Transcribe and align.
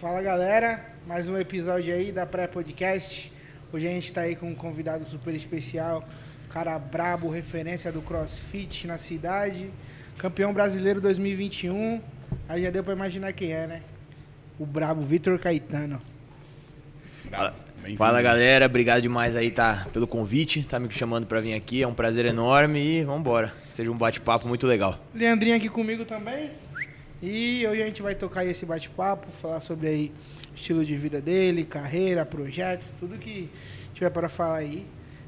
Fala 0.00 0.22
galera, 0.22 0.82
mais 1.06 1.28
um 1.28 1.36
episódio 1.36 1.92
aí 1.92 2.10
da 2.10 2.24
Pré-Podcast. 2.24 3.30
Hoje 3.70 3.86
a 3.86 3.90
gente 3.90 4.10
tá 4.10 4.22
aí 4.22 4.34
com 4.34 4.46
um 4.46 4.54
convidado 4.54 5.04
super 5.04 5.34
especial, 5.34 6.08
cara 6.48 6.78
brabo, 6.78 7.28
referência 7.28 7.92
do 7.92 8.00
CrossFit 8.00 8.86
na 8.86 8.96
cidade, 8.96 9.70
campeão 10.16 10.54
brasileiro 10.54 11.02
2021. 11.02 12.00
Aí 12.48 12.62
já 12.62 12.70
deu 12.70 12.82
pra 12.82 12.94
imaginar 12.94 13.34
quem 13.34 13.52
é, 13.52 13.66
né? 13.66 13.82
O 14.58 14.64
brabo 14.64 15.02
Vitor 15.02 15.38
Caetano. 15.38 16.00
Fala, 17.30 17.54
fala 17.98 18.22
galera, 18.22 18.64
obrigado 18.64 19.02
demais 19.02 19.36
aí 19.36 19.50
tá, 19.50 19.86
pelo 19.92 20.06
convite, 20.06 20.64
tá 20.64 20.80
me 20.80 20.90
chamando 20.90 21.26
pra 21.26 21.42
vir 21.42 21.52
aqui, 21.52 21.82
é 21.82 21.86
um 21.86 21.92
prazer 21.92 22.24
enorme 22.24 22.80
e 22.80 23.04
vambora. 23.04 23.52
Seja 23.68 23.90
um 23.90 23.98
bate-papo 23.98 24.48
muito 24.48 24.66
legal. 24.66 24.98
Leandrinho 25.14 25.56
aqui 25.56 25.68
comigo 25.68 26.06
também. 26.06 26.52
E 27.22 27.66
hoje 27.66 27.82
a 27.82 27.86
gente 27.86 28.00
vai 28.00 28.14
tocar 28.14 28.46
esse 28.46 28.64
bate-papo, 28.64 29.30
falar 29.30 29.60
sobre 29.60 29.88
aí 29.88 30.12
estilo 30.54 30.84
de 30.84 30.96
vida 30.96 31.20
dele, 31.20 31.64
carreira, 31.64 32.24
projetos, 32.24 32.92
tudo 32.98 33.18
que 33.18 33.50
tiver 33.92 34.10
para 34.10 34.28
falar 34.28 34.56
aí. 34.56 34.86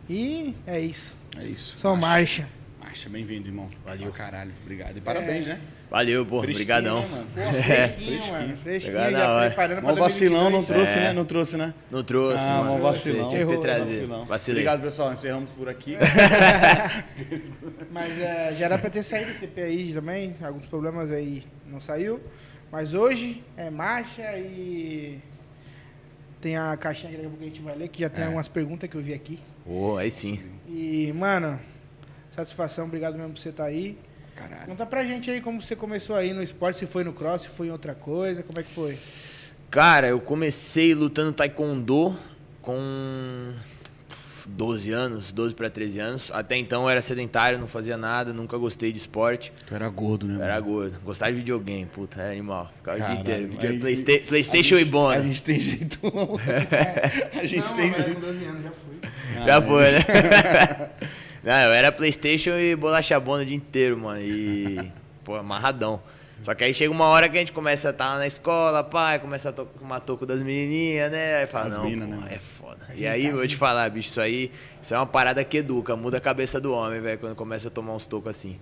E 0.09 0.55
é 0.67 0.81
isso. 0.81 1.15
É 1.37 1.45
isso. 1.45 1.79
Só 1.79 1.95
marcha. 1.95 2.49
Marcha, 2.81 3.09
bem-vindo, 3.09 3.49
irmão. 3.49 3.67
Valeu. 3.85 4.11
Pra 4.11 4.25
caralho, 4.25 4.53
obrigado. 4.63 4.97
E 4.97 5.01
parabéns, 5.01 5.47
né? 5.47 5.61
Valeu, 5.93 6.25
pô, 6.25 6.41
Fresquinho, 6.41 6.57
brigadão. 6.67 7.01
né, 7.03 7.09
mano? 7.11 7.27
Pô, 7.35 7.41
É. 7.41 7.89
fresquinho, 7.89 8.33
mano. 8.33 8.57
Fresquinho, 8.63 9.83
Mó 9.83 9.95
vacilão, 9.95 10.45
não 10.51 10.63
2022. 10.63 10.67
trouxe, 10.67 10.99
É. 10.99 11.03
né? 11.03 11.13
Não 11.13 11.25
trouxe, 11.27 11.57
né? 11.59 11.75
Não 11.91 12.03
trouxe, 12.03 12.39
Ah, 12.45 12.49
mano. 12.63 12.71
mó 12.71 12.79
vacilão. 12.79 13.29
Tinha 13.29 13.45
que 13.47 13.53
ter 13.53 13.61
trazido. 13.61 13.91
Vacilão. 13.99 14.25
Vacilei. 14.25 14.63
Obrigado, 14.63 14.81
pessoal. 14.83 15.13
Encerramos 15.13 15.51
por 15.51 15.69
aqui. 15.69 15.99
Mas 17.91 18.19
é, 18.21 18.55
já 18.59 18.65
era 18.65 18.79
pra 18.79 18.89
ter 18.89 19.03
saído 19.03 19.31
esse 19.33 19.41
CPI 19.41 19.93
também, 19.93 20.35
alguns 20.43 20.65
problemas 20.67 21.13
aí 21.13 21.45
não 21.67 21.81
saiu. 21.81 22.21
Mas 22.71 22.95
hoje 22.95 23.45
é 23.57 23.69
marcha 23.71 24.23
e 24.39 25.21
tem 26.41 26.57
a 26.57 26.75
caixinha 26.77 27.11
que 27.13 27.17
daqui 27.19 27.27
a 27.27 27.31
pouco 27.31 27.45
a 27.45 27.47
gente 27.49 27.61
vai 27.63 27.77
ler, 27.77 27.89
que 27.89 28.01
já 28.01 28.09
tem 28.09 28.23
É. 28.23 28.27
algumas 28.27 28.49
perguntas 28.49 28.89
que 28.89 28.97
eu 28.97 29.03
vi 29.03 29.13
aqui. 29.13 29.39
Pô, 29.67 29.99
aí 29.99 30.11
sim. 30.11 30.41
E, 30.67 31.13
mano, 31.15 31.61
satisfação, 32.35 32.87
obrigado 32.87 33.15
mesmo 33.19 33.33
por 33.35 33.39
você 33.41 33.51
estar 33.51 33.65
aí. 33.65 33.99
Caralho. 34.35 34.67
Conta 34.67 34.87
pra 34.87 35.05
gente 35.05 35.31
aí 35.31 35.41
como 35.41 35.61
você 35.61 35.77
começou 35.77 36.17
aí 36.17 36.33
no 36.33 36.43
esporte, 36.43 36.79
se 36.79 36.87
foi 36.87 37.05
no 37.05 37.13
cross, 37.13 37.43
se 37.43 37.49
foi 37.49 37.69
em 37.69 37.71
outra 37.71 37.95
coisa, 37.95 38.43
como 38.43 38.59
é 38.59 38.63
que 38.63 38.71
foi? 38.71 38.99
Cara, 39.71 40.09
eu 40.09 40.21
comecei 40.21 40.95
lutando 40.95 41.33
taekwondo 41.33 42.17
com 42.61 43.53
12 44.47 44.91
anos, 44.91 45.33
12 45.33 45.55
pra 45.55 45.71
13 45.71 45.99
anos. 45.99 46.31
Até 46.33 46.57
então 46.57 46.83
eu 46.83 46.91
era 46.91 47.01
sedentário, 47.01 47.59
não 47.59 47.69
fazia 47.69 47.97
nada, 47.97 48.33
nunca 48.33 48.59
gostei 48.59 48.91
de 48.93 48.99
esporte. 48.99 49.53
Tu 49.67 49.75
era 49.75 49.89
gordo, 49.89 50.27
né? 50.27 50.37
Eu 50.37 50.43
era 50.43 50.59
gordo. 50.61 50.99
Gostava 51.05 51.31
de 51.33 51.39
videogame, 51.39 51.87
puta, 51.87 52.21
era 52.21 52.33
animal. 52.33 52.71
Ficava 52.79 52.97
o 52.97 53.01
dia 53.01 53.07
Caralho, 53.09 53.21
inteiro. 53.23 53.49
Video- 53.53 53.71
aí- 53.71 53.79
Playsta- 53.81 54.27
Playstation 54.29 54.79
e 54.79 54.85
bona. 54.85 55.17
A 55.19 55.23
gente 55.23 55.43
tem 55.43 55.61
jeito. 55.61 55.99
a 57.41 57.45
gente 57.47 57.67
não, 57.69 57.77
tem 57.77 57.91
mas 57.91 58.05
jeito. 58.05 58.15
com 58.15 58.21
12 58.21 58.45
anos 58.45 58.63
já 58.65 58.71
fui. 58.73 59.11
Já 59.47 59.57
Ah, 59.57 59.63
foi, 59.63 59.91
né? 59.91 60.91
Não, 61.45 61.53
eu 61.59 61.73
era 61.73 61.91
Playstation 61.91 62.57
e 62.59 62.75
bolacha 62.77 63.19
bona 63.19 63.43
o 63.43 63.47
dia 63.47 63.57
inteiro, 63.57 63.99
mano. 63.99 64.21
E, 64.21 64.93
pô, 65.25 65.35
amarradão. 65.37 66.01
Só 66.41 66.55
que 66.55 66.65
aí 66.65 66.75
chega 66.75 66.91
uma 66.91 67.05
hora 67.07 67.29
que 67.29 67.37
a 67.37 67.41
gente 67.41 67.53
começa 67.53 67.89
a 67.89 67.91
estar 67.93 68.19
na 68.19 68.27
escola, 68.27 68.83
pai, 68.83 69.21
começa 69.21 69.51
a 69.51 69.53
to- 69.53 69.69
tomar 69.79 70.01
toco 70.01 70.27
das 70.27 70.43
menininhas, 70.43 71.11
né? 71.13 71.37
Aí 71.37 71.47
fala, 71.47 71.67
As 71.67 71.77
não, 71.77 71.85
mina, 71.85 72.05
pô, 72.05 72.13
né? 72.17 72.33
é 72.35 72.39
foda. 72.39 72.79
E 72.97 73.07
aí, 73.07 73.27
eu 73.27 73.37
vou 73.37 73.47
te 73.47 73.55
falar, 73.57 73.89
bicho, 73.91 74.09
isso 74.09 74.21
aí, 74.21 74.51
isso 74.83 74.93
é 74.93 74.97
uma 74.97 75.07
parada 75.07 75.45
que 75.45 75.59
educa, 75.59 75.95
muda 75.95 76.19
a 76.19 76.21
cabeça 76.21 76.61
do 76.61 76.73
homem, 76.73 77.01
velho, 77.01 77.19
quando 77.19 77.37
começa 77.37 77.69
a 77.69 77.71
tomar 77.71 77.95
uns 77.95 78.09
tocos 78.09 78.31
assim. 78.31 78.59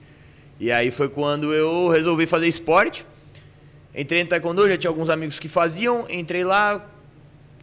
E 0.58 0.70
aí 0.70 0.90
foi 0.90 1.08
quando 1.08 1.54
eu 1.54 1.88
resolvi 1.88 2.26
fazer 2.26 2.48
esporte. 2.48 3.06
Entrei 3.94 4.22
no 4.24 4.28
taekwondo, 4.28 4.68
já 4.68 4.76
tinha 4.76 4.90
alguns 4.90 5.08
amigos 5.08 5.38
que 5.38 5.48
faziam, 5.48 6.06
entrei 6.10 6.44
lá, 6.44 6.86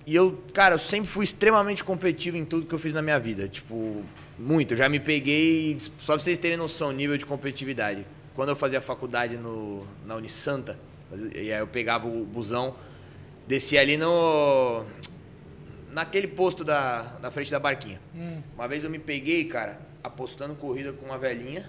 e 0.05 0.15
eu, 0.15 0.43
cara, 0.51 0.73
eu 0.75 0.79
sempre 0.79 1.07
fui 1.07 1.23
extremamente 1.25 1.83
competitivo 1.83 2.37
em 2.37 2.43
tudo 2.43 2.65
que 2.65 2.73
eu 2.73 2.79
fiz 2.79 2.91
na 2.91 3.03
minha 3.03 3.19
vida. 3.19 3.47
Tipo, 3.47 4.03
muito. 4.37 4.73
Eu 4.73 4.77
já 4.77 4.87
me 4.89 4.99
peguei, 4.99 5.77
só 5.79 6.13
pra 6.13 6.19
vocês 6.19 6.37
terem 6.37 6.57
noção, 6.57 6.91
nível 6.91 7.17
de 7.17 7.25
competitividade. 7.25 8.05
Quando 8.35 8.49
eu 8.49 8.55
fazia 8.55 8.79
faculdade 8.79 9.35
no, 9.37 9.85
na 10.05 10.15
Unisanta, 10.15 10.77
e 11.33 11.51
aí 11.51 11.59
eu 11.59 11.67
pegava 11.67 12.07
o 12.07 12.23
busão, 12.25 12.75
descia 13.47 13.81
ali 13.81 13.97
no. 13.97 14.85
naquele 15.91 16.27
posto 16.27 16.63
da, 16.63 17.01
da 17.21 17.31
frente 17.31 17.49
da 17.49 17.59
barquinha. 17.59 17.99
Uma 18.55 18.67
vez 18.67 18.83
eu 18.83 18.89
me 18.89 18.99
peguei, 18.99 19.45
cara, 19.45 19.79
apostando 20.03 20.53
corrida 20.55 20.93
com 20.93 21.05
uma 21.05 21.17
velhinha, 21.17 21.67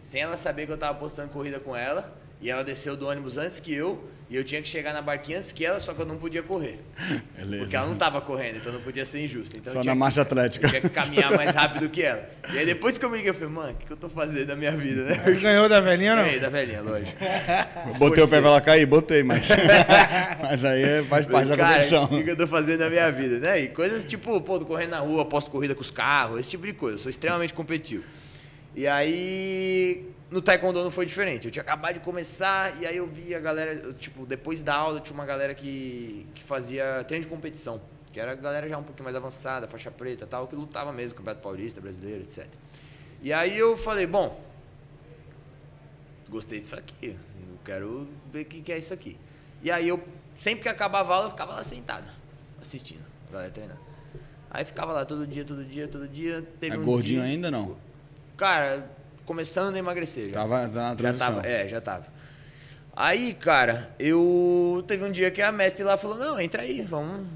sem 0.00 0.22
ela 0.22 0.36
saber 0.36 0.66
que 0.66 0.72
eu 0.72 0.78
tava 0.78 0.92
apostando 0.92 1.28
corrida 1.30 1.60
com 1.60 1.76
ela. 1.76 2.16
E 2.40 2.50
ela 2.50 2.62
desceu 2.62 2.96
do 2.96 3.06
ônibus 3.06 3.38
antes 3.38 3.58
que 3.60 3.72
eu, 3.72 4.04
e 4.28 4.34
eu 4.34 4.42
tinha 4.42 4.60
que 4.60 4.66
chegar 4.66 4.92
na 4.92 5.00
barquinha 5.00 5.38
antes 5.38 5.52
que 5.52 5.64
ela, 5.64 5.78
só 5.78 5.94
que 5.94 6.00
eu 6.00 6.06
não 6.06 6.16
podia 6.18 6.42
correr. 6.42 6.80
Beleza. 7.38 7.62
Porque 7.62 7.76
ela 7.76 7.86
não 7.86 7.94
tava 7.96 8.20
correndo, 8.20 8.56
então 8.56 8.72
não 8.72 8.80
podia 8.80 9.06
ser 9.06 9.22
injusto. 9.24 9.56
Então 9.56 9.72
Só 9.72 9.84
na 9.84 9.92
que- 9.92 9.98
marcha 9.98 10.22
atlética. 10.22 10.66
Eu 10.66 10.70
tinha 10.70 10.80
que 10.82 10.88
caminhar 10.90 11.30
mais 11.36 11.54
rápido 11.54 11.88
que 11.88 12.02
ela. 12.02 12.28
E 12.52 12.58
aí 12.58 12.66
depois 12.66 12.98
que 12.98 13.04
eu 13.04 13.08
me 13.10 13.18
liguei, 13.18 13.30
eu 13.30 13.34
falei, 13.34 13.48
mano, 13.50 13.70
o 13.72 13.74
que, 13.76 13.86
que 13.86 13.92
eu 13.92 13.96
tô 13.96 14.08
fazendo 14.08 14.48
na 14.48 14.56
minha 14.56 14.72
vida, 14.72 15.04
né? 15.04 15.14
Ganhou 15.40 15.68
da 15.68 15.78
velhinha 15.80 16.10
ou 16.12 16.16
não? 16.16 16.24
Ganhei 16.24 16.40
da 16.40 16.48
velhinha, 16.48 16.82
lógico. 16.82 17.12
Botei 17.18 17.24
o 17.24 17.28
pé 17.84 17.88
Esforcei. 17.88 18.40
pra 18.40 18.48
ela 18.50 18.60
cair? 18.60 18.86
Botei, 18.86 19.22
mas. 19.22 19.48
mas 20.42 20.64
aí 20.64 21.04
faz 21.04 21.26
parte 21.26 21.48
da 21.48 21.56
Cara, 21.56 21.68
competição. 21.74 22.04
o 22.04 22.08
que, 22.08 22.24
que 22.24 22.30
eu 22.30 22.36
tô 22.36 22.46
fazendo 22.48 22.80
na 22.80 22.88
minha 22.90 23.10
vida, 23.12 23.38
né? 23.38 23.60
E 23.60 23.68
coisas 23.68 24.04
tipo, 24.04 24.40
pô, 24.40 24.58
tô 24.58 24.66
correndo 24.66 24.90
na 24.90 24.98
rua, 24.98 25.24
posto 25.24 25.50
corrida 25.52 25.74
com 25.74 25.82
os 25.82 25.90
carros, 25.92 26.40
esse 26.40 26.50
tipo 26.50 26.66
de 26.66 26.72
coisa. 26.72 26.96
Eu 26.96 27.00
sou 27.00 27.10
extremamente 27.10 27.54
competitivo. 27.54 28.02
E 28.74 28.86
aí, 28.88 30.04
no 30.30 30.42
taekwondo 30.42 30.82
não 30.82 30.90
foi 30.90 31.06
diferente. 31.06 31.46
Eu 31.46 31.50
tinha 31.50 31.62
acabado 31.62 31.94
de 31.94 32.00
começar 32.00 32.80
e 32.80 32.86
aí 32.86 32.96
eu 32.96 33.06
vi 33.06 33.34
a 33.34 33.40
galera, 33.40 33.72
eu, 33.74 33.94
tipo, 33.94 34.26
depois 34.26 34.62
da 34.62 34.74
aula 34.74 35.00
tinha 35.00 35.14
uma 35.14 35.26
galera 35.26 35.54
que, 35.54 36.26
que 36.34 36.42
fazia 36.42 37.04
treino 37.06 37.24
de 37.24 37.28
competição. 37.30 37.80
Que 38.12 38.18
era 38.20 38.32
a 38.32 38.34
galera 38.34 38.68
já 38.68 38.78
um 38.78 38.82
pouquinho 38.82 39.04
mais 39.04 39.14
avançada, 39.16 39.68
faixa 39.68 39.90
preta 39.90 40.24
e 40.24 40.26
tal, 40.26 40.46
que 40.48 40.56
lutava 40.56 40.92
mesmo, 40.92 41.18
Campeonato 41.18 41.42
Paulista, 41.42 41.80
Brasileiro, 41.80 42.22
etc. 42.22 42.46
E 43.22 43.32
aí 43.32 43.56
eu 43.58 43.76
falei, 43.76 44.06
bom, 44.06 44.40
gostei 46.28 46.60
disso 46.60 46.76
aqui, 46.76 47.10
eu 47.34 47.58
quero 47.64 48.08
ver 48.32 48.42
o 48.42 48.44
que, 48.44 48.62
que 48.62 48.72
é 48.72 48.78
isso 48.78 48.92
aqui. 48.92 49.16
E 49.62 49.70
aí 49.70 49.88
eu, 49.88 50.02
sempre 50.34 50.62
que 50.62 50.68
acabava 50.68 51.12
a 51.12 51.16
aula, 51.16 51.26
eu 51.28 51.30
ficava 51.32 51.52
lá 51.54 51.64
sentado, 51.64 52.06
assistindo 52.60 53.04
a 53.28 53.32
galera 53.32 53.50
treinar. 53.50 53.78
Aí 54.50 54.64
ficava 54.64 54.92
lá 54.92 55.04
todo 55.04 55.26
dia, 55.26 55.44
todo 55.44 55.64
dia, 55.64 55.86
todo 55.88 56.08
dia. 56.08 56.42
Teve 56.60 56.76
É 56.76 56.78
um 56.78 56.84
gordinho 56.84 57.20
dia- 57.20 57.30
ainda 57.30 57.50
não? 57.50 57.76
Cara, 58.36 58.90
começando 59.26 59.74
a 59.74 59.78
emagrecer. 59.78 60.28
Já. 60.30 60.34
Tava 60.40 60.68
na 60.68 60.88
já 60.90 60.94
transição. 60.94 61.34
tava, 61.34 61.46
é, 61.46 61.68
já 61.68 61.80
tava. 61.80 62.06
Aí, 62.94 63.34
cara, 63.34 63.90
eu 63.98 64.82
teve 64.88 65.04
um 65.04 65.10
dia 65.10 65.30
que 65.30 65.42
a 65.42 65.52
mestre 65.52 65.84
lá 65.84 65.98
falou: 65.98 66.16
"Não, 66.16 66.40
entra 66.40 66.62
aí, 66.62 66.80
vamos 66.80 67.26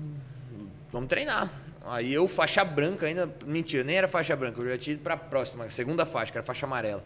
vamos 0.90 1.08
treinar". 1.08 1.50
Aí 1.84 2.14
eu 2.14 2.26
faixa 2.28 2.64
branca 2.64 3.06
ainda, 3.06 3.28
mentira, 3.44 3.82
nem 3.84 3.96
era 3.96 4.08
faixa 4.08 4.34
branca, 4.36 4.60
eu 4.60 4.70
já 4.70 4.78
tinha 4.78 4.94
ido 4.94 5.02
pra 5.02 5.16
próxima, 5.16 5.68
segunda 5.68 6.06
faixa, 6.06 6.30
que 6.32 6.38
era 6.38 6.46
faixa 6.46 6.64
amarela. 6.64 7.02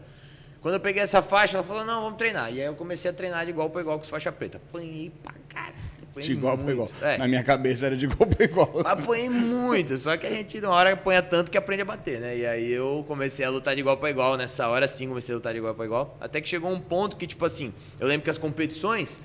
Quando 0.61 0.75
eu 0.75 0.79
peguei 0.79 1.01
essa 1.01 1.21
faixa, 1.21 1.57
ela 1.57 1.65
falou: 1.65 1.83
"Não, 1.83 2.03
vamos 2.03 2.17
treinar". 2.17 2.49
E 2.53 2.61
aí 2.61 2.67
eu 2.67 2.75
comecei 2.75 3.11
a 3.11 3.13
treinar 3.13 3.43
de 3.43 3.51
igual 3.51 3.69
para 3.69 3.81
igual 3.81 3.97
com 3.97 4.03
os 4.03 4.09
faixa 4.09 4.31
preta. 4.31 4.57
Apanhei 4.57 5.11
pra 5.23 5.33
caralho. 5.49 5.75
Apanhei 6.15 6.27
De 6.27 6.31
igual 6.33 6.57
pra 6.57 6.63
muito. 6.65 6.73
igual. 6.75 6.89
É. 7.01 7.17
Na 7.17 7.27
minha 7.27 7.43
cabeça 7.43 7.85
era 7.85 7.97
de 7.97 8.05
igual 8.05 8.29
pra 8.29 8.45
igual. 8.45 8.81
Apanhei 8.85 9.29
muito, 9.29 9.97
só 9.97 10.15
que 10.17 10.25
a 10.25 10.29
gente, 10.29 10.59
uma 10.59 10.69
hora 10.71 10.93
apanha 10.93 11.21
tanto 11.21 11.51
que 11.51 11.57
aprende 11.57 11.81
a 11.81 11.85
bater, 11.85 12.19
né? 12.19 12.37
E 12.37 12.45
aí 12.45 12.71
eu 12.71 13.03
comecei 13.07 13.45
a 13.45 13.49
lutar 13.49 13.75
de 13.75 13.81
igual 13.81 13.97
pra 13.97 14.09
igual. 14.09 14.37
Nessa 14.37 14.67
hora, 14.67 14.87
sim, 14.87 15.07
comecei 15.07 15.33
a 15.33 15.37
lutar 15.37 15.53
de 15.53 15.59
igual 15.59 15.75
pra 15.75 15.85
igual. 15.85 16.17
Até 16.19 16.39
que 16.41 16.47
chegou 16.47 16.71
um 16.71 16.79
ponto 16.79 17.15
que, 17.17 17.27
tipo 17.27 17.43
assim, 17.45 17.73
eu 17.99 18.07
lembro 18.07 18.23
que 18.23 18.29
as 18.29 18.37
competições, 18.37 19.19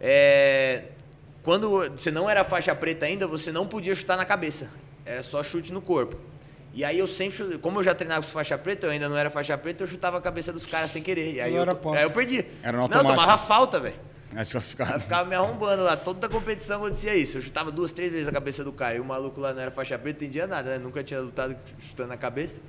é, 0.00 0.84
quando 1.42 1.90
você 1.90 2.10
não 2.10 2.28
era 2.28 2.44
faixa 2.44 2.74
preta 2.74 3.06
ainda, 3.06 3.26
você 3.26 3.52
não 3.52 3.66
podia 3.66 3.94
chutar 3.94 4.16
na 4.16 4.24
cabeça. 4.24 4.68
Era 5.06 5.22
só 5.22 5.42
chute 5.42 5.72
no 5.72 5.80
corpo. 5.80 6.16
E 6.72 6.84
aí 6.84 6.98
eu 6.98 7.06
sempre, 7.06 7.56
como 7.58 7.78
eu 7.78 7.84
já 7.84 7.94
treinava 7.94 8.26
com 8.26 8.32
faixa 8.32 8.58
preta, 8.58 8.86
eu 8.86 8.90
ainda 8.90 9.08
não 9.08 9.16
era 9.16 9.30
faixa 9.30 9.56
preta, 9.56 9.84
eu 9.84 9.86
chutava 9.86 10.18
a 10.18 10.20
cabeça 10.20 10.52
dos 10.52 10.66
caras 10.66 10.90
sem 10.90 11.02
querer. 11.02 11.34
E 11.34 11.40
aí 11.40 11.54
eu, 11.54 11.62
aí 11.62 12.02
eu 12.02 12.10
perdi. 12.10 12.44
Era 12.64 12.76
no 12.76 12.88
não, 12.88 12.96
eu 12.98 13.04
tomava 13.04 13.38
falta, 13.38 13.78
velho. 13.78 13.94
Ela 14.34 14.42
desclassificado. 14.42 15.00
ficava 15.00 15.28
me 15.28 15.34
arrombando 15.34 15.82
lá. 15.84 15.96
Toda 15.96 16.28
competição 16.28 16.78
acontecia 16.78 17.14
isso. 17.14 17.38
Eu 17.38 17.42
chutava 17.42 17.70
duas, 17.70 17.92
três 17.92 18.10
vezes 18.12 18.28
a 18.28 18.32
cabeça 18.32 18.62
do 18.64 18.72
cara. 18.72 18.96
E 18.96 19.00
o 19.00 19.04
maluco 19.04 19.40
lá 19.40 19.52
não 19.54 19.62
era 19.62 19.70
faixa 19.70 19.98
preta, 19.98 20.24
entendia 20.24 20.46
nada, 20.46 20.70
né? 20.70 20.78
Nunca 20.78 21.02
tinha 21.02 21.20
lutado 21.20 21.56
chutando 21.80 22.08
na 22.08 22.16
cabeça. 22.16 22.60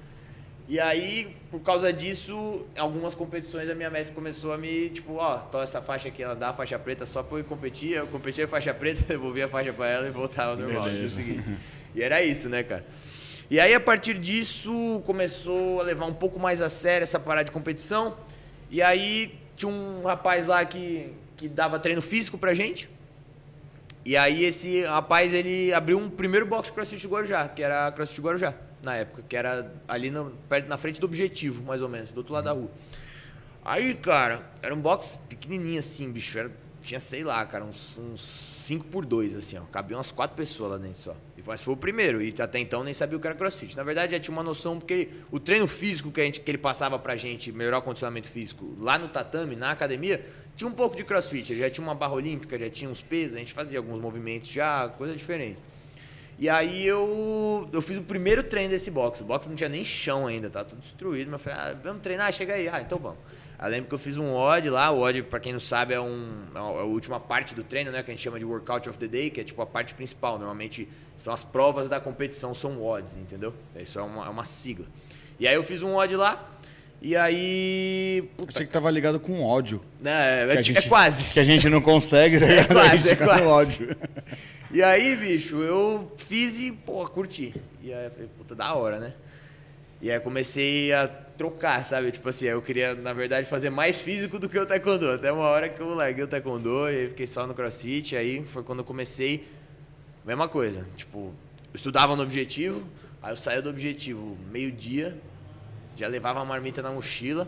E 0.68 0.80
aí, 0.80 1.36
por 1.52 1.60
causa 1.62 1.94
disso, 1.94 2.66
em 2.76 2.80
algumas 2.80 3.14
competições 3.14 3.70
a 3.70 3.76
minha 3.76 3.90
mestre 3.90 4.16
começou 4.16 4.52
a 4.52 4.58
me, 4.58 4.90
tipo, 4.90 5.14
ó, 5.18 5.38
toma 5.38 5.64
essa 5.64 5.80
faixa 5.80 6.08
aqui, 6.08 6.24
ela 6.24 6.36
dá 6.36 6.50
a 6.50 6.54
faixa 6.54 6.80
preta 6.80 7.06
só 7.06 7.22
pra 7.22 7.38
eu 7.38 7.44
competir. 7.44 7.92
Eu 7.92 8.08
competia 8.08 8.46
a 8.46 8.48
faixa 8.48 8.74
preta, 8.74 9.02
devolvia 9.08 9.46
a 9.46 9.50
faixa 9.50 9.72
pra 9.74 9.88
ela 9.88 10.08
e 10.08 10.12
voltava 10.12 10.52
ao 10.52 10.58
normal. 10.58 10.84
no 10.84 10.90
dia 10.90 10.94
Beleza. 10.98 11.16
seguinte. 11.16 11.58
E 11.94 12.02
era 12.02 12.22
isso, 12.24 12.50
né, 12.50 12.64
cara? 12.64 12.86
E 13.50 13.60
aí, 13.60 13.76
a 13.76 13.80
partir 13.80 14.18
disso, 14.18 15.02
começou 15.06 15.80
a 15.80 15.84
levar 15.84 16.06
um 16.08 16.14
pouco 16.14 16.40
mais 16.40 16.62
a 16.62 16.68
sério 16.70 17.04
essa 17.04 17.20
parada 17.20 17.46
de 17.46 17.52
competição. 17.52 18.18
E 18.72 18.82
aí, 18.82 19.38
tinha 19.56 19.72
um 19.72 20.02
rapaz 20.04 20.48
lá 20.48 20.66
que, 20.66 21.14
que 21.38 21.48
dava 21.50 21.80
treino 21.80 22.02
físico 22.02 22.38
pra 22.38 22.54
gente. 22.54 22.90
E 24.04 24.16
aí, 24.16 24.46
esse 24.46 24.84
rapaz, 24.84 25.34
ele 25.34 25.74
abriu 25.74 25.98
um 25.98 26.10
primeiro 26.10 26.46
box 26.46 26.70
CrossFit 26.72 27.08
Guarujá, 27.08 27.48
que 27.48 27.64
era 27.64 27.92
CrossFit 27.92 28.22
Guarujá, 28.22 28.54
na 28.84 28.96
época, 28.96 29.24
que 29.28 29.36
era 29.36 29.74
ali 29.88 30.12
no- 30.12 30.32
perto, 30.48 30.68
na 30.68 30.78
frente 30.78 31.00
do 31.00 31.06
Objetivo, 31.06 31.64
mais 31.64 31.82
ou 31.82 31.90
menos, 31.90 32.12
do 32.12 32.18
outro 32.20 32.32
lado 32.34 32.44
da 32.46 32.52
rua. 32.52 32.70
Aí, 33.64 33.96
cara, 33.96 34.44
era 34.62 34.76
um 34.76 34.80
box 34.80 35.20
pequenininho 35.28 35.80
assim, 35.80 36.12
bicho, 36.12 36.38
era 36.38 36.52
tinha, 36.84 37.00
sei 37.00 37.24
lá, 37.24 37.44
cara, 37.48 37.64
uns, 37.66 37.98
uns 37.98 38.22
5 38.64 38.86
por 38.86 39.04
2, 39.06 39.36
assim, 39.36 39.58
ó. 39.58 39.62
Cabia 39.72 39.98
umas 39.98 40.12
quatro 40.12 40.38
pessoas 40.38 40.72
lá 40.74 40.78
dentro 40.78 41.00
só. 41.00 41.16
Mas 41.46 41.62
foi 41.62 41.74
o 41.74 41.78
primeiro, 41.78 42.22
e 42.22 42.34
até 42.40 42.58
então 42.58 42.84
nem 42.84 42.94
sabia 42.94 43.18
o 43.18 43.22
que 43.22 43.28
era 43.28 43.36
crossfit. 43.36 43.78
Na 43.78 43.84
verdade, 43.84 44.14
já 44.14 44.20
tinha 44.20 44.34
uma 44.34 44.42
noção, 44.42 44.80
porque 44.80 45.10
o 45.32 45.40
treino 45.40 45.68
físico 45.68 46.12
que, 46.12 46.20
a 46.20 46.24
gente, 46.24 46.42
que 46.42 46.50
ele 46.50 46.58
passava 46.58 46.98
pra 46.98 47.16
gente, 47.16 47.52
melhorar 47.52 47.78
o 47.78 47.82
condicionamento 47.84 48.30
físico, 48.30 48.76
lá 48.80 48.98
no 48.98 49.08
tatame, 49.08 49.56
na 49.56 49.72
academia, 49.72 50.26
tinha 50.56 50.68
um 50.68 50.74
pouco 50.74 50.96
de 50.96 51.04
crossfit. 51.04 51.52
Ele 51.52 51.62
já 51.62 51.70
tinha 51.70 51.86
uma 51.86 51.94
barra 51.94 52.14
olímpica, 52.14 52.58
já 52.58 52.70
tinha 52.70 52.90
uns 52.90 53.02
pesos, 53.02 53.36
a 53.36 53.40
gente 53.40 53.54
fazia 53.54 53.78
alguns 53.78 54.02
movimentos 54.02 54.50
já, 54.50 54.90
coisa 54.90 55.16
diferente. 55.16 55.60
E 56.38 56.50
aí 56.50 56.86
eu, 56.86 57.70
eu 57.72 57.82
fiz 57.82 57.98
o 57.98 58.02
primeiro 58.02 58.44
treino 58.44 58.70
desse 58.70 58.92
box. 58.92 59.22
O 59.22 59.26
box 59.26 59.48
não 59.48 59.56
tinha 59.56 59.70
nem 59.70 59.86
chão 59.86 60.28
ainda, 60.28 60.50
tá 60.50 60.64
tudo 60.64 60.82
destruído. 60.82 61.32
Mas 61.32 61.46
eu 61.46 61.52
falei, 61.52 61.60
ah, 61.60 61.80
vamos 61.82 62.02
treinar? 62.02 62.32
Chega 62.34 62.56
aí. 62.56 62.68
Ah, 62.68 62.82
então 62.82 62.98
vamos. 62.98 63.20
Eu 63.62 63.70
lembro 63.70 63.88
que 63.88 63.94
eu 63.94 64.00
fiz 64.00 64.18
um 64.18 64.34
odd 64.34 64.70
lá. 64.70 64.92
O 64.92 65.00
odd, 65.02 65.24
para 65.24 65.40
quem 65.40 65.54
não 65.54 65.60
sabe, 65.60 65.94
é, 65.94 66.00
um, 66.00 66.44
é 66.54 66.60
a 66.60 66.84
última 66.84 67.20
parte 67.20 67.56
do 67.56 67.64
treino, 67.64 67.92
né? 67.92 68.04
Que 68.04 68.12
a 68.12 68.14
gente 68.14 68.24
chama 68.24 68.38
de 68.38 68.46
workout 68.46 68.90
of 68.90 68.98
the 68.98 69.08
day, 69.08 69.30
que 69.30 69.42
é 69.42 69.44
tipo 69.44 69.62
a 69.62 69.66
parte 69.66 69.94
principal. 69.94 70.38
Normalmente 70.38 70.88
são 71.16 71.34
as 71.34 71.44
provas 71.44 71.88
da 71.88 72.00
competição, 72.00 72.54
são 72.54 72.84
odds, 72.84 73.18
entendeu? 73.18 73.54
Isso 73.76 73.98
é 73.98 74.02
uma, 74.02 74.26
é 74.26 74.30
uma 74.30 74.44
sigla. 74.44 74.86
E 75.40 75.48
aí 75.48 75.56
eu 75.56 75.64
fiz 75.64 75.82
um 75.82 75.96
odd 75.96 76.16
lá. 76.16 76.52
E 77.02 77.16
aí. 77.16 78.30
Puta. 78.36 78.52
Achei 78.54 78.66
que 78.66 78.74
tava 78.74 78.90
ligado 78.90 79.20
com 79.20 79.44
ódio. 79.44 79.82
É, 80.04 80.48
é, 80.50 80.56
é, 80.56 80.64
gente, 80.64 80.80
é 80.86 80.90
quase. 80.90 81.26
Que 81.26 81.40
a 81.40 81.44
gente 81.44 81.70
não 81.70 81.82
consegue, 81.82 82.40
tá 82.40 82.46
É 82.50 82.64
quase, 82.64 83.10
é 83.10 83.16
quase. 83.16 83.44
ódio. 83.44 83.96
E 84.72 84.82
aí, 84.82 85.16
bicho, 85.16 85.58
eu 85.62 86.12
fiz 86.18 86.58
e, 86.60 86.72
pô, 86.72 87.06
curti. 87.08 87.54
E 87.82 87.94
aí, 87.94 88.10
falei, 88.10 88.30
puta, 88.38 88.56
da 88.56 88.74
hora, 88.74 89.00
né? 89.00 89.14
E 90.02 90.12
aí 90.12 90.20
comecei 90.20 90.92
a 90.94 91.08
trocar, 91.38 91.84
sabe? 91.84 92.12
Tipo 92.12 92.30
assim, 92.30 92.46
eu 92.46 92.62
queria, 92.62 92.96
na 92.96 93.14
verdade, 93.14 93.48
fazer 93.48 93.70
mais 93.70 94.02
físico 94.02 94.40
do 94.40 94.50
que 94.50 94.58
o 94.58 94.66
taekwondo. 94.66 95.12
Até 95.12 95.32
uma 95.32 95.44
hora 95.44 95.70
que 95.70 95.82
eu 95.82 95.94
larguei 95.94 96.24
o 96.24 96.28
taekwondo 96.28 96.90
e 96.90 97.10
fiquei 97.10 97.28
só 97.28 97.46
no 97.46 97.54
crossfit. 97.54 98.16
Aí 98.16 98.44
foi 98.46 98.64
quando 98.64 98.80
eu 98.80 98.86
comecei, 98.86 99.48
mesma 100.26 100.48
coisa. 100.48 100.88
Tipo, 100.96 101.34
eu 101.74 101.76
estudava 101.76 102.16
no 102.16 102.24
objetivo, 102.24 102.84
aí 103.22 103.32
eu 103.32 103.36
saía 103.36 103.62
do 103.62 103.70
objetivo 103.70 104.38
meio-dia, 104.52 105.18
já 105.96 106.08
levava 106.08 106.40
a 106.40 106.46
marmita 106.46 106.82
na 106.82 106.92
mochila 106.92 107.48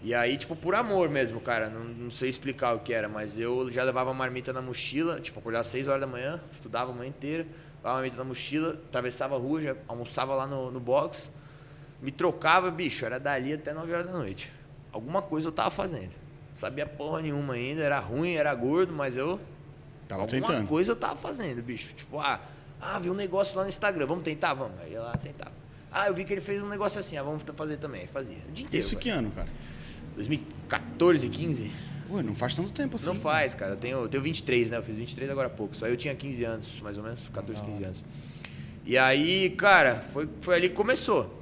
e 0.00 0.14
aí, 0.14 0.36
tipo, 0.36 0.54
por 0.54 0.74
amor 0.74 1.08
mesmo, 1.08 1.40
cara. 1.40 1.68
Não, 1.68 1.82
não, 1.82 2.10
sei 2.10 2.28
explicar 2.28 2.74
o 2.74 2.80
que 2.80 2.92
era, 2.92 3.08
mas 3.08 3.38
eu 3.38 3.70
já 3.70 3.82
levava 3.82 4.10
a 4.10 4.14
marmita 4.14 4.52
na 4.52 4.62
mochila, 4.62 5.20
tipo, 5.20 5.38
acordava 5.38 5.62
às 5.62 5.66
6 5.68 5.88
horas 5.88 6.00
da 6.00 6.06
manhã, 6.06 6.40
estudava 6.52 6.92
a 6.92 6.94
manhã 6.94 7.08
inteira, 7.08 7.46
levava 7.76 7.98
a 7.98 8.00
marmita 8.00 8.16
na 8.16 8.24
mochila, 8.24 8.70
atravessava 8.88 9.34
a 9.34 9.38
rua, 9.38 9.60
já 9.60 9.76
almoçava 9.88 10.34
lá 10.34 10.46
no, 10.46 10.70
no 10.70 10.78
box, 10.78 11.30
me 12.00 12.12
trocava, 12.12 12.70
bicho, 12.70 13.04
era 13.04 13.18
dali 13.18 13.52
até 13.52 13.72
9 13.72 13.92
horas 13.92 14.06
da 14.06 14.12
noite. 14.12 14.52
Alguma 14.92 15.20
coisa 15.20 15.48
eu 15.48 15.52
tava 15.52 15.70
fazendo. 15.70 16.12
Não 16.50 16.58
sabia 16.58 16.86
porra 16.86 17.20
nenhuma 17.20 17.54
ainda, 17.54 17.82
era 17.82 17.98
ruim, 17.98 18.34
era 18.34 18.54
gordo, 18.54 18.92
mas 18.92 19.16
eu. 19.16 19.40
Tava 20.06 20.22
alguma 20.22 20.40
tentando. 20.40 20.66
coisa 20.66 20.92
eu 20.92 20.96
tava 20.96 21.16
fazendo, 21.16 21.62
bicho. 21.62 21.94
Tipo, 21.94 22.18
ah, 22.18 22.40
ah, 22.80 22.98
vi 22.98 23.10
um 23.10 23.14
negócio 23.14 23.56
lá 23.56 23.62
no 23.62 23.68
Instagram, 23.68 24.06
vamos 24.06 24.24
tentar? 24.24 24.54
Vamos. 24.54 24.78
Aí 24.80 24.92
ia 24.92 25.00
lá, 25.00 25.16
tentava. 25.16 25.52
Ah, 25.90 26.08
eu 26.08 26.14
vi 26.14 26.24
que 26.24 26.32
ele 26.32 26.40
fez 26.40 26.62
um 26.62 26.68
negócio 26.68 27.00
assim, 27.00 27.16
ah, 27.16 27.22
vamos 27.22 27.42
fazer 27.56 27.76
também. 27.78 28.06
Fazia. 28.06 28.38
O 28.48 28.52
dia 28.52 28.64
inteiro. 28.66 28.86
Isso 28.86 28.96
que 28.96 29.10
ano, 29.10 29.30
cara? 29.30 29.48
2014, 30.14 31.28
15. 31.28 31.72
Pô, 32.08 32.22
não 32.22 32.34
faz 32.34 32.54
tanto 32.54 32.70
tempo 32.70 32.96
assim. 32.96 33.06
Não 33.06 33.14
faz, 33.14 33.54
cara. 33.54 33.72
Eu 33.72 33.76
tenho, 33.76 33.98
eu 33.98 34.08
tenho 34.08 34.22
23, 34.22 34.70
né? 34.70 34.78
Eu 34.78 34.82
fiz 34.82 34.96
23 34.96 35.30
agora 35.30 35.48
há 35.48 35.50
pouco. 35.50 35.76
Só 35.76 35.86
eu 35.86 35.96
tinha 35.96 36.14
15 36.14 36.44
anos, 36.44 36.80
mais 36.80 36.96
ou 36.96 37.04
menos, 37.04 37.28
14, 37.28 37.62
15 37.62 37.84
anos. 37.84 38.04
E 38.86 38.96
aí, 38.96 39.50
cara, 39.50 40.04
foi, 40.12 40.28
foi 40.40 40.54
ali 40.54 40.68
que 40.70 40.74
começou. 40.74 41.37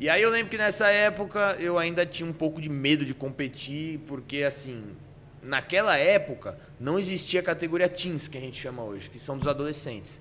E 0.00 0.08
aí 0.08 0.22
eu 0.22 0.30
lembro 0.30 0.48
que 0.48 0.56
nessa 0.56 0.88
época 0.88 1.58
eu 1.60 1.78
ainda 1.78 2.06
tinha 2.06 2.26
um 2.26 2.32
pouco 2.32 2.58
de 2.58 2.70
medo 2.70 3.04
de 3.04 3.12
competir, 3.12 3.98
porque 4.06 4.42
assim, 4.42 4.96
naquela 5.42 5.94
época 5.98 6.58
não 6.80 6.98
existia 6.98 7.40
a 7.40 7.42
categoria 7.42 7.86
teens, 7.86 8.26
que 8.26 8.38
a 8.38 8.40
gente 8.40 8.58
chama 8.58 8.82
hoje, 8.82 9.10
que 9.10 9.18
são 9.18 9.36
dos 9.36 9.46
adolescentes. 9.46 10.18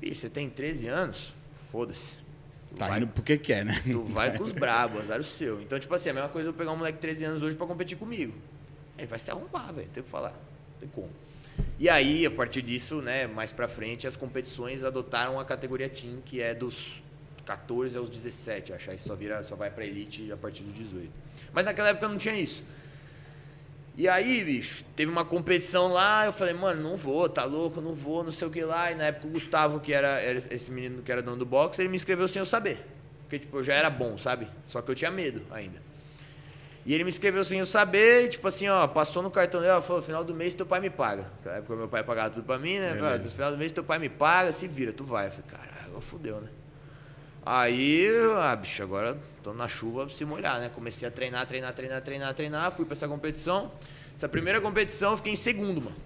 E 0.00 0.14
você 0.14 0.30
tem 0.30 0.48
13 0.48 0.88
anos? 0.88 1.34
Foda-se. 1.70 2.14
Tá 2.74 2.88
vai, 2.88 2.96
indo 2.96 3.08
porque 3.08 3.36
quer, 3.36 3.66
né? 3.66 3.82
Tu 3.84 4.02
vai 4.04 4.32
com 4.38 4.44
os 4.44 4.50
brabos, 4.50 5.02
azar 5.02 5.20
o 5.20 5.24
seu. 5.24 5.60
Então, 5.60 5.78
tipo 5.78 5.94
assim, 5.94 6.08
a 6.08 6.14
mesma 6.14 6.30
coisa 6.30 6.48
eu 6.48 6.54
pegar 6.54 6.72
um 6.72 6.76
moleque 6.76 6.96
de 6.96 7.02
13 7.02 7.24
anos 7.26 7.42
hoje 7.42 7.54
para 7.54 7.66
competir 7.66 7.98
comigo. 7.98 8.32
Ele 8.96 9.06
vai 9.06 9.18
se 9.18 9.30
arrumar, 9.30 9.72
velho. 9.72 9.90
Tem 9.92 10.00
o 10.00 10.04
que 10.04 10.10
falar. 10.10 10.32
Tem 10.80 10.88
como. 10.88 11.10
E 11.78 11.90
aí, 11.90 12.24
a 12.24 12.30
partir 12.30 12.62
disso, 12.62 13.02
né, 13.02 13.26
mais 13.26 13.52
pra 13.52 13.68
frente, 13.68 14.06
as 14.06 14.16
competições 14.16 14.82
adotaram 14.84 15.38
a 15.38 15.44
categoria 15.44 15.90
Team, 15.90 16.22
que 16.24 16.40
é 16.40 16.54
dos 16.54 17.02
14 17.48 17.96
aos 17.96 18.10
17, 18.10 18.74
acho. 18.74 18.90
Aí 18.90 18.98
só, 18.98 19.14
vira, 19.14 19.42
só 19.42 19.56
vai 19.56 19.70
pra 19.70 19.86
Elite 19.86 20.30
a 20.30 20.36
partir 20.36 20.62
dos 20.62 20.74
18. 20.74 21.10
Mas 21.50 21.64
naquela 21.64 21.88
época 21.88 22.06
não 22.06 22.18
tinha 22.18 22.34
isso. 22.34 22.62
E 23.96 24.06
aí, 24.06 24.44
bicho, 24.44 24.84
teve 24.94 25.10
uma 25.10 25.24
competição 25.24 25.88
lá, 25.88 26.26
eu 26.26 26.32
falei, 26.32 26.52
mano, 26.52 26.82
não 26.82 26.96
vou, 26.96 27.26
tá 27.28 27.44
louco, 27.44 27.80
não 27.80 27.94
vou, 27.94 28.22
não 28.22 28.30
sei 28.30 28.46
o 28.46 28.50
que 28.50 28.62
lá. 28.62 28.92
E 28.92 28.94
na 28.94 29.04
época 29.04 29.26
o 29.26 29.30
Gustavo, 29.30 29.80
que 29.80 29.94
era, 29.94 30.20
era 30.20 30.38
esse 30.38 30.70
menino 30.70 31.02
que 31.02 31.10
era 31.10 31.22
dono 31.22 31.38
do 31.38 31.46
boxe, 31.46 31.80
ele 31.80 31.88
me 31.88 31.96
inscreveu 31.96 32.28
sem 32.28 32.38
eu 32.38 32.46
saber. 32.46 32.86
Porque, 33.22 33.38
tipo, 33.38 33.56
eu 33.56 33.62
já 33.62 33.74
era 33.74 33.88
bom, 33.88 34.16
sabe? 34.18 34.46
Só 34.64 34.82
que 34.82 34.90
eu 34.90 34.94
tinha 34.94 35.10
medo 35.10 35.42
ainda. 35.50 35.80
E 36.84 36.94
ele 36.94 37.02
me 37.02 37.10
escreveu 37.10 37.42
sem 37.42 37.58
eu 37.58 37.66
saber, 37.66 38.26
e, 38.26 38.28
tipo 38.28 38.46
assim, 38.46 38.68
ó, 38.68 38.86
passou 38.86 39.22
no 39.22 39.30
cartão 39.30 39.60
dele, 39.60 39.80
falou, 39.80 40.00
final 40.02 40.22
do 40.22 40.34
mês 40.34 40.54
teu 40.54 40.64
pai 40.64 40.80
me 40.80 40.90
paga. 40.90 41.26
Na 41.44 41.52
época 41.52 41.74
meu 41.74 41.88
pai 41.88 42.04
pagava 42.04 42.30
tudo 42.30 42.44
pra 42.44 42.58
mim, 42.58 42.78
né? 42.78 42.94
No 43.18 43.28
final 43.30 43.50
do 43.50 43.58
mês 43.58 43.72
teu 43.72 43.82
pai 43.82 43.98
me 43.98 44.08
paga, 44.08 44.52
se 44.52 44.68
vira, 44.68 44.92
tu 44.92 45.04
vai. 45.04 45.26
Eu 45.26 45.30
falei, 45.32 45.46
caralho, 45.50 46.00
fudeu, 46.00 46.40
né? 46.40 46.48
Aí, 47.50 48.06
ah, 48.36 48.54
bicho, 48.54 48.82
agora 48.82 49.16
tô 49.42 49.54
na 49.54 49.66
chuva 49.66 50.04
pra 50.04 50.14
se 50.14 50.22
molhar, 50.22 50.60
né? 50.60 50.68
Comecei 50.68 51.08
a 51.08 51.10
treinar, 51.10 51.46
treinar, 51.46 51.72
treinar, 51.72 52.02
treinar, 52.02 52.34
treinar, 52.34 52.70
fui 52.72 52.84
pra 52.84 52.92
essa 52.92 53.08
competição. 53.08 53.72
Essa 54.14 54.28
primeira 54.28 54.60
competição 54.60 55.12
eu 55.12 55.16
fiquei 55.16 55.32
em 55.32 55.36
segundo, 55.36 55.80
mano. 55.80 55.96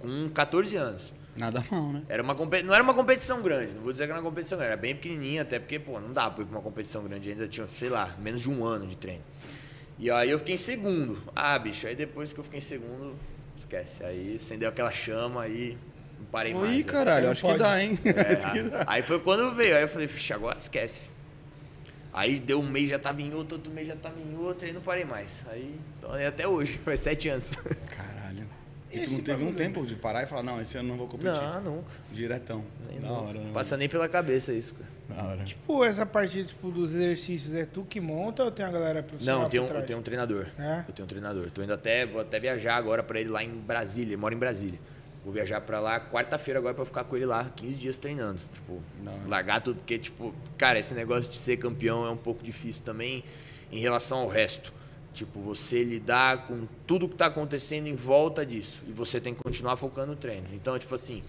Com 0.00 0.28
14 0.30 0.74
anos. 0.74 1.12
Nada 1.36 1.62
mal, 1.70 1.92
né? 1.92 2.02
Era 2.08 2.24
uma 2.24 2.34
Não 2.34 2.74
era 2.74 2.82
uma 2.82 2.92
competição 2.92 3.40
grande, 3.40 3.74
não 3.74 3.82
vou 3.82 3.92
dizer 3.92 4.06
que 4.06 4.10
era 4.10 4.20
uma 4.20 4.28
competição 4.28 4.58
grande, 4.58 4.72
era 4.72 4.80
bem 4.80 4.96
pequenininha, 4.96 5.42
até 5.42 5.60
porque, 5.60 5.78
pô, 5.78 6.00
não 6.00 6.12
dá 6.12 6.28
pra 6.28 6.42
ir 6.42 6.46
pra 6.46 6.56
uma 6.56 6.62
competição 6.62 7.04
grande, 7.04 7.30
ainda 7.30 7.46
tinha, 7.46 7.68
sei 7.68 7.88
lá, 7.88 8.12
menos 8.18 8.42
de 8.42 8.50
um 8.50 8.64
ano 8.64 8.84
de 8.84 8.96
treino. 8.96 9.22
E 9.96 10.10
aí 10.10 10.28
eu 10.28 10.40
fiquei 10.40 10.56
em 10.56 10.58
segundo. 10.58 11.22
Ah, 11.36 11.56
bicho, 11.56 11.86
aí 11.86 11.94
depois 11.94 12.32
que 12.32 12.40
eu 12.40 12.42
fiquei 12.42 12.58
em 12.58 12.62
segundo, 12.62 13.14
esquece. 13.56 14.02
Aí 14.02 14.34
acendeu 14.34 14.70
aquela 14.70 14.90
chama, 14.90 15.42
aí 15.42 15.78
não 15.94 15.95
parei 16.30 16.54
Oi, 16.54 16.60
mais. 16.60 16.76
Ih, 16.78 16.84
caralho, 16.84 17.30
acho 17.30 17.44
que 17.46 17.58
dá, 17.58 17.82
hein? 17.82 17.98
É, 18.04 18.36
que 18.52 18.62
dá. 18.62 18.84
Aí 18.86 19.02
foi 19.02 19.18
quando 19.20 19.54
veio, 19.54 19.76
aí 19.76 19.82
eu 19.82 19.88
falei, 19.88 20.08
puxa, 20.08 20.34
agora 20.34 20.58
esquece. 20.58 21.00
Aí 22.12 22.40
deu 22.40 22.60
um 22.60 22.66
mês, 22.66 22.88
já 22.88 22.98
tava 22.98 23.20
em 23.20 23.34
outro, 23.34 23.56
outro 23.56 23.70
mês 23.70 23.86
já 23.86 23.94
tava 23.94 24.18
em 24.18 24.36
outro, 24.38 24.66
aí 24.66 24.72
não 24.72 24.80
parei 24.80 25.04
mais. 25.04 25.44
Aí, 25.50 25.78
até 26.26 26.48
hoje, 26.48 26.78
faz 26.84 27.00
sete 27.00 27.28
anos. 27.28 27.50
Caralho. 27.94 28.46
E 28.90 29.00
tu 29.00 29.10
não 29.12 29.20
teve 29.20 29.44
um 29.44 29.52
tempo 29.52 29.84
de 29.84 29.96
parar 29.96 30.22
e 30.22 30.26
falar, 30.26 30.42
não, 30.42 30.60
esse 30.60 30.78
ano 30.78 30.88
não 30.88 30.96
vou 30.96 31.08
competir? 31.08 31.32
Não, 31.32 31.60
nunca. 31.60 31.90
Diretão. 32.10 32.64
Nem 32.88 33.00
da 33.00 33.12
hora. 33.12 33.38
Não 33.38 33.52
passa 33.52 33.76
nem 33.76 33.88
pela 33.88 34.08
cabeça 34.08 34.52
isso, 34.52 34.74
cara. 34.74 34.88
Da 35.08 35.28
hora. 35.28 35.44
Tipo, 35.44 35.84
essa 35.84 36.06
parte 36.06 36.44
tipo, 36.44 36.70
dos 36.70 36.94
exercícios, 36.94 37.54
é 37.54 37.66
tu 37.66 37.84
que 37.84 38.00
monta 38.00 38.42
ou 38.44 38.50
tem 38.50 38.64
a 38.64 38.70
galera 38.70 39.02
profissional 39.02 39.42
Não, 39.42 39.48
tem 39.48 39.60
um, 39.60 39.66
eu 39.66 39.82
tenho 39.82 39.98
um 39.98 40.02
treinador. 40.02 40.46
É? 40.58 40.84
Eu 40.88 40.94
tenho 40.94 41.04
um 41.04 41.08
treinador. 41.08 41.50
Tô 41.50 41.62
indo 41.62 41.72
até, 41.72 42.06
vou 42.06 42.20
até 42.20 42.40
viajar 42.40 42.76
agora 42.76 43.02
pra 43.02 43.20
ele 43.20 43.28
lá 43.28 43.44
em 43.44 43.50
Brasília. 43.50 44.14
Ele 44.14 44.16
mora 44.16 44.34
em 44.34 44.38
Brasília. 44.38 44.80
Vou 45.26 45.32
viajar 45.32 45.60
pra 45.60 45.80
lá 45.80 45.98
quarta-feira 45.98 46.60
agora 46.60 46.72
pra 46.72 46.84
ficar 46.84 47.02
com 47.02 47.16
ele 47.16 47.26
lá 47.26 47.50
15 47.56 47.80
dias 47.80 47.98
treinando. 47.98 48.38
Tipo, 48.54 48.80
Não. 49.02 49.26
largar 49.28 49.60
tudo, 49.60 49.78
porque, 49.78 49.98
tipo, 49.98 50.32
cara, 50.56 50.78
esse 50.78 50.94
negócio 50.94 51.28
de 51.28 51.36
ser 51.36 51.56
campeão 51.56 52.06
é 52.06 52.10
um 52.12 52.16
pouco 52.16 52.44
difícil 52.44 52.84
também 52.84 53.24
em 53.72 53.80
relação 53.80 54.18
ao 54.18 54.28
resto. 54.28 54.72
Tipo, 55.12 55.40
você 55.40 55.82
lidar 55.82 56.46
com 56.46 56.68
tudo 56.86 57.08
que 57.08 57.16
tá 57.16 57.26
acontecendo 57.26 57.88
em 57.88 57.96
volta 57.96 58.46
disso. 58.46 58.80
E 58.86 58.92
você 58.92 59.20
tem 59.20 59.34
que 59.34 59.42
continuar 59.42 59.76
focando 59.76 60.12
no 60.12 60.16
treino. 60.16 60.46
Então, 60.52 60.78
tipo 60.78 60.94
assim, 60.94 61.24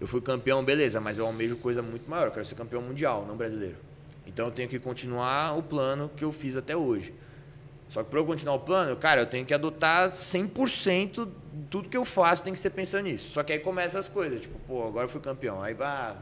eu 0.00 0.06
fui 0.06 0.20
campeão, 0.20 0.64
beleza, 0.64 1.00
mas 1.00 1.18
eu 1.18 1.26
almejo 1.26 1.56
coisa 1.56 1.82
muito 1.82 2.08
maior. 2.08 2.26
Eu 2.26 2.30
quero 2.30 2.44
ser 2.44 2.54
campeão 2.54 2.80
mundial, 2.80 3.26
não 3.26 3.36
brasileiro. 3.36 3.78
Então 4.24 4.46
eu 4.46 4.52
tenho 4.52 4.68
que 4.68 4.78
continuar 4.78 5.58
o 5.58 5.62
plano 5.64 6.08
que 6.16 6.22
eu 6.22 6.30
fiz 6.30 6.56
até 6.56 6.76
hoje. 6.76 7.12
Só 7.88 8.04
que 8.04 8.10
para 8.10 8.20
eu 8.20 8.24
continuar 8.24 8.54
o 8.54 8.60
plano, 8.60 8.94
cara, 8.96 9.22
eu 9.22 9.26
tenho 9.26 9.44
que 9.44 9.52
adotar 9.52 10.12
100% 10.12 11.28
tudo 11.70 11.88
que 11.88 11.96
eu 11.96 12.04
faço 12.04 12.42
tem 12.42 12.52
que 12.52 12.58
ser 12.58 12.70
pensando 12.70 13.04
nisso. 13.04 13.30
Só 13.30 13.42
que 13.42 13.52
aí 13.52 13.58
começa 13.58 13.98
as 13.98 14.08
coisas, 14.08 14.40
tipo, 14.40 14.58
pô, 14.60 14.86
agora 14.86 15.06
eu 15.06 15.08
fui 15.08 15.20
campeão. 15.20 15.62
Aí 15.62 15.74
vai, 15.74 16.16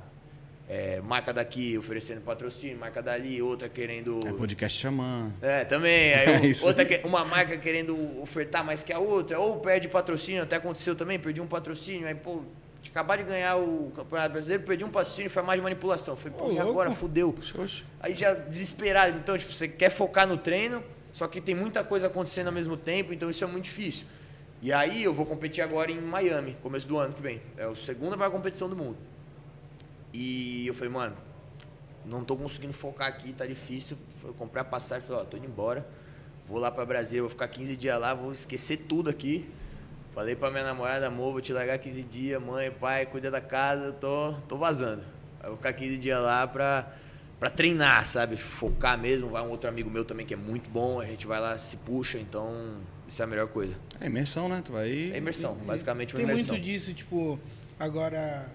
é, 0.68 1.00
marca 1.00 1.32
daqui 1.32 1.78
oferecendo 1.78 2.20
patrocínio, 2.20 2.78
marca 2.78 3.02
dali, 3.02 3.40
outra 3.40 3.68
querendo. 3.68 4.20
É 4.26 4.32
podcast 4.32 4.78
chamando. 4.78 5.32
É, 5.40 5.64
também. 5.64 6.14
Aí 6.14 6.52
É 6.60 6.64
outra, 6.64 6.86
uma 7.04 7.24
marca 7.24 7.56
querendo 7.56 8.20
ofertar 8.20 8.64
mais 8.64 8.82
que 8.82 8.92
a 8.92 8.98
outra, 8.98 9.38
ou 9.38 9.60
perde 9.60 9.88
patrocínio, 9.88 10.42
até 10.42 10.56
aconteceu 10.56 10.94
também, 10.94 11.18
perdi 11.18 11.40
um 11.40 11.46
patrocínio, 11.46 12.06
aí, 12.06 12.14
pô, 12.14 12.42
de 12.82 12.90
acabar 12.90 13.16
de 13.16 13.24
ganhar 13.24 13.56
o 13.56 13.90
Campeonato 13.96 14.32
Brasileiro, 14.32 14.62
perdi 14.62 14.84
um 14.84 14.90
patrocínio, 14.90 15.30
foi 15.30 15.42
mais 15.42 15.58
de 15.58 15.62
manipulação. 15.62 16.16
Falei, 16.16 16.36
pô, 16.38 16.46
Ô, 16.46 16.52
e 16.52 16.58
agora? 16.58 16.90
Fudeu. 16.90 17.34
Oxe. 17.58 17.84
Aí 18.00 18.14
já 18.14 18.34
desesperado. 18.34 19.16
Então, 19.16 19.36
tipo, 19.38 19.52
você 19.52 19.68
quer 19.68 19.90
focar 19.90 20.26
no 20.26 20.36
treino, 20.36 20.82
só 21.14 21.26
que 21.26 21.40
tem 21.40 21.54
muita 21.54 21.82
coisa 21.82 22.08
acontecendo 22.08 22.48
ao 22.48 22.52
mesmo 22.52 22.76
tempo, 22.76 23.12
então 23.12 23.30
isso 23.30 23.42
é 23.42 23.46
muito 23.46 23.64
difícil. 23.64 24.06
E 24.60 24.72
aí 24.72 25.04
eu 25.04 25.14
vou 25.14 25.24
competir 25.24 25.62
agora 25.62 25.90
em 25.92 26.00
Miami, 26.00 26.56
começo 26.60 26.88
do 26.88 26.98
ano 26.98 27.14
que 27.14 27.22
vem. 27.22 27.40
É 27.56 27.64
a 27.64 27.74
segunda 27.76 28.16
maior 28.16 28.30
competição 28.32 28.68
do 28.68 28.74
mundo. 28.74 28.96
E 30.12 30.66
eu 30.66 30.74
falei, 30.74 30.92
mano, 30.92 31.16
não 32.04 32.24
tô 32.24 32.36
conseguindo 32.36 32.72
focar 32.72 33.06
aqui, 33.06 33.32
tá 33.32 33.46
difícil. 33.46 33.96
Eu 34.24 34.34
comprei 34.34 34.60
a 34.60 34.64
passagem, 34.64 35.06
falei, 35.06 35.22
ó, 35.22 35.24
tô 35.24 35.36
indo 35.36 35.46
embora. 35.46 35.86
vou 36.48 36.58
lá 36.58 36.72
pra 36.72 36.84
Brasília, 36.84 37.22
vou 37.22 37.30
ficar 37.30 37.46
15 37.46 37.76
dias 37.76 38.00
lá, 38.00 38.14
vou 38.14 38.32
esquecer 38.32 38.78
tudo 38.88 39.08
aqui. 39.08 39.48
Falei 40.12 40.34
pra 40.34 40.50
minha 40.50 40.64
namorada, 40.64 41.06
amor, 41.06 41.30
vou 41.30 41.40
te 41.40 41.52
largar 41.52 41.78
15 41.78 42.02
dias, 42.02 42.42
mãe, 42.42 42.72
pai, 42.72 43.06
cuida 43.06 43.30
da 43.30 43.40
casa, 43.40 43.92
tô, 43.92 44.32
tô 44.48 44.56
vazando. 44.56 45.04
Eu 45.40 45.50
vou 45.50 45.56
ficar 45.58 45.72
15 45.72 45.98
dias 45.98 46.20
lá 46.20 46.48
pra, 46.48 46.92
pra 47.38 47.48
treinar, 47.48 48.04
sabe? 48.04 48.36
Focar 48.36 48.98
mesmo. 48.98 49.28
Vai 49.28 49.42
um 49.42 49.50
outro 49.50 49.68
amigo 49.68 49.88
meu 49.88 50.04
também 50.04 50.26
que 50.26 50.34
é 50.34 50.36
muito 50.36 50.68
bom, 50.68 51.00
a 51.00 51.04
gente 51.04 51.28
vai 51.28 51.38
lá, 51.38 51.56
se 51.58 51.76
puxa, 51.76 52.18
então 52.18 52.80
isso 53.08 53.20
é 53.22 53.24
a 53.24 53.28
melhor 53.28 53.48
coisa. 53.48 53.74
É 54.00 54.06
imersão, 54.06 54.48
né? 54.48 54.62
Tu 54.64 54.72
vai. 54.72 54.88
É 55.12 55.16
imersão, 55.18 55.54
basicamente 55.56 56.14
uma 56.14 56.18
Tem 56.18 56.24
imersão. 56.30 56.54
muito 56.54 56.64
disso, 56.64 56.92
tipo, 56.94 57.38
agora. 57.78 58.46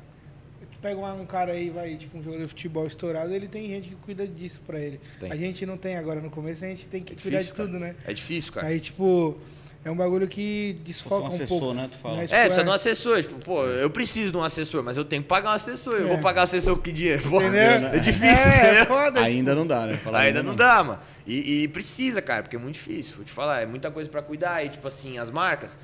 Tu 0.72 0.78
pega 0.82 1.00
um, 1.00 1.26
cara 1.26 1.52
aí, 1.54 1.70
vai, 1.70 1.96
tipo, 1.96 2.18
um 2.18 2.24
jogador 2.24 2.44
de 2.44 2.48
futebol 2.50 2.88
estourado, 2.88 3.34
ele 3.34 3.48
tem 3.48 3.68
gente 3.68 3.90
que 3.90 3.96
cuida 3.96 4.26
disso 4.28 4.62
pra 4.66 4.80
ele. 4.80 5.00
Tem. 5.20 5.32
A 5.32 5.36
gente 5.36 5.66
não 5.66 5.78
tem 5.78 5.98
agora 5.98 6.22
no 6.22 6.30
começo, 6.30 6.64
a 6.64 6.68
gente 6.68 6.88
tem 6.88 7.02
que 7.02 7.14
É 7.14 7.16
cuidar 7.16 7.38
de 7.40 7.44
difícil, 7.46 7.66
tudo, 7.66 7.80
cara. 7.80 7.94
né? 7.94 7.96
É 8.06 8.14
difícil, 8.14 8.54
cara. 8.54 8.68
Aí, 8.68 8.80
tipo, 8.80 9.38
é 9.86 9.92
um 9.92 9.96
bagulho 9.96 10.28
que 10.28 10.78
desfoca 10.84 11.22
um 11.22 11.24
um, 11.26 11.28
assessor, 11.28 11.60
pouco. 11.60 11.74
né, 11.74 11.90
tu 11.92 11.98
fala. 11.98 12.22
Tipo, 12.22 12.34
É, 12.36 12.44
precisa 12.46 12.64
de 12.64 12.70
um 12.70 12.74
assessor. 12.74 13.22
Tipo, 13.22 13.36
pô, 13.40 13.66
eu 13.66 13.90
preciso 13.90 14.32
de 14.32 14.38
um 14.38 14.44
assessor, 14.44 14.82
mas 14.84 14.98
eu 14.98 15.04
tenho 15.06 15.22
que 15.22 15.28
pagar 15.28 15.50
um 15.50 15.54
assessor. 15.54 15.96
Eu 15.96 16.06
É. 16.06 16.10
vou 16.10 16.20
pagar 16.20 16.42
o 16.42 16.44
assessor 16.46 16.76
com 16.78 16.82
que 16.82 16.92
dinheiro? 16.92 17.22
Pô, 17.30 17.42
Entendeu? 17.42 17.62
é 17.62 18.00
difícil, 18.00 18.50
é, 18.50 18.58
entendeu? 18.58 18.82
É 18.82 18.86
foda. 18.86 19.22
Ainda 19.22 19.54
não 19.56 19.68
dá, 19.68 19.86
né? 19.86 19.98
Falar 19.98 20.20
Ainda 20.20 20.42
não 20.42 20.56
dá, 20.56 20.84
mano. 20.84 21.00
E, 21.28 21.64
e 21.64 21.68
precisa, 21.68 22.22
cara, 22.22 22.44
porque 22.44 22.56
é 22.56 22.60
muito 22.60 22.76
difícil. 22.76 23.16
Vou 23.16 23.26
te 23.26 23.32
falar, 23.32 23.62
é 23.62 23.66
muita 23.66 23.92
coisa 23.92 24.10
pra 24.10 24.22
cuidar. 24.22 24.64
E, 24.66 24.70
tipo 24.70 24.88
assim, 24.88 25.18
as 25.18 25.30
marcas, 25.30 25.78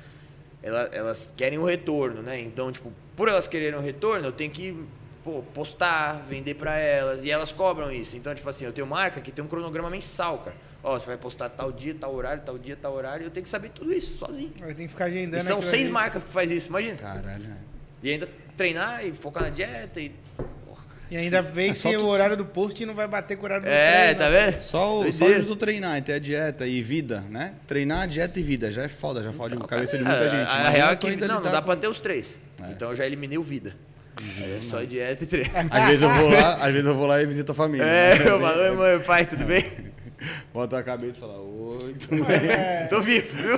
ela- 0.62 0.88
elas 0.92 1.32
querem 1.36 1.58
o 1.58 1.64
retorno, 1.64 2.22
né? 2.22 2.40
Então, 2.40 2.70
tipo, 2.72 2.92
por 3.16 3.28
elas 3.28 3.46
quererem 3.46 3.78
o 3.78 3.82
retorno, 3.82 4.26
eu 4.26 4.32
tenho 4.32 4.50
que 4.50 4.74
pô, 5.22 5.42
postar, 5.52 6.24
vender 6.26 6.54
pra 6.54 6.78
elas. 6.78 7.22
E 7.24 7.30
elas 7.30 7.52
cobram 7.52 7.92
isso. 7.92 8.16
Então, 8.16 8.34
tipo 8.34 8.48
assim, 8.48 8.64
eu 8.64 8.72
tenho 8.72 8.86
marca 8.86 9.20
que 9.20 9.30
tem 9.30 9.44
um 9.44 9.48
cronograma 9.48 9.90
mensal, 9.90 10.38
cara. 10.38 10.56
Ó, 10.82 10.98
você 10.98 11.06
vai 11.06 11.16
postar 11.18 11.48
tal 11.50 11.70
dia, 11.70 11.94
tal 11.98 12.14
horário, 12.14 12.42
tal 12.44 12.58
dia, 12.58 12.76
tal 12.80 12.94
horário. 12.94 13.24
Eu 13.26 13.30
tenho 13.30 13.44
que 13.44 13.50
saber 13.50 13.70
tudo 13.70 13.92
isso, 13.92 14.16
sozinho. 14.16 14.50
Tem 14.50 14.74
que 14.86 14.88
ficar 14.88 15.06
agendando. 15.06 15.36
E 15.42 15.46
são 15.46 15.60
seis 15.60 15.82
ali. 15.84 15.90
marcas 15.92 16.24
que 16.24 16.32
faz 16.32 16.50
isso, 16.50 16.68
imagina. 16.68 16.96
Caralho, 16.96 17.44
né? 17.44 17.56
E 18.02 18.10
ainda 18.10 18.28
treinar 18.56 19.04
e 19.04 19.12
focar 19.12 19.42
na 19.42 19.50
dieta 19.50 20.00
e. 20.00 20.08
Porra, 20.38 20.82
cara. 20.88 21.00
E 21.10 21.16
ainda 21.18 21.42
vem 21.42 21.70
É 21.70 21.74
se 21.74 21.92
tu- 21.96 22.04
o 22.04 22.08
horário 22.08 22.34
do 22.34 22.46
post 22.46 22.82
não 22.86 22.94
vai 22.94 23.06
bater 23.06 23.36
com 23.36 23.42
o 23.42 23.44
horário 23.44 23.64
do 23.64 23.68
É, 23.70 24.14
treino. 24.14 24.20
tá 24.20 24.30
vendo? 24.30 24.58
Só, 24.58 25.00
o, 25.00 25.12
só 25.12 25.26
de 25.28 25.44
tu 25.44 25.54
treinar 25.54 25.98
e 25.98 26.02
ter 26.02 26.14
a 26.14 26.18
dieta 26.18 26.66
e 26.66 26.80
vida, 26.80 27.22
né? 27.28 27.54
Treinar, 27.66 28.08
dieta 28.08 28.40
e 28.40 28.42
vida 28.42 28.72
já 28.72 28.82
é 28.84 28.88
foda, 28.88 29.22
já 29.22 29.32
fode 29.32 29.56
a 29.56 29.58
cabeça 29.66 29.98
de 29.98 30.04
muita 30.04 30.18
É, 30.24 30.30
gente. 30.30 30.48
A, 30.50 30.58
Mas 30.64 30.70
real 30.74 30.90
é 30.92 30.96
que 30.96 31.06
ainda 31.08 31.28
não, 31.28 31.34
não 31.34 31.40
lidar 31.42 31.52
dá 31.52 31.62
pra 31.62 31.76
ter 31.76 31.88
os 31.88 32.00
três. 32.00 32.38
É. 32.62 32.70
Então 32.72 32.88
eu 32.88 32.96
já 32.96 33.04
eliminei 33.04 33.36
o 33.36 33.42
vida. 33.42 33.74
Aí 34.16 34.24
é 34.24 34.60
só 34.62 34.82
dieta 34.82 35.24
e 35.24 35.26
treino. 35.26 35.50
Às 35.70 35.84
vezes 35.88 36.02
eu 36.02 36.08
vou 36.14 36.30
lá, 36.30 36.54
às 36.54 36.72
vezes 36.72 36.86
eu 36.86 36.94
vou 36.94 37.06
lá 37.06 37.20
e 37.22 37.26
visito 37.26 37.52
a 37.52 37.54
família. 37.54 37.84
É, 37.84 38.18
né? 38.18 38.24
eu 38.30 38.40
falo, 38.40 38.60
oi 38.62 38.70
mãe, 38.76 39.00
pai, 39.00 39.26
tudo 39.26 39.44
bem? 39.44 39.64
Bota 40.52 40.78
a 40.78 40.82
cabeça 40.82 41.16
e 41.16 41.20
fala, 41.20 41.38
oi, 41.38 41.94
tudo 41.94 42.24
bem? 42.24 42.50
é, 42.50 42.86
Tô 42.90 43.00
vivo, 43.00 43.36
viu? 43.36 43.56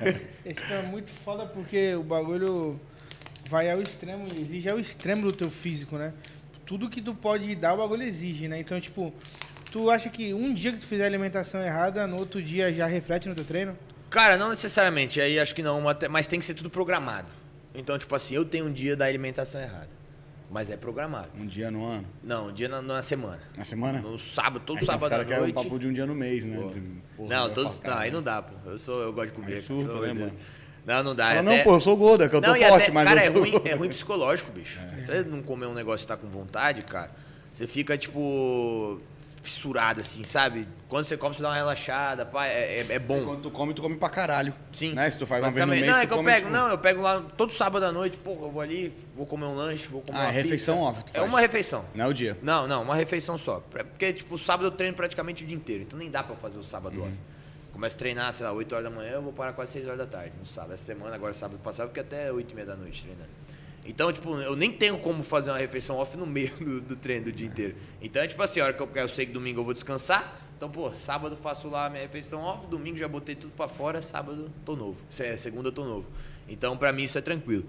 Isso 0.44 0.72
é 0.72 0.82
muito 0.82 1.10
foda 1.10 1.46
porque 1.46 1.94
o 1.94 2.02
bagulho 2.02 2.80
vai 3.48 3.70
ao 3.70 3.80
extremo, 3.80 4.28
exige 4.34 4.68
ao 4.68 4.78
extremo 4.78 5.22
do 5.22 5.32
teu 5.32 5.50
físico, 5.50 5.96
né? 5.96 6.12
Tudo 6.64 6.88
que 6.88 7.02
tu 7.02 7.14
pode 7.14 7.54
dar, 7.54 7.74
o 7.74 7.78
bagulho 7.78 8.02
exige, 8.02 8.48
né? 8.48 8.58
Então, 8.58 8.80
tipo, 8.80 9.12
tu 9.70 9.90
acha 9.90 10.08
que 10.08 10.32
um 10.32 10.54
dia 10.54 10.72
que 10.72 10.78
tu 10.78 10.86
fizer 10.86 11.04
a 11.04 11.06
alimentação 11.06 11.62
errada, 11.62 12.06
no 12.06 12.16
outro 12.16 12.42
dia 12.42 12.72
já 12.72 12.86
reflete 12.86 13.28
no 13.28 13.34
teu 13.34 13.44
treino? 13.44 13.76
Cara, 14.08 14.36
não 14.36 14.50
necessariamente, 14.50 15.20
aí 15.20 15.38
acho 15.38 15.54
que 15.54 15.62
não, 15.62 15.82
mas 16.10 16.26
tem 16.28 16.38
que 16.38 16.44
ser 16.44 16.54
tudo 16.54 16.70
programado. 16.70 17.28
Então, 17.74 17.98
tipo 17.98 18.14
assim, 18.14 18.34
eu 18.34 18.44
tenho 18.44 18.66
um 18.66 18.72
dia 18.72 18.96
da 18.96 19.04
alimentação 19.04 19.60
errada, 19.60 19.88
mas 20.54 20.70
é 20.70 20.76
programado. 20.76 21.30
Um 21.36 21.44
dia 21.44 21.68
no 21.68 21.84
ano, 21.84 22.06
Não, 22.22 22.46
um 22.46 22.52
dia 22.52 22.68
na, 22.68 22.80
na 22.80 23.02
semana. 23.02 23.40
na 23.58 23.64
semana? 23.64 24.00
No 24.00 24.16
sábado, 24.16 24.62
todo 24.64 24.78
Aí 24.78 24.86
sábado 24.86 25.06
à 25.06 25.10
cara 25.10 25.24
que 25.24 25.32
é 25.32 25.36
um 25.38 25.40
noite. 25.40 25.54
papo 25.54 25.78
de 25.80 25.88
um 25.88 25.92
dia 25.92 26.06
no 26.06 26.14
mês, 26.14 26.44
né? 26.44 26.56
Pô. 27.16 27.26
Não, 27.26 27.46
vai 27.46 27.54
todos, 27.54 27.80
não, 27.80 27.94
aí 27.98 28.08
né? 28.08 28.16
não 28.16 28.22
dá, 28.22 28.40
pô. 28.40 28.70
Eu, 28.70 28.78
sou, 28.78 29.02
eu 29.02 29.12
gosto 29.12 29.30
de 29.30 29.32
comer. 29.34 29.54
Aí 29.54 29.56
surta, 29.56 29.94
pelo 29.94 30.06
né, 30.06 30.12
mano? 30.12 30.32
Não, 30.86 31.02
não 31.02 31.14
dá. 31.16 31.26
Fala, 31.26 31.38
é 31.40 31.42
não, 31.42 31.52
até- 31.54 31.64
pô, 31.64 31.74
eu 31.74 31.80
sou 31.80 31.96
gordo, 31.96 32.22
é 32.22 32.28
que 32.28 32.36
eu 32.36 32.40
tô 32.40 32.50
Não, 32.50 32.56
e 32.56 32.60
forte, 32.68 32.82
até- 32.84 32.92
mas 32.92 33.08
cara, 33.08 33.20
eu 33.24 33.30
é 33.30 33.32
sou... 33.32 33.40
ruim, 33.40 33.62
é 33.66 33.74
ruim 33.74 33.88
psicológico, 33.88 34.52
bicho. 34.52 34.78
Você 35.04 35.24
não 35.24 35.42
comer 35.42 35.66
um 35.66 35.74
negócio 35.74 36.04
e 36.04 36.06
tá 36.06 36.16
com 36.16 36.28
vontade, 36.28 36.82
cara, 36.82 37.10
você 37.52 37.66
fica, 37.66 37.98
tipo, 37.98 39.00
fissurado, 39.44 40.00
assim, 40.00 40.24
sabe? 40.24 40.66
Quando 40.88 41.04
você 41.04 41.16
come, 41.16 41.34
você 41.34 41.42
dá 41.42 41.50
uma 41.50 41.54
relaxada, 41.54 42.24
pá, 42.24 42.46
é, 42.46 42.80
é, 42.80 42.86
é 42.88 42.98
bom. 42.98 43.24
Quando 43.24 43.42
tu 43.42 43.50
come, 43.50 43.74
tu 43.74 43.82
come 43.82 43.96
pra 43.96 44.08
caralho. 44.08 44.52
Sim. 44.72 44.94
Né? 44.94 45.08
Se 45.10 45.18
tu 45.18 45.26
faz 45.26 45.42
uma 45.44 45.50
vez 45.50 45.66
no 45.66 45.70
mês, 45.72 45.86
Não, 45.86 45.98
é 45.98 46.06
que 46.06 46.12
eu 46.12 46.16
come, 46.16 46.30
pego, 46.32 46.46
tipo, 46.46 46.52
não, 46.58 46.68
eu 46.70 46.78
pego 46.78 47.02
lá 47.02 47.20
todo 47.36 47.52
sábado 47.52 47.84
à 47.84 47.92
noite, 47.92 48.16
porra, 48.16 48.46
eu 48.46 48.50
vou 48.50 48.62
ali, 48.62 48.96
vou 49.14 49.26
comer 49.26 49.44
um 49.46 49.54
lanche, 49.54 49.86
vou 49.88 50.00
comer 50.02 50.18
Ah, 50.18 50.22
uma 50.22 50.28
é 50.30 50.32
refeição 50.32 50.76
pizza. 50.76 50.88
off, 50.90 51.04
tu 51.04 51.10
É 51.10 51.18
faz. 51.20 51.28
uma 51.28 51.40
refeição. 51.40 51.84
Não 51.94 52.04
é 52.04 52.08
o 52.08 52.12
dia. 52.12 52.38
Não, 52.42 52.66
não, 52.66 52.82
uma 52.82 52.94
refeição 52.96 53.36
só. 53.38 53.60
Pra- 53.60 53.84
Porque, 53.84 54.12
tipo, 54.12 54.38
sábado 54.38 54.66
eu 54.66 54.70
treino 54.72 54.96
praticamente 54.96 55.44
o 55.44 55.46
dia 55.46 55.56
inteiro, 55.56 55.82
então 55.82 55.98
nem 55.98 56.10
dá 56.10 56.22
pra 56.22 56.34
fazer 56.36 56.58
o 56.58 56.64
sábado 56.64 56.96
Uhum. 56.98 57.04
off. 57.06 57.12
Começo 57.72 57.96
a 57.96 57.98
treinar, 57.98 58.32
sei 58.32 58.46
lá, 58.46 58.52
8 58.52 58.72
horas 58.72 58.84
da 58.88 58.90
manhã, 58.96 59.12
eu 59.14 59.22
vou 59.22 59.32
parar 59.32 59.52
quase 59.52 59.72
6 59.72 59.84
horas 59.86 59.98
da 59.98 60.06
tarde 60.06 60.32
no 60.38 60.46
sábado. 60.46 60.74
Essa 60.74 60.84
semana, 60.84 61.14
agora 61.16 61.34
sábado 61.34 61.58
passado, 61.58 61.86
eu 61.86 61.88
fiquei 61.88 62.02
até 62.04 62.32
8 62.32 62.52
e 62.52 62.54
meia 62.54 62.66
da 62.68 62.76
noite 62.76 63.02
treinando. 63.02 63.28
Então, 63.86 64.12
tipo, 64.12 64.34
eu 64.40 64.56
nem 64.56 64.72
tenho 64.72 64.98
como 64.98 65.22
fazer 65.22 65.50
uma 65.50 65.58
refeição 65.58 65.96
off 65.96 66.16
no 66.16 66.26
meio 66.26 66.50
do, 66.56 66.80
do 66.80 66.96
treino 66.96 67.24
do 67.26 67.32
dia 67.32 67.46
inteiro. 67.46 67.74
Então, 68.00 68.22
é 68.22 68.26
tipo 68.26 68.42
assim, 68.42 68.60
a 68.60 68.64
hora 68.64 68.72
que 68.72 68.80
eu, 68.82 68.88
eu 68.94 69.08
sei 69.08 69.26
que 69.26 69.32
domingo 69.32 69.60
eu 69.60 69.64
vou 69.64 69.74
descansar, 69.74 70.40
então, 70.56 70.70
pô, 70.70 70.90
sábado 70.94 71.34
eu 71.34 71.36
faço 71.38 71.68
lá 71.68 71.86
a 71.86 71.90
minha 71.90 72.02
refeição 72.02 72.40
off, 72.40 72.66
domingo 72.68 72.96
já 72.96 73.06
botei 73.08 73.34
tudo 73.34 73.52
pra 73.56 73.68
fora, 73.68 74.00
sábado 74.00 74.50
tô 74.64 74.74
novo. 74.76 74.96
Se- 75.10 75.36
Segunda 75.36 75.68
eu 75.68 75.72
tô 75.72 75.84
novo. 75.84 76.06
Então, 76.48 76.76
pra 76.78 76.92
mim, 76.92 77.02
isso 77.04 77.18
é 77.18 77.20
tranquilo. 77.20 77.64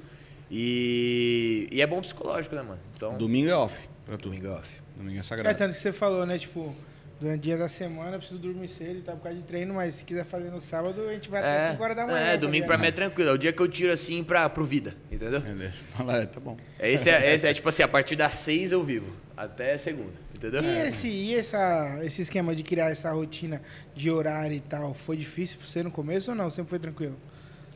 E, 0.50 1.68
e 1.72 1.82
é 1.82 1.88
bom 1.88 2.00
psicológico, 2.02 2.56
né, 2.56 2.62
mano? 2.62 2.80
Então, 2.96 3.18
Domingo 3.18 3.50
é 3.50 3.56
off 3.56 3.78
pra 4.06 4.16
tu. 4.18 4.30
domingo 4.30 4.48
é 4.48 4.52
off. 4.52 4.70
Domingo 4.96 5.18
é 5.18 5.20
É 5.20 5.24
sagrado. 5.24 5.58
tanto 5.58 5.74
que 5.74 5.80
você 5.80 5.92
falou, 5.92 6.26
né? 6.26 6.38
Tipo, 6.40 6.74
durante 7.20 7.40
o 7.40 7.42
dia 7.42 7.58
da 7.58 7.70
semana 7.70 8.12
eu 8.14 8.20
preciso 8.20 8.40
dormir 8.40 8.68
cedo 8.68 9.00
e 9.00 9.02
tal, 9.02 9.16
por 9.18 9.24
causa 9.24 9.38
de 9.38 9.44
treino, 9.46 9.74
mas 9.74 9.96
se 9.96 10.04
quiser 10.04 10.26
fazer 10.26 10.50
no 10.52 10.62
sábado, 10.62 11.08
a 11.08 11.14
gente 11.14 11.30
vai 11.30 11.40
até 11.42 11.72
5 11.72 11.84
horas 11.84 11.96
da 11.96 12.06
manhã. 12.06 12.18
É, 12.18 12.32
tá 12.32 12.38
domingo 12.38 12.66
pra 12.66 12.76
ligado? 12.76 12.82
mim 12.82 12.88
é 12.88 12.92
tranquilo. 12.92 13.30
É 13.30 13.34
o 13.34 13.38
dia 13.38 13.54
que 13.54 13.62
eu 13.62 13.68
tiro 13.68 13.92
assim 13.92 14.24
pra, 14.24 14.50
pro 14.50 14.66
vida, 14.66 14.96
entendeu? 15.12 15.40
Beleza. 15.42 15.84
Fala, 15.96 16.18
é, 16.18 16.26
tá 16.26 16.40
bom. 16.40 16.58
É, 16.80 16.92
Esse 16.92 17.10
é, 17.10 17.34
esse 17.34 17.48
é 17.48 17.54
tipo 17.54 17.70
assim, 17.70 17.84
a 17.84 17.88
partir 17.88 18.16
das 18.16 18.34
seis 18.34 18.72
eu 18.72 18.84
vivo. 18.84 19.14
Até 19.38 19.78
segunda, 19.78 20.14
entendeu? 20.34 20.64
E, 20.64 20.88
esse, 20.88 21.08
e 21.08 21.36
essa, 21.36 22.00
esse 22.04 22.22
esquema 22.22 22.56
de 22.56 22.64
criar 22.64 22.90
essa 22.90 23.12
rotina 23.12 23.62
de 23.94 24.10
horário 24.10 24.56
e 24.56 24.62
tal, 24.62 24.94
foi 24.94 25.18
difícil 25.18 25.58
pra 25.58 25.68
você 25.68 25.84
no 25.84 25.92
começo 25.92 26.32
ou 26.32 26.36
não? 26.38 26.50
Sempre 26.50 26.70
foi 26.70 26.80
tranquilo? 26.80 27.18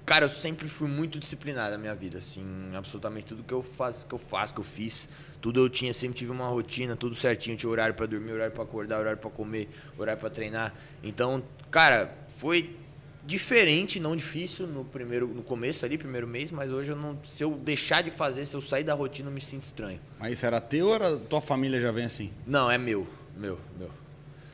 Cara, 0.06 0.26
eu 0.26 0.30
sempre 0.30 0.68
fui 0.68 0.88
muito 0.88 1.20
disciplinado 1.20 1.72
na 1.74 1.78
minha 1.78 1.94
vida, 1.94 2.18
assim, 2.18 2.44
absolutamente 2.74 3.28
tudo 3.28 3.44
que 3.44 3.54
eu 3.54 3.62
faço, 3.62 4.08
que 4.08 4.16
eu 4.16 4.18
faço, 4.18 4.54
que 4.56 4.60
eu 4.60 4.64
fiz, 4.64 5.08
tudo 5.42 5.60
eu 5.62 5.70
tinha, 5.70 5.94
sempre 5.94 6.18
tive 6.18 6.32
uma 6.32 6.48
rotina, 6.48 6.96
tudo 6.96 7.16
certinho, 7.16 7.56
tinha 7.56 7.70
horário 7.70 7.94
pra 7.96 8.06
dormir, 8.06 8.32
horário 8.34 8.54
pra 8.54 8.64
acordar, 8.64 9.00
horário 9.00 9.18
pra 9.20 9.30
comer, 9.30 9.70
horário 9.98 10.20
pra 10.20 10.30
treinar. 10.30 10.74
Então, 11.04 11.42
cara, 11.72 12.14
foi 12.38 12.76
diferente, 13.26 14.00
não 14.00 14.16
difícil 14.16 14.66
no 14.68 14.84
primeiro, 14.84 15.28
no 15.28 15.44
começo 15.44 15.86
ali, 15.86 15.98
primeiro 15.98 16.28
mês, 16.28 16.52
mas 16.52 16.72
hoje 16.72 16.92
eu 16.92 16.96
não, 16.96 17.18
se 17.24 17.44
eu 17.44 17.52
deixar 17.52 18.02
de 18.02 18.10
fazer, 18.12 18.44
se 18.46 18.56
eu 18.56 18.62
sair 18.62 18.84
da 18.84 18.94
rotina, 18.94 19.30
eu 19.30 19.34
me 19.34 19.42
sinto 19.42 19.64
estranho. 19.64 20.00
Mas 20.20 20.34
isso 20.34 20.46
era 20.46 20.60
teu 20.60 20.88
ou 20.88 20.96
era 20.96 21.16
tua 21.18 21.40
família 21.42 21.80
já 21.80 21.92
vem 21.92 22.06
assim? 22.06 22.32
Não, 22.48 22.70
é 22.72 22.78
meu, 22.78 23.08
meu, 23.38 23.60
meu. 23.78 23.90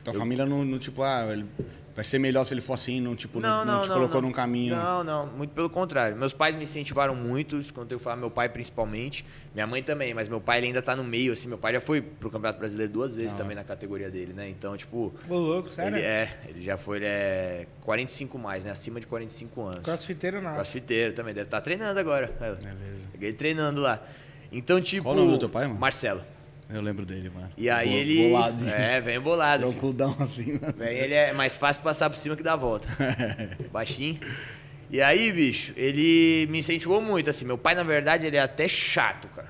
Tua 0.04 0.12
Eu- 0.14 0.18
família 0.18 0.44
não, 0.46 0.64
não, 0.64 0.78
tipo, 0.78 1.02
ah, 1.02 1.26
ele 1.32 1.46
vai 1.96 2.04
ser 2.04 2.18
melhor 2.18 2.44
se 2.44 2.52
ele 2.54 2.60
for 2.60 2.74
assim, 2.74 3.00
não, 3.00 3.16
tipo, 3.16 3.40
não, 3.40 3.64
não 3.64 3.80
te 3.80 3.88
colocou 3.88 4.20
num 4.20 4.30
caminho. 4.30 4.76
Não, 4.76 5.02
não, 5.02 5.26
muito 5.26 5.50
pelo 5.54 5.70
contrário. 5.70 6.14
Meus 6.16 6.32
pais 6.34 6.54
me 6.54 6.62
incentivaram 6.64 7.16
muito, 7.16 7.58
isso 7.58 7.72
quando 7.72 7.90
eu 7.90 7.98
falar 7.98 8.16
meu 8.16 8.30
pai 8.30 8.48
principalmente, 8.50 9.24
minha 9.54 9.66
mãe 9.66 9.82
também, 9.82 10.12
mas 10.12 10.28
meu 10.28 10.40
pai 10.40 10.58
ele 10.58 10.66
ainda 10.68 10.82
tá 10.82 10.94
no 10.94 11.02
meio, 11.02 11.32
assim, 11.32 11.48
meu 11.48 11.56
pai 11.56 11.72
já 11.72 11.80
foi 11.80 12.02
pro 12.02 12.30
Campeonato 12.30 12.58
Brasileiro 12.58 12.92
duas 12.92 13.14
vezes 13.14 13.32
Ah. 13.32 13.36
também 13.38 13.56
na 13.56 13.64
categoria 13.64 14.10
dele, 14.10 14.34
né? 14.34 14.46
Então, 14.48 14.76
tipo, 14.76 15.14
Ô, 15.28 15.34
louco, 15.36 15.70
sério? 15.70 15.96
ele 15.96 16.06
é, 16.06 16.38
ele 16.46 16.62
já 16.62 16.76
foi, 16.76 16.98
ele 16.98 17.06
é 17.06 17.66
45 17.80 18.38
mais, 18.38 18.64
né? 18.64 18.70
Acima 18.72 19.00
de 19.00 19.06
45 19.06 19.62
anos. 19.62 19.80
Crossfiteiro 19.80 20.42
nada. 20.42 20.56
Crossfiteiro 20.56 21.14
também, 21.14 21.32
deve 21.32 21.46
estar 21.46 21.62
treinando 21.62 21.98
agora. 21.98 22.30
Beleza. 22.38 23.08
Peguei 23.10 23.30
ele 23.30 23.36
treinando 23.38 23.80
lá. 23.80 24.02
Então, 24.52 24.80
tipo. 24.80 25.02
Qual 25.04 25.14
o 25.14 25.18
nome 25.18 25.32
do 25.32 25.38
teu 25.38 25.48
pai, 25.48 25.66
mano? 25.66 25.80
Marcelo. 25.80 26.22
Eu 26.68 26.80
lembro 26.82 27.06
dele, 27.06 27.30
mano. 27.30 27.50
E 27.56 27.70
aí 27.70 27.88
Bo- 27.88 27.94
ele. 27.94 28.28
Boladinho. 28.28 28.70
É, 28.70 29.00
vem 29.00 29.20
bolado. 29.20 29.62
Troncudão 29.70 30.16
assim, 30.18 30.58
mano. 30.60 30.74
Véi, 30.76 30.98
ele 30.98 31.14
é 31.14 31.32
mais 31.32 31.56
fácil 31.56 31.82
passar 31.82 32.10
por 32.10 32.16
cima 32.16 32.34
que 32.36 32.42
dar 32.42 32.54
a 32.54 32.56
volta. 32.56 32.88
Baixinho. 33.72 34.18
E 34.90 35.00
aí, 35.00 35.32
bicho, 35.32 35.72
ele 35.76 36.46
me 36.50 36.58
incentivou 36.58 37.00
muito, 37.00 37.30
assim. 37.30 37.44
Meu 37.44 37.58
pai, 37.58 37.74
na 37.74 37.82
verdade, 37.82 38.26
ele 38.26 38.36
é 38.36 38.40
até 38.40 38.66
chato, 38.68 39.28
cara. 39.28 39.48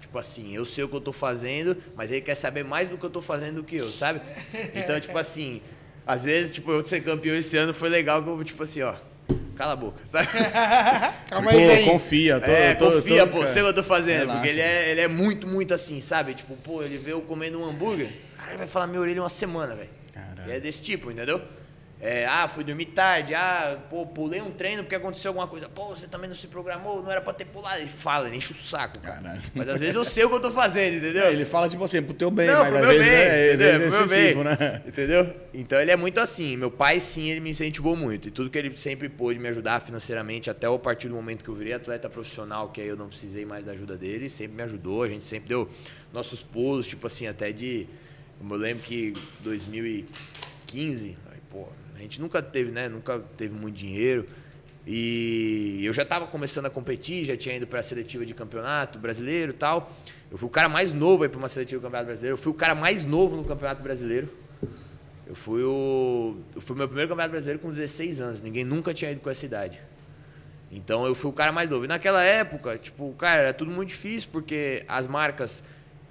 Tipo 0.00 0.18
assim, 0.18 0.54
eu 0.54 0.64
sei 0.64 0.84
o 0.84 0.88
que 0.88 0.96
eu 0.96 1.00
tô 1.00 1.12
fazendo, 1.12 1.76
mas 1.96 2.10
ele 2.10 2.20
quer 2.20 2.34
saber 2.34 2.64
mais 2.64 2.88
do 2.88 2.98
que 2.98 3.04
eu 3.04 3.10
tô 3.10 3.22
fazendo 3.22 3.56
do 3.56 3.64
que 3.64 3.76
eu, 3.76 3.90
sabe? 3.90 4.20
Então, 4.74 4.98
tipo 4.98 5.16
assim, 5.16 5.62
às 6.06 6.24
vezes, 6.24 6.50
tipo, 6.52 6.70
eu 6.72 6.84
ser 6.84 7.02
campeão 7.02 7.36
esse 7.36 7.56
ano 7.56 7.72
foi 7.72 7.88
legal 7.88 8.22
que 8.22 8.28
eu, 8.28 8.42
tipo 8.44 8.62
assim, 8.62 8.82
ó, 8.82 8.94
cala 9.60 9.74
a 9.74 9.76
boca, 9.76 10.00
sabe? 10.06 10.26
Calma 11.28 11.50
Pô, 11.50 11.58
aí, 11.58 11.66
vem. 11.66 11.84
confia. 11.84 12.40
Tô, 12.40 12.50
é, 12.50 12.72
tô, 12.74 12.92
confia, 12.92 13.26
tô- 13.26 13.32
pô, 13.32 13.46
sei 13.46 13.60
o 13.60 13.64
que 13.66 13.70
eu 13.70 13.74
tô 13.74 13.82
fazendo. 13.84 14.20
Relaxa. 14.20 14.38
Porque 14.38 14.48
ele 14.48 14.60
é, 14.62 14.90
ele 14.90 15.00
é 15.02 15.08
muito, 15.08 15.46
muito 15.46 15.74
assim, 15.74 16.00
sabe? 16.00 16.32
Tipo, 16.32 16.56
pô, 16.56 16.82
ele 16.82 16.96
vê 16.96 17.12
eu 17.12 17.20
comendo 17.20 17.60
um 17.60 17.68
hambúrguer, 17.68 18.08
cara, 18.38 18.52
ele 18.52 18.58
vai 18.58 18.66
falar 18.66 18.86
minha 18.86 18.98
orelha 19.02 19.20
uma 19.20 19.28
semana, 19.28 19.74
velho. 19.74 19.90
Caralho. 20.14 20.50
E 20.50 20.52
é 20.56 20.60
desse 20.60 20.82
tipo, 20.82 21.10
entendeu? 21.10 21.42
É, 22.02 22.24
ah, 22.24 22.48
fui 22.48 22.64
dormir 22.64 22.86
tarde, 22.86 23.34
ah, 23.34 23.78
pô, 23.90 24.06
pulei 24.06 24.40
um 24.40 24.50
treino 24.50 24.82
porque 24.82 24.94
aconteceu 24.94 25.28
alguma 25.30 25.46
coisa. 25.46 25.68
Pô, 25.68 25.88
você 25.88 26.06
também 26.06 26.28
não 26.28 26.34
se 26.34 26.46
programou, 26.46 27.02
não 27.02 27.10
era 27.10 27.20
pra 27.20 27.34
ter 27.34 27.44
pulado. 27.44 27.78
Ele 27.78 27.90
fala, 27.90 28.26
ele 28.26 28.38
enche 28.38 28.52
o 28.52 28.56
saco. 28.56 28.98
Cara. 29.00 29.16
Caralho. 29.16 29.42
Mas 29.54 29.68
às 29.68 29.78
vezes 29.78 29.94
eu 29.94 30.04
sei 30.04 30.24
o 30.24 30.30
que 30.30 30.36
eu 30.36 30.40
tô 30.40 30.50
fazendo, 30.50 30.96
entendeu? 30.96 31.24
É, 31.24 31.32
ele 31.32 31.44
fala 31.44 31.68
tipo 31.68 31.84
assim, 31.84 32.00
pro 32.02 32.14
teu 32.14 32.30
bem, 32.30 32.46
Não, 32.46 32.60
mas 32.60 32.68
pro 32.68 32.76
às 32.76 32.82
meu 32.82 32.90
vezes 32.90 33.06
bem, 33.06 33.14
é, 33.14 33.48
entendeu? 33.48 33.68
é 33.68 33.78
Pro 33.78 33.90
meu 33.90 34.04
excessivo, 34.04 34.44
bem, 34.44 34.56
né? 34.58 34.82
Entendeu? 34.86 35.36
Então 35.52 35.78
ele 35.78 35.90
é 35.90 35.96
muito 35.96 36.20
assim. 36.20 36.56
Meu 36.56 36.70
pai, 36.70 37.00
sim, 37.00 37.28
ele 37.28 37.40
me 37.40 37.50
incentivou 37.50 37.94
muito. 37.94 38.28
E 38.28 38.30
tudo 38.30 38.48
que 38.48 38.56
ele 38.56 38.74
sempre 38.78 39.10
pôde 39.10 39.38
me 39.38 39.48
ajudar 39.48 39.80
financeiramente, 39.80 40.48
até 40.48 40.66
a 40.66 40.78
partir 40.78 41.08
do 41.08 41.14
momento 41.14 41.44
que 41.44 41.50
eu 41.50 41.54
virei 41.54 41.74
atleta 41.74 42.08
profissional, 42.08 42.70
que 42.70 42.80
aí 42.80 42.88
eu 42.88 42.96
não 42.96 43.08
precisei 43.08 43.44
mais 43.44 43.66
da 43.66 43.72
ajuda 43.72 43.94
dele, 43.98 44.30
sempre 44.30 44.56
me 44.56 44.62
ajudou. 44.62 45.02
A 45.02 45.08
gente 45.08 45.24
sempre 45.24 45.50
deu 45.50 45.68
nossos 46.14 46.42
pulos, 46.42 46.86
tipo 46.86 47.06
assim, 47.06 47.26
até 47.26 47.52
de. 47.52 47.86
Eu 48.42 48.56
lembro 48.56 48.82
que 48.82 49.12
2015, 49.40 51.08
aí, 51.30 51.38
pô, 51.50 51.68
a 52.00 52.02
gente 52.02 52.20
nunca 52.20 52.40
teve, 52.40 52.70
né? 52.70 52.88
Nunca 52.88 53.18
teve 53.36 53.54
muito 53.54 53.76
dinheiro. 53.76 54.26
E 54.86 55.84
eu 55.84 55.92
já 55.92 56.02
estava 56.02 56.26
começando 56.26 56.66
a 56.66 56.70
competir, 56.70 57.24
já 57.26 57.36
tinha 57.36 57.54
ido 57.54 57.66
para 57.66 57.80
a 57.80 57.82
seletiva 57.82 58.24
de 58.24 58.32
campeonato 58.32 58.98
brasileiro 58.98 59.52
e 59.52 59.54
tal. 59.54 59.94
Eu 60.30 60.38
fui 60.38 60.46
o 60.48 60.50
cara 60.50 60.68
mais 60.68 60.92
novo 60.92 61.22
aí 61.22 61.28
para 61.28 61.38
uma 61.38 61.48
seletiva 61.48 61.78
de 61.78 61.84
campeonato 61.84 62.06
brasileiro. 62.06 62.34
Eu 62.34 62.38
fui 62.38 62.52
o 62.52 62.54
cara 62.54 62.74
mais 62.74 63.04
novo 63.04 63.36
no 63.36 63.44
campeonato 63.44 63.82
brasileiro. 63.82 64.30
Eu 65.26 65.34
fui 65.34 65.62
o. 65.62 66.38
Eu 66.54 66.60
fui 66.62 66.74
meu 66.74 66.88
primeiro 66.88 67.08
campeonato 67.08 67.32
brasileiro 67.32 67.60
com 67.60 67.68
16 67.68 68.20
anos. 68.20 68.40
Ninguém 68.40 68.64
nunca 68.64 68.94
tinha 68.94 69.12
ido 69.12 69.20
com 69.20 69.28
essa 69.28 69.44
idade. 69.44 69.78
Então 70.72 71.04
eu 71.04 71.14
fui 71.14 71.30
o 71.30 71.34
cara 71.34 71.52
mais 71.52 71.68
novo. 71.68 71.84
E 71.84 71.88
naquela 71.88 72.22
época, 72.22 72.78
tipo, 72.78 73.12
cara, 73.12 73.40
era 73.42 73.52
tudo 73.52 73.70
muito 73.70 73.90
difícil, 73.90 74.30
porque 74.32 74.84
as 74.88 75.06
marcas. 75.06 75.62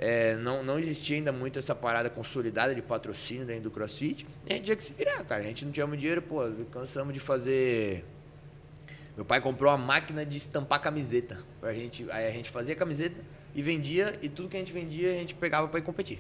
É, 0.01 0.37
não, 0.37 0.63
não 0.63 0.79
existia 0.79 1.17
ainda 1.17 1.29
muito 1.29 1.59
essa 1.59 1.75
parada 1.75 2.09
consolidada 2.09 2.73
de 2.73 2.81
patrocínio 2.81 3.45
dentro 3.45 3.63
do 3.63 3.71
CrossFit. 3.71 4.25
E 4.45 4.53
a 4.53 4.55
gente 4.55 4.63
tinha 4.63 4.77
que 4.77 4.83
se 4.83 4.93
virar, 4.93 5.21
cara. 5.25 5.41
A 5.41 5.45
gente 5.45 5.65
não 5.65 5.73
tinha 5.73 5.85
muito 5.85 5.99
dinheiro, 5.99 6.21
pô, 6.21 6.39
cansamos 6.71 7.13
de 7.13 7.19
fazer. 7.19 8.05
Meu 9.17 9.25
pai 9.25 9.41
comprou 9.41 9.69
uma 9.69 9.77
máquina 9.77 10.25
de 10.25 10.37
estampar 10.37 10.81
camiseta. 10.81 11.39
Pra 11.59 11.73
gente, 11.73 12.09
aí 12.11 12.25
a 12.25 12.31
gente 12.31 12.49
fazia 12.49 12.73
camiseta 12.75 13.19
e 13.53 13.61
vendia, 13.61 14.17
e 14.21 14.29
tudo 14.29 14.47
que 14.47 14.55
a 14.55 14.59
gente 14.61 14.71
vendia 14.71 15.11
a 15.11 15.17
gente 15.17 15.35
pegava 15.35 15.67
para 15.67 15.79
ir 15.79 15.83
competir. 15.83 16.19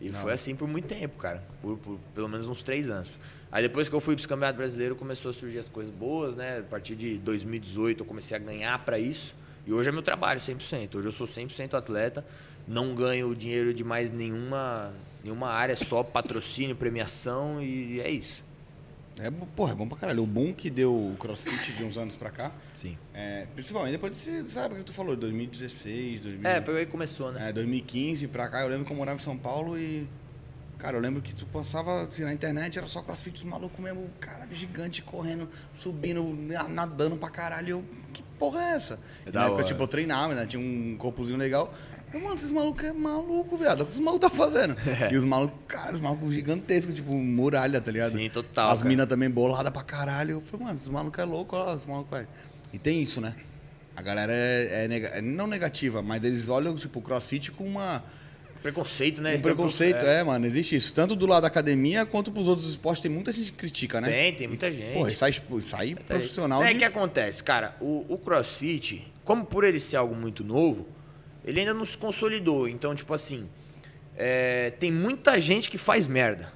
E 0.00 0.08
foi 0.08 0.32
assim 0.32 0.54
por 0.54 0.68
muito 0.68 0.86
tempo, 0.86 1.18
cara. 1.18 1.42
Por, 1.60 1.76
por 1.78 1.98
pelo 2.14 2.28
menos 2.28 2.46
uns 2.46 2.62
três 2.62 2.88
anos. 2.88 3.10
Aí 3.50 3.60
depois 3.60 3.88
que 3.88 3.94
eu 3.94 4.00
fui 4.00 4.14
pro 4.14 4.28
Campeonato 4.28 4.56
Brasileiro, 4.56 4.94
começou 4.94 5.30
a 5.30 5.34
surgir 5.34 5.58
as 5.58 5.68
coisas 5.68 5.92
boas, 5.92 6.36
né? 6.36 6.60
A 6.60 6.62
partir 6.62 6.94
de 6.94 7.18
2018 7.18 8.04
eu 8.04 8.06
comecei 8.06 8.36
a 8.36 8.40
ganhar 8.40 8.78
para 8.84 9.00
isso. 9.00 9.34
E 9.66 9.72
hoje 9.72 9.88
é 9.88 9.92
meu 9.92 10.02
trabalho, 10.02 10.38
100%. 10.38 10.94
Hoje 10.94 11.08
eu 11.08 11.12
sou 11.12 11.26
100% 11.26 11.74
atleta. 11.74 12.24
Não 12.66 12.94
ganho 12.94 13.34
dinheiro 13.34 13.72
de 13.72 13.84
mais 13.84 14.10
nenhuma, 14.12 14.92
nenhuma 15.22 15.48
área, 15.48 15.76
só 15.76 16.02
patrocínio, 16.02 16.74
premiação 16.74 17.62
e 17.62 18.00
é 18.00 18.10
isso. 18.10 18.44
É, 19.18 19.30
porra, 19.30 19.72
é 19.72 19.74
bom 19.74 19.88
pra 19.88 19.96
caralho. 19.96 20.22
O 20.22 20.26
boom 20.26 20.52
que 20.52 20.68
deu 20.68 20.92
o 20.92 21.16
crossfit 21.18 21.72
de 21.72 21.82
uns 21.84 21.96
anos 21.96 22.14
pra 22.16 22.28
cá, 22.30 22.52
Sim. 22.74 22.98
é, 23.14 23.46
principalmente 23.54 23.92
depois 23.92 24.12
desse- 24.12 24.42
dessa 24.42 24.60
época 24.62 24.80
que 24.80 24.84
tu 24.86 24.92
falou, 24.92 25.16
2016, 25.16 26.20
2000, 26.20 26.46
É, 26.50 26.60
foi 26.60 26.78
aí 26.80 26.84
que 26.86 26.92
começou, 26.92 27.32
né? 27.32 27.48
é, 27.48 27.52
2015 27.52 28.26
pra 28.28 28.46
cá. 28.48 28.60
Eu 28.60 28.68
lembro 28.68 28.84
que 28.84 28.92
eu 28.92 28.96
morava 28.96 29.18
em 29.18 29.22
São 29.22 29.36
Paulo 29.36 29.78
e. 29.78 30.06
Cara, 30.76 30.94
eu 30.94 31.00
lembro 31.00 31.22
que 31.22 31.34
tu 31.34 31.46
passava 31.46 32.02
assim, 32.02 32.22
na 32.24 32.32
internet, 32.34 32.76
era 32.76 32.86
só 32.86 33.00
crossfit, 33.00 33.34
os 33.38 33.44
malucos 33.44 33.82
mesmo, 33.82 34.10
caralho, 34.20 34.54
gigante, 34.54 35.00
correndo, 35.00 35.48
subindo, 35.74 36.22
na- 36.34 36.68
nadando 36.68 37.16
pra 37.16 37.30
caralho. 37.30 37.70
Eu, 37.70 37.84
que 38.12 38.22
porra 38.38 38.60
é 38.60 38.72
essa? 38.74 39.00
É 39.24 39.30
na 39.32 39.40
época, 39.44 39.54
hora. 39.54 39.64
tipo, 39.64 39.82
eu 39.82 39.88
treinava, 39.88 40.34
né? 40.34 40.44
Tinha 40.44 40.60
um 40.60 40.94
corpozinho 40.98 41.38
legal. 41.38 41.72
Eu, 42.14 42.20
mano, 42.20 42.34
esses 42.36 42.50
malucos 42.52 42.84
é 42.84 42.92
maluco, 42.92 43.56
viado. 43.56 43.82
O 43.82 43.86
que 43.86 43.92
os 43.92 43.98
malucos 43.98 44.30
tá 44.30 44.34
fazendo? 44.34 44.76
E 45.12 45.16
os 45.16 45.24
malucos, 45.24 45.58
cara, 45.66 45.94
os 45.94 46.00
malucos 46.00 46.32
gigantescos, 46.34 46.94
tipo, 46.94 47.12
muralha, 47.12 47.80
tá 47.80 47.90
ligado? 47.90 48.12
Sim, 48.12 48.30
total, 48.30 48.70
As 48.70 48.82
minas 48.82 49.06
também 49.06 49.28
boladas 49.28 49.72
pra 49.72 49.82
caralho. 49.82 50.32
Eu 50.32 50.40
falei, 50.40 50.66
mano, 50.66 50.78
esses 50.78 50.88
malucos 50.88 51.18
é 51.18 51.24
louco, 51.24 51.56
ó, 51.56 51.74
os 51.74 51.84
malucos, 51.84 52.10
velho. 52.16 52.28
E 52.72 52.78
tem 52.78 53.02
isso, 53.02 53.20
né? 53.20 53.34
A 53.94 54.02
galera 54.02 54.32
é, 54.34 54.84
é 54.84 54.88
nega- 54.88 55.08
é 55.08 55.20
não 55.22 55.46
negativa, 55.46 56.02
mas 56.02 56.22
eles 56.22 56.48
olham, 56.48 56.74
tipo, 56.76 56.98
o 56.98 57.02
crossfit 57.02 57.50
com 57.52 57.64
uma. 57.64 58.04
Preconceito, 58.62 59.20
né? 59.22 59.36
Um 59.36 59.40
preconceito, 59.40 59.98
pro- 59.98 60.08
é. 60.08 60.24
mano, 60.24 60.44
existe 60.46 60.74
isso. 60.76 60.92
Tanto 60.94 61.14
do 61.14 61.26
lado 61.26 61.42
da 61.42 61.48
academia 61.48 62.04
quanto 62.04 62.32
pros 62.32 62.48
outros 62.48 62.68
esportes, 62.68 63.00
tem 63.02 63.10
muita 63.10 63.32
gente 63.32 63.52
que 63.52 63.58
critica, 63.58 64.00
né? 64.00 64.08
Tem, 64.10 64.34
tem 64.34 64.48
muita 64.48 64.70
gente. 64.70 64.94
Porra, 64.94 65.14
sai, 65.14 65.32
tipo, 65.32 65.60
sai 65.60 65.94
profissional 65.94 66.62
É 66.62 66.72
de... 66.72 66.78
que 66.80 66.84
acontece, 66.84 67.42
cara, 67.44 67.76
o, 67.80 68.04
o 68.08 68.18
CrossFit, 68.18 69.06
como 69.24 69.44
por 69.44 69.62
ele 69.64 69.78
ser 69.78 69.96
algo 69.96 70.14
muito 70.16 70.42
novo, 70.42 70.86
ele 71.46 71.60
ainda 71.60 71.72
não 71.72 71.84
se 71.84 71.96
consolidou. 71.96 72.68
Então, 72.68 72.94
tipo 72.94 73.14
assim, 73.14 73.48
é, 74.16 74.70
tem 74.78 74.90
muita 74.90 75.40
gente 75.40 75.70
que 75.70 75.78
faz 75.78 76.06
merda. 76.06 76.52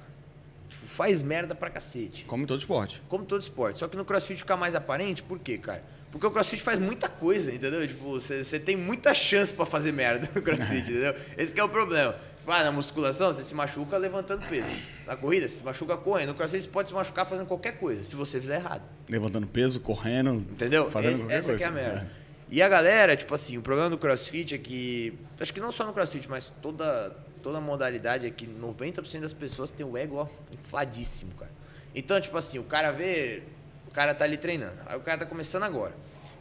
Tipo, 0.69 0.85
Faz 0.87 1.21
merda 1.21 1.55
pra 1.55 1.69
cacete. 1.69 2.25
Como 2.25 2.43
em 2.43 2.45
todo 2.45 2.59
esporte. 2.59 3.01
Como 3.07 3.23
todo 3.25 3.41
esporte. 3.41 3.79
Só 3.79 3.87
que 3.87 3.95
no 3.95 4.03
CrossFit 4.05 4.39
fica 4.39 4.57
mais 4.57 4.75
aparente, 4.75 5.23
por 5.23 5.39
quê, 5.39 5.57
cara? 5.57 5.83
Porque 6.11 6.27
o 6.27 6.31
CrossFit 6.31 6.61
faz 6.61 6.77
muita 6.77 7.07
coisa, 7.07 7.53
entendeu? 7.55 7.87
Tipo, 7.87 8.19
você 8.19 8.59
tem 8.59 8.75
muita 8.75 9.13
chance 9.13 9.53
pra 9.53 9.65
fazer 9.65 9.93
merda 9.93 10.29
no 10.35 10.41
CrossFit, 10.41 10.81
entendeu? 10.91 11.15
Esse 11.37 11.53
que 11.53 11.59
é 11.59 11.63
o 11.63 11.69
problema. 11.69 12.13
Tipo, 12.37 12.51
ah, 12.51 12.63
na 12.65 12.71
musculação 12.73 13.31
você 13.31 13.41
se 13.43 13.55
machuca 13.55 13.95
levantando 13.97 14.45
peso. 14.47 14.67
Na 15.07 15.15
corrida 15.15 15.47
você 15.47 15.55
se 15.55 15.63
machuca 15.63 15.95
correndo. 15.95 16.29
No 16.29 16.35
CrossFit 16.35 16.63
você 16.63 16.69
pode 16.69 16.89
se 16.89 16.93
machucar 16.93 17.25
fazendo 17.25 17.45
qualquer 17.47 17.77
coisa, 17.77 18.03
se 18.03 18.13
você 18.15 18.41
fizer 18.41 18.55
errado. 18.55 18.81
Levantando 19.09 19.47
peso, 19.47 19.79
correndo. 19.79 20.33
Entendeu? 20.33 20.91
Fazendo 20.91 21.11
Esse- 21.11 21.21
qualquer 21.21 21.37
essa 21.37 21.55
que 21.55 21.63
é 21.63 21.67
a 21.67 21.71
coisa. 21.71 21.87
merda. 21.87 22.11
E 22.51 22.61
a 22.61 22.67
galera, 22.67 23.15
tipo 23.15 23.33
assim, 23.33 23.57
o 23.57 23.61
problema 23.61 23.89
do 23.89 23.97
CrossFit 23.97 24.55
é 24.55 24.57
que. 24.57 25.17
Acho 25.39 25.53
que 25.53 25.61
não 25.61 25.71
só 25.71 25.85
no 25.85 25.93
CrossFit, 25.93 26.29
mas 26.29 26.51
toda, 26.61 27.15
toda 27.41 27.61
modalidade 27.61 28.27
é 28.27 28.29
que 28.29 28.45
90% 28.45 29.21
das 29.21 29.31
pessoas 29.31 29.71
tem 29.71 29.85
o 29.85 29.95
ego 29.95 30.17
ó, 30.17 30.27
infladíssimo, 30.51 31.33
cara. 31.35 31.49
Então, 31.95 32.19
tipo 32.19 32.37
assim, 32.37 32.59
o 32.59 32.63
cara 32.65 32.91
vê. 32.91 33.43
O 33.87 33.91
cara 33.91 34.13
tá 34.13 34.25
ali 34.25 34.35
treinando. 34.35 34.77
Aí 34.85 34.97
o 34.97 34.99
cara 34.99 35.19
tá 35.19 35.25
começando 35.25 35.63
agora. 35.63 35.93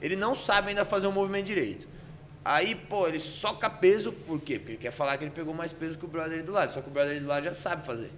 Ele 0.02 0.16
não 0.16 0.34
sabe 0.34 0.70
ainda 0.70 0.84
fazer 0.84 1.06
o 1.06 1.12
movimento 1.12 1.46
direito. 1.46 1.86
Aí, 2.44 2.74
pô, 2.74 3.06
ele 3.06 3.20
soca 3.20 3.70
peso, 3.70 4.12
por 4.12 4.40
quê? 4.40 4.58
Porque 4.58 4.72
ele 4.72 4.78
quer 4.78 4.90
falar 4.90 5.16
que 5.16 5.22
ele 5.22 5.30
pegou 5.30 5.54
mais 5.54 5.72
peso 5.72 5.96
que 5.96 6.04
o 6.04 6.08
brother 6.08 6.42
do 6.42 6.50
lado. 6.50 6.72
Só 6.72 6.80
que 6.80 6.88
o 6.88 6.90
brother 6.90 7.20
do 7.20 7.28
lado 7.28 7.44
já 7.44 7.54
sabe 7.54 7.86
fazer. 7.86 8.10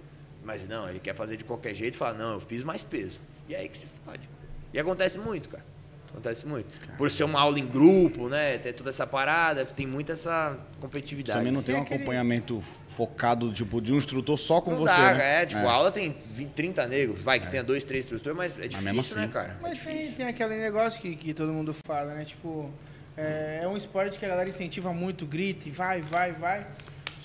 Mas 0.42 0.66
não, 0.66 0.88
ele 0.88 0.98
quer 0.98 1.14
fazer 1.14 1.37
de 1.37 1.44
qualquer 1.44 1.74
jeito 1.74 1.94
e 1.94 1.96
fala, 1.98 2.14
não, 2.14 2.33
eu 2.33 2.40
fiz 2.40 2.62
mais 2.62 2.83
peso. 2.83 3.20
E 3.48 3.55
é 3.55 3.59
aí 3.59 3.68
que 3.68 3.76
se 3.76 3.87
fode. 3.87 4.28
E 4.72 4.78
acontece 4.78 5.18
muito, 5.18 5.50
cara. 5.50 5.71
Acontece 6.12 6.46
muito. 6.46 6.66
Por 6.98 7.11
ser 7.11 7.25
uma 7.25 7.40
aula 7.40 7.59
em 7.59 7.66
grupo, 7.66 8.29
né? 8.29 8.59
Ter 8.59 8.75
toda 8.75 8.90
essa 8.90 9.07
parada, 9.07 9.64
tem 9.64 9.87
muita 9.87 10.12
essa 10.12 10.57
competitividade. 10.79 11.38
Também 11.38 11.51
não 11.53 11.62
tem 11.62 11.75
um 11.75 11.79
Tem 11.79 11.85
aquele- 11.85 12.01
acompanhamento 12.03 12.61
focado, 12.61 13.51
tipo, 13.53 13.81
de 13.81 13.94
um 13.94 13.96
instrutor 13.96 14.37
só 14.38 14.61
com 14.61 14.72
Não 14.72 14.79
você, 14.81 14.94
dá, 14.94 15.14
né? 15.14 15.42
é, 15.42 15.46
tipo, 15.46 15.61
a 15.62 15.72
aula 15.72 15.90
tem 15.90 16.14
20, 16.33 16.51
30 16.51 16.87
negros, 16.87 17.22
vai 17.22 17.40
que 17.40 17.51
tenha 17.51 17.64
dois, 17.64 17.83
três 17.83 18.05
instrutores, 18.05 18.37
mas 18.37 18.59
é 18.59 18.68
difícil, 18.68 18.83
mesmo 18.83 19.01
assim. 19.01 19.14
né, 19.20 19.29
cara? 19.33 19.57
Mas 19.62 19.79
tem, 19.79 20.12
tem 20.12 20.27
aquele 20.27 20.57
negócio 20.57 21.01
que, 21.01 21.16
que 21.16 21.33
todo 21.33 21.51
mundo 21.51 21.75
fala, 21.87 22.12
né? 22.14 22.27
Tipo, 22.27 22.70
é, 23.16 23.61
é 23.62 23.68
um 23.68 23.77
esporte 23.77 24.18
que 24.18 24.25
a 24.27 24.29
galera 24.29 24.48
incentiva 24.51 24.92
muito, 24.92 25.25
grita 25.25 25.66
e 25.66 25.70
vai, 25.72 26.03
vai, 26.03 26.33
vai. 26.33 26.66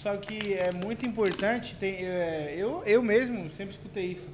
Só 0.01 0.15
que 0.15 0.53
é 0.53 0.71
muito 0.71 1.05
importante, 1.05 1.75
tem, 1.75 2.05
é, 2.05 2.53
eu, 2.57 2.81
eu 2.85 3.03
mesmo 3.03 3.49
sempre 3.49 3.71
escutei 3.75 4.05
isso. 4.05 4.29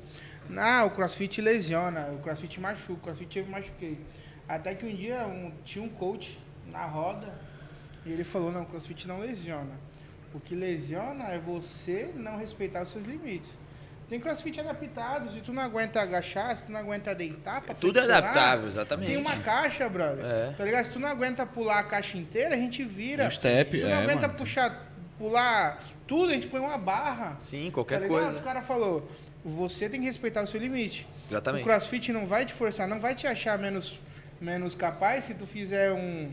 Ah, 0.57 0.83
o 0.85 0.91
crossfit 0.91 1.41
lesiona, 1.41 2.09
o 2.13 2.19
crossfit 2.19 2.59
machuca, 2.59 2.91
o 2.93 2.97
crossfit 2.97 3.39
eu 3.39 3.45
machuquei. 3.47 3.97
Até 4.47 4.75
que 4.75 4.85
um 4.85 4.93
dia 4.95 5.25
um- 5.25 5.51
tinha 5.63 5.83
um 5.83 5.89
coach 5.89 6.39
na 6.67 6.85
roda 6.85 7.27
e 8.05 8.11
ele 8.11 8.23
falou, 8.23 8.51
não, 8.51 8.63
o 8.63 8.65
crossfit 8.65 9.07
não 9.07 9.19
lesiona. 9.19 9.71
O 10.33 10.39
que 10.39 10.55
lesiona 10.55 11.25
é 11.29 11.37
você 11.39 12.11
não 12.15 12.37
respeitar 12.37 12.81
os 12.83 12.89
seus 12.89 13.05
limites. 13.05 13.51
Tem 14.09 14.19
crossfit 14.19 14.59
adaptado, 14.59 15.29
se 15.31 15.39
tu 15.41 15.53
não 15.53 15.61
aguenta 15.63 16.01
agachar, 16.01 16.57
se 16.57 16.63
tu 16.63 16.71
não 16.71 16.79
aguenta 16.79 17.15
deitar 17.15 17.61
pra 17.61 17.73
Tudo 17.73 17.99
é 17.99 18.03
adaptável, 18.03 18.67
exatamente. 18.67 19.07
Tem 19.11 19.17
uma 19.17 19.37
caixa, 19.37 19.87
brother. 19.87 20.23
É. 20.25 20.51
Tá 20.57 20.65
ligado? 20.65 20.85
Se 20.85 20.91
tu 20.91 20.99
não 20.99 21.07
aguenta 21.07 21.45
pular 21.45 21.79
a 21.79 21.83
caixa 21.83 22.17
inteira, 22.17 22.53
a 22.53 22.57
gente 22.57 22.83
vira. 22.83 23.25
Um 23.25 23.31
step, 23.31 23.71
se 23.77 23.81
tu 23.83 23.87
não 23.89 23.95
é, 23.95 24.03
aguenta 24.03 24.27
mano. 24.27 24.33
puxar, 24.39 24.91
pular 25.17 25.81
tudo, 26.05 26.31
a 26.31 26.33
gente 26.33 26.47
põe 26.47 26.59
uma 26.59 26.77
barra. 26.77 27.37
Sim, 27.39 27.67
Tá 27.67 27.73
qualquer 27.75 28.01
ligado? 28.01 28.09
coisa. 28.23 28.39
O 28.39 28.43
cara 28.43 28.61
falou, 28.61 29.09
você 29.43 29.87
tem 29.87 29.99
que 30.01 30.05
respeitar 30.05 30.43
o 30.43 30.47
seu 30.47 30.59
limite. 30.59 31.07
Exatamente. 31.29 31.61
O 31.61 31.65
crossfit 31.65 32.11
não 32.11 32.27
vai 32.27 32.45
te 32.45 32.53
forçar, 32.53 32.87
não 32.87 32.99
vai 32.99 33.15
te 33.15 33.25
achar 33.25 33.57
menos, 33.57 33.99
menos 34.43 34.75
capaz 34.75 35.23
se 35.25 35.33
tu 35.33 35.47
fizer 35.47 35.91
um, 35.91 36.29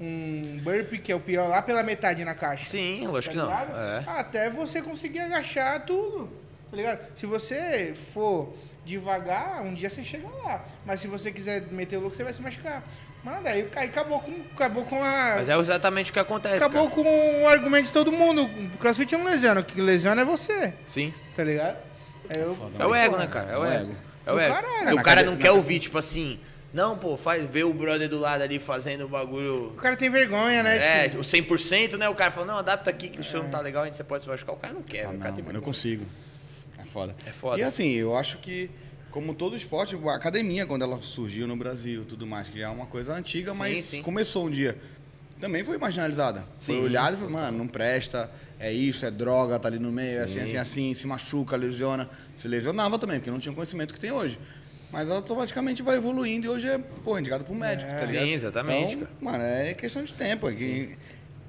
um 0.00 0.60
burpee, 0.62 0.98
que 0.98 1.12
é 1.12 1.14
o 1.14 1.20
pior, 1.20 1.48
lá 1.48 1.62
pela 1.62 1.82
metade 1.82 2.24
na 2.24 2.34
caixa. 2.34 2.68
Sim, 2.68 3.06
lógico 3.06 3.34
que 3.34 3.40
não. 3.40 3.52
É. 3.52 4.04
Até 4.06 4.50
você 4.50 4.82
conseguir 4.82 5.20
agachar 5.20 5.84
tudo. 5.86 6.28
Tá 6.70 6.76
ligado? 6.76 7.00
Se 7.14 7.26
você 7.26 7.94
for 8.12 8.54
devagar, 8.84 9.62
um 9.62 9.74
dia 9.74 9.88
você 9.88 10.02
chega 10.02 10.26
lá. 10.42 10.64
Mas 10.84 11.00
se 11.00 11.06
você 11.06 11.30
quiser 11.30 11.62
meter 11.70 11.98
o 11.98 12.00
louco, 12.00 12.16
você 12.16 12.24
vai 12.24 12.32
se 12.32 12.42
machucar. 12.42 12.82
Mano, 13.22 13.46
aí, 13.46 13.68
aí 13.76 13.88
acabou 13.88 14.18
com, 14.18 14.32
acabou 14.52 14.84
com 14.84 14.96
a. 14.96 15.34
Mas 15.36 15.48
é 15.48 15.56
exatamente 15.56 16.10
o 16.10 16.12
que 16.14 16.18
acontece. 16.18 16.56
acabou 16.56 16.90
cara. 16.90 17.02
com 17.02 17.42
o 17.42 17.48
argumento 17.48 17.84
de 17.86 17.92
todo 17.92 18.10
mundo. 18.10 18.44
O 18.74 18.78
crossfit 18.78 19.12
não 19.16 19.24
lesiona, 19.24 19.60
o 19.60 19.64
que 19.64 19.80
lesiona 19.80 20.22
é 20.22 20.24
você. 20.24 20.72
Sim. 20.88 21.14
Tá 21.36 21.44
ligado? 21.44 21.76
Aí 22.34 22.42
eu 22.42 22.56
É 22.78 22.86
o 22.86 22.94
ego, 22.94 23.12
porra, 23.12 23.24
né, 23.24 23.30
cara? 23.30 23.50
É 23.50 23.54
É 23.54 23.58
o 23.58 23.60
o 23.60 23.66
ego. 23.66 23.76
ego. 23.76 23.96
É 24.26 24.32
o 24.32 24.40
ego. 24.40 24.54
caralho. 24.54 24.90
E 24.90 24.94
o 24.94 25.02
cara 25.02 25.22
não 25.22 25.36
quer 25.36 25.52
ouvir, 25.52 25.78
tipo 25.78 25.98
assim, 25.98 26.40
não, 26.72 26.96
pô, 26.96 27.16
faz, 27.16 27.44
vê 27.50 27.64
o 27.64 27.72
brother 27.74 28.08
do 28.08 28.18
lado 28.18 28.42
ali 28.42 28.58
fazendo 28.58 29.04
o 29.04 29.08
bagulho. 29.08 29.68
O 29.68 29.74
cara 29.76 29.96
tem 29.96 30.08
vergonha, 30.10 30.62
né? 30.62 31.04
É, 31.04 31.08
tipo, 31.08 31.20
o 31.20 31.24
100%, 31.24 31.96
né? 31.98 32.08
O 32.08 32.14
cara 32.14 32.30
fala, 32.30 32.46
não, 32.46 32.58
adapta 32.58 32.88
aqui 32.90 33.08
que 33.08 33.20
o 33.20 33.24
show 33.24 33.42
não 33.42 33.50
tá 33.50 33.60
legal, 33.60 33.82
ainda 33.84 33.94
você 33.96 34.04
pode 34.04 34.24
se 34.24 34.28
machucar. 34.28 34.54
O 34.54 34.58
cara 34.58 34.72
não 34.72 34.82
quer, 34.82 35.04
Ah, 35.04 35.10
o 35.10 35.12
não, 35.12 35.18
cara 35.20 35.32
tem 35.34 35.44
mano, 35.44 35.58
eu 35.58 35.60
vergonha. 35.60 35.62
consigo. 35.66 36.04
É 36.78 36.84
foda. 36.84 37.14
É 37.26 37.30
foda. 37.30 37.58
E 37.60 37.62
assim, 37.62 37.90
eu 37.92 38.16
acho 38.16 38.38
que 38.38 38.70
Como 39.10 39.34
todo 39.34 39.54
esporte, 39.54 39.94
a 39.94 40.14
academia, 40.14 40.64
quando 40.64 40.80
ela 40.82 40.98
surgiu 41.02 41.46
no 41.46 41.54
Brasil, 41.54 42.02
tudo 42.06 42.26
mais, 42.26 42.48
que 42.48 42.62
é 42.62 42.68
uma 42.68 42.86
coisa 42.86 43.12
antiga, 43.12 43.52
Sim, 43.52 43.58
mas 43.58 43.84
sim. 43.84 44.02
começou 44.02 44.46
um 44.46 44.50
dia. 44.50 44.78
Também 45.38 45.62
foi 45.64 45.76
marginalizada. 45.76 46.46
Foi 46.60 46.76
Sim. 46.76 46.82
olhado 46.84 47.14
e 47.14 47.16
falou, 47.18 47.32
mano, 47.32 47.58
não 47.58 47.66
presta, 47.66 48.30
é 48.58 48.72
isso, 48.72 49.04
é 49.04 49.10
droga, 49.10 49.58
tá 49.58 49.68
ali 49.68 49.78
no 49.78 49.92
meio, 49.92 50.20
é 50.20 50.22
assim, 50.22 50.40
assim, 50.40 50.56
assim, 50.56 50.94
se 50.94 51.06
machuca, 51.06 51.56
lesiona. 51.56 52.08
Se 52.38 52.48
lesionava 52.48 52.98
também, 52.98 53.18
porque 53.18 53.30
não 53.30 53.38
tinha 53.38 53.52
o 53.52 53.54
conhecimento 53.54 53.92
que 53.92 54.00
tem 54.00 54.12
hoje. 54.12 54.38
Mas 54.92 55.10
automaticamente 55.10 55.82
vai 55.82 55.96
evoluindo 55.96 56.46
e 56.46 56.48
hoje 56.50 56.68
é, 56.68 56.76
pô, 56.78 57.18
indicado 57.18 57.44
pro 57.44 57.54
médico, 57.54 57.90
É. 57.90 57.94
tá 57.94 58.04
ligado? 58.04 58.24
Sim, 58.24 58.32
exatamente, 58.32 58.94
Então, 58.96 59.08
mano, 59.20 59.42
é 59.42 59.72
questão 59.72 60.02
de 60.02 60.12
tempo. 60.12 60.50
É 60.50 60.52
que, 60.52 60.96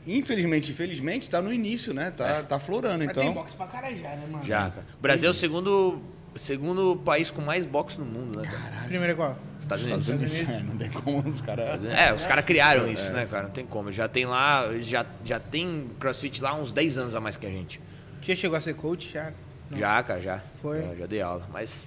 infelizmente, 0.07 0.71
infelizmente, 0.71 1.29
tá 1.29 1.41
no 1.41 1.51
início, 1.51 1.93
né? 1.93 2.09
Tá, 2.11 2.41
tá 2.43 2.57
florando, 2.59 3.03
Mas 3.03 3.13
tem 3.13 3.23
então... 3.23 3.33
boxe 3.33 3.53
pra 3.55 3.67
caralho 3.67 3.97
já, 3.97 4.09
né, 4.15 4.25
mano? 4.31 4.45
Já, 4.45 4.69
cara. 4.69 4.85
O 4.97 5.01
Brasil 5.01 5.27
é 5.27 5.31
o 5.31 5.33
segundo, 5.33 6.01
segundo 6.37 6.95
país 7.03 7.29
com 7.31 7.41
mais 7.41 7.65
boxe 7.65 7.99
no 7.99 8.05
mundo, 8.05 8.39
né, 8.41 8.49
cara? 8.49 8.85
Primeiro 8.85 9.11
é 9.11 9.15
qual? 9.15 9.37
Estados 9.59 9.83
Estados 9.85 10.07
Unidos. 10.07 10.31
Unidos, 10.33 10.49
Unidos. 10.49 10.55
é, 10.55 10.71
não 10.71 10.77
tem 10.77 10.89
como 10.91 11.29
os 11.29 11.41
caras... 11.41 11.83
É, 11.85 12.13
os 12.13 12.25
caras 12.25 12.45
criaram 12.45 12.89
isso, 12.89 13.11
né, 13.11 13.25
cara? 13.29 13.43
Não 13.43 13.51
tem 13.51 13.65
como. 13.65 13.91
Já 13.91 14.07
tem 14.07 14.25
lá, 14.25 14.69
já, 14.79 15.05
já 15.25 15.39
tem 15.39 15.89
crossfit 15.99 16.41
lá 16.41 16.51
há 16.51 16.55
uns 16.55 16.71
10 16.71 16.97
anos 16.97 17.15
a 17.15 17.19
mais 17.19 17.35
que 17.35 17.45
a 17.45 17.49
gente. 17.49 17.79
Já 18.21 18.35
chegou 18.35 18.57
a 18.57 18.61
ser 18.61 18.73
coach, 18.75 19.11
já? 19.11 19.33
Não. 19.69 19.77
Já, 19.77 20.01
cara, 20.03 20.21
já. 20.21 20.41
Foi? 20.61 20.81
Já, 20.81 20.95
já 20.95 21.05
dei 21.07 21.21
aula. 21.21 21.47
Mas 21.51 21.85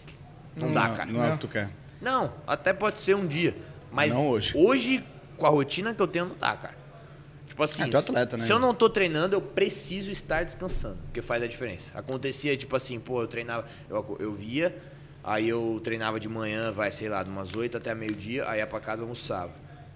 não, 0.56 0.68
Não, 0.68 0.74
dá, 0.74 0.88
cara. 0.96 1.10
Não 1.10 1.22
é 1.22 1.28
o 1.28 1.32
que 1.32 1.38
tu 1.38 1.48
quer. 1.48 1.70
Não, 2.00 2.32
até 2.46 2.72
pode 2.72 2.98
ser 2.98 3.14
um 3.14 3.26
dia. 3.26 3.56
Mas 3.90 4.12
Não 4.12 4.28
hoje. 4.28 4.56
com 5.36 5.46
a 5.46 5.48
rotina 5.48 5.94
que 5.94 6.00
eu 6.02 6.06
tenho, 6.08 6.26
não 6.26 6.36
dá, 6.36 6.56
cara. 6.56 6.74
Tipo 7.46 7.62
assim, 7.62 7.84
É, 7.84 7.88
tu 7.88 7.96
é 7.96 8.00
atleta, 8.00 8.36
né? 8.36 8.44
se 8.44 8.52
eu 8.52 8.58
não 8.58 8.74
tô 8.74 8.90
treinando, 8.90 9.34
eu 9.34 9.40
preciso 9.40 10.10
estar 10.10 10.44
descansando, 10.44 10.98
porque 11.04 11.22
faz 11.22 11.42
a 11.42 11.46
diferença. 11.46 11.90
Acontecia, 11.94 12.54
tipo 12.56 12.76
assim, 12.76 13.00
pô, 13.00 13.22
eu 13.22 13.26
treinava, 13.26 13.66
eu, 13.88 14.16
eu 14.20 14.34
via, 14.34 14.76
aí 15.24 15.48
eu 15.48 15.80
treinava 15.82 16.20
de 16.20 16.28
manhã, 16.28 16.70
vai, 16.70 16.90
sei 16.90 17.08
lá, 17.08 17.22
de 17.22 17.30
umas 17.30 17.54
8 17.54 17.78
até 17.78 17.94
meio-dia, 17.94 18.46
aí 18.48 18.58
ia 18.58 18.66
pra 18.66 18.78
casa 18.80 19.02
almoçava. 19.02 19.52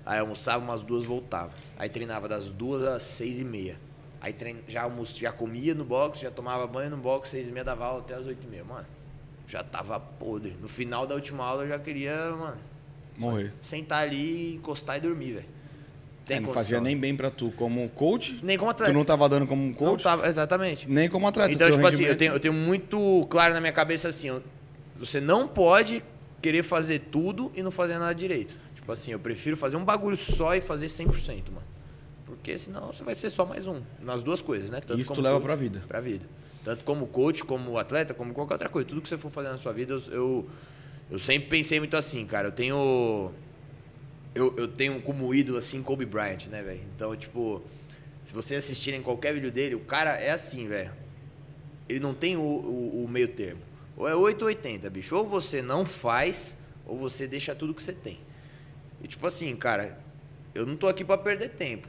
Aí 0.07 0.19
almoçava, 0.19 0.65
umas 0.65 0.83
duas 0.83 1.05
voltava. 1.05 1.53
Aí 1.79 1.89
treinava 1.91 2.27
das 2.27 2.49
duas 2.49 2.83
às 2.83 3.03
seis 3.03 3.39
e 3.39 3.45
meia. 3.45 3.79
Aí 4.23 4.33
trein... 4.33 4.57
já, 4.67 4.83
almoço, 4.83 5.19
já 5.19 5.31
comia 5.31 5.75
no 5.75 5.85
box, 5.85 6.21
já 6.21 6.31
tomava 6.31 6.67
banho 6.67 6.91
no 6.91 6.97
box, 6.97 7.29
seis 7.29 7.49
e 7.49 7.53
meia 7.53 7.65
dava 7.65 7.85
aula 7.85 8.01
até 8.01 8.15
as 8.15 8.27
oito 8.27 8.47
e 8.47 8.51
meia. 8.51 8.65
Mano, 8.65 8.87
já 9.51 9.63
tava 9.65 9.99
podre. 9.99 10.57
No 10.61 10.69
final 10.69 11.07
da 11.07 11.15
última 11.15 11.45
aula 11.45 11.65
eu 11.65 11.69
já 11.69 11.79
queria, 11.79 12.15
mano, 12.37 12.57
Morrer. 13.19 13.53
sentar 13.61 14.05
ali, 14.05 14.55
encostar 14.55 14.97
e 14.99 15.01
dormir, 15.01 15.33
velho. 15.33 15.47
É, 16.29 16.35
não 16.35 16.43
condição. 16.43 16.55
fazia 16.55 16.81
nem 16.81 16.97
bem 16.97 17.17
pra 17.17 17.29
tu 17.29 17.51
como 17.53 17.89
coach. 17.89 18.39
Nem 18.43 18.57
como 18.57 18.71
atleta. 18.71 18.93
Tu 18.93 18.95
não 18.97 19.05
tava 19.05 19.29
dando 19.29 19.49
como 19.49 19.63
Não 19.67 19.73
coach, 19.75 20.05
tava, 20.05 20.29
exatamente. 20.29 20.89
nem 20.89 21.09
como 21.09 21.27
atleta. 21.27 21.51
Então, 21.53 21.69
tipo 21.69 21.85
assim, 21.85 22.05
eu 22.05 22.11
rendimento- 22.11 22.19
tenho, 22.19 22.33
eu 22.35 22.39
tenho 22.41 22.55
muito 22.55 23.27
claro 23.29 23.53
na 23.53 23.61
minha 23.61 23.73
cabeça 23.73 24.09
assim, 24.09 24.41
você 24.97 25.21
não 25.21 25.49
pode 25.49 26.05
querer 26.41 26.63
fazer 26.63 27.01
tudo 27.11 27.51
e 27.55 27.63
não 27.65 27.73
fazer 27.73 27.99
nada 27.99 28.15
direito. 28.15 28.57
Tipo 28.77 28.93
assim, 28.93 29.11
eu 29.11 29.19
prefiro 29.19 29.57
fazer 29.57 29.77
um 29.77 29.85
bagulho 29.85 30.17
só 30.17 30.55
e 30.55 30.61
fazer 30.61 30.87
100%, 30.87 31.51
mano. 31.53 31.67
Porque 32.25 32.57
senão 32.59 32.93
você 32.93 33.03
vai 33.03 33.17
ser 33.17 33.29
só 33.31 33.45
mais 33.45 33.67
um. 33.67 33.83
Nas 34.01 34.23
duas 34.23 34.41
coisas, 34.41 34.71
né? 34.71 34.79
Isso 34.97 35.13
tu 35.13 35.21
leva 35.21 35.35
coach- 35.37 35.45
pra 35.45 35.57
vida. 35.57 35.83
Pra 35.89 36.01
vida. 36.01 36.27
Tanto 36.65 36.85
como 36.85 37.07
coach, 37.07 37.43
como 37.45 37.79
atleta, 37.79 38.13
como 38.13 38.35
qualquer 38.35 38.55
outra 38.55 38.69
coisa. 38.69 38.89
Tudo 38.89 39.01
que 39.01 39.09
você 39.09 39.17
for 39.17 39.31
fazer 39.31 39.49
na 39.49 39.59
sua 39.59 39.73
vida, 39.73 39.95
eu, 39.95 40.03
eu, 40.13 40.51
eu 41.13 41.19
sempre 41.19 41.49
pensei 41.49 41.79
muito 41.79 41.97
assim, 41.97 42.27
cara. 42.27 42.49
Eu 42.49 42.53
tenho. 42.53 43.33
Eu, 44.35 44.57
eu 44.57 44.69
tenho 44.69 45.01
como 45.03 45.35
ídolo, 45.35 45.59
assim, 45.59 45.83
Kobe 45.83 46.05
Bryant, 46.05 46.47
né, 46.47 46.63
velho? 46.63 46.81
Então, 46.95 47.17
tipo, 47.17 47.63
se 48.25 48.33
vocês 48.33 48.63
assistirem 48.63 49.03
qualquer 49.03 49.35
vídeo 49.35 49.51
dele, 49.51 49.75
o 49.75 49.81
cara 49.81 50.17
é 50.17 50.31
assim, 50.31 50.69
velho. 50.69 50.93
Ele 51.89 51.99
não 51.99 52.15
tem 52.15 52.37
o, 52.37 52.41
o, 52.41 53.05
o 53.05 53.09
meio 53.09 53.29
termo. 53.29 53.63
Ou 53.97 54.09
é 54.09 54.15
8 54.15 54.43
ou 54.43 54.49
80, 54.49 54.89
bicho. 54.89 55.17
Ou 55.17 55.27
você 55.27 55.61
não 55.61 55.85
faz, 55.85 56.57
ou 56.87 56.97
você 56.97 57.27
deixa 57.27 57.55
tudo 57.55 57.75
que 57.75 57.83
você 57.83 57.93
tem. 57.93 58.21
E 59.03 59.09
tipo 59.09 59.27
assim, 59.27 59.57
cara, 59.57 59.99
eu 60.55 60.65
não 60.65 60.77
tô 60.77 60.87
aqui 60.87 61.05
pra 61.05 61.19
perder 61.19 61.51
tempo. 61.51 61.89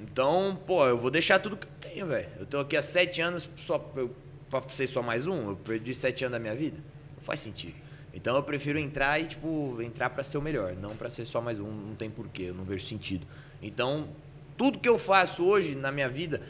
Então, 0.00 0.60
pô, 0.66 0.86
eu 0.86 0.96
vou 0.96 1.10
deixar 1.10 1.38
tudo 1.40 1.58
tenho, 1.88 2.06
velho. 2.06 2.28
Eu 2.38 2.46
tô 2.46 2.58
aqui 2.58 2.76
há 2.76 2.82
sete 2.82 3.20
anos 3.20 3.48
só 3.56 3.78
pra 3.78 4.62
ser 4.68 4.86
só 4.86 5.02
mais 5.02 5.26
um. 5.26 5.50
Eu 5.50 5.56
perdi 5.56 5.94
sete 5.94 6.24
anos 6.24 6.32
da 6.32 6.38
minha 6.38 6.54
vida. 6.54 6.78
Não 7.16 7.22
faz 7.22 7.40
sentido. 7.40 7.74
Então 8.12 8.34
eu 8.36 8.42
prefiro 8.42 8.78
entrar 8.78 9.20
e, 9.20 9.26
tipo, 9.26 9.80
entrar 9.80 10.10
pra 10.10 10.24
ser 10.24 10.38
o 10.38 10.42
melhor, 10.42 10.74
não 10.74 10.96
pra 10.96 11.10
ser 11.10 11.24
só 11.24 11.40
mais 11.40 11.60
um. 11.60 11.70
Não 11.70 11.94
tem 11.94 12.10
porquê, 12.10 12.44
eu 12.44 12.54
não 12.54 12.64
vejo 12.64 12.84
sentido. 12.84 13.26
Então, 13.62 14.08
tudo 14.56 14.78
que 14.78 14.88
eu 14.88 14.98
faço 14.98 15.44
hoje 15.44 15.74
na 15.74 15.92
minha 15.92 16.08
vida, 16.08 16.42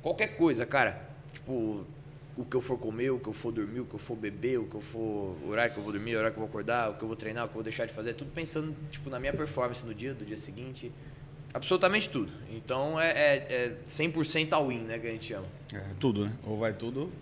qualquer 0.00 0.36
coisa, 0.36 0.64
cara, 0.66 1.00
tipo, 1.32 1.84
o 2.36 2.44
que 2.44 2.56
eu 2.56 2.60
for 2.60 2.78
comer, 2.78 3.10
o 3.10 3.18
que 3.18 3.28
eu 3.28 3.32
for 3.32 3.50
dormir, 3.50 3.80
o 3.80 3.84
que 3.84 3.94
eu 3.94 3.98
for 3.98 4.16
beber, 4.16 4.58
o 4.58 4.66
que 4.66 4.74
eu 4.74 4.80
for. 4.80 5.36
o 5.42 5.48
horário 5.48 5.72
que 5.72 5.78
eu 5.78 5.82
vou 5.82 5.92
dormir, 5.92 6.14
o 6.14 6.18
horário 6.18 6.34
que 6.34 6.38
eu 6.38 6.42
vou 6.42 6.48
acordar, 6.48 6.90
o 6.90 6.94
que 6.94 7.02
eu 7.02 7.08
vou 7.08 7.16
treinar, 7.16 7.44
o 7.44 7.48
que 7.48 7.52
eu 7.52 7.54
vou 7.56 7.64
deixar 7.64 7.86
de 7.86 7.92
fazer, 7.92 8.14
tudo 8.14 8.30
pensando, 8.32 8.74
tipo, 8.90 9.10
na 9.10 9.18
minha 9.18 9.32
performance 9.32 9.84
no 9.84 9.94
dia, 9.94 10.14
do 10.14 10.24
dia 10.24 10.38
seguinte. 10.38 10.92
Absolutamente 11.54 12.08
tudo. 12.08 12.32
Então 12.50 13.00
é, 13.00 13.10
é, 13.10 13.36
é 13.50 13.72
100% 13.90 14.52
all-in, 14.52 14.80
né, 14.80 14.98
que 14.98 15.06
a 15.06 15.10
gente 15.10 15.26
chama. 15.26 15.46
É, 15.72 15.80
tudo, 16.00 16.26
né? 16.26 16.32
Ou 16.44 16.58
vai 16.58 16.72
tudo. 16.72 17.12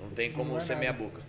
Não 0.00 0.10
tem 0.10 0.32
como 0.32 0.54
Não 0.54 0.60
ser 0.60 0.74
nada. 0.74 0.80
meia 0.80 0.92
boca. 0.92 1.20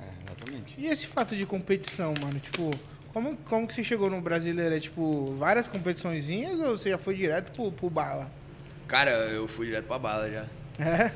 É, 0.00 0.24
exatamente. 0.26 0.74
E 0.78 0.86
esse 0.86 1.06
fato 1.06 1.34
de 1.36 1.46
competição, 1.46 2.12
mano? 2.20 2.38
Tipo, 2.38 2.70
como, 3.12 3.36
como 3.38 3.66
que 3.66 3.74
você 3.74 3.82
chegou 3.82 4.10
no 4.10 4.20
brasileiro? 4.20 4.74
É 4.74 4.80
tipo, 4.80 5.32
várias 5.34 5.66
competiçõezinhas 5.66 6.58
ou 6.60 6.76
você 6.76 6.90
já 6.90 6.98
foi 6.98 7.16
direto 7.16 7.52
pro, 7.52 7.72
pro 7.72 7.88
bala? 7.88 8.30
Cara, 8.86 9.10
eu 9.10 9.48
fui 9.48 9.66
direto 9.66 9.86
pra 9.86 9.98
bala 9.98 10.30
já. 10.30 10.46
É? 10.78 11.10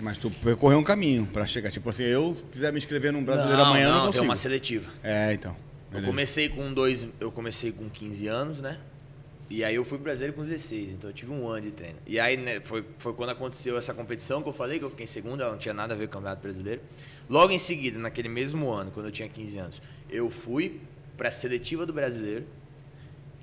Mas 0.00 0.18
tu 0.18 0.30
percorreu 0.30 0.78
um 0.78 0.84
caminho 0.84 1.26
pra 1.26 1.46
chegar. 1.46 1.70
Tipo 1.70 1.90
assim, 1.90 2.04
eu 2.04 2.34
se 2.34 2.44
quiser 2.44 2.72
me 2.72 2.78
inscrever 2.78 3.12
num 3.12 3.24
brasileiro 3.24 3.58
não, 3.58 3.66
amanhã, 3.66 3.86
não, 3.88 3.92
não, 3.94 4.00
tem 4.02 4.06
consigo. 4.08 4.24
uma 4.24 4.36
seletiva. 4.36 4.92
É, 5.02 5.32
então. 5.32 5.52
Eu 5.52 5.96
Beleza. 5.96 6.06
comecei 6.06 6.48
com 6.48 6.72
dois, 6.72 7.06
eu 7.20 7.30
comecei 7.30 7.70
com 7.70 7.88
15 7.88 8.26
anos, 8.26 8.60
né? 8.60 8.78
E 9.54 9.62
aí 9.62 9.74
eu 9.74 9.84
fui 9.84 9.98
pro 9.98 10.04
brasileiro 10.04 10.32
com 10.32 10.42
16, 10.42 10.92
então 10.92 11.10
eu 11.10 11.14
tive 11.14 11.30
um 11.30 11.46
ano 11.46 11.60
de 11.60 11.72
treino. 11.72 11.98
E 12.06 12.18
aí 12.18 12.38
né, 12.38 12.58
foi, 12.62 12.82
foi 12.96 13.12
quando 13.12 13.28
aconteceu 13.28 13.76
essa 13.76 13.92
competição 13.92 14.42
que 14.42 14.48
eu 14.48 14.52
falei 14.52 14.78
que 14.78 14.84
eu 14.86 14.88
fiquei 14.88 15.04
em 15.04 15.06
segundo, 15.06 15.42
ela 15.42 15.52
não 15.52 15.58
tinha 15.58 15.74
nada 15.74 15.92
a 15.92 15.96
ver 15.96 16.06
com 16.06 16.12
o 16.12 16.14
Campeonato 16.14 16.40
Brasileiro. 16.40 16.80
Logo 17.28 17.52
em 17.52 17.58
seguida, 17.58 17.98
naquele 17.98 18.30
mesmo 18.30 18.70
ano, 18.70 18.90
quando 18.90 19.06
eu 19.06 19.12
tinha 19.12 19.28
15 19.28 19.58
anos, 19.58 19.82
eu 20.08 20.30
fui 20.30 20.80
pra 21.18 21.30
seletiva 21.30 21.84
do 21.84 21.92
brasileiro, 21.92 22.46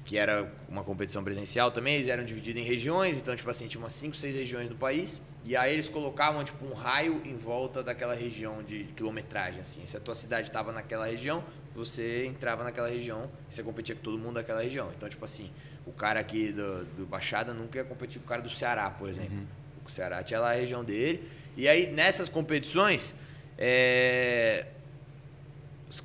que 0.03 0.17
era 0.17 0.51
uma 0.67 0.83
competição 0.83 1.23
presencial 1.23 1.69
também, 1.69 1.97
eles 1.97 2.07
eram 2.07 2.25
divididos 2.25 2.59
em 2.59 2.65
regiões, 2.65 3.19
então 3.19 3.35
tipo 3.35 3.47
assim, 3.51 3.67
tinha 3.67 3.79
umas 3.79 3.93
5, 3.93 4.15
6 4.15 4.33
regiões 4.33 4.67
no 4.67 4.75
país, 4.75 5.21
e 5.45 5.55
aí 5.55 5.73
eles 5.73 5.87
colocavam 5.87 6.43
tipo 6.43 6.65
um 6.65 6.73
raio 6.73 7.21
em 7.23 7.37
volta 7.37 7.83
daquela 7.83 8.15
região 8.15 8.63
de 8.63 8.85
quilometragem 8.95 9.61
assim. 9.61 9.85
Se 9.85 9.95
a 9.95 9.99
tua 9.99 10.15
cidade 10.15 10.47
estava 10.47 10.71
naquela 10.71 11.05
região, 11.05 11.43
você 11.75 12.25
entrava 12.25 12.63
naquela 12.63 12.87
região, 12.89 13.29
e 13.49 13.55
você 13.55 13.63
competia 13.63 13.95
com 13.95 14.01
todo 14.01 14.17
mundo 14.17 14.35
daquela 14.35 14.61
região. 14.61 14.91
Então 14.95 15.07
tipo 15.09 15.23
assim, 15.23 15.51
o 15.85 15.91
cara 15.91 16.19
aqui 16.19 16.51
do, 16.51 16.85
do 16.85 17.05
Baixada 17.05 17.53
nunca 17.53 17.77
ia 17.79 17.83
competir 17.83 18.19
com 18.19 18.25
o 18.25 18.29
cara 18.29 18.41
do 18.41 18.49
Ceará, 18.49 18.89
por 18.89 19.09
exemplo. 19.09 19.37
O 19.85 19.89
Ceará 19.91 20.21
tinha 20.23 20.39
lá 20.39 20.51
a 20.51 20.53
região 20.53 20.83
dele, 20.83 21.27
e 21.57 21.67
aí 21.67 21.91
nessas 21.91 22.29
competições, 22.29 23.15
é... 23.57 24.67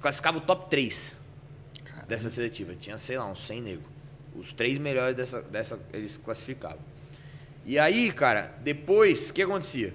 classificava 0.00 0.38
o 0.38 0.40
top 0.40 0.70
3 0.70 1.14
Caramba. 1.84 2.06
dessa 2.06 2.30
seletiva. 2.30 2.74
Tinha, 2.74 2.96
sei 2.98 3.18
lá, 3.18 3.26
uns 3.26 3.46
100 3.46 3.62
negros. 3.62 3.86
Os 4.34 4.52
três 4.52 4.78
melhores 4.78 5.14
dessa, 5.14 5.42
dessa 5.42 5.78
eles 5.92 6.16
classificavam. 6.16 6.80
E 7.64 7.78
aí, 7.78 8.12
cara, 8.12 8.52
depois, 8.62 9.30
o 9.30 9.32
que 9.32 9.42
acontecia? 9.42 9.94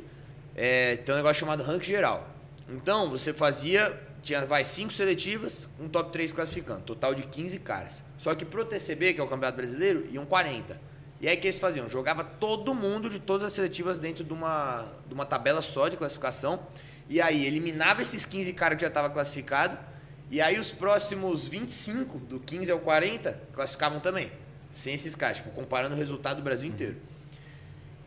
É, 0.56 0.98
tem 0.98 1.14
um 1.14 1.18
negócio 1.18 1.40
chamado 1.40 1.62
ranking 1.62 1.88
geral. 1.88 2.28
Então, 2.68 3.10
você 3.10 3.34
fazia, 3.34 4.00
tinha, 4.30 4.46
vai, 4.46 4.64
cinco 4.64 4.94
seletivas, 4.94 5.68
um 5.80 5.90
top 5.90 6.12
3 6.12 6.32
classificando, 6.32 6.82
total 6.82 7.16
de 7.16 7.24
15 7.24 7.60
caras. 7.60 8.04
Só 8.18 8.36
que 8.36 8.46
pro 8.46 8.64
TCB, 8.64 9.16
que 9.16 9.20
é 9.20 9.24
o 9.24 9.28
Campeonato 9.28 9.58
Brasileiro, 9.58 10.08
iam 10.12 10.24
40. 10.24 10.80
E 11.20 11.28
aí, 11.28 11.36
o 11.36 11.40
que 11.40 11.48
eles 11.48 11.60
faziam? 11.60 11.90
Jogava 11.90 12.24
todo 12.24 12.74
mundo 12.76 13.10
de 13.10 13.20
todas 13.20 13.48
as 13.48 13.54
seletivas 13.54 13.98
dentro 13.98 14.24
de 14.24 14.32
uma, 14.32 14.88
de 15.08 15.14
uma 15.14 15.26
tabela 15.26 15.62
só 15.62 15.88
de 15.88 15.98
classificação. 15.98 16.60
E 17.10 17.20
aí, 17.20 17.44
eliminava 17.46 18.04
esses 18.04 18.24
15 18.24 18.54
caras 18.54 18.78
que 18.78 18.84
já 18.84 18.88
estavam 18.88 19.10
classificados. 19.12 19.80
E 20.30 20.40
aí, 20.40 20.60
os 20.60 20.72
próximos 20.72 21.46
25, 21.46 22.20
do 22.20 22.40
15 22.40 22.72
ao 22.72 22.80
40, 22.80 23.42
classificavam 23.52 24.00
também. 24.00 24.32
Sem 24.72 24.94
esses 24.94 25.16
caras, 25.16 25.38
tipo, 25.38 25.50
comparando 25.50 25.96
o 25.96 25.98
resultado 25.98 26.38
do 26.38 26.44
Brasil 26.44 26.70
inteiro. 26.70 26.98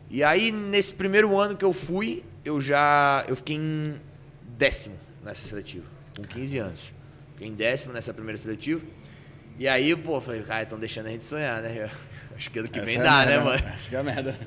E 0.09 0.23
aí, 0.23 0.51
nesse 0.51 0.93
primeiro 0.93 1.37
ano 1.37 1.57
que 1.57 1.65
eu 1.65 1.73
fui, 1.73 2.23
eu 2.45 2.61
já. 2.61 3.25
Eu 3.27 3.35
fiquei 3.35 3.57
em 3.57 3.99
décimo 4.41 4.97
nessa 5.23 5.45
seletiva, 5.45 5.85
com 6.15 6.23
15 6.23 6.57
anos. 6.57 6.93
Fiquei 7.33 7.47
em 7.47 7.53
décimo 7.53 7.93
nessa 7.93 8.13
primeira 8.13 8.37
seletiva. 8.37 8.81
E 9.57 9.67
aí, 9.67 9.95
pô, 9.95 10.19
falei, 10.19 10.41
cara, 10.43 10.63
estão 10.63 10.79
deixando 10.79 11.07
a 11.07 11.09
gente 11.09 11.25
sonhar, 11.25 11.61
né? 11.61 11.89
Acho 12.35 12.49
que 12.49 12.59
ano 12.59 12.67
que 12.67 12.79
vem 12.81 12.95
Essa 12.95 13.03
é 13.03 13.07
dá, 13.07 13.19
né, 13.19 13.25
merda, 13.25 13.43
mano? 13.43 13.63
Essa 13.67 13.89
que 13.89 13.95
é 13.95 14.03
merda. 14.03 14.39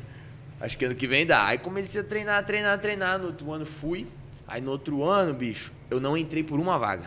Acho 0.60 0.78
que 0.78 0.84
ano 0.84 0.94
que 0.94 1.06
vem 1.06 1.26
dá. 1.26 1.46
Aí 1.46 1.58
comecei 1.58 2.00
a 2.00 2.04
treinar, 2.04 2.44
treinar, 2.44 2.78
treinar. 2.78 3.18
No 3.18 3.26
outro 3.26 3.52
ano 3.52 3.66
fui. 3.66 4.06
Aí 4.46 4.60
no 4.60 4.70
outro 4.70 5.04
ano, 5.04 5.34
bicho, 5.34 5.72
eu 5.90 6.00
não 6.00 6.16
entrei 6.16 6.42
por 6.42 6.58
uma 6.58 6.78
vaga. 6.78 7.06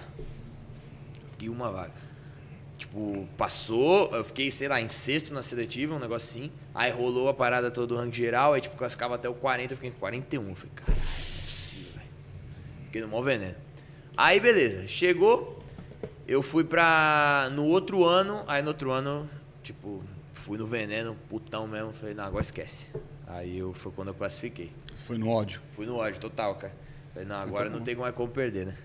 Fiquei 1.32 1.50
uma 1.50 1.72
vaga. 1.72 1.94
Tipo, 2.78 3.28
passou, 3.38 4.10
eu 4.16 4.24
fiquei, 4.24 4.50
sei 4.52 4.68
lá, 4.68 4.80
em 4.80 4.88
sexto 4.88 5.34
na 5.34 5.42
seletiva, 5.42 5.96
um 5.96 6.00
negócio 6.00 6.30
assim. 6.30 6.52
Aí 6.74 6.92
rolou 6.92 7.28
a 7.28 7.34
parada 7.34 7.70
toda 7.70 7.88
do 7.88 7.96
ranking 7.98 8.14
geral, 8.14 8.54
aí 8.54 8.62
tipo, 8.62 8.78
classificava 8.78 9.16
até 9.16 9.28
o 9.28 9.34
40, 9.34 9.74
eu 9.74 9.78
fiquei 9.78 9.90
em 9.90 9.94
41. 9.94 10.50
Eu 10.50 10.56
falei, 10.56 10.72
caralho, 10.76 10.98
não 10.98 11.04
é 11.04 11.46
possível, 11.46 11.92
velho. 11.94 12.08
Fiquei 12.86 13.02
no 13.02 13.08
maior 13.10 13.24
veneno. 13.24 13.56
Aí, 14.22 14.38
beleza. 14.38 14.86
Chegou, 14.86 15.64
eu 16.28 16.42
fui 16.44 16.66
pra. 16.66 17.50
No 17.54 17.64
outro 17.64 18.04
ano, 18.04 18.44
aí 18.50 18.62
no 18.62 18.68
outro 18.68 18.92
ano, 18.92 19.30
tipo, 19.64 20.04
fui 20.34 20.58
no 20.58 20.68
veneno, 20.68 21.16
putão 21.30 21.66
mesmo. 21.66 21.94
Falei, 21.94 22.14
não, 22.14 22.26
agora 22.26 22.42
esquece. 22.42 22.88
Aí 23.26 23.58
eu, 23.60 23.72
foi 23.74 23.94
quando 23.94 24.10
eu 24.10 24.14
classifiquei. 24.14 24.74
Foi 24.98 25.18
no 25.18 25.30
ódio. 25.30 25.62
Fui 25.74 25.86
no 25.86 25.96
ódio, 25.96 26.20
total, 26.20 26.56
cara. 26.56 26.74
Falei, 27.14 27.30
não, 27.30 27.38
agora 27.38 27.70
não 27.70 27.80
tem 27.80 27.96
mais 27.96 28.14
como 28.14 28.28
perder, 28.30 28.66
né? 28.66 28.76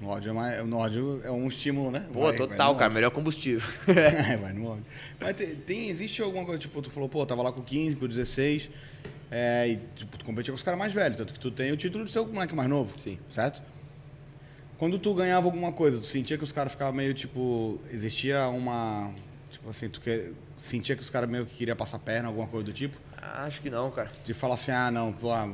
No 0.00 0.08
ódio 0.08 0.30
é, 0.30 0.32
mais, 0.32 0.64
no 0.66 0.78
ódio 0.78 1.20
é 1.22 1.30
um 1.30 1.46
estímulo, 1.48 1.90
né? 1.90 2.06
Pô, 2.10 2.20
Vai- 2.20 2.30
vai 2.30 2.38
total, 2.38 2.72
no 2.72 2.78
cara, 2.78 2.90
melhor 2.90 3.10
combustível. 3.10 3.68
É, 3.94 4.38
vai 4.38 4.54
no 4.54 4.68
ódio. 4.70 4.86
Mas 5.20 5.34
tem, 5.34 5.54
tem- 5.54 5.90
existe 5.90 6.22
alguma 6.22 6.46
coisa, 6.46 6.58
tipo, 6.58 6.80
tu 6.80 6.90
falou, 6.90 7.10
pô, 7.10 7.26
tava 7.26 7.42
lá 7.42 7.52
com 7.52 7.60
15, 7.62 7.96
com 7.96 8.06
16, 8.06 8.70
é, 9.30 9.68
e 9.68 9.76
tipo, 9.94 10.16
tu 10.16 10.24
competia 10.24 10.50
com 10.50 10.56
os 10.56 10.62
caras 10.62 10.78
mais 10.78 10.94
velhos, 10.94 11.18
tanto 11.18 11.34
que 11.34 11.38
tu 11.38 11.50
tem 11.50 11.70
o 11.72 11.76
título 11.76 12.06
de 12.06 12.10
ser 12.10 12.20
o 12.20 12.26
moleque 12.26 12.54
mais 12.54 12.70
novo. 12.70 12.98
Sim. 12.98 13.18
Certo? 13.28 13.62
Quando 14.82 14.98
tu 14.98 15.14
ganhava 15.14 15.46
alguma 15.46 15.70
coisa, 15.70 16.00
tu 16.00 16.06
sentia 16.06 16.36
que 16.36 16.42
os 16.42 16.50
caras 16.50 16.72
ficavam 16.72 16.92
meio, 16.92 17.14
tipo, 17.14 17.78
existia 17.92 18.48
uma, 18.48 19.12
tipo 19.48 19.70
assim, 19.70 19.88
tu 19.88 20.00
que, 20.00 20.32
sentia 20.56 20.96
que 20.96 21.02
os 21.02 21.08
caras 21.08 21.30
meio 21.30 21.46
que 21.46 21.54
queriam 21.54 21.76
passar 21.76 22.00
perna, 22.00 22.26
alguma 22.26 22.48
coisa 22.48 22.66
do 22.66 22.72
tipo? 22.72 22.98
Acho 23.16 23.62
que 23.62 23.70
não, 23.70 23.92
cara. 23.92 24.10
De 24.24 24.34
falar 24.34 24.56
assim, 24.56 24.72
ah, 24.72 24.90
não, 24.90 25.12
pô, 25.12 25.30
ah, 25.30 25.48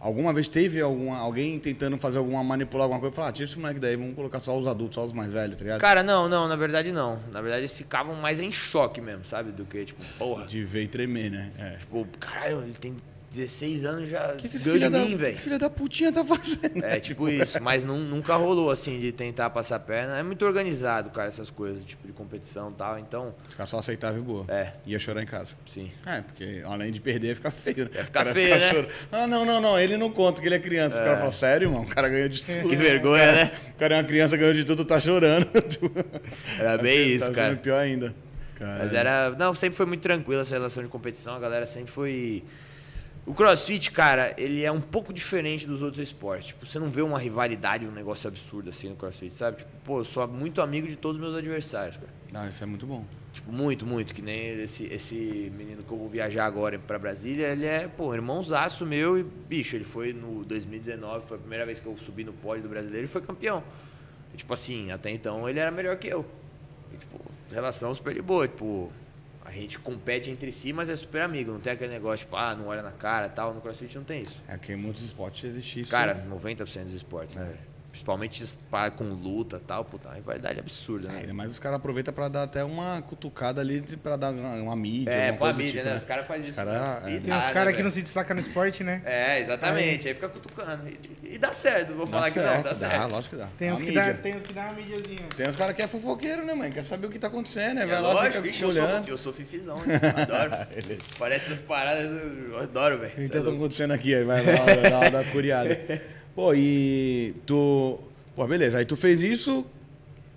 alguma 0.00 0.32
vez 0.32 0.48
teve 0.48 0.80
alguma, 0.80 1.18
alguém 1.18 1.58
tentando 1.58 1.98
fazer 1.98 2.16
alguma, 2.16 2.42
manipular 2.42 2.84
alguma 2.84 2.98
coisa, 2.98 3.14
falar, 3.14 3.28
ah, 3.28 3.32
tira 3.32 3.46
esse 3.46 3.58
moleque 3.58 3.78
daí, 3.78 3.94
vamos 3.94 4.14
colocar 4.14 4.40
só 4.40 4.58
os 4.58 4.66
adultos, 4.66 4.94
só 4.94 5.04
os 5.04 5.12
mais 5.12 5.30
velhos, 5.30 5.58
tá 5.58 5.64
ligado? 5.64 5.80
Cara, 5.82 6.02
não, 6.02 6.26
não, 6.26 6.48
na 6.48 6.56
verdade 6.56 6.92
não. 6.92 7.20
Na 7.30 7.42
verdade 7.42 7.60
eles 7.60 7.76
ficavam 7.76 8.14
mais 8.14 8.40
em 8.40 8.50
choque 8.50 9.02
mesmo, 9.02 9.22
sabe? 9.22 9.52
Do 9.52 9.66
que, 9.66 9.84
tipo, 9.84 10.02
porra. 10.16 10.46
De 10.46 10.64
ver 10.64 10.84
e 10.84 10.88
tremer, 10.88 11.30
né? 11.30 11.52
É. 11.58 11.76
Tipo, 11.76 12.06
caralho, 12.18 12.62
ele 12.62 12.72
tem 12.72 12.96
16 13.32 13.84
anos 13.84 14.08
já 14.08 14.34
que, 14.34 14.48
que 14.48 14.58
filho 14.58 14.78
de 14.78 14.90
mim, 14.90 15.16
velho. 15.16 15.36
filho 15.36 15.58
da 15.58 15.70
putinha 15.70 16.12
tá 16.12 16.24
fazendo? 16.24 16.84
É, 16.84 17.00
tipo 17.00 17.28
isso. 17.30 17.62
Mas 17.62 17.84
nun- 17.84 18.04
nunca 18.04 18.36
rolou, 18.36 18.70
assim, 18.70 19.00
de 19.00 19.10
tentar 19.10 19.48
passar 19.50 19.78
perna. 19.80 20.18
É 20.18 20.22
muito 20.22 20.44
organizado, 20.44 21.10
cara, 21.10 21.28
essas 21.28 21.50
coisas, 21.50 21.84
tipo 21.84 22.06
de 22.06 22.12
competição 22.12 22.70
e 22.70 22.74
tal. 22.74 22.98
Então, 22.98 23.34
Os 23.48 23.54
caras 23.54 23.70
só 23.70 23.78
aceitavam 23.78 24.20
e 24.20 24.22
boa. 24.22 24.44
É. 24.48 24.72
Ia 24.86 24.98
chorar 24.98 25.22
em 25.22 25.26
casa. 25.26 25.54
sim. 25.66 25.90
É, 26.04 26.20
porque 26.20 26.62
além 26.66 26.92
de 26.92 27.00
perder, 27.00 27.28
ia 27.28 27.34
ficar 27.34 27.50
feio. 27.50 27.84
Né? 27.84 27.90
Ia 27.94 28.04
ficar 28.04 28.24
cara 28.24 28.34
feio, 28.34 28.50
né? 28.58 28.70
chorando. 28.70 28.88
Ah, 29.10 29.26
não, 29.26 29.44
não, 29.44 29.60
não, 29.60 29.78
ele 29.80 29.96
não 29.96 30.10
conta 30.10 30.40
que 30.40 30.46
ele 30.48 30.54
é 30.56 30.58
criança. 30.58 30.96
O 31.00 31.04
cara 31.04 31.16
fala, 31.16 31.32
sério, 31.32 31.66
irmão? 31.68 31.82
O 31.82 31.86
cara 31.88 32.08
ganhou 32.08 32.28
de 32.28 32.44
tudo. 32.44 32.68
Que 32.68 32.76
vergonha, 32.76 33.32
né? 33.32 33.52
O 33.74 33.78
cara 33.78 33.94
é 33.94 33.98
uma 33.98 34.04
criança, 34.04 34.36
ganhou 34.36 34.52
de 34.54 34.64
tudo, 34.64 34.84
tá 34.84 35.00
chorando. 35.00 35.46
Era 36.58 36.76
bem 36.78 37.08
isso, 37.14 37.26
tá 37.28 37.32
cara. 37.32 37.56
pior 37.56 37.78
ainda. 37.78 38.14
Cara, 38.58 38.84
Mas 38.84 38.92
era. 38.92 39.30
Não, 39.30 39.54
sempre 39.54 39.76
foi 39.76 39.86
muito 39.86 40.02
tranquila 40.02 40.42
essa 40.42 40.54
relação 40.54 40.82
de 40.82 40.88
competição. 40.88 41.34
A 41.34 41.38
galera 41.40 41.66
sempre 41.66 41.90
foi. 41.90 42.44
O 43.24 43.32
crossfit, 43.32 43.92
cara, 43.92 44.34
ele 44.36 44.64
é 44.64 44.72
um 44.72 44.80
pouco 44.80 45.12
diferente 45.12 45.64
dos 45.64 45.80
outros 45.80 46.02
esportes. 46.02 46.48
Tipo, 46.48 46.66
você 46.66 46.78
não 46.78 46.90
vê 46.90 47.02
uma 47.02 47.18
rivalidade, 47.18 47.86
um 47.86 47.92
negócio 47.92 48.26
absurdo 48.26 48.70
assim 48.70 48.88
no 48.88 48.96
crossfit, 48.96 49.32
sabe? 49.32 49.58
Tipo, 49.58 49.70
pô, 49.84 50.00
eu 50.00 50.04
sou 50.04 50.26
muito 50.26 50.60
amigo 50.60 50.88
de 50.88 50.96
todos 50.96 51.16
os 51.16 51.22
meus 51.22 51.36
adversários, 51.36 51.96
cara. 51.96 52.12
Não, 52.32 52.48
isso 52.48 52.64
é 52.64 52.66
muito 52.66 52.84
bom. 52.84 53.04
Tipo, 53.32 53.52
muito, 53.52 53.86
muito. 53.86 54.12
Que 54.12 54.20
nem 54.20 54.62
esse, 54.62 54.86
esse 54.86 55.52
menino 55.56 55.84
que 55.84 55.92
eu 55.92 55.98
vou 55.98 56.08
viajar 56.08 56.46
agora 56.46 56.78
pra 56.80 56.98
Brasília, 56.98 57.48
ele 57.48 57.64
é, 57.64 57.86
pô, 57.86 58.12
irmãozaço 58.12 58.84
meu 58.84 59.16
e, 59.16 59.22
bicho, 59.22 59.76
ele 59.76 59.84
foi 59.84 60.12
no 60.12 60.44
2019, 60.44 61.26
foi 61.26 61.36
a 61.36 61.40
primeira 61.40 61.64
vez 61.64 61.78
que 61.78 61.86
eu 61.86 61.96
subi 61.98 62.24
no 62.24 62.32
pódio 62.32 62.64
do 62.64 62.68
brasileiro 62.68 63.04
e 63.06 63.08
foi 63.08 63.22
campeão. 63.22 63.62
E, 64.34 64.36
tipo 64.36 64.52
assim, 64.52 64.90
até 64.90 65.10
então 65.10 65.48
ele 65.48 65.60
era 65.60 65.70
melhor 65.70 65.96
que 65.96 66.08
eu. 66.08 66.26
E, 66.92 66.96
tipo, 66.96 67.20
relação 67.52 67.94
super 67.94 68.12
de 68.12 68.20
boa. 68.20 68.48
Tipo, 68.48 68.92
a 69.44 69.50
gente 69.50 69.78
compete 69.78 70.30
entre 70.30 70.52
si, 70.52 70.72
mas 70.72 70.88
é 70.88 70.96
super 70.96 71.22
amigo. 71.22 71.52
Não 71.52 71.60
tem 71.60 71.72
aquele 71.72 71.92
negócio, 71.92 72.24
tipo, 72.24 72.36
ah, 72.36 72.54
não 72.54 72.68
olha 72.68 72.82
na 72.82 72.92
cara 72.92 73.28
tal. 73.28 73.52
No 73.52 73.60
CrossFit 73.60 73.96
não 73.96 74.04
tem 74.04 74.20
isso. 74.20 74.42
É 74.46 74.56
que 74.56 74.72
em 74.72 74.76
muitos 74.76 75.02
esportes 75.02 75.44
existe 75.44 75.80
isso. 75.80 75.90
Cara, 75.90 76.24
90% 76.28 76.84
dos 76.84 76.94
esportes, 76.94 77.36
né? 77.36 77.42
É. 77.42 77.46
velho? 77.46 77.71
Principalmente 77.92 78.42
com 78.96 79.04
luta 79.04 79.58
e 79.58 79.66
tal, 79.66 79.84
puta, 79.84 80.08
uma 80.08 80.14
rivalidade 80.14 80.58
absurda, 80.58 81.08
né? 81.12 81.26
É, 81.28 81.32
mas 81.32 81.50
os 81.52 81.58
caras 81.58 81.76
aproveitam 81.76 82.12
pra 82.12 82.26
dar 82.26 82.44
até 82.44 82.64
uma 82.64 83.02
cutucada 83.02 83.60
ali 83.60 83.82
pra 84.02 84.16
dar 84.16 84.32
uma, 84.32 84.54
uma 84.54 84.74
mídia. 84.76 85.10
É, 85.12 85.30
pra 85.32 85.52
mídia, 85.52 85.72
tipo, 85.72 85.84
né? 85.84 85.96
Os 85.96 86.04
caras 86.04 86.26
fazem 86.26 86.44
isso. 86.44 86.54
cara, 86.54 87.00
né? 87.00 87.16
é. 87.16 87.18
Tem 87.20 87.28
dá, 87.28 87.38
uns 87.38 87.44
né, 87.44 87.52
caras 87.52 87.76
que 87.76 87.82
não 87.82 87.90
se 87.90 88.00
destacam 88.00 88.34
no 88.34 88.40
esporte, 88.40 88.82
né? 88.82 89.02
É, 89.04 89.38
exatamente. 89.40 90.08
Aí 90.08 90.14
fica 90.14 90.28
cutucando. 90.30 90.88
E, 90.88 91.34
e 91.34 91.38
dá 91.38 91.52
certo, 91.52 91.92
vou 91.92 92.06
Dá 92.06 92.12
falar 92.12 92.30
que 92.30 92.38
não, 92.38 92.46
certo, 92.46 92.62
dá 92.62 92.68
dá, 92.70 92.74
certo. 92.74 93.12
lógico 93.12 93.36
que 93.36 93.42
dá. 93.42 93.48
Tem 93.58 93.68
Dá 93.68 93.74
uns, 93.74 93.82
que 93.82 93.92
dá, 93.92 94.14
tem 94.14 94.36
uns 94.36 94.42
que 94.42 94.52
dá 94.54 94.62
uma 94.62 94.72
mídiazinha. 94.72 95.28
Tem 95.36 95.48
uns 95.48 95.56
caras 95.56 95.76
que 95.76 95.82
é 95.82 95.86
fofoqueiro, 95.86 96.46
né, 96.46 96.54
mãe? 96.54 96.70
Quer 96.72 96.84
saber 96.86 97.06
o 97.06 97.10
que 97.10 97.18
tá 97.18 97.26
acontecendo, 97.26 97.74
né? 97.74 97.82
É 97.82 97.86
Vai 97.86 98.00
lá, 98.00 98.12
lógico, 98.14 98.26
fica 98.32 98.40
bicho, 98.40 98.64
eu 98.64 98.72
sou, 98.72 98.82
olhando. 98.82 99.08
eu 99.08 99.18
sou 99.18 99.32
fifizão, 99.34 99.78
né? 99.84 100.00
Adoro. 100.16 100.50
Parece 101.18 101.44
essas 101.52 101.60
paradas, 101.60 102.10
eu 102.10 102.58
adoro, 102.58 102.98
velho. 103.00 103.12
É 103.18 103.24
Então 103.24 103.42
tá 103.42 103.48
louco. 103.48 103.58
acontecendo 103.64 103.92
aqui, 103.92 104.14
aí 104.14 104.24
vai 104.24 104.42
lá, 104.44 104.54
dá 104.88 104.98
uma 104.98 105.10
dá 105.10 105.18
uma 105.18 105.24
curiada. 105.30 105.78
Pô, 106.34 106.54
e 106.54 107.34
tu. 107.46 107.98
Pô, 108.34 108.46
beleza. 108.46 108.78
Aí 108.78 108.84
tu 108.84 108.96
fez 108.96 109.22
isso, 109.22 109.66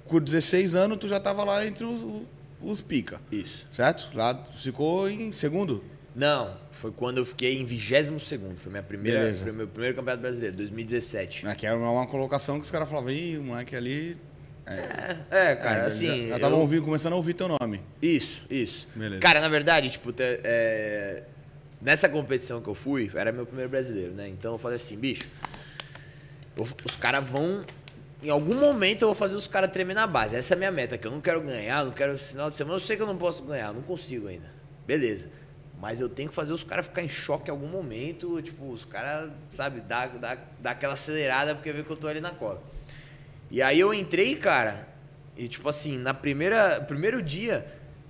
com 0.08 0.19
16 0.19 0.75
anos, 0.75 0.97
tu 0.97 1.08
já 1.08 1.19
tava 1.19 1.43
lá 1.43 1.65
entre 1.65 1.86
os, 1.86 2.23
os 2.62 2.81
pica. 2.81 3.21
Isso. 3.31 3.65
Certo? 3.71 4.10
Lá 4.13 4.34
tu 4.34 4.58
ficou 4.58 5.10
em 5.10 5.31
segundo. 5.31 5.84
Não, 6.15 6.55
foi 6.71 6.91
quando 6.91 7.17
eu 7.17 7.25
fiquei 7.25 7.60
em 7.60 7.65
22 7.65 8.21
segundo. 8.21 8.58
Foi 8.58 8.71
minha 8.71 8.84
primeira, 8.84 9.19
Beleza. 9.19 9.43
foi 9.43 9.51
meu 9.51 9.67
primeiro 9.67 9.95
campeonato 9.95 10.21
brasileiro, 10.21 10.55
2017. 10.55 11.45
Né? 11.45 11.55
Que 11.55 11.65
era 11.67 11.77
uma 11.77 12.08
colocação 12.08 12.58
que 12.58 12.63
os 12.65 12.71
caras 12.71 12.88
falavam, 12.89 13.10
ih, 13.12 13.38
o 13.38 13.43
moleque 13.43 13.75
ali. 13.75 14.17
É, 14.65 15.17
é, 15.29 15.55
cara, 15.55 15.84
É, 15.84 15.86
assim. 15.88 16.29
Já, 16.29 16.39
já 16.39 16.49
eu- 16.49 16.84
começando 16.84 17.13
a 17.13 17.15
ouvir 17.17 17.34
teu 17.34 17.47
nome. 17.47 17.81
Isso, 18.01 18.41
isso. 18.49 18.88
Beleza. 18.95 19.19
Cara, 19.21 19.39
na 19.41 19.49
verdade, 19.49 19.89
tipo, 19.89 20.12
é, 20.17 21.23
nessa 21.81 22.08
competição 22.10 22.62
que 22.62 22.67
eu 22.69 22.73
fui, 22.75 23.12
era 23.13 23.31
meu 23.31 23.45
primeiro 23.45 23.69
brasileiro, 23.69 24.13
né? 24.13 24.27
Então 24.27 24.53
eu 24.53 24.58
falei 24.58 24.77
assim, 24.77 24.95
bicho, 24.97 25.27
os 26.57 26.95
caras 26.97 27.23
vão. 27.25 27.65
Em 28.23 28.29
algum 28.29 28.55
momento 28.55 29.03
eu 29.03 29.07
vou 29.09 29.15
fazer 29.15 29.35
os 29.35 29.47
caras 29.47 29.71
tremer 29.71 29.93
na 29.93 30.07
base. 30.07 30.35
Essa 30.35 30.53
é 30.53 30.55
a 30.55 30.57
minha 30.57 30.71
meta, 30.71 30.97
que 30.97 31.05
eu 31.05 31.11
não 31.11 31.21
quero 31.21 31.41
ganhar, 31.41 31.83
não 31.85 31.91
quero 31.91 32.17
final 32.17 32.49
de 32.49 32.55
semana. 32.55 32.75
Eu 32.75 32.79
sei 32.79 32.95
que 32.97 33.03
eu 33.03 33.07
não 33.07 33.17
posso 33.17 33.43
ganhar, 33.43 33.73
não 33.73 33.81
consigo 33.81 34.27
ainda. 34.27 34.49
Beleza. 34.87 35.27
Mas 35.79 35.99
eu 35.99 36.07
tenho 36.09 36.29
que 36.29 36.35
fazer 36.35 36.53
os 36.53 36.63
caras 36.63 36.85
ficar 36.87 37.03
em 37.03 37.09
choque 37.09 37.49
em 37.49 37.51
algum 37.51 37.67
momento. 37.67 38.41
Tipo, 38.41 38.71
os 38.71 38.85
caras, 38.85 39.29
sabe, 39.51 39.81
dá, 39.81 40.07
dá, 40.07 40.37
dá 40.59 40.71
aquela 40.71 40.93
acelerada 40.93 41.53
porque 41.53 41.71
vê 41.71 41.83
que 41.83 41.89
eu 41.89 41.97
tô 41.97 42.07
ali 42.07 42.21
na 42.21 42.31
cola. 42.31 42.63
E 43.51 43.61
aí 43.61 43.79
eu 43.79 43.93
entrei, 43.93 44.35
cara, 44.35 44.87
e 45.37 45.47
tipo 45.47 45.67
assim, 45.69 45.97
na 45.97 46.13
primeira 46.13 46.81
primeiro 46.81 47.21
dia, 47.21 47.65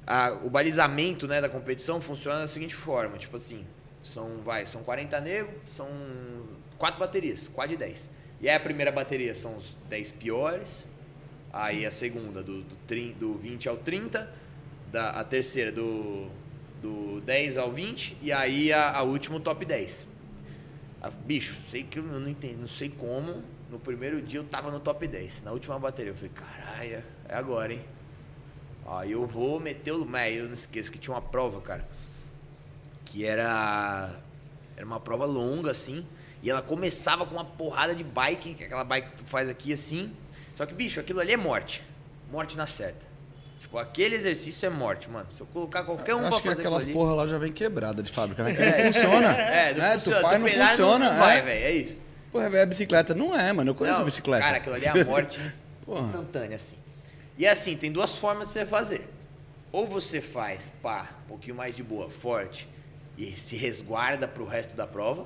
a- 0.08 0.32
o 0.44 0.50
balizamento, 0.50 1.28
né, 1.28 1.42
da 1.42 1.50
competição 1.50 2.00
funciona 2.00 2.40
da 2.40 2.48
seguinte 2.48 2.74
forma, 2.74 3.18
tipo 3.18 3.36
assim, 3.36 3.66
são 4.02 4.38
vai, 4.46 4.66
são 4.66 4.82
40 4.84 5.20
negros, 5.20 5.56
são 5.76 5.90
quatro 6.78 7.00
baterias, 7.00 7.48
quatro 7.50 7.72
de 7.72 7.78
10. 7.78 8.10
E 8.42 8.50
aí 8.50 8.56
a 8.56 8.60
primeira 8.60 8.92
bateria 8.92 9.34
são 9.34 9.58
os 9.58 9.76
10 9.90 10.12
piores, 10.12 10.88
aí 11.52 11.86
a 11.86 11.92
segunda 11.92 12.44
do, 12.44 12.62
do, 12.64 13.14
do 13.20 13.34
20 13.36 13.70
ao 13.70 13.78
30, 13.78 14.32
da, 14.92 15.12
a 15.12 15.24
terceira 15.24 15.72
do, 15.72 16.30
do 16.82 17.22
10 17.22 17.58
ao 17.58 17.72
20 17.72 18.18
e 18.22 18.32
aí 18.32 18.72
a, 18.72 18.92
a 18.98 19.04
última 19.04 19.38
o 19.38 19.40
top 19.40 19.66
10. 19.66 20.08
Ah, 21.02 21.10
Bicho, 21.10 21.56
sei 21.68 21.84
que 21.84 22.00
eu 22.00 22.04
não 22.04 22.28
entendo, 22.28 22.62
não 22.62 22.68
sei 22.68 22.90
como. 22.90 23.44
No 23.70 23.80
primeiro 23.80 24.22
dia 24.22 24.40
eu 24.40 24.44
tava 24.44 24.72
no 24.72 24.80
top 24.80 25.08
10. 25.08 25.44
Na 25.44 25.52
última 25.52 25.78
bateria 25.80 26.12
eu 26.12 26.16
falei, 26.16 26.32
caralho, 26.34 27.04
é 27.28 27.36
agora, 27.36 27.74
hein? 27.74 27.82
Aí 28.86 29.12
eu 29.12 29.26
vou 29.26 29.60
meter 29.60 29.92
o. 29.92 30.06
Mas 30.06 30.36
eu 30.36 30.46
não 30.46 30.54
esqueço 30.54 30.92
que 30.92 31.00
tinha 31.00 31.14
uma 31.14 31.22
prova, 31.22 31.60
cara. 31.62 31.88
Que 33.04 33.26
era. 33.26 34.20
Era 34.78 34.86
uma 34.86 35.00
prova 35.00 35.26
longa, 35.26 35.72
assim. 35.72 36.06
E 36.46 36.50
ela 36.52 36.62
começava 36.62 37.26
com 37.26 37.34
uma 37.34 37.44
porrada 37.44 37.96
de 37.96 38.04
bike, 38.04 38.54
que 38.54 38.62
é 38.64 38.68
aquela 38.68 38.84
bike 38.84 39.10
que 39.10 39.16
tu 39.18 39.24
faz 39.24 39.50
aqui 39.50 39.74
assim. 39.74 40.14
Só 40.56 40.64
que, 40.68 40.76
bicho, 40.76 41.00
aquilo 41.00 41.20
ali 41.20 41.34
é 41.34 41.38
morte. 41.38 41.84
Morte 42.32 42.56
na 42.56 42.68
certa. 42.68 43.04
Tipo, 43.60 43.80
aquele 43.80 44.16
exercício 44.16 44.68
é 44.68 44.70
morte, 44.70 45.10
mano. 45.10 45.26
Se 45.32 45.42
eu 45.42 45.48
colocar 45.48 45.84
qualquer 45.84 46.14
um 46.14 46.20
Acho 46.20 46.30
pra 46.30 46.42
que 46.42 46.48
fazer 46.50 46.62
aquelas 46.62 46.84
aquilo 46.84 47.00
ali- 47.02 47.08
porra 47.08 47.16
lá 47.24 47.28
já 47.28 47.40
vem 47.40 47.52
quebrada 47.52 48.04
de 48.04 48.12
fábrica, 48.12 48.44
né? 48.44 48.54
Que 48.54 48.64
não 48.64 48.94
funciona. 48.94 49.32
É, 49.42 49.74
não 49.74 49.80
né? 49.82 49.94
funciona. 49.94 50.18
Tu 50.20 50.22
faz, 50.22 50.40
não 50.40 50.48
funciona. 50.48 51.12
Não 51.12 51.18
vai, 51.20 51.40
é. 51.40 51.42
velho. 51.42 51.66
É 51.66 51.72
isso. 51.72 52.04
Porra, 52.32 52.46
é 52.58 52.66
bicicleta. 52.68 53.16
Não 53.16 53.36
é, 53.36 53.52
mano. 53.52 53.72
Eu 53.72 53.76
conheço 53.76 53.98
Não, 53.98 54.06
bicicleta. 54.06 54.46
Cara, 54.46 54.58
aquilo 54.58 54.76
ali 54.76 54.86
é 54.86 54.90
a 54.90 55.04
morte 55.04 55.40
instantânea, 55.88 56.58
assim. 56.58 56.78
E 57.40 57.48
assim, 57.48 57.76
tem 57.76 57.92
duas 57.92 58.14
formas 58.16 58.50
de 58.50 58.54
você 58.54 58.68
fazer. 58.68 59.10
Ou 59.72 59.88
você 59.88 60.22
faz, 60.22 60.72
pá, 60.84 61.10
um 61.26 61.28
pouquinho 61.30 61.56
mais 61.56 61.76
de 61.76 61.82
boa, 61.82 62.08
forte, 62.08 62.70
e 63.18 63.32
se 63.36 63.58
resguarda 63.58 64.28
pro 64.28 64.46
resto 64.46 64.76
da 64.76 64.86
prova. 64.86 65.26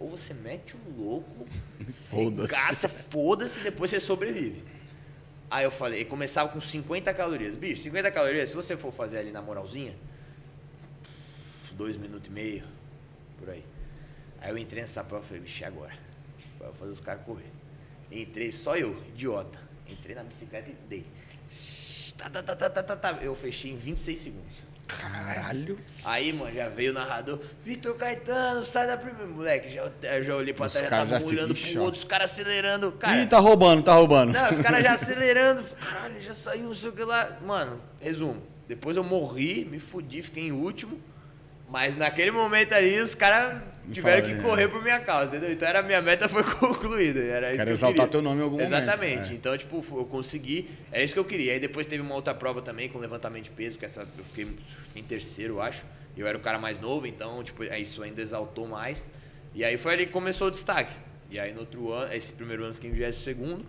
Ou 0.00 0.08
você 0.10 0.32
mete 0.32 0.76
um 0.76 0.96
louco, 1.02 1.46
Foda-se. 1.92 2.48
caça, 2.48 2.88
foda-se, 2.88 3.58
e 3.60 3.62
depois 3.64 3.90
você 3.90 3.98
sobrevive. 4.00 4.62
Aí 5.50 5.64
eu 5.64 5.70
falei, 5.70 6.04
começava 6.04 6.50
com 6.50 6.60
50 6.60 7.12
calorias. 7.14 7.56
Bicho, 7.56 7.82
50 7.82 8.10
calorias, 8.12 8.50
se 8.50 8.54
você 8.54 8.76
for 8.76 8.92
fazer 8.92 9.18
ali 9.18 9.32
na 9.32 9.40
moralzinha, 9.42 9.94
dois 11.72 11.96
minutos 11.96 12.28
e 12.28 12.32
meio, 12.32 12.64
por 13.38 13.50
aí. 13.50 13.64
Aí 14.40 14.50
eu 14.50 14.58
entrei 14.58 14.82
nessa 14.82 15.02
prova 15.02 15.24
e 15.24 15.28
falei, 15.28 15.42
bicho, 15.42 15.64
agora? 15.64 15.96
Vai 16.58 16.72
fazer 16.72 16.92
os 16.92 17.00
caras 17.00 17.24
correr. 17.24 17.50
Entrei, 18.10 18.52
só 18.52 18.76
eu, 18.76 18.96
idiota. 19.08 19.58
Entrei 19.88 20.14
na 20.14 20.22
bicicleta 20.22 20.70
e 20.70 20.74
dei. 20.88 21.06
Tá, 22.16 22.28
tá, 22.28 22.42
tá, 22.42 22.56
tá, 22.56 22.70
tá, 22.70 22.82
tá, 22.82 22.96
tá. 22.96 23.12
Eu 23.22 23.34
fechei 23.34 23.72
em 23.72 23.76
26 23.76 24.18
segundos. 24.18 24.56
Caralho. 24.88 25.78
Aí, 26.04 26.32
mano, 26.32 26.52
já 26.54 26.68
veio 26.68 26.90
o 26.90 26.94
narrador, 26.94 27.38
Vitor 27.64 27.94
Caetano, 27.94 28.64
sai 28.64 28.86
da 28.86 28.96
primeira. 28.96 29.26
Moleque, 29.26 29.68
já, 29.68 29.88
já 30.22 30.34
olhei 30.34 30.54
pra 30.54 30.68
trás, 30.68 30.88
já 30.88 30.96
tava 30.96 31.22
olhando 31.24 31.54
pro 31.54 31.56
choque. 31.62 31.78
outro, 31.78 31.98
os 32.00 32.04
caras 32.04 32.32
acelerando. 32.32 32.92
Cara, 32.92 33.18
Ih, 33.18 33.26
tá 33.26 33.38
roubando, 33.38 33.82
tá 33.82 33.92
roubando. 33.94 34.32
não, 34.32 34.50
os 34.50 34.58
caras 34.58 34.82
já 34.82 34.92
acelerando. 34.94 35.62
Caralho, 35.62 36.20
já 36.22 36.34
saiu, 36.34 36.64
não 36.68 36.74
sei 36.74 36.88
o 36.88 36.92
que 36.92 37.04
lá. 37.04 37.38
Mano, 37.46 37.80
resumo. 38.00 38.42
Depois 38.66 38.96
eu 38.96 39.04
morri, 39.04 39.64
me 39.70 39.78
fudi, 39.78 40.22
fiquei 40.22 40.44
em 40.48 40.52
último. 40.52 41.00
Mas 41.68 41.94
naquele 41.94 42.30
momento 42.30 42.72
ali, 42.72 42.98
os 42.98 43.14
caras 43.14 43.62
tiveram 43.92 44.22
fala, 44.22 44.32
que 44.34 44.38
né? 44.42 44.48
correr 44.48 44.68
por 44.68 44.82
minha 44.82 45.00
causa, 45.00 45.28
entendeu? 45.36 45.52
Então 45.52 45.68
era, 45.68 45.78
a 45.80 45.82
minha 45.82 46.00
meta 46.02 46.28
foi 46.28 46.42
concluída. 46.56 47.20
Era 47.20 47.48
isso 47.50 47.56
Quero 47.58 47.68
que 47.68 47.74
exaltar 47.74 47.94
queria. 48.06 48.10
teu 48.10 48.22
nome 48.22 48.40
em 48.40 48.44
algum 48.44 48.56
momento, 48.58 48.72
Exatamente. 48.72 49.32
é. 49.32 49.34
Então, 49.34 49.56
tipo, 49.58 49.84
eu 49.96 50.04
consegui. 50.04 50.68
Era 50.92 51.02
isso 51.04 51.14
que 51.14 51.20
eu 51.20 51.24
queria. 51.24 51.52
Aí 51.52 51.60
depois 51.60 51.86
teve 51.86 52.02
uma 52.02 52.14
outra 52.14 52.34
prova 52.34 52.60
também 52.62 52.88
com 52.88 52.98
levantamento 52.98 53.44
de 53.44 53.50
peso, 53.50 53.78
que 53.78 53.84
essa 53.84 54.02
eu 54.02 54.24
fiquei, 54.24 54.46
fiquei 54.84 55.02
em 55.02 55.04
terceiro, 55.04 55.54
eu 55.54 55.62
acho. 55.62 55.84
Eu 56.16 56.26
era 56.26 56.36
o 56.36 56.40
cara 56.40 56.58
mais 56.58 56.80
novo, 56.80 57.06
então, 57.06 57.42
tipo, 57.44 57.62
aí 57.62 57.82
isso 57.82 58.02
ainda 58.02 58.20
exaltou 58.20 58.66
mais. 58.66 59.08
E 59.54 59.64
aí 59.64 59.76
foi 59.78 59.92
ali 59.94 60.06
que 60.06 60.12
começou 60.12 60.48
o 60.48 60.50
destaque. 60.50 60.94
E 61.30 61.38
aí 61.38 61.52
no 61.52 61.60
outro 61.60 61.92
ano, 61.92 62.12
esse 62.12 62.32
primeiro 62.32 62.62
ano 62.62 62.70
eu 62.72 62.74
fiquei 62.74 62.90
em 62.90 62.92
22 62.92 63.14
segundo. 63.22 63.64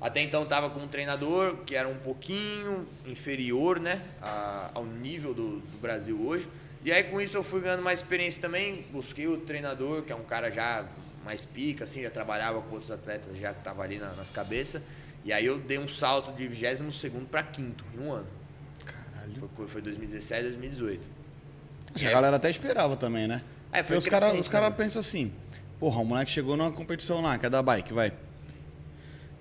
Até 0.00 0.20
então 0.22 0.46
tava 0.46 0.70
com 0.70 0.78
um 0.80 0.86
treinador 0.86 1.56
que 1.66 1.74
era 1.74 1.88
um 1.88 1.96
pouquinho 1.96 2.86
inferior, 3.04 3.80
né, 3.80 4.00
a- 4.22 4.70
ao 4.74 4.86
nível 4.86 5.34
do, 5.34 5.56
do 5.56 5.78
Brasil 5.80 6.16
hoje. 6.24 6.48
E 6.84 6.92
aí 6.92 7.04
com 7.04 7.20
isso 7.20 7.36
eu 7.36 7.42
fui 7.42 7.60
ganhando 7.60 7.82
mais 7.82 8.00
experiência 8.00 8.40
também. 8.40 8.84
Busquei 8.92 9.26
o 9.26 9.36
treinador, 9.38 10.02
que 10.02 10.12
é 10.12 10.16
um 10.16 10.22
cara 10.24 10.50
já 10.50 10.86
mais 11.24 11.44
pica, 11.44 11.84
assim, 11.84 12.02
já 12.02 12.10
trabalhava 12.10 12.60
com 12.62 12.72
outros 12.74 12.90
atletas, 12.90 13.36
já 13.38 13.52
que 13.52 13.62
tava 13.62 13.82
ali 13.82 13.98
na- 13.98 14.12
nas 14.14 14.30
cabeças. 14.30 14.80
E 15.24 15.32
aí 15.32 15.44
eu 15.44 15.58
dei 15.58 15.78
um 15.78 15.88
salto 15.88 16.32
de 16.32 16.46
22 16.46 16.94
segundo 16.94 17.26
para 17.26 17.42
quinto 17.42 17.84
em 17.94 17.98
um 18.02 18.12
ano. 18.12 18.26
Caralho. 18.84 19.50
Foi, 19.56 19.66
foi 19.68 19.82
2017, 19.82 20.42
2018. 20.44 21.08
Acho 21.94 22.06
a 22.06 22.10
galera 22.10 22.36
até 22.36 22.48
esperava 22.48 22.96
também, 22.96 23.26
né? 23.26 23.42
É, 23.72 23.82
foi 23.82 23.96
os 23.98 24.06
caras 24.06 24.28
crescente, 24.28 24.42
os 24.42 24.48
cara 24.48 24.70
né? 24.70 24.76
pensam 24.76 25.00
assim, 25.00 25.32
porra, 25.78 26.00
o 26.00 26.04
moleque 26.04 26.30
chegou 26.30 26.56
numa 26.56 26.70
competição 26.70 27.20
lá, 27.20 27.36
que 27.36 27.44
é 27.44 27.50
da 27.50 27.62
bike, 27.62 27.92
vai. 27.92 28.12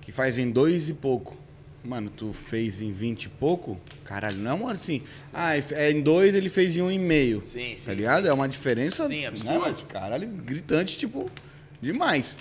Que 0.02 0.12
faz 0.12 0.38
em 0.38 0.50
dois 0.50 0.90
e 0.90 0.94
pouco. 0.94 1.38
Mano, 1.84 2.10
tu 2.10 2.34
fez 2.34 2.82
em 2.82 2.92
20 2.92 3.24
e 3.26 3.30
pouco? 3.30 3.80
Caralho, 4.04 4.38
não 4.38 4.52
é 4.52 4.54
uma 4.54 4.72
assim. 4.74 5.02
Ah, 5.34 5.56
é 5.58 5.92
em 5.92 6.02
dois 6.02 6.34
ele 6.36 6.50
fez 6.50 6.76
em 6.76 6.82
um 6.82 6.92
e 6.92 7.00
meio. 7.00 7.42
Sim, 7.46 7.76
sim, 7.78 7.86
Tá 7.86 7.94
ligado? 7.94 8.28
É 8.28 8.34
uma 8.34 8.48
diferença. 8.50 9.08
Sim, 9.08 9.22
né, 9.22 9.28
absurdo. 9.28 9.60
mano? 9.60 9.76
Caralho, 9.88 10.28
gritante, 10.28 10.98
tipo, 10.98 11.26
demais. 11.82 12.36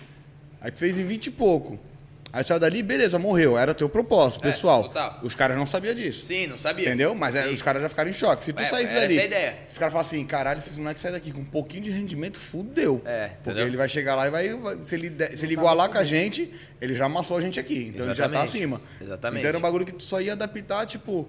Aí 0.60 0.70
tu 0.70 0.78
fez 0.78 0.98
em 0.98 1.04
20 1.06 1.26
e 1.26 1.30
pouco. 1.30 1.78
Aí 2.36 2.44
saiu 2.44 2.60
dali, 2.60 2.82
beleza, 2.82 3.18
morreu. 3.18 3.56
Era 3.56 3.72
teu 3.72 3.88
propósito, 3.88 4.46
É, 4.46 4.50
pessoal. 4.52 4.82
total. 4.82 5.20
Os 5.22 5.34
caras 5.34 5.56
não 5.56 5.64
sabiam 5.64 5.94
disso. 5.94 6.26
Sim, 6.26 6.46
não 6.46 6.58
sabia. 6.58 6.84
Entendeu? 6.86 7.14
Mas 7.14 7.34
é, 7.34 7.44
Sim. 7.44 7.54
os 7.54 7.62
caras 7.62 7.80
já 7.80 7.88
ficaram 7.88 8.10
em 8.10 8.12
choque. 8.12 8.44
Se 8.44 8.52
tu 8.52 8.62
É, 8.62 8.66
saísse 8.66 8.92
era 8.92 9.00
dali. 9.00 9.14
essa 9.14 9.22
a 9.22 9.26
ideia. 9.26 9.58
Esses 9.64 9.78
caras 9.78 9.92
falam 9.92 10.06
assim, 10.06 10.22
caralho, 10.26 10.58
esses 10.58 10.76
moleques 10.76 11.00
saem 11.00 11.14
daqui 11.14 11.32
com 11.32 11.40
um 11.40 11.44
pouquinho 11.46 11.82
de 11.84 11.90
rendimento, 11.90 12.38
fudeu. 12.38 13.00
É, 13.06 13.28
Porque 13.28 13.50
entendeu? 13.50 13.66
ele 13.68 13.76
vai 13.78 13.88
chegar 13.88 14.14
lá 14.16 14.26
e 14.26 14.30
vai. 14.30 14.54
vai- 14.54 14.78
se 14.84 14.94
ele, 14.94 15.08
der- 15.08 15.34
se 15.34 15.46
ele 15.46 15.54
igualar 15.54 15.88
com 15.88 15.96
a 15.96 16.04
gente, 16.04 16.52
ele 16.78 16.94
já 16.94 17.06
amassou 17.06 17.38
a 17.38 17.40
gente 17.40 17.58
aqui. 17.58 17.90
Então 17.94 18.04
ele 18.04 18.14
já 18.14 18.24
tá 18.24 18.30
Exatamente. 18.44 18.48
acima. 18.56 18.82
Exatamente. 19.00 19.38
Então 19.40 19.48
era 19.48 19.56
um 19.58 19.62
bagulho 19.62 19.86
que 19.86 19.92
tu 19.92 20.02
só 20.02 20.20
ia 20.20 20.32
adaptar, 20.34 20.84
tipo, 20.84 21.26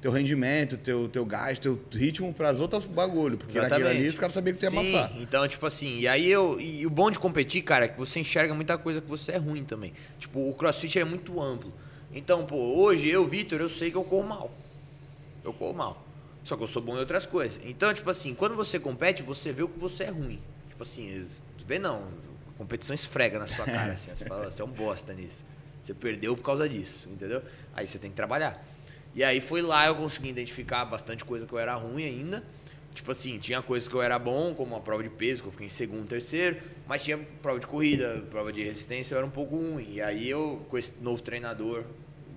teu 0.00 0.10
rendimento, 0.10 0.76
teu, 0.76 1.08
teu 1.08 1.24
gás, 1.26 1.58
teu 1.58 1.78
ritmo 1.92 2.32
pras 2.32 2.60
outras 2.60 2.84
bagulho. 2.84 3.36
Porque 3.36 3.60
naquilo 3.60 3.88
ali 3.88 4.08
os 4.08 4.18
caras 4.18 4.34
sabiam 4.34 4.54
que 4.54 4.60
tu 4.60 4.64
ia 4.64 4.70
Sim, 4.70 4.78
amassar. 4.78 5.12
Então, 5.20 5.46
tipo 5.46 5.66
assim, 5.66 5.98
e 6.00 6.08
aí 6.08 6.28
eu. 6.28 6.60
E 6.60 6.86
o 6.86 6.90
bom 6.90 7.10
de 7.10 7.18
competir, 7.18 7.62
cara, 7.62 7.84
é 7.84 7.88
que 7.88 7.98
você 7.98 8.20
enxerga 8.20 8.54
muita 8.54 8.78
coisa 8.78 9.00
que 9.00 9.08
você 9.08 9.32
é 9.32 9.36
ruim 9.36 9.64
também. 9.64 9.92
Tipo, 10.18 10.48
o 10.48 10.54
crossfit 10.54 10.98
é 10.98 11.04
muito 11.04 11.40
amplo. 11.40 11.72
Então, 12.12 12.44
pô, 12.46 12.56
hoje 12.56 13.08
eu, 13.08 13.26
Vitor, 13.26 13.60
eu 13.60 13.68
sei 13.68 13.90
que 13.90 13.96
eu 13.96 14.04
corro 14.04 14.26
mal. 14.26 14.50
Eu 15.44 15.52
corro 15.52 15.74
mal. 15.74 16.06
Só 16.44 16.56
que 16.56 16.62
eu 16.62 16.66
sou 16.66 16.82
bom 16.82 16.96
em 16.96 17.00
outras 17.00 17.26
coisas. 17.26 17.60
Então, 17.64 17.92
tipo 17.92 18.08
assim, 18.08 18.34
quando 18.34 18.56
você 18.56 18.78
compete, 18.80 19.22
você 19.22 19.52
vê 19.52 19.62
o 19.62 19.68
que 19.68 19.78
você 19.78 20.04
é 20.04 20.10
ruim. 20.10 20.40
Tipo 20.68 20.82
assim, 20.82 21.26
vê 21.66 21.78
não. 21.78 22.08
A 22.54 22.58
competição 22.58 22.94
esfrega 22.94 23.38
na 23.38 23.46
sua 23.46 23.64
cara, 23.64 23.92
assim. 23.92 24.10
Você 24.16 24.24
fala, 24.24 24.50
você 24.50 24.62
é 24.62 24.64
um 24.64 24.70
bosta 24.70 25.12
nisso. 25.12 25.44
Você 25.82 25.94
perdeu 25.94 26.36
por 26.36 26.42
causa 26.42 26.68
disso, 26.68 27.08
entendeu? 27.10 27.42
Aí 27.74 27.86
você 27.86 27.98
tem 27.98 28.10
que 28.10 28.16
trabalhar. 28.16 28.62
E 29.14 29.24
aí 29.24 29.40
foi 29.40 29.62
lá 29.62 29.86
eu 29.86 29.94
consegui 29.96 30.28
identificar 30.28 30.84
bastante 30.84 31.24
coisa 31.24 31.46
que 31.46 31.52
eu 31.52 31.58
era 31.58 31.74
ruim 31.74 32.04
ainda. 32.04 32.44
Tipo 32.94 33.12
assim, 33.12 33.38
tinha 33.38 33.62
coisas 33.62 33.88
que 33.88 33.94
eu 33.94 34.02
era 34.02 34.18
bom, 34.18 34.52
como 34.54 34.74
a 34.74 34.80
prova 34.80 35.02
de 35.02 35.08
peso, 35.08 35.42
que 35.42 35.48
eu 35.48 35.52
fiquei 35.52 35.66
em 35.66 35.70
segundo, 35.70 36.08
terceiro, 36.08 36.56
mas 36.88 37.02
tinha 37.02 37.18
prova 37.40 37.60
de 37.60 37.66
corrida, 37.66 38.24
prova 38.30 38.52
de 38.52 38.62
resistência, 38.62 39.14
eu 39.14 39.18
era 39.18 39.26
um 39.26 39.30
pouco 39.30 39.56
ruim. 39.56 39.86
E 39.92 40.02
aí 40.02 40.28
eu, 40.28 40.66
com 40.68 40.76
esse 40.76 40.94
novo 41.00 41.22
treinador, 41.22 41.84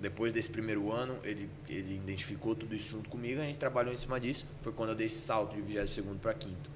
depois 0.00 0.32
desse 0.32 0.50
primeiro 0.50 0.92
ano, 0.92 1.18
ele, 1.24 1.48
ele 1.68 1.96
identificou 1.96 2.54
tudo 2.54 2.74
isso 2.74 2.90
junto 2.90 3.08
comigo, 3.08 3.40
a 3.40 3.44
gente 3.44 3.58
trabalhou 3.58 3.92
em 3.92 3.96
cima 3.96 4.20
disso. 4.20 4.46
Foi 4.62 4.72
quando 4.72 4.90
eu 4.90 4.94
dei 4.94 5.06
esse 5.06 5.20
salto 5.20 5.54
de 5.54 5.60
22 5.60 5.90
segundo 5.90 6.20
para 6.20 6.34
quinto. 6.34 6.70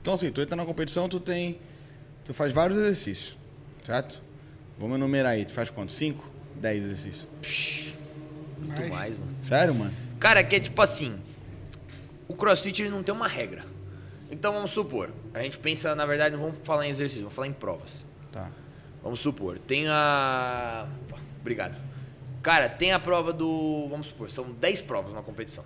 Então 0.00 0.14
assim, 0.14 0.30
tu 0.30 0.40
entra 0.40 0.56
na 0.56 0.64
competição, 0.64 1.08
tu 1.08 1.20
tem. 1.20 1.58
Tu 2.24 2.32
faz 2.32 2.52
vários 2.52 2.78
exercícios. 2.78 3.36
Certo? 3.82 4.22
Vamos 4.78 4.96
enumerar 4.96 5.32
aí. 5.32 5.44
Tu 5.44 5.52
faz 5.52 5.68
quanto? 5.68 5.92
Cinco? 5.92 6.30
Dez 6.54 6.82
exercícios. 6.82 7.28
Psh, 7.42 7.94
muito 8.60 8.78
Mais. 8.78 8.90
mais, 8.90 9.18
mano. 9.18 9.36
Sério, 9.42 9.74
mano? 9.74 9.92
Cara, 10.18 10.44
que 10.44 10.56
é 10.56 10.60
tipo 10.60 10.80
assim, 10.82 11.18
o 12.28 12.34
crossfit 12.34 12.82
ele 12.82 12.90
não 12.90 13.02
tem 13.02 13.14
uma 13.14 13.28
regra. 13.28 13.64
Então 14.30 14.52
vamos 14.52 14.70
supor, 14.70 15.10
a 15.34 15.42
gente 15.42 15.58
pensa, 15.58 15.94
na 15.94 16.06
verdade, 16.06 16.36
não 16.36 16.42
vamos 16.42 16.58
falar 16.62 16.86
em 16.86 16.90
exercício, 16.90 17.22
vamos 17.22 17.34
falar 17.34 17.48
em 17.48 17.52
provas. 17.52 18.06
Tá. 18.30 18.50
Vamos 19.02 19.20
supor, 19.20 19.58
tem 19.58 19.88
a. 19.88 20.86
Obrigado. 21.40 21.76
Cara, 22.42 22.68
tem 22.68 22.92
a 22.92 22.98
prova 22.98 23.32
do. 23.32 23.86
Vamos 23.88 24.08
supor, 24.08 24.30
são 24.30 24.50
10 24.52 24.82
provas 24.82 25.12
na 25.12 25.22
competição. 25.22 25.64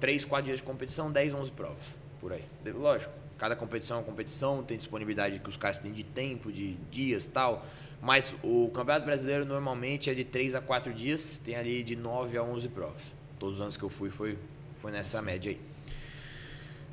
3, 0.00 0.24
4 0.24 0.46
dias 0.46 0.56
de 0.58 0.62
competição, 0.62 1.12
10, 1.12 1.34
11 1.34 1.50
provas. 1.52 1.84
Por 2.20 2.32
aí. 2.32 2.44
Lógico, 2.74 3.12
cada 3.36 3.54
competição 3.54 3.98
é 3.98 4.00
uma 4.00 4.06
competição, 4.06 4.62
tem 4.62 4.78
disponibilidade 4.78 5.38
que 5.38 5.48
os 5.48 5.56
caras 5.56 5.78
têm 5.78 5.92
de 5.92 6.02
tempo, 6.02 6.50
de 6.50 6.74
dias 6.90 7.26
tal. 7.26 7.66
Mas 8.02 8.34
o 8.42 8.68
Campeonato 8.74 9.06
Brasileiro 9.06 9.44
normalmente 9.44 10.10
é 10.10 10.14
de 10.14 10.24
3 10.24 10.56
a 10.56 10.60
4 10.60 10.92
dias, 10.92 11.40
tem 11.44 11.54
ali 11.54 11.84
de 11.84 11.94
9 11.94 12.36
a 12.36 12.42
11 12.42 12.68
provas. 12.68 13.12
Todos 13.38 13.56
os 13.56 13.62
anos 13.62 13.76
que 13.76 13.84
eu 13.84 13.88
fui 13.88 14.10
foi, 14.10 14.36
foi 14.80 14.90
nessa 14.90 15.22
média 15.22 15.52
aí. 15.52 15.60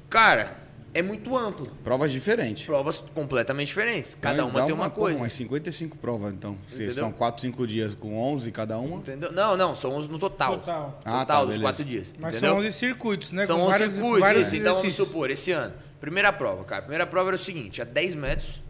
Cara, 0.08 0.56
é 0.94 1.02
muito 1.02 1.36
amplo. 1.36 1.68
Provas 1.84 2.12
diferentes. 2.12 2.66
Provas 2.66 3.02
completamente 3.14 3.68
diferentes. 3.68 4.16
Cada 4.16 4.36
Então, 4.36 4.50
uma 4.50 4.60
dá 4.60 4.66
tem 4.68 4.74
uma, 4.74 4.90
porra, 4.90 5.06
coisa. 5.08 5.20
Umas 5.20 5.34
55 5.34 5.98
provas, 5.98 6.32
então. 6.34 6.58
Se 6.68 6.92
são 6.92 7.12
4, 7.12 7.42
5 7.42 7.66
dias 7.68 7.96
com 7.96 8.16
11 8.18 8.52
cada 8.52 8.78
uma. 8.78 8.98
Entendeu? 8.98 9.32
Não, 9.32 9.58
não, 9.58 9.76
são 9.76 9.92
11 9.92 10.08
no 10.10 10.20
total. 10.20 10.60
Total. 10.60 11.00
Ah, 11.06 11.20
Total 11.22 11.26
tá, 11.26 11.40
dos 11.40 11.46
beleza. 11.58 11.62
quatro 11.64 11.86
dias. 11.86 12.14
Mas 12.20 12.36
entendeu? 12.36 12.50
são 12.52 12.60
11 12.60 12.72
circuitos, 12.72 13.32
né? 13.32 13.46
São 13.48 13.58
Com 13.58 13.64
11 13.64 13.72
vários, 13.72 13.94
circuitos. 13.94 14.20
vários. 14.20 14.54
Então 14.54 14.76
vamos 14.76 14.94
supor, 14.94 15.30
esse 15.32 15.52
ano. 15.52 15.74
Primeira 16.00 16.32
prova, 16.32 16.64
cara. 16.64 16.82
Primeira 16.84 17.06
prova 17.08 17.30
era 17.30 17.36
o 17.36 17.40
seguinte: 17.40 17.82
a 17.82 17.86
10 17.86 18.16
metros. 18.16 18.62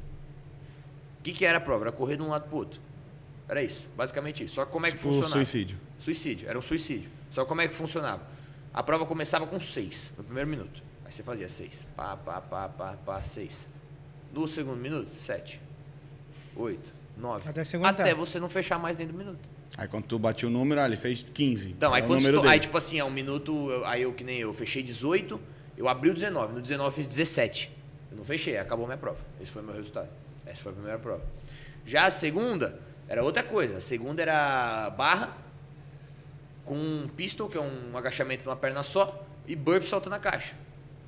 O 1.30 1.32
que, 1.32 1.40
que 1.40 1.46
era 1.46 1.58
a 1.60 1.62
prova? 1.62 1.84
Era 1.86 1.92
correr 1.92 2.16
de 2.18 2.24
um 2.24 2.30
lado 2.30 2.48
pro 2.48 2.58
outro. 2.58 2.80
Era 3.48 3.62
isso, 3.64 3.88
basicamente 3.96 4.44
isso. 4.44 4.56
Só 4.56 4.66
como 4.66 4.86
é 4.86 4.92
que 4.92 4.98
Tipo, 4.98 5.10
funcionava? 5.10 5.34
suicídio. 5.36 5.78
Suicídio, 6.00 6.50
era 6.50 6.58
um 6.58 6.62
suicídio. 6.62 7.10
Só 7.30 7.46
como 7.46 7.62
é 7.62 7.68
que 7.68 7.76
funcionava? 7.76 8.24
A 8.74 8.82
prova 8.82 9.06
começava 9.06 9.46
com 9.46 9.60
6 9.60 10.14
no 10.18 10.24
primeiro 10.24 10.50
minuto. 10.50 10.82
Aí 11.06 11.12
você 11.12 11.22
fazia 11.22 11.48
6. 11.48 11.86
Pá, 11.96 12.16
pá, 12.18 12.42
pá, 12.42 12.68
pá, 12.70 12.96
pá, 13.06 13.22
6. 13.22 13.68
No 14.34 14.48
segundo 14.48 14.78
minuto, 14.80 15.16
7. 15.16 15.60
8, 16.56 16.94
9. 17.18 17.50
Até. 17.50 17.62
Até 18.04 18.14
você 18.14 18.40
não 18.40 18.50
fechar 18.50 18.80
mais 18.80 18.96
dentro 18.96 19.14
do 19.14 19.20
minuto. 19.20 19.40
Aí 19.78 19.88
quando 19.88 20.06
tu 20.06 20.18
batia 20.20 20.48
o 20.48 20.52
número, 20.52 20.82
ah, 20.82 20.86
ele 20.86 20.98
fez 20.98 21.24
15. 21.34 21.70
Então, 21.72 21.94
aí 21.94 22.02
É 22.02 22.06
o 22.06 22.08
quando 22.08 22.24
dele. 22.24 22.48
aí 22.48 22.60
tipo 22.60 22.78
assim, 22.78 23.00
é 23.00 23.04
um 23.06 23.12
minuto, 23.12 23.70
eu- 23.72 23.86
aí 23.86 24.02
eu 24.02 24.14
que 24.14 24.24
nem 24.24 24.38
eu, 24.40 24.54
fechei 24.54 24.82
18, 24.84 25.40
eu 25.78 25.88
abri 25.88 26.10
o 26.10 26.14
19, 26.14 26.54
no 26.56 26.62
19 26.62 26.90
eu 26.90 26.94
fiz 26.96 27.08
17. 27.08 27.72
Eu 28.12 28.18
não 28.18 28.26
fechei, 28.26 28.58
acabou 28.58 28.86
minha 28.88 28.98
prova. 28.98 29.20
Esse 29.40 29.52
foi 29.52 29.62
o 29.62 29.66
meu 29.66 29.76
resultado. 29.76 30.10
Essa 30.50 30.64
foi 30.64 30.72
a 30.72 30.76
primeira 30.76 31.00
prova. 31.00 31.24
Já 31.86 32.06
a 32.06 32.12
segunda 32.12 32.80
era 33.08 33.24
outra 33.24 33.44
coisa. 33.44 33.78
A 33.78 33.82
segunda 33.82 34.22
era 34.22 34.90
barra 34.92 35.36
com 36.66 36.76
um 36.76 37.08
pistol, 37.08 37.50
que 37.50 37.58
é 37.58 37.62
um 37.62 37.98
agachamento 37.98 38.46
numa 38.46 38.56
perna 38.56 38.84
só, 38.84 39.26
e 39.48 39.56
burp 39.56 39.84
saltando 39.84 40.16
a 40.16 40.20
caixa. 40.20 40.56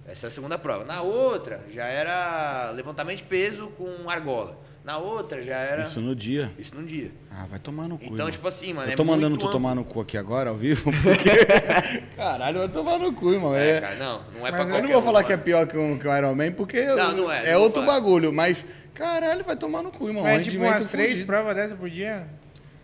Essa 0.07 0.27
é 0.27 0.29
a 0.29 0.31
segunda 0.31 0.57
prova. 0.57 0.83
Na 0.83 1.01
outra 1.01 1.63
já 1.69 1.85
era 1.85 2.71
levantamento 2.71 3.17
de 3.17 3.23
peso 3.23 3.67
com 3.69 4.09
argola. 4.09 4.57
Na 4.83 4.97
outra 4.97 5.43
já 5.43 5.57
era 5.57 5.83
Isso 5.83 6.01
no 6.01 6.15
dia. 6.15 6.51
isso 6.57 6.73
num 6.75 6.83
dia. 6.85 7.11
Ah, 7.29 7.45
vai 7.47 7.59
tomar 7.59 7.87
no 7.87 7.97
cu. 7.99 8.03
Então, 8.05 8.15
irmão. 8.17 8.31
tipo 8.31 8.47
assim, 8.47 8.73
mano, 8.73 8.87
Eu 8.89 8.93
é 8.93 8.95
tô 8.95 9.05
mandando 9.05 9.29
muito 9.29 9.41
tu 9.41 9.45
amplo. 9.47 9.59
tomar 9.59 9.75
no 9.75 9.85
cu 9.85 10.01
aqui 10.01 10.17
agora, 10.17 10.49
ao 10.49 10.55
vivo, 10.57 10.89
porque. 11.03 11.29
Caralho, 12.17 12.59
vai 12.59 12.67
tomar 12.67 12.97
no 12.97 13.13
cu, 13.13 13.31
irmão. 13.33 13.55
É, 13.55 13.77
É, 13.77 13.81
cara, 13.81 13.95
não, 13.97 14.23
não 14.33 14.47
é 14.47 14.51
Mas 14.51 14.51
pra 14.51 14.59
eu 14.59 14.63
eu 14.63 14.67
qualquer 14.69 14.81
não 14.83 14.89
vou 14.93 14.99
um, 15.01 15.05
falar 15.05 15.23
que 15.23 15.33
é 15.33 15.37
pior 15.37 15.67
que 15.67 15.77
um, 15.77 15.99
que 15.99 16.07
um 16.07 16.17
Iron 16.17 16.33
Man, 16.33 16.51
porque 16.53 16.83
Não, 16.83 17.15
não 17.15 17.31
é, 17.31 17.49
é 17.49 17.53
não 17.53 17.61
outro 17.61 17.83
falar. 17.83 17.93
bagulho, 17.99 18.33
mas. 18.33 18.65
Caralho, 18.95 19.43
vai 19.43 19.55
tomar 19.55 19.83
no 19.83 19.91
cu, 19.91 20.07
irmão. 20.07 20.23
Mas 20.23 20.43
tipo 20.43 20.57
Rendimento 20.57 20.81
umas 20.81 20.91
três 20.91 21.11
fudido. 21.11 21.27
provas 21.27 21.55
dessas 21.55 21.77
por 21.77 21.89
dia? 21.89 22.27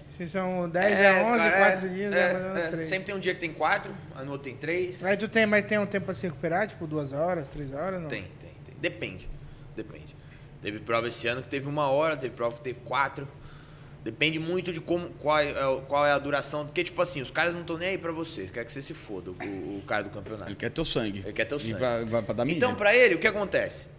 Se 0.10 0.28
são 0.28 0.68
10 0.70 1.00
É, 1.00 1.10
a 1.22 1.26
11, 1.28 1.38
cara, 1.38 1.58
4 1.72 1.86
é, 1.86 1.90
dias, 1.90 2.14
é, 2.14 2.20
é, 2.20 2.34
mais 2.34 2.36
ou 2.46 2.50
menos 2.52 2.66
é. 2.66 2.70
3. 2.70 2.90
Sempre 2.90 3.06
tem 3.06 3.16
um 3.16 3.20
dia 3.20 3.34
que 3.36 3.40
tem 3.40 3.54
quatro, 3.54 3.92
aí 4.16 4.26
no 4.26 4.32
outro 4.32 4.46
tem 4.46 4.56
três. 4.56 5.04
Aí 5.04 5.16
tu 5.18 5.28
tem, 5.28 5.46
mas 5.46 5.66
tem 5.66 5.78
um 5.78 5.86
tempo 5.86 6.06
pra 6.06 6.14
se 6.16 6.26
recuperar, 6.26 6.68
tipo 6.68 6.88
duas 6.88 7.12
horas, 7.12 7.50
três 7.50 7.72
horas? 7.74 8.02
Não? 8.02 8.08
Tem, 8.08 8.24
tem, 8.40 8.52
tem. 8.66 8.76
Depende. 8.80 9.30
Depende. 9.76 10.07
Teve 10.62 10.80
prova 10.80 11.08
esse 11.08 11.28
ano 11.28 11.42
que 11.42 11.50
teve 11.50 11.68
uma 11.68 11.88
hora, 11.90 12.18
teve 12.18 12.34
prova 12.36 12.56
que 12.58 12.62
teve 12.64 12.80
quatro. 12.84 13.28
Depende 14.04 14.40
muito 14.40 14.72
de 14.72 14.80
como, 14.80 15.10
qual, 15.20 15.38
é, 15.40 15.52
qual 15.88 16.06
é 16.06 16.12
a 16.12 16.18
duração. 16.20 16.66
Porque, 16.66 16.84
tipo 16.84 17.02
assim, 17.02 17.22
os 17.22 17.30
caras 17.30 17.54
não 17.54 17.62
estão 17.62 17.78
nem 17.78 17.90
aí 17.90 17.98
pra 17.98 18.12
você. 18.12 18.46
Quer 18.46 18.64
que 18.66 18.72
você 18.72 18.82
se 18.82 18.94
foda, 18.94 19.32
o, 19.32 19.34
o 19.34 19.84
cara 19.86 20.04
do 20.04 20.10
campeonato. 20.10 20.50
Ele 20.50 20.56
quer 20.56 20.70
teu 20.70 20.86
sangue. 20.86 21.20
Ele 21.20 21.34
quer 21.34 21.46
teu 21.46 21.60
sangue. 21.60 21.74
E 21.74 21.78
pra, 21.78 22.06
vai 22.06 22.22
pra 22.24 22.34
dar 22.34 22.46
mídia. 22.46 22.58
Então, 22.58 22.74
pra 22.76 22.96
ele, 22.96 23.16
o 23.16 23.20
que 23.20 23.28
acontece? 23.28 23.90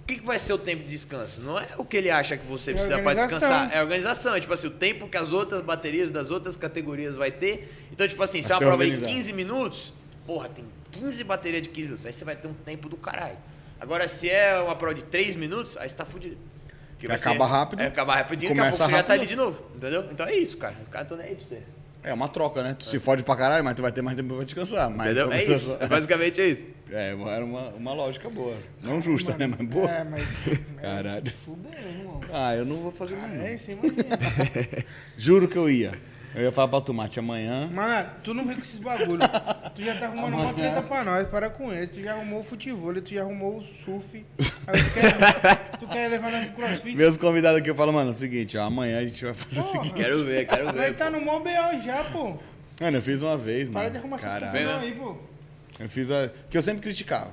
O 0.00 0.04
que, 0.06 0.18
que 0.18 0.26
vai 0.26 0.38
ser 0.38 0.52
o 0.54 0.58
tempo 0.58 0.82
de 0.84 0.88
descanso? 0.90 1.40
Não 1.40 1.58
é 1.58 1.68
o 1.76 1.84
que 1.84 1.96
ele 1.96 2.10
acha 2.10 2.36
que 2.36 2.46
você 2.46 2.70
É 2.70 2.74
precisa 2.74 2.98
pra 2.98 3.10
organização. 3.10 3.38
descansar. 3.38 3.72
É 3.76 3.78
a 3.78 3.82
organização. 3.82 4.34
É 4.34 4.40
tipo 4.40 4.52
assim, 4.54 4.66
o 4.66 4.70
tempo 4.70 5.08
que 5.08 5.16
as 5.16 5.32
outras 5.32 5.60
baterias 5.60 6.10
das 6.10 6.30
outras 6.30 6.56
categorias 6.56 7.14
vai 7.14 7.30
ter. 7.30 7.72
Então, 7.92 8.08
tipo 8.08 8.22
assim, 8.22 8.42
se 8.42 8.50
é 8.50 8.54
uma 8.54 8.58
prova 8.60 8.84
de 8.84 8.90
organizado. 8.90 9.12
15 9.14 9.32
minutos, 9.32 9.92
porra, 10.26 10.48
tem 10.48 10.64
15 10.90 11.22
baterias 11.24 11.62
de 11.62 11.68
15 11.68 11.86
minutos. 11.86 12.06
Aí 12.06 12.12
você 12.12 12.24
vai 12.24 12.36
ter 12.36 12.48
um 12.48 12.54
tempo 12.54 12.88
do 12.88 12.96
caralho. 12.96 13.38
Agora, 13.82 14.06
se 14.06 14.30
é 14.30 14.60
uma 14.60 14.76
prova 14.76 14.94
de 14.94 15.02
3 15.02 15.34
minutos, 15.34 15.76
aí 15.76 15.88
você 15.88 15.96
tá 15.96 16.04
fudido. 16.04 16.36
Porque 16.92 17.00
Que 17.00 17.06
vai 17.08 17.16
acaba 17.16 17.44
rápido, 17.46 17.82
É, 17.82 17.86
acaba 17.88 18.14
rapidinho, 18.14 18.50
daqui 18.50 18.60
a 18.60 18.62
começa 18.62 18.76
pouco 18.78 18.90
você 18.92 18.96
já 18.96 19.02
tá 19.02 19.08
rápido. 19.14 19.20
ali 19.22 19.26
de 19.28 19.34
novo. 19.36 19.60
Entendeu? 19.74 20.08
Então 20.12 20.24
é 20.24 20.36
isso, 20.36 20.56
cara. 20.56 20.76
Os 20.80 20.88
caras 20.88 21.06
estão 21.06 21.18
nem 21.18 21.26
aí 21.26 21.34
pra 21.34 21.44
você. 21.44 21.58
É 22.04 22.14
uma 22.14 22.28
troca, 22.28 22.62
né? 22.62 22.74
Tu 22.78 22.84
se 22.84 23.00
fode 23.00 23.24
pra 23.24 23.34
caralho, 23.34 23.64
mas 23.64 23.74
tu 23.74 23.82
vai 23.82 23.90
ter 23.90 24.02
mais 24.02 24.16
tempo 24.16 24.34
pra 24.36 24.44
descansar. 24.44 24.88
Mas 24.88 25.06
Entendeu? 25.06 25.32
É 25.32 25.42
isso. 25.44 25.76
Basicamente 25.88 26.40
é 26.40 26.46
isso. 26.46 26.66
É, 26.94 27.12
era 27.12 27.42
uma, 27.42 27.70
uma 27.70 27.94
lógica 27.94 28.28
boa. 28.28 28.54
Não 28.82 29.00
justa, 29.00 29.34
né? 29.38 29.46
Mas 29.46 29.66
boa. 29.66 29.90
É, 29.90 30.04
mas. 30.04 30.22
Caralho. 30.78 31.32
Fudeu, 31.42 31.72
irmão. 31.72 32.20
Ah, 32.30 32.54
eu 32.54 32.66
não 32.66 32.82
vou 32.82 32.92
fazer 32.92 33.16
mais 33.16 33.40
É 33.40 33.54
isso, 33.54 33.70
imagina. 33.70 33.96
Juro 35.16 35.48
que 35.48 35.56
eu 35.56 35.70
ia. 35.70 35.98
Eu 36.34 36.42
ia 36.44 36.52
falar 36.52 36.68
pra 36.68 36.80
Tomate 36.80 37.18
amanhã. 37.18 37.68
Mano, 37.72 38.08
tu 38.24 38.32
não 38.32 38.46
vem 38.46 38.56
com 38.56 38.62
esses 38.62 38.78
bagulho. 38.78 39.20
Tu 39.74 39.82
já 39.82 39.98
tá 39.98 40.06
arrumando 40.06 40.34
uma 40.34 40.54
treta 40.54 40.80
pra 40.82 41.04
nós, 41.04 41.28
para 41.28 41.50
com 41.50 41.72
isso. 41.72 41.92
Tu 41.92 42.00
já 42.00 42.12
arrumou 42.14 42.40
o 42.40 42.42
futebol, 42.42 42.94
tu 43.02 43.12
já 43.12 43.20
arrumou 43.20 43.58
o 43.58 43.62
surf. 43.84 44.24
Aí 44.66 44.82
tu 44.82 44.92
quer, 44.94 45.76
tu 45.78 45.88
quer 45.88 46.08
levar 46.08 46.32
nós 46.32 46.46
pro 46.46 46.64
crossfit? 46.64 46.96
Meus 46.96 47.16
convidados 47.18 47.58
aqui, 47.60 47.68
eu 47.68 47.74
falo, 47.74 47.92
mano, 47.92 48.12
é 48.12 48.14
o 48.14 48.16
seguinte, 48.16 48.56
ó, 48.56 48.64
amanhã 48.64 48.98
a 48.98 49.06
gente 49.06 49.22
vai 49.22 49.34
fazer 49.34 49.60
o 49.60 49.62
Porra. 49.62 49.82
seguinte. 49.84 49.94
Quero 49.94 50.24
ver, 50.24 50.46
quero 50.46 50.66
ver. 50.66 50.78
Vai 50.78 50.94
tá 50.94 51.10
no 51.10 51.20
mó 51.20 51.38
BO 51.38 51.82
já, 51.84 52.02
pô. 52.04 52.38
Mano, 52.80 52.96
eu 52.96 53.02
fiz 53.02 53.20
uma 53.20 53.36
vez, 53.36 53.68
mano. 53.68 53.80
Para 53.80 53.90
de 53.90 53.98
arrumar 53.98 54.16
essa 54.16 54.26
Caralho. 54.26 54.52
Vem, 54.52 54.66
aí, 54.66 54.92
pô. 54.92 55.16
Eu 55.78 55.88
fiz 55.90 56.10
a. 56.10 56.30
Que 56.48 56.56
eu 56.56 56.62
sempre 56.62 56.80
criticava. 56.80 57.32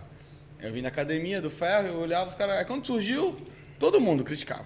Eu 0.62 0.74
vim 0.74 0.82
na 0.82 0.90
academia 0.90 1.42
do 1.42 1.50
ferro, 1.50 1.88
eu 1.88 2.00
olhava 2.00 2.28
os 2.28 2.36
caras. 2.36 2.58
Aí 2.58 2.66
quando 2.66 2.86
surgiu, 2.86 3.40
todo 3.80 4.02
mundo 4.02 4.26
criticava. 4.26 4.66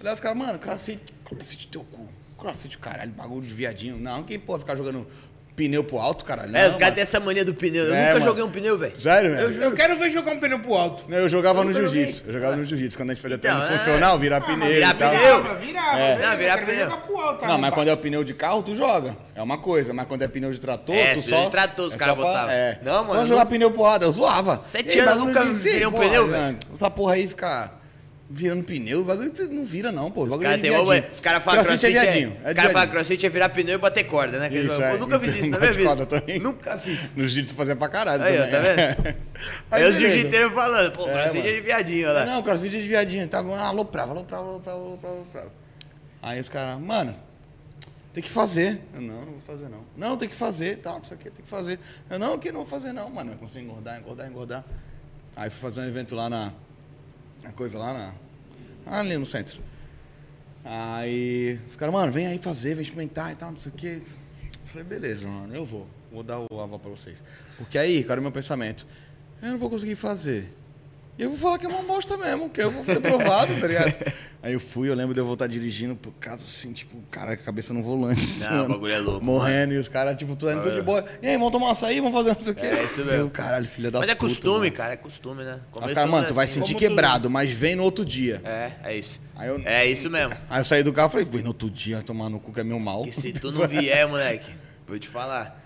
Olhava 0.00 0.14
os 0.14 0.20
caras, 0.20 0.38
mano, 0.38 0.58
crossfit, 0.58 1.02
crossfit 1.22 1.68
teu 1.68 1.84
cu. 1.84 2.08
Crossfit, 2.42 2.76
caralho, 2.78 3.12
bagulho 3.12 3.42
de 3.46 3.54
viadinho. 3.54 3.96
Não, 3.98 4.22
quem 4.22 4.38
pode 4.38 4.60
ficar 4.60 4.74
jogando 4.76 5.06
pneu 5.54 5.84
pro 5.84 5.98
alto, 5.98 6.24
caralho? 6.24 6.48
É, 6.56 6.62
Não, 6.62 6.70
os 6.70 6.74
caras 6.76 6.94
têm 6.94 7.02
essa 7.02 7.20
mania 7.20 7.44
do 7.44 7.52
pneu. 7.54 7.84
Eu 7.84 7.94
É, 7.94 8.00
nunca 8.00 8.12
mano. 8.14 8.24
joguei 8.24 8.42
um 8.42 8.50
pneu, 8.50 8.78
velho. 8.78 8.98
Sério, 9.00 9.30
velho? 9.36 9.62
Eu 9.62 9.72
quero 9.72 9.96
ver 9.98 10.10
jogar 10.10 10.32
um 10.32 10.40
pneu 10.40 10.58
pro 10.58 10.74
alto. 10.74 11.04
Eu 11.12 11.28
jogava 11.28 11.60
Eu 11.60 11.66
no 11.66 11.72
jiu-jitsu. 11.74 12.24
Eu 12.26 12.32
jogava 12.32 12.56
no 12.56 12.64
jiu-jitsu. 12.64 12.96
Quando 12.98 13.10
a 13.10 13.14
gente 13.14 13.22
fazia 13.22 13.36
Então, 13.36 13.54
treino 13.54 13.74
é. 13.74 13.78
funcional, 13.78 14.18
virar 14.18 14.38
Ah, 14.38 14.40
pneu. 14.40 14.66
virar 14.66 14.94
pneu. 14.94 15.10
Virava, 15.42 15.54
virava. 15.56 15.98
É. 15.98 16.26
Não, 16.30 16.36
virar 16.38 16.58
eu 16.58 16.66
pneu. 16.66 16.98
pro 16.98 17.20
alto, 17.20 17.46
Não, 17.46 17.58
mas 17.58 17.70
pá. 17.70 17.76
quando 17.76 17.88
é 17.88 17.92
o 17.92 17.96
pneu 17.98 18.24
de 18.24 18.34
carro, 18.34 18.62
tu 18.62 18.74
joga. 18.74 19.14
É 19.34 19.42
uma 19.42 19.58
coisa. 19.58 19.92
Mas 19.92 20.06
quando 20.06 20.22
é 20.22 20.28
pneu 20.28 20.50
de 20.50 20.58
trator, 20.58 20.96
É, 20.96 21.14
tu 21.14 21.22
só... 21.22 21.44
de 21.44 21.50
trator, 21.50 21.86
os 21.86 21.94
é 21.94 21.98
caras 21.98 22.16
botavam. 22.16 22.50
É. 22.50 22.80
Não, 22.82 22.92
mano, 22.94 23.06
Vamos 23.08 23.20
não- 23.20 23.28
jogar 23.28 23.46
pneu 23.46 23.70
pro 23.70 23.84
alto. 23.84 24.06
Eu 24.06 24.10
zoava. 24.12 24.58
Sete 24.58 24.98
anos 25.00 25.18
nunca 25.22 25.44
virei 25.44 25.86
um 25.86 25.92
pneu, 25.92 26.26
mano, 26.28 26.58
Essa 26.74 26.90
porra 26.90 27.12
aí 27.14 27.28
fica 27.28 27.70
virando 28.34 28.64
pneu. 28.64 29.02
O 29.02 29.04
bagulho 29.04 29.30
não 29.50 29.62
vira, 29.64 29.92
não, 29.92 30.10
pô. 30.10 30.22
O 30.22 30.26
bagulho 30.26 30.48
Cara, 30.48 30.66
é 30.66 30.80
uma- 30.80 31.04
os 31.12 31.20
caras 31.20 31.44
falam 31.44 31.62
Crossfit 31.62 31.92
crossfit, 31.92 31.98
é 31.98 31.98
é, 31.98 32.02
viadinho. 32.02 32.28
os 32.30 32.36
É 32.36 32.40
caras 32.40 32.54
falam 32.56 32.72
viadinho. 32.72 32.90
crossfit 32.92 33.26
é 33.26 33.28
virar 33.28 33.48
pneu 33.50 33.74
e 33.74 33.78
bater 33.78 34.04
corda, 34.04 34.38
né? 34.38 34.48
Isso, 34.48 34.72
eu 34.72 34.82
é. 34.82 34.96
nunca 34.98 35.20
fiz 35.20 35.34
isso 35.34 35.50
na 35.50 35.58
Bate 35.58 35.60
minha 35.60 35.72
vida. 35.72 35.84
corda 35.88 36.06
também. 36.06 36.38
Nunca 36.40 36.78
fiz. 36.78 37.10
No 37.14 37.22
jiu-jitsu 37.22 37.54
fazia 37.54 37.76
pra 37.76 37.88
caralho 37.90 38.22
Aí, 38.24 38.40
ó, 38.40 38.44
também. 38.46 38.76
tá 38.76 39.02
vendo? 39.02 39.16
Aí 39.70 39.82
Aí, 39.82 39.90
os 39.90 39.96
jiu-jiteiros 39.96 40.52
falando, 40.52 40.92
pô, 40.92 41.08
É, 41.08 41.12
crossfit 41.12 41.46
é 41.46 41.54
de 41.54 41.60
viadinho, 41.60 42.08
olha 42.08 42.18
lá. 42.20 42.26
Não, 42.26 42.42
crossfit 42.42 42.74
é 42.76 42.80
de 42.80 42.88
viadinho. 42.88 43.28
Tava 43.28 43.54
ah, 43.54 43.68
aloprava, 43.68 44.12
aloprava, 44.12 44.48
aloprava, 44.48 44.78
aloprava, 44.78 45.14
aloprava. 45.16 45.52
Aí 46.22 46.40
os 46.40 46.48
caras, 46.48 46.80
mano, 46.80 47.14
tem 48.14 48.22
que 48.22 48.30
fazer. 48.30 48.80
Eu, 48.94 49.00
não, 49.02 49.14
não 49.20 49.32
vou 49.32 49.42
fazer 49.46 49.68
não. 49.68 49.84
Não, 49.96 50.16
tem 50.16 50.28
que 50.28 50.34
fazer, 50.34 50.76
tal, 50.78 51.00
isso 51.02 51.12
aqui 51.12 51.24
tem 51.30 51.42
que 51.44 51.48
fazer. 51.50 51.78
Eu, 52.08 52.18
não, 52.18 52.38
que 52.38 52.50
não 52.50 52.60
vou 52.64 52.66
fazer 52.66 52.92
não, 52.92 53.10
mano. 53.10 53.32
Eu 53.32 53.36
consigo 53.36 53.64
engordar, 53.66 53.98
engordar, 53.98 54.26
engordar. 54.26 54.64
Aí 55.36 55.50
fui 55.50 55.60
fazer 55.60 55.80
um 55.82 55.88
evento 55.88 56.14
lá 56.14 56.28
na, 56.30 56.52
na 57.42 57.52
coisa 57.52 57.78
lá 57.78 58.14
na, 58.86 58.98
ali 58.98 59.16
no 59.16 59.26
centro. 59.26 59.60
Aí 60.64 61.58
os 61.68 61.76
caras, 61.76 61.92
mano, 61.92 62.12
vem 62.12 62.26
aí 62.26 62.38
fazer, 62.38 62.74
vem 62.74 62.82
experimentar 62.82 63.32
e 63.32 63.34
tal, 63.34 63.50
não 63.50 63.56
sei 63.56 63.72
o 63.72 63.74
quê. 63.74 64.02
Eu 64.04 64.66
falei, 64.66 64.84
beleza, 64.84 65.26
mano, 65.26 65.54
eu 65.54 65.64
vou. 65.64 65.86
Vou 66.10 66.22
dar 66.22 66.40
o 66.40 66.60
aval 66.60 66.78
pra 66.78 66.90
vocês. 66.90 67.22
Porque 67.56 67.78
aí, 67.78 68.04
cara, 68.04 68.20
o 68.20 68.22
meu 68.22 68.30
pensamento, 68.32 68.86
eu 69.40 69.50
não 69.50 69.58
vou 69.58 69.70
conseguir 69.70 69.94
fazer. 69.94 70.52
E 71.18 71.22
eu 71.22 71.28
vou 71.30 71.38
falar 71.38 71.58
que 71.58 71.66
é 71.66 71.68
uma 71.68 71.82
bosta 71.82 72.16
mesmo, 72.16 72.48
que 72.48 72.62
eu 72.62 72.70
vou 72.70 72.84
ter 72.84 72.98
provado, 73.00 73.54
tá 73.60 73.66
ligado? 73.66 73.92
Aí 74.42 74.54
eu 74.54 74.58
fui, 74.58 74.88
eu 74.88 74.94
lembro 74.94 75.14
de 75.14 75.20
eu 75.20 75.24
voltar 75.26 75.46
dirigindo 75.46 75.94
por 75.94 76.12
causa 76.14 76.42
assim, 76.42 76.72
tipo, 76.72 77.00
cara, 77.12 77.36
com 77.36 77.42
a 77.42 77.44
cabeça 77.46 77.72
no 77.72 77.80
volante. 77.80 78.40
Não, 78.40 78.50
mano, 78.50 78.64
o 78.64 78.68
bagulho 78.70 78.92
é 78.92 78.98
louco, 78.98 79.24
Morrendo, 79.24 79.72
e 79.74 79.76
os 79.76 79.86
caras, 79.86 80.16
tipo, 80.16 80.34
tudo 80.34 80.50
indo 80.50 80.62
tudo 80.62 80.74
de 80.74 80.82
boa. 80.82 81.04
E 81.22 81.28
aí, 81.28 81.36
vamos 81.36 81.52
tomar 81.52 81.66
um 81.66 81.70
açaí, 81.70 82.00
vamos 82.00 82.12
fazer 82.16 82.32
não 82.34 82.40
sei 82.40 82.52
o 82.52 82.56
quê. 82.56 82.66
É, 82.66 82.82
isso 82.82 83.04
mesmo. 83.04 83.12
Eu, 83.20 83.30
caralho, 83.30 83.66
filha 83.66 83.88
da 83.92 84.00
Mas 84.00 84.08
é 84.08 84.14
costume, 84.16 84.58
mano. 84.66 84.72
cara, 84.72 84.94
é 84.94 84.96
costume, 84.96 85.44
né? 85.44 85.60
Começo 85.70 85.94
todo 85.94 86.08
mano, 86.10 86.26
tu 86.26 86.34
vai 86.34 86.46
assim. 86.46 86.54
sentir 86.54 86.74
quebrado, 86.74 87.30
mas 87.30 87.50
vem 87.50 87.76
no 87.76 87.84
outro 87.84 88.04
dia. 88.04 88.40
É, 88.44 88.72
é 88.82 88.96
isso. 88.96 89.20
Aí 89.36 89.48
eu- 89.48 89.60
É 89.64 89.86
isso 89.86 90.10
mesmo. 90.10 90.34
Aí 90.50 90.60
eu 90.60 90.64
saí 90.64 90.82
do 90.82 90.92
carro 90.92 91.08
e 91.10 91.12
falei, 91.12 91.26
vem 91.30 91.42
no 91.42 91.48
outro 91.48 91.70
dia, 91.70 91.96
vai 91.96 92.04
tomar 92.04 92.28
no 92.28 92.40
cu 92.40 92.52
que 92.52 92.58
é 92.58 92.64
meu 92.64 92.80
mal. 92.80 93.04
Que 93.04 93.12
se 93.12 93.32
tu 93.32 93.52
não 93.52 93.68
vier, 93.68 94.08
moleque, 94.08 94.50
vou 94.88 94.98
te 94.98 95.06
falar. 95.06 95.61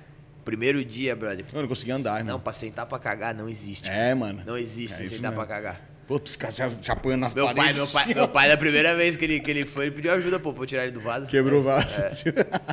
Primeiro 0.46 0.84
dia, 0.84 1.16
brother. 1.16 1.44
Eu 1.52 1.60
não 1.60 1.68
consegui 1.68 1.90
andar, 1.90 2.18
irmão. 2.20 2.34
Não, 2.34 2.40
pra 2.40 2.52
sentar 2.52 2.86
pra 2.86 3.00
cagar 3.00 3.34
não 3.34 3.48
existe. 3.48 3.90
É, 3.90 4.14
mano. 4.14 4.44
Não 4.46 4.56
existe 4.56 5.02
É 5.02 5.04
sentar 5.04 5.32
pra 5.32 5.44
cagar. 5.44 5.80
Pô, 6.06 6.20
os 6.24 6.36
caras 6.36 6.54
se, 6.54 6.62
se 6.82 6.92
apoiando 6.92 7.22
nas 7.22 7.34
Meu 7.34 7.46
pai, 7.46 7.54
paredes. 7.56 7.76
meu 7.78 7.88
pai, 7.88 8.14
meu 8.14 8.28
pai, 8.28 8.48
da 8.48 8.56
primeira 8.56 8.94
vez 8.94 9.16
que 9.16 9.24
ele, 9.24 9.40
que 9.40 9.50
ele 9.50 9.66
foi, 9.66 9.86
ele 9.86 9.96
pediu 9.96 10.12
ajuda, 10.12 10.38
pô, 10.38 10.52
pra 10.52 10.62
eu 10.62 10.66
tirar 10.66 10.84
ele 10.84 10.92
do 10.92 11.00
vaso. 11.00 11.26
Quebrou 11.26 11.62
o 11.62 11.64
vaso. 11.64 11.88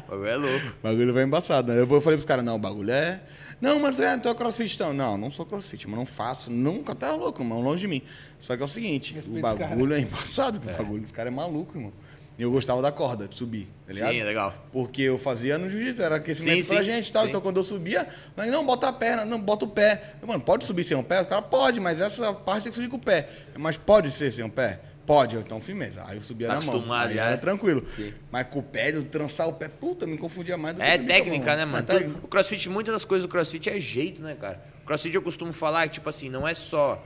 O 0.07 0.11
bagulho 0.11 0.29
é 0.29 0.35
louco. 0.35 0.67
O 0.67 0.83
bagulho 0.83 1.13
vai 1.15 1.23
embaçado. 1.23 1.73
Né? 1.73 1.79
Depois 1.79 1.97
eu 1.97 2.01
falei 2.01 2.17
pros 2.17 2.27
caras, 2.27 2.45
não, 2.45 2.57
o 2.57 2.59
bagulho 2.59 2.91
é. 2.91 3.21
Não, 3.59 3.79
mas 3.79 3.99
é, 3.99 4.15
tu 4.17 4.29
é 4.29 4.35
crossfit 4.35 4.75
então. 4.75 4.93
Não, 4.93 5.17
não 5.17 5.31
sou 5.31 5.47
crossfit, 5.47 5.87
mas 5.87 5.97
não 5.97 6.05
faço. 6.05 6.51
Nunca 6.51 6.93
tá 6.93 7.15
louco, 7.15 7.41
irmão, 7.41 7.59
longe 7.59 7.79
de 7.81 7.87
mim. 7.87 8.03
Só 8.37 8.55
que 8.55 8.61
é 8.61 8.65
o 8.65 8.69
seguinte, 8.69 9.15
Respeita 9.15 9.47
o 9.47 9.53
os 9.53 9.59
bagulho 9.59 9.93
é 9.95 9.99
embaçado, 9.99 10.59
o 10.59 10.61
bagulho 10.61 11.01
dos 11.01 11.11
caras 11.11 11.33
é 11.33 11.35
maluco, 11.35 11.75
irmão. 11.75 11.91
Eu 12.37 12.49
gostava 12.49 12.81
da 12.81 12.91
corda, 12.91 13.27
de 13.27 13.35
subir, 13.35 13.67
tá 13.85 13.93
ligado? 13.93 14.11
Sim, 14.11 14.19
é 14.19 14.23
legal. 14.23 14.55
Porque 14.71 15.03
eu 15.03 15.19
fazia 15.19 15.57
no 15.57 15.69
jiu-jitsu, 15.69 16.01
era 16.01 16.15
aquecimento 16.15 16.63
Sim, 16.63 16.67
pra 16.69 16.77
sim, 16.79 16.83
gente 16.83 17.07
e 17.07 17.13
tal. 17.13 17.23
sim. 17.23 17.29
Então 17.29 17.39
quando 17.41 17.57
eu 17.57 17.63
subia, 17.63 18.07
mas 18.35 18.49
não, 18.49 18.65
bota 18.65 18.87
a 18.87 18.93
perna, 18.93 19.23
não, 19.23 19.39
bota 19.39 19.65
o 19.65 19.67
pé. 19.67 20.15
Eu, 20.19 20.27
mano, 20.27 20.41
pode 20.41 20.63
subir 20.65 20.83
sem 20.83 20.97
um 20.97 21.03
pé? 21.03 21.21
O 21.21 21.25
cara 21.27 21.43
pode, 21.43 21.79
mas 21.79 22.01
essa 22.01 22.33
parte 22.33 22.63
tem 22.63 22.71
que 22.71 22.75
subir 22.75 22.89
com 22.89 22.97
o 22.97 22.99
pé. 22.99 23.29
Mas 23.55 23.77
pode 23.77 24.11
ser 24.11 24.31
sem 24.31 24.43
um 24.43 24.49
pé? 24.49 24.79
Pode, 25.05 25.35
eu, 25.35 25.41
então 25.41 25.59
firmeza. 25.61 26.03
Aí 26.07 26.15
eu 26.17 26.21
subia 26.21 26.47
Tá 26.47 26.55
na 26.55 26.61
mão. 26.61 26.91
Aí 26.93 27.13
já, 27.13 27.23
era 27.23 27.31
né? 27.31 27.37
tranquilo. 27.37 27.85
Sim. 27.95 28.13
Mas 28.31 28.47
com 28.47 28.59
o 28.59 28.63
pé, 28.63 28.91
de 28.93 29.03
trançar 29.03 29.47
o 29.47 29.53
pé, 29.53 29.67
puta, 29.67 30.07
me 30.07 30.17
confundia 30.17 30.57
mais 30.57 30.73
do 30.75 30.81
que 30.81 30.87
É 30.87 30.97
técnica, 30.97 31.55
né, 31.55 31.65
mano? 31.65 31.77
É 31.77 31.81
técnica. 31.81 32.19
O 32.23 32.27
crossfit, 32.27 32.67
muitas 32.69 32.93
das 32.93 33.05
coisas 33.05 33.27
do 33.27 33.29
crossfit 33.31 33.69
é 33.69 33.79
jeito, 33.79 34.23
né, 34.23 34.35
cara? 34.39 34.63
O 34.81 34.85
crossfit 34.87 35.13
eu 35.13 35.21
costumo 35.21 35.51
falar 35.53 35.87
que, 35.87 35.95
tipo 35.95 36.09
assim, 36.09 36.29
não 36.29 36.47
é 36.47 36.53
só 36.53 37.03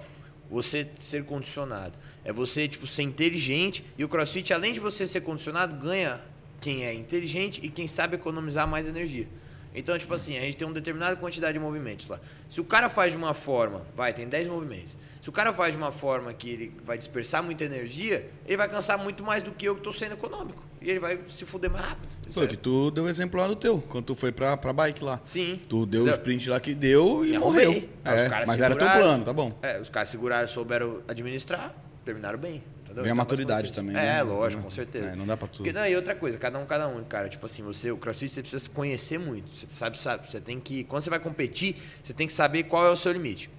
você 0.49 0.88
ser 0.99 1.25
condicionado. 1.25 1.93
É 2.28 2.34
você, 2.34 2.67
tipo, 2.67 2.86
ser 2.86 3.03
inteligente. 3.03 3.86
E 3.97 4.03
o 4.03 4.09
crossfit, 4.09 4.53
além 4.53 4.73
de 4.73 4.82
você 4.82 5.07
ser 5.07 5.21
condicionado, 5.21 5.73
ganha 5.82 6.19
quem 6.59 6.86
é 6.86 6.93
inteligente 6.93 7.61
e 7.63 7.69
quem 7.69 7.88
sabe 7.88 8.17
economizar 8.17 8.67
mais 8.67 8.86
energia. 8.86 9.25
Então, 9.73 9.97
tipo 9.97 10.13
assim, 10.13 10.38
a 10.38 10.41
gente 10.41 10.57
tem 10.57 10.67
uma 10.67 10.73
determinada 10.73 11.15
quantidade 11.15 11.53
de 11.53 11.59
movimentos 11.59 12.05
lá. 12.07 12.19
Se 12.49 12.59
o 12.59 12.65
cara 12.65 12.89
faz 12.89 13.13
de 13.13 13.17
uma 13.17 13.34
forma, 13.34 13.86
vai, 13.95 14.11
tem 14.13 14.28
10 14.28 14.47
movimentos. 14.47 14.97
Se 15.21 15.30
o 15.30 15.32
cara 15.32 15.53
faz 15.53 15.71
de 15.71 15.78
uma 15.78 15.91
forma 15.93 16.34
que 16.34 16.49
ele 16.49 16.73
vai 16.86 16.97
dispersar 16.97 17.41
muita 17.41 17.63
energia, 17.63 18.30
ele 18.45 18.57
vai 18.57 18.67
cansar 18.67 18.97
muito 18.97 19.23
mais 19.23 19.41
do 19.41 19.51
que 19.51 19.65
eu 19.65 19.75
que 19.75 19.80
estou 19.80 19.93
sendo 19.93 20.13
econômico. 20.13 20.61
E 20.82 20.89
ele 20.89 20.99
vai 20.99 21.19
se 21.30 21.45
fuder 21.45 21.71
mais 21.71 21.86
rápido. 21.86 22.07
Foi 22.32 22.43
é- 22.43 22.47
que 22.47 22.57
tu 22.57 22.91
deu 22.91 23.07
exemplo 23.07 23.39
lá 23.39 23.47
no 23.47 23.55
teu, 23.55 23.80
quando 23.88 24.05
tu 24.05 24.15
foi 24.15 24.34
pra, 24.34 24.57
pra 24.57 24.73
bike 24.73 25.01
lá. 25.03 25.21
Sim. 25.25 25.61
Tu 25.69 25.86
deu 25.86 26.03
o 26.03 26.09
sprint 26.09 26.49
lá 26.49 26.59
que 26.59 26.75
deu 26.75 27.25
e 27.25 27.32
Me 27.32 27.38
morreu. 27.39 27.88
É, 28.03 28.45
mas 28.45 28.59
era 28.59 28.75
teu 28.75 28.89
plano, 28.89 29.23
tá 29.23 29.32
bom. 29.32 29.57
É, 29.61 29.80
os 29.80 29.89
caras 29.89 30.09
seguraram, 30.09 30.47
souberam 30.47 31.01
administrar, 31.07 31.73
terminaram 32.07 32.39
bem. 32.39 32.63
entendeu? 32.83 32.95
Vem 32.95 32.97
a 33.03 33.05
Então, 33.05 33.15
maturidade 33.15 33.71
também, 33.73 33.93
né? 33.93 34.17
É, 34.17 34.21
lógico, 34.23 34.63
com 34.63 34.69
certeza. 34.69 35.09
É, 35.09 35.15
não 35.15 35.27
dá 35.27 35.35
pra 35.37 35.47
tudo. 35.47 35.57
Porque, 35.57 35.73
não, 35.73 35.85
e 35.85 35.95
outra 35.95 36.15
coisa, 36.15 36.37
cada 36.37 36.57
um, 36.57 36.65
cada 36.65 36.87
um, 36.87 37.03
cara. 37.03 37.27
Tipo 37.29 37.45
assim, 37.45 37.61
você, 37.63 37.91
o 37.91 37.97
crossfit, 37.97 38.31
você 38.31 38.41
precisa 38.41 38.63
se 38.63 38.69
conhecer 38.69 39.17
muito. 39.19 39.55
Você 39.55 39.67
sabe, 39.69 39.97
sabe, 39.97 40.29
você 40.29 40.39
tem 40.39 40.59
que. 40.59 40.83
Quando 40.85 41.01
você 41.03 41.09
vai 41.09 41.19
competir, 41.19 41.75
você 42.03 42.13
tem 42.13 42.25
que 42.25 42.33
saber 42.33 42.63
qual 42.63 42.85
é 42.87 42.89
o 42.89 42.95
seu 42.95 43.11
limite 43.11 43.49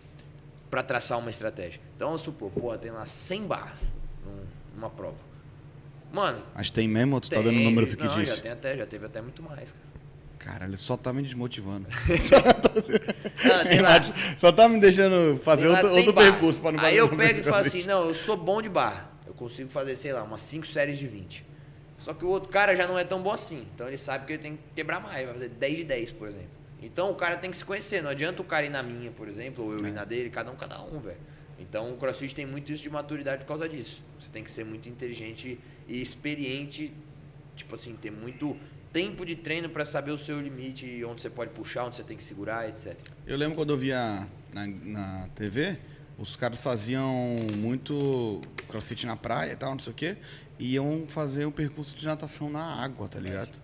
pra 0.71 0.83
traçar 0.83 1.19
uma 1.19 1.31
estratégia. 1.31 1.81
Então, 1.97 2.09
vamos 2.09 2.23
supor, 2.23 2.51
porra, 2.51 2.79
tem 2.79 2.91
lá 2.91 3.05
100 3.07 3.43
barras 3.47 3.95
num- 4.25 4.45
numa 4.75 4.91
prova. 4.91 5.17
Mano. 6.13 6.43
Mas 6.55 6.71
tem 6.71 6.89
mesmo 6.89 7.15
ou 7.17 7.21
tu 7.21 7.29
tá 7.29 7.37
tem- 7.37 7.45
dando 7.45 7.57
o 7.59 7.65
número 7.65 7.87
não, 7.87 7.93
fictício? 7.93 8.25
já 8.25 8.41
tem 8.41 8.51
até, 8.51 8.77
já 8.79 8.87
teve 8.87 9.05
até 9.07 9.21
muito 9.21 9.43
mais, 9.43 9.73
cara. 9.73 9.85
Caralho, 10.49 10.79
só 10.79 10.97
tá 10.97 11.13
me 11.13 11.21
desmotivando. 11.23 11.87
Ah, 13.45 13.83
lá- 13.83 14.37
só 14.39 14.51
tá 14.51 14.69
me 14.69 14.81
deixando 14.81 15.37
fazer 15.39 15.69
outro, 15.69 15.89
100 15.89 15.99
outro 15.99 16.15
percurso 16.15 16.61
pra 16.61 16.73
não 16.73 16.81
Aí 16.83 16.97
eu 16.97 17.09
pego 17.09 17.41
e 17.41 17.43
falo 17.43 17.57
assim, 17.67 17.85
não, 17.85 18.07
eu 18.09 18.15
sou 18.15 18.37
bom 18.37 18.61
de 18.63 18.69
barra. 18.69 19.11
Eu 19.27 19.35
consigo 19.35 19.69
fazer, 19.69 19.95
sei 19.95 20.13
lá, 20.13 20.23
umas 20.23 20.43
5 20.43 20.67
séries 20.67 20.99
de 20.99 21.07
20. 21.07 21.45
Só 21.99 22.15
que 22.15 22.25
o 22.25 22.29
outro 22.29 22.49
cara 22.49 22.75
já 22.75 22.87
não 22.89 22.99
é 22.99 23.05
tão 23.05 23.23
bom 23.23 23.31
assim. 23.31 23.67
Então 23.75 23.87
ele 23.87 23.97
sabe 23.97 24.27
que 24.27 24.33
ele 24.33 24.43
tem 24.43 24.53
que 24.57 24.63
quebrar 24.75 25.01
mais. 25.01 25.25
Vai 25.25 25.35
fazer 25.35 25.49
10 25.51 25.77
de 25.77 25.85
10, 25.85 26.13
por 26.13 26.29
exemplo. 26.29 26.49
Então 26.83 27.11
o 27.11 27.15
cara 27.15 27.37
tem 27.37 27.51
que 27.51 27.57
se 27.57 27.65
conhecer. 27.65 28.03
Não 28.03 28.11
adianta 28.11 28.41
o 28.43 28.45
cara 28.45 28.65
ir 28.67 28.71
na 28.71 28.83
minha, 28.83 29.11
por 29.11 29.29
exemplo, 29.29 29.65
ou 29.65 29.73
eu 29.75 29.85
É. 29.85 29.89
ir 29.89 29.93
na 29.93 30.05
dele, 30.05 30.31
cada 30.31 30.51
um, 30.51 30.57
cada 30.57 30.83
um, 30.83 30.99
velho. 31.01 31.19
Então 31.59 31.93
o 31.93 31.97
crossfit 31.97 32.35
tem 32.35 32.47
muito 32.47 32.73
isso 32.73 32.83
de 32.83 32.91
maturidade 32.91 33.43
por 33.43 33.49
causa 33.49 33.69
disso. 33.69 34.01
Você 34.19 34.29
tem 34.33 34.43
que 34.43 34.51
ser 34.51 34.65
muito 34.65 34.89
inteligente 34.89 35.59
e 35.87 36.01
experiente 36.01 36.93
tipo 37.55 37.75
assim, 37.75 37.95
ter 37.97 38.11
muito 38.13 38.57
tempo 38.93 39.25
de 39.25 39.37
treino 39.37 39.69
para 39.69 39.85
saber 39.85 40.11
o 40.11 40.19
seu 40.19 40.41
limite, 40.41 41.05
onde 41.05 41.23
você 41.23 41.31
pode 41.31 41.51
puxar, 41.51 41.85
onde 41.85 41.97
você 41.97 42.03
tem 42.03 42.17
que 42.17 42.23
segurar, 42.23 42.69
etc. 42.69 42.97
Eu 43.27 43.37
lembro 43.37 43.57
quando 43.57 43.71
eu 43.71 43.77
via 43.77 44.27
na, 44.53 44.67
na 44.67 45.29
TV, 45.35 45.79
os 46.19 46.37
caras 46.37 46.61
faziam 46.61 47.15
muito 47.57 48.41
crossfit 48.69 49.07
na 49.07 49.17
praia 49.17 49.53
e 49.53 49.57
tal, 49.57 49.73
não 49.73 49.79
sei 49.79 49.93
o 49.93 49.97
quê, 49.97 50.17
e 50.59 50.75
iam 50.75 51.05
fazer 51.07 51.45
o 51.45 51.53
percurso 51.53 51.95
de 51.97 52.07
natação 52.07 52.51
na 52.51 52.83
água, 52.83 53.09
tá 53.09 53.21
ligado? 53.21 53.61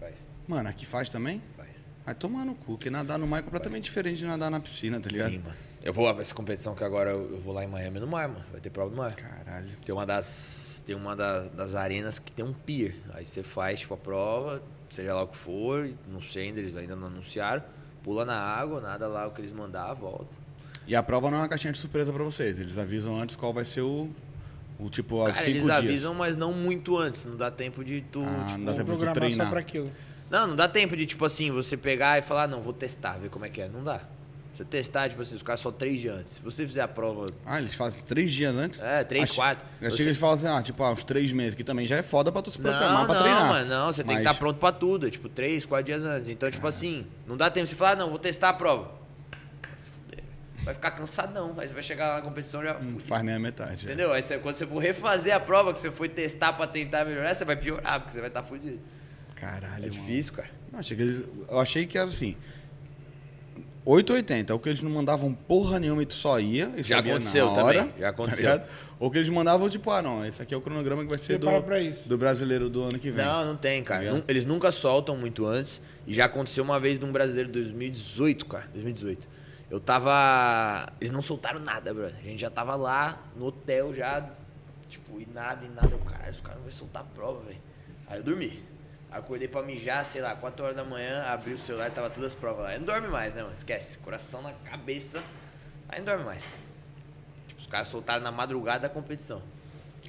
Faz, 0.00 0.14
Mano, 0.46 0.68
aqui 0.68 0.86
faz 0.86 1.08
também? 1.08 1.42
faz. 1.56 1.70
Vai 2.04 2.14
tomar 2.14 2.44
no 2.44 2.54
cu, 2.54 2.72
porque 2.72 2.90
nadar 2.90 3.18
no 3.18 3.26
mar 3.26 3.38
é 3.38 3.42
completamente 3.42 3.84
diferente 3.84 4.18
de 4.18 4.26
nadar 4.26 4.50
na 4.50 4.58
piscina, 4.58 5.00
tá 5.00 5.08
ligado? 5.08 5.30
Sim, 5.30 5.38
mano. 5.38 5.56
Eu 5.82 5.92
vou 5.92 6.08
essa 6.20 6.34
competição 6.34 6.74
que 6.74 6.84
agora 6.84 7.10
eu 7.10 7.38
vou 7.40 7.52
lá 7.52 7.64
em 7.64 7.66
Miami 7.66 7.98
no 7.98 8.06
mar, 8.06 8.28
mano. 8.28 8.44
Vai 8.52 8.60
ter 8.60 8.70
prova 8.70 8.90
no 8.90 8.96
mar. 8.96 9.14
Caralho. 9.14 9.68
Tem 9.84 9.92
uma 9.94 10.06
das 10.06 10.82
tem 10.86 10.96
uma 10.96 11.14
da- 11.14 11.44
das 11.48 11.74
arenas 11.74 12.18
que 12.18 12.30
tem 12.32 12.44
um 12.44 12.52
pier. 12.52 12.94
Aí 13.14 13.24
você 13.26 13.42
faz 13.42 13.80
tipo 13.80 13.94
a 13.94 13.96
prova, 13.96 14.62
seja 14.90 15.14
lá 15.14 15.22
o 15.22 15.28
que 15.28 15.36
for, 15.36 15.88
não 16.08 16.20
sei 16.20 16.48
ainda 16.48 16.60
eles 16.60 16.76
ainda 16.76 16.94
não 16.96 17.06
anunciaram. 17.08 17.62
Pula 18.02 18.24
na 18.24 18.36
água, 18.38 18.80
nada 18.80 19.06
lá 19.06 19.26
o 19.26 19.30
que 19.30 19.40
eles 19.40 19.52
mandar, 19.52 19.92
volta. 19.94 20.34
E 20.86 20.94
a 20.96 21.02
prova 21.02 21.30
não 21.30 21.38
é 21.38 21.40
uma 21.42 21.48
caixinha 21.48 21.72
de 21.72 21.78
surpresa 21.78 22.12
pra 22.12 22.24
vocês. 22.24 22.58
Eles 22.58 22.76
avisam 22.78 23.20
antes 23.20 23.36
qual 23.36 23.52
vai 23.52 23.64
ser 23.64 23.82
o, 23.82 24.10
o 24.80 24.90
tipo, 24.90 25.18
Cara, 25.24 25.34
cinco 25.36 25.48
eles 25.50 25.62
dias. 25.64 25.76
avisam, 25.78 26.14
mas 26.14 26.36
não 26.36 26.52
muito 26.52 26.96
antes. 26.98 27.24
Não 27.24 27.36
dá 27.36 27.50
tempo 27.50 27.84
de 27.84 28.00
tu. 28.02 28.22
Ah, 28.24 28.46
tipo, 28.48 28.58
não 28.58 28.64
dá 28.66 28.72
tempo 28.72 28.84
de 28.90 28.96
programar 28.96 29.14
treinar. 29.14 29.46
só 29.46 29.50
pra 29.52 29.60
aquilo. 29.60 29.90
Não, 30.28 30.46
não 30.48 30.56
dá 30.56 30.68
tempo 30.68 30.96
de, 30.96 31.06
tipo 31.06 31.24
assim, 31.24 31.50
você 31.52 31.76
pegar 31.76 32.18
e 32.18 32.22
falar, 32.22 32.48
não, 32.48 32.60
vou 32.60 32.72
testar, 32.72 33.18
ver 33.18 33.28
como 33.30 33.44
é 33.44 33.48
que 33.48 33.60
é. 33.60 33.68
Não 33.68 33.84
dá. 33.84 34.00
Você 34.62 34.64
testar, 34.68 35.08
tipo 35.08 35.20
assim, 35.22 35.34
os 35.34 35.42
caras 35.42 35.58
só 35.60 35.70
três 35.72 35.98
dias 36.00 36.14
antes. 36.16 36.34
Se 36.34 36.40
você 36.40 36.64
fizer 36.66 36.82
a 36.82 36.88
prova. 36.88 37.26
Ah, 37.44 37.58
eles 37.58 37.74
fazem 37.74 38.04
três 38.04 38.30
dias 38.32 38.54
antes? 38.54 38.80
É, 38.80 39.02
três, 39.02 39.24
Achei- 39.24 39.36
quatro. 39.36 39.64
Eu 39.80 39.88
achei 39.88 39.96
que 39.98 40.02
eles 40.10 40.18
falam 40.18 40.34
assim, 40.36 40.46
ah, 40.46 40.62
tipo, 40.62 40.82
ah, 40.84 40.92
uns 40.92 41.02
três 41.04 41.32
meses, 41.32 41.54
que 41.54 41.64
também 41.64 41.84
já 41.86 41.96
é 41.96 42.02
foda 42.02 42.30
pra 42.30 42.40
tu 42.42 42.50
se 42.50 42.58
programar 42.58 43.00
Não, 43.00 43.06
pra 43.06 43.14
não, 43.14 43.22
treinar. 43.22 43.48
mano, 43.48 43.68
não, 43.68 43.86
você 43.92 44.04
tem 44.04 44.16
que 44.16 44.22
Mas- 44.22 44.30
estar 44.32 44.38
pronto 44.38 44.58
pra 44.58 44.70
tudo, 44.70 45.06
é 45.06 45.10
tipo 45.10 45.28
três, 45.28 45.66
quatro 45.66 45.86
dias 45.86 46.04
antes. 46.04 46.28
Então, 46.28 46.50
tipo 46.50 46.66
assim, 46.66 47.06
não 47.26 47.36
dá 47.36 47.50
tempo 47.50 47.64
de 47.64 47.70
você 47.70 47.76
falar, 47.76 47.92
ah, 47.92 47.96
não, 47.96 48.08
vou 48.10 48.18
testar 48.18 48.50
a 48.50 48.52
prova. 48.52 49.02
Vai 50.64 50.74
ficar 50.74 50.92
cansadão, 50.92 51.56
aí 51.58 51.66
você 51.66 51.74
vai 51.74 51.82
chegar 51.82 52.08
lá 52.10 52.14
na 52.16 52.22
competição 52.22 52.62
já. 52.62 52.74
Não 52.74 53.00
faz 53.00 53.24
nem 53.24 53.34
a 53.34 53.38
metade. 53.40 53.82
é. 53.84 53.88
Entendeu? 53.88 54.12
Aí 54.12 54.22
você- 54.22 54.38
quando 54.38 54.54
você 54.54 54.64
for 54.64 54.78
refazer 54.78 55.34
a 55.34 55.40
prova 55.40 55.72
que 55.74 55.80
você 55.80 55.90
foi 55.90 56.08
testar 56.08 56.52
pra 56.52 56.68
tentar 56.68 57.04
melhorar, 57.04 57.34
você 57.34 57.44
vai 57.44 57.56
piorar, 57.56 57.98
porque 57.98 58.12
você 58.12 58.20
vai 58.20 58.28
estar 58.28 58.44
fudido. 58.44 58.78
Caralho, 59.34 59.74
É 59.74 59.78
mano. 59.80 59.90
difícil, 59.90 60.34
cara. 60.34 60.48
Não, 60.70 60.78
achei 60.78 60.96
que 60.96 61.02
eles, 61.02 61.26
eu 61.50 61.58
achei 61.58 61.84
que 61.84 61.98
era 61.98 62.08
assim. 62.08 62.36
880, 63.84 64.52
ou 64.52 64.58
que 64.60 64.68
eles 64.68 64.80
não 64.82 64.90
mandavam 64.90 65.32
porra 65.34 65.78
nenhuma 65.78 66.02
e 66.02 66.06
tu 66.06 66.14
só 66.14 66.38
ia. 66.38 66.72
E 66.76 66.82
Já 66.82 66.98
aconteceu 67.00 67.46
na 67.46 67.62
hora, 67.64 67.78
também, 67.80 67.94
já 67.98 68.08
aconteceu. 68.08 68.50
ligado? 68.52 68.68
ou 69.02 69.10
que 69.10 69.18
eles 69.18 69.28
mandavam, 69.28 69.68
tipo, 69.68 69.90
ah, 69.90 70.00
não, 70.00 70.24
esse 70.24 70.40
aqui 70.40 70.54
é 70.54 70.56
o 70.56 70.60
cronograma 70.60 71.02
que 71.02 71.08
vai 71.08 71.18
ser 71.18 71.36
do, 71.36 71.48
do 72.06 72.16
brasileiro 72.16 72.70
do 72.70 72.84
ano 72.84 73.00
que 73.00 73.10
vem. 73.10 73.24
Não, 73.24 73.44
não 73.46 73.56
tem, 73.56 73.82
cara. 73.82 74.20
Tá 74.20 74.24
eles 74.28 74.44
nunca 74.44 74.70
soltam 74.70 75.16
muito 75.16 75.44
antes. 75.44 75.80
E 76.06 76.14
já 76.14 76.26
aconteceu 76.26 76.62
uma 76.62 76.78
vez 76.78 77.00
num 77.00 77.10
brasileiro 77.10 77.48
de 77.48 77.54
2018, 77.54 78.46
cara. 78.46 78.68
2018. 78.72 79.26
Eu 79.68 79.80
tava. 79.80 80.92
Eles 81.00 81.10
não 81.10 81.20
soltaram 81.20 81.58
nada, 81.58 81.92
brother. 81.92 82.14
A 82.16 82.22
gente 82.22 82.40
já 82.40 82.50
tava 82.50 82.76
lá 82.76 83.20
no 83.36 83.46
hotel 83.46 83.92
já. 83.92 84.30
Tipo, 84.88 85.20
e 85.20 85.26
nada, 85.34 85.64
e 85.64 85.68
nada. 85.68 85.88
Eu, 85.90 85.98
caralho, 85.98 86.30
os 86.30 86.40
caras 86.40 86.58
não 86.58 86.62
vão 86.62 86.70
soltar 86.70 87.02
a 87.02 87.06
prova, 87.06 87.40
velho. 87.44 87.58
Aí 88.06 88.18
eu 88.20 88.22
dormi. 88.22 88.62
Acordei 89.12 89.46
pra 89.46 89.62
mijar, 89.62 90.04
sei 90.06 90.22
lá, 90.22 90.34
4 90.34 90.64
horas 90.64 90.76
da 90.76 90.84
manhã, 90.84 91.22
abri 91.24 91.52
o 91.52 91.58
celular 91.58 91.88
e 91.88 91.90
tava 91.90 92.08
todas 92.08 92.32
as 92.32 92.34
provas 92.34 92.64
lá. 92.64 92.70
Aí 92.70 92.78
não 92.78 92.86
dorme 92.86 93.08
mais, 93.08 93.34
né, 93.34 93.42
mano? 93.42 93.52
Esquece. 93.52 93.98
Coração 93.98 94.40
na 94.40 94.52
cabeça. 94.64 95.22
Aí 95.88 95.98
não 95.98 96.06
dorme 96.06 96.24
mais. 96.24 96.42
Tipo, 97.48 97.60
os 97.60 97.66
caras 97.66 97.88
soltaram 97.88 98.22
na 98.22 98.32
madrugada 98.32 98.80
da 98.80 98.88
competição. 98.88 99.42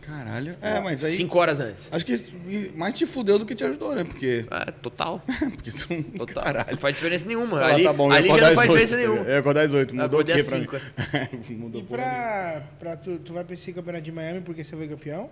Caralho. 0.01 0.57
É, 0.61 0.79
mas 0.79 1.03
aí. 1.03 1.15
5 1.15 1.37
horas 1.37 1.59
antes. 1.59 1.87
Acho 1.91 2.05
que 2.05 2.71
mais 2.75 2.93
te 2.93 3.05
fudeu 3.05 3.37
do 3.37 3.45
que 3.45 3.55
te 3.55 3.63
ajudou, 3.63 3.93
né? 3.93 4.03
Porque. 4.03 4.45
É, 4.49 4.71
total. 4.71 5.21
porque 5.55 5.71
tu. 5.71 6.03
Total. 6.17 6.43
Caralho. 6.43 6.71
Não 6.71 6.77
faz 6.77 6.95
diferença 6.95 7.25
nenhuma. 7.25 7.59
Ah, 7.61 7.73
ali 7.73 7.83
tá 7.83 7.93
bom, 7.93 8.11
ali 8.11 8.27
já 8.27 8.33
não 8.33 8.39
faz 8.39 8.49
às 8.51 8.57
oito, 8.57 8.69
diferença 8.69 8.95
tá 8.95 9.01
nenhuma. 9.01 9.21
Eu 9.21 9.33
ia 9.33 9.39
acordar 9.39 9.61
às 9.65 9.73
8, 9.73 9.95
mudou 9.95 10.19
o 10.19 10.25
quê 10.25 10.31
às 10.33 10.43
pra 10.43 10.57
mim? 10.57 10.61
cinco. 10.63 10.77
Mudou 11.53 11.81
E 11.81 11.83
pra, 11.85 12.63
pra 12.79 12.97
tu, 12.97 13.17
tu 13.19 13.33
vai 13.33 13.43
pra 13.43 13.53
esse 13.53 13.71
campeonato 13.71 14.03
de 14.03 14.11
Miami 14.11 14.41
porque 14.41 14.63
você 14.63 14.75
foi 14.75 14.87
campeão? 14.87 15.29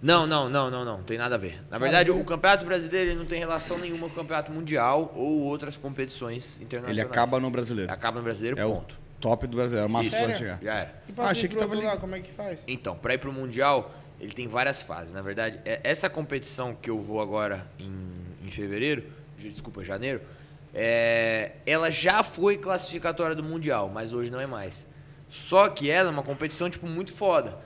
Não, 0.00 0.26
não, 0.26 0.48
não, 0.48 0.70
não, 0.70 0.84
não. 0.84 1.02
Tem 1.02 1.18
nada 1.18 1.34
a 1.34 1.38
ver. 1.38 1.60
Na 1.70 1.76
verdade, 1.78 2.10
o 2.10 2.24
campeonato 2.24 2.64
brasileiro 2.64 3.10
ele 3.10 3.18
não 3.18 3.26
tem 3.26 3.38
relação 3.40 3.78
nenhuma 3.78 4.06
com 4.08 4.12
o 4.12 4.16
campeonato 4.16 4.52
mundial 4.52 5.12
ou 5.16 5.40
outras 5.40 5.76
competições 5.76 6.60
internacionais. 6.60 6.98
Ele 6.98 7.06
acaba 7.06 7.40
no 7.40 7.50
brasileiro. 7.50 7.92
Acaba 7.92 8.18
no 8.18 8.24
brasileiro, 8.24 8.58
É 8.60 8.64
o 8.64 8.74
ponto. 8.74 8.94
top 9.20 9.46
do 9.48 9.56
brasileiro. 9.56 9.92
É 9.92 9.98
o 9.98 10.02
Sério? 10.10 10.26
pode 10.26 10.38
chegar. 10.38 10.58
Já 10.62 10.74
era. 10.74 10.94
E 11.08 11.12
pra 11.12 11.24
Ah, 11.24 11.30
achei 11.30 11.48
que 11.48 11.56
tava 11.56 11.74
lá, 11.74 11.96
como 11.96 12.14
é 12.14 12.20
que 12.20 12.30
faz? 12.32 12.60
Então, 12.68 12.94
para 12.96 13.14
ir 13.14 13.18
pro 13.18 13.32
mundial, 13.32 13.92
ele 14.20 14.32
tem 14.32 14.46
várias 14.46 14.80
fases. 14.82 15.12
Na 15.12 15.20
verdade, 15.22 15.60
é- 15.64 15.80
essa 15.82 16.08
competição 16.08 16.74
que 16.80 16.88
eu 16.90 16.98
vou 17.00 17.20
agora 17.20 17.66
em, 17.78 17.92
em 18.44 18.50
fevereiro, 18.52 19.02
desculpa, 19.36 19.82
janeiro, 19.82 20.20
é, 20.72 21.52
ela 21.66 21.90
já 21.90 22.22
foi 22.22 22.56
classificatória 22.56 23.34
do 23.34 23.42
mundial, 23.42 23.90
mas 23.92 24.12
hoje 24.12 24.30
não 24.30 24.38
é 24.40 24.46
mais. 24.46 24.86
Só 25.28 25.68
que 25.68 25.90
ela 25.90 26.08
é 26.08 26.12
uma 26.12 26.22
competição 26.22 26.70
tipo 26.70 26.86
muito 26.86 27.12
foda. 27.12 27.58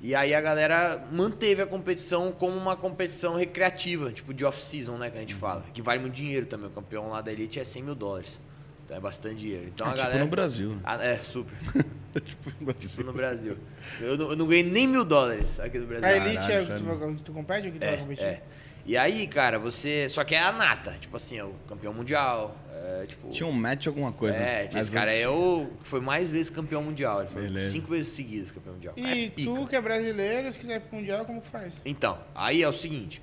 E 0.00 0.14
aí 0.14 0.32
a 0.32 0.40
galera 0.40 1.04
manteve 1.10 1.60
a 1.60 1.66
competição 1.66 2.30
como 2.30 2.56
uma 2.56 2.76
competição 2.76 3.34
recreativa, 3.34 4.12
tipo 4.12 4.32
de 4.32 4.44
off-season, 4.44 4.96
né, 4.96 5.10
que 5.10 5.16
a 5.16 5.20
gente 5.20 5.34
Uhum. 5.34 5.40
fala. 5.40 5.64
Que 5.74 5.82
vale 5.82 6.00
muito 6.00 6.14
dinheiro 6.14 6.46
também. 6.46 6.68
O 6.68 6.70
campeão 6.70 7.08
lá 7.10 7.20
da 7.20 7.32
Elite 7.32 7.58
é 7.58 7.64
100 7.64 7.82
mil 7.82 7.94
dólares. 7.96 8.40
Então 8.84 8.96
é 8.96 9.00
bastante 9.00 9.36
dinheiro. 9.36 9.66
Então 9.74 9.86
Ah, 9.86 9.90
a 9.90 9.92
tipo 9.94 10.02
galera... 10.04 10.24
no 10.24 10.30
Brasil. 10.30 10.70
né? 10.70 10.80
Ah, 10.84 11.04
é, 11.04 11.16
super. 11.16 11.52
tipo 12.24 12.50
no 12.60 12.66
Brasil. 12.66 12.88
Tipo 12.88 13.02
no 13.04 13.12
Brasil. 13.12 13.58
Eu 14.00 14.16
não, 14.16 14.30
eu 14.30 14.36
não 14.36 14.46
ganhei 14.46 14.62
nem 14.62 14.86
mil 14.86 15.04
dólares 15.04 15.58
aqui 15.60 15.78
no 15.78 15.86
Brasil. 15.86 16.08
A 16.08 16.16
Elite 16.16 16.36
Caralho, 16.36 16.54
é 16.54 16.62
o 16.62 16.66
que 16.66 16.78
tu, 16.78 16.84
vai- 16.84 17.14
tu 17.24 17.32
compete 17.32 17.66
ou 17.66 17.72
que 17.72 17.78
tu 17.78 17.84
vai 17.84 17.94
É, 17.94 17.96
competir? 17.96 18.24
é. 18.24 18.42
E 18.88 18.96
aí, 18.96 19.26
cara, 19.26 19.58
você. 19.58 20.08
Só 20.08 20.24
que 20.24 20.34
é 20.34 20.40
a 20.40 20.50
nata. 20.50 20.96
Tipo 20.98 21.16
assim, 21.16 21.36
é 21.36 21.44
o 21.44 21.52
campeão 21.68 21.92
mundial. 21.92 22.56
É, 22.72 23.04
tipo. 23.04 23.28
Tinha 23.28 23.46
um 23.46 23.52
match 23.52 23.86
alguma 23.86 24.10
coisa. 24.10 24.40
É, 24.40 24.66
tinha 24.66 24.80
Mas 24.80 24.86
esse 24.86 24.96
cara 24.96 25.14
é 25.14 25.28
o 25.28 25.68
que 25.82 25.86
foi 25.86 26.00
mais 26.00 26.30
vezes 26.30 26.48
campeão 26.48 26.82
mundial. 26.82 27.20
Ele 27.20 27.28
foi 27.28 27.42
Beleza. 27.42 27.68
cinco 27.68 27.88
vezes 27.88 28.14
seguidas 28.14 28.50
campeão 28.50 28.72
mundial. 28.72 28.94
E 28.96 29.26
é 29.26 29.44
tu 29.44 29.66
que 29.66 29.76
é 29.76 29.80
brasileiro, 29.82 30.50
se 30.50 30.58
quiser 30.58 30.76
ir 30.76 30.80
pro 30.80 30.96
Mundial, 30.96 31.26
como 31.26 31.42
que 31.42 31.48
faz? 31.48 31.74
Então, 31.84 32.18
aí 32.34 32.62
é 32.62 32.68
o 32.68 32.72
seguinte: 32.72 33.20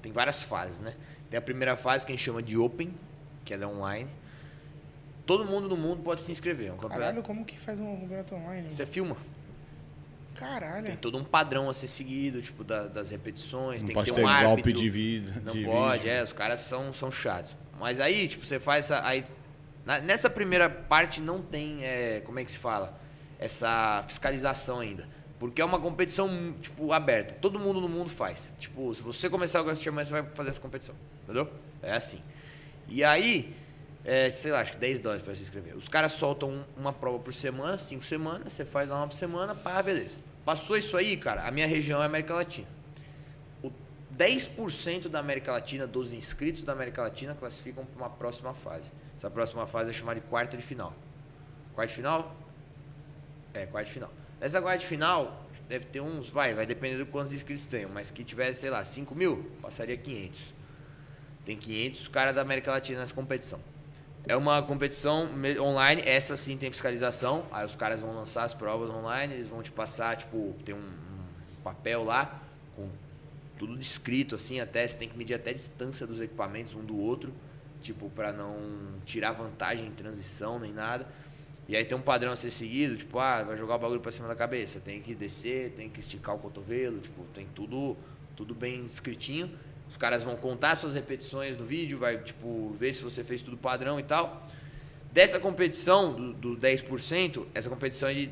tem 0.00 0.12
várias 0.12 0.44
fases, 0.44 0.78
né? 0.78 0.94
Tem 1.28 1.36
a 1.36 1.42
primeira 1.42 1.76
fase 1.76 2.06
que 2.06 2.12
a 2.12 2.14
gente 2.14 2.24
chama 2.24 2.40
de 2.40 2.56
Open, 2.56 2.94
que 3.44 3.52
ela 3.52 3.64
é 3.64 3.66
online. 3.66 4.08
Todo 5.26 5.44
mundo 5.44 5.68
no 5.68 5.76
mundo 5.76 6.00
pode 6.00 6.22
se 6.22 6.30
inscrever. 6.30 6.68
É 6.68 6.72
um 6.72 6.76
campeonato. 6.76 7.00
Caralho, 7.00 7.22
como 7.24 7.44
que 7.44 7.58
faz 7.58 7.76
um 7.80 8.00
campeonato 8.02 8.36
online? 8.36 8.70
Você 8.70 8.86
filma. 8.86 9.16
Caralho. 10.38 10.86
Tem 10.86 10.96
todo 10.96 11.18
um 11.18 11.24
padrão 11.24 11.68
a 11.68 11.74
ser 11.74 11.86
seguido, 11.88 12.40
tipo, 12.40 12.62
da- 12.64 12.86
das 12.86 13.10
repetições. 13.10 13.80
Não 13.80 13.86
tem 13.88 13.94
pode 13.94 14.10
que 14.10 14.16
ter 14.16 14.22
ter 14.22 14.26
um 14.26 14.30
golpe 14.30 14.46
árbitro. 14.60 14.72
de 14.82 14.90
vida. 14.90 15.42
Não 15.44 15.52
de 15.52 15.64
pode, 15.64 15.98
vídeo. 16.04 16.12
é, 16.12 16.22
os 16.22 16.32
caras 16.32 16.60
são, 16.60 16.92
são 16.92 17.10
chatos. 17.10 17.56
Mas 17.78 18.00
aí, 18.00 18.28
tipo, 18.28 18.44
você 18.46 18.58
faz 18.58 18.86
essa. 18.86 19.06
Aí, 19.06 19.24
na- 19.84 19.98
nessa 20.00 20.28
primeira 20.30 20.68
parte 20.70 21.20
não 21.20 21.40
tem, 21.42 21.84
é, 21.84 22.20
como 22.24 22.38
é 22.38 22.44
que 22.44 22.50
se 22.50 22.58
fala? 22.58 22.98
Essa 23.38 24.02
fiscalização 24.06 24.80
ainda. 24.80 25.08
Porque 25.38 25.62
é 25.62 25.64
uma 25.64 25.78
competição, 25.78 26.28
tipo, 26.60 26.92
aberta. 26.92 27.34
Todo 27.40 27.58
mundo 27.58 27.80
no 27.80 27.88
mundo 27.88 28.10
faz. 28.10 28.52
Tipo, 28.58 28.92
se 28.94 29.00
você 29.02 29.30
começar 29.30 29.60
o 29.60 29.64
Grand 29.64 29.76
Champion, 29.76 30.04
você 30.04 30.10
vai 30.10 30.24
fazer 30.34 30.50
essa 30.50 30.60
competição. 30.60 30.94
Entendeu? 31.22 31.48
É 31.80 31.92
assim. 31.92 32.20
E 32.88 33.04
aí, 33.04 33.54
é, 34.04 34.30
sei 34.30 34.50
lá, 34.50 34.60
acho 34.60 34.72
que 34.72 34.78
10 34.78 34.98
dólares 34.98 35.22
pra 35.24 35.32
se 35.36 35.42
inscrever. 35.42 35.76
Os 35.76 35.88
caras 35.88 36.10
soltam 36.12 36.50
um- 36.50 36.64
uma 36.76 36.92
prova 36.92 37.20
por 37.20 37.32
semana, 37.32 37.78
5 37.78 38.04
semanas, 38.04 38.52
você 38.52 38.64
faz 38.64 38.88
lá 38.88 38.96
uma 38.96 39.06
por 39.06 39.14
semana, 39.16 39.54
pá, 39.54 39.80
beleza. 39.80 40.16
Passou 40.48 40.78
isso 40.78 40.96
aí, 40.96 41.14
cara, 41.14 41.46
a 41.46 41.50
minha 41.50 41.66
região 41.66 42.02
é 42.02 42.06
América 42.06 42.32
Latina. 42.32 42.66
O 43.62 43.70
10% 44.16 45.06
da 45.06 45.18
América 45.18 45.52
Latina, 45.52 45.86
dos 45.86 46.10
inscritos 46.10 46.62
da 46.62 46.72
América 46.72 47.02
Latina, 47.02 47.34
classificam 47.34 47.84
para 47.84 47.96
uma 47.98 48.08
próxima 48.08 48.54
fase. 48.54 48.90
Essa 49.14 49.28
próxima 49.28 49.66
fase 49.66 49.90
é 49.90 49.92
chamada 49.92 50.18
de 50.18 50.26
quarta 50.26 50.56
de 50.56 50.62
final. 50.62 50.94
Quarta 51.74 51.90
de 51.90 51.96
final? 51.96 52.34
É, 53.52 53.66
quarta 53.66 53.88
de 53.88 53.92
final. 53.92 54.10
Nessa 54.40 54.62
quarta 54.62 54.78
de 54.78 54.86
final, 54.86 55.46
deve 55.68 55.84
ter 55.84 56.00
uns, 56.00 56.30
vai, 56.30 56.54
vai 56.54 56.64
depender 56.64 56.96
de 56.96 57.04
quantos 57.04 57.34
inscritos 57.34 57.66
tenham, 57.66 57.90
mas 57.90 58.10
que 58.10 58.24
tivesse, 58.24 58.62
sei 58.62 58.70
lá, 58.70 58.82
5 58.82 59.14
mil, 59.14 59.52
passaria 59.60 59.98
500. 59.98 60.54
Tem 61.44 61.58
500 61.58 62.08
caras 62.08 62.34
da 62.34 62.40
América 62.40 62.70
Latina 62.70 63.00
nessa 63.00 63.12
competição. 63.12 63.60
É 64.26 64.36
uma 64.36 64.62
competição 64.62 65.30
online, 65.60 66.02
essa 66.04 66.36
sim 66.36 66.56
tem 66.56 66.70
fiscalização. 66.70 67.46
Aí 67.50 67.64
os 67.64 67.74
caras 67.74 68.00
vão 68.00 68.14
lançar 68.14 68.44
as 68.44 68.52
provas 68.52 68.90
online, 68.90 69.34
eles 69.34 69.48
vão 69.48 69.62
te 69.62 69.72
passar, 69.72 70.16
tipo, 70.16 70.54
tem 70.64 70.74
um, 70.74 70.78
um 70.78 71.62
papel 71.62 72.04
lá 72.04 72.42
com 72.76 72.88
tudo 73.58 73.76
descrito 73.76 74.34
assim, 74.34 74.60
até 74.60 74.86
você 74.86 74.96
tem 74.96 75.08
que 75.08 75.18
medir 75.18 75.34
até 75.34 75.50
a 75.50 75.54
distância 75.54 76.06
dos 76.06 76.20
equipamentos 76.20 76.74
um 76.74 76.84
do 76.84 76.96
outro, 76.96 77.32
tipo, 77.80 78.08
para 78.10 78.32
não 78.32 78.56
tirar 79.04 79.32
vantagem 79.32 79.86
em 79.86 79.90
transição 79.90 80.58
nem 80.58 80.72
nada. 80.72 81.06
E 81.68 81.76
aí 81.76 81.84
tem 81.84 81.96
um 81.96 82.00
padrão 82.00 82.32
a 82.32 82.36
ser 82.36 82.50
seguido, 82.50 82.96
tipo, 82.96 83.18
ah, 83.18 83.42
vai 83.42 83.56
jogar 83.56 83.74
o 83.76 83.78
bagulho 83.78 84.00
pra 84.00 84.10
cima 84.10 84.26
da 84.26 84.34
cabeça, 84.34 84.80
tem 84.80 85.02
que 85.02 85.14
descer, 85.14 85.72
tem 85.72 85.90
que 85.90 86.00
esticar 86.00 86.34
o 86.34 86.38
cotovelo, 86.38 86.98
tipo, 87.00 87.24
tem 87.34 87.46
tudo, 87.54 87.96
tudo 88.34 88.54
bem 88.54 88.84
descritinho. 88.84 89.50
Os 89.90 89.96
caras 89.96 90.22
vão 90.22 90.36
contar 90.36 90.76
suas 90.76 90.94
repetições 90.94 91.56
no 91.56 91.64
vídeo, 91.64 91.98
vai, 91.98 92.18
tipo, 92.18 92.74
ver 92.78 92.92
se 92.92 93.02
você 93.02 93.24
fez 93.24 93.42
tudo 93.42 93.56
padrão 93.56 93.98
e 93.98 94.02
tal. 94.02 94.46
Dessa 95.12 95.40
competição, 95.40 96.12
do, 96.12 96.32
do 96.34 96.56
10%, 96.56 97.46
essa 97.54 97.68
competição 97.68 98.08
é 98.08 98.14
de 98.14 98.30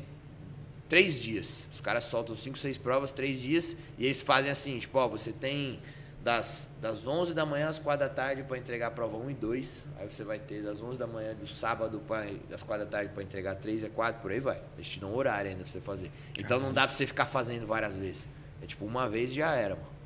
três 0.87 1.19
dias. 1.19 1.65
Os 1.71 1.81
caras 1.81 2.05
soltam 2.05 2.35
cinco, 2.35 2.57
seis 2.57 2.77
provas, 2.77 3.11
três 3.11 3.39
dias, 3.39 3.75
e 3.97 4.05
eles 4.05 4.21
fazem 4.21 4.51
assim, 4.51 4.77
tipo, 4.79 4.97
ó, 4.97 5.07
você 5.07 5.31
tem 5.31 5.79
das, 6.23 6.69
das 6.81 7.05
11 7.05 7.33
da 7.33 7.45
manhã 7.45 7.69
às 7.69 7.79
4 7.79 8.05
da 8.05 8.13
tarde 8.13 8.43
para 8.43 8.57
entregar 8.57 8.87
a 8.87 8.91
prova 8.91 9.17
1 9.17 9.31
e 9.31 9.33
2. 9.33 9.85
Aí 9.97 10.11
você 10.11 10.23
vai 10.23 10.37
ter 10.37 10.61
das 10.61 10.81
11 10.81 10.99
da 10.99 11.07
manhã 11.07 11.33
do 11.33 11.47
sábado 11.47 12.01
pra, 12.05 12.25
das 12.49 12.63
4 12.63 12.85
da 12.85 12.91
tarde 12.91 13.13
para 13.13 13.23
entregar 13.23 13.55
3 13.55 13.83
e 13.83 13.89
4, 13.89 14.21
por 14.21 14.31
aí 14.31 14.39
vai. 14.39 14.61
Eles 14.75 14.87
te 14.89 14.99
dão 14.99 15.15
horário 15.15 15.51
ainda 15.51 15.63
para 15.63 15.71
você 15.71 15.79
fazer. 15.79 16.11
Então 16.37 16.59
não 16.59 16.73
dá 16.73 16.85
para 16.85 16.93
você 16.93 17.07
ficar 17.07 17.25
fazendo 17.25 17.65
várias 17.65 17.97
vezes. 17.97 18.27
É 18.61 18.65
tipo, 18.65 18.85
uma 18.85 19.09
vez 19.09 19.33
já 19.33 19.55
era, 19.55 19.75
mano. 19.75 19.96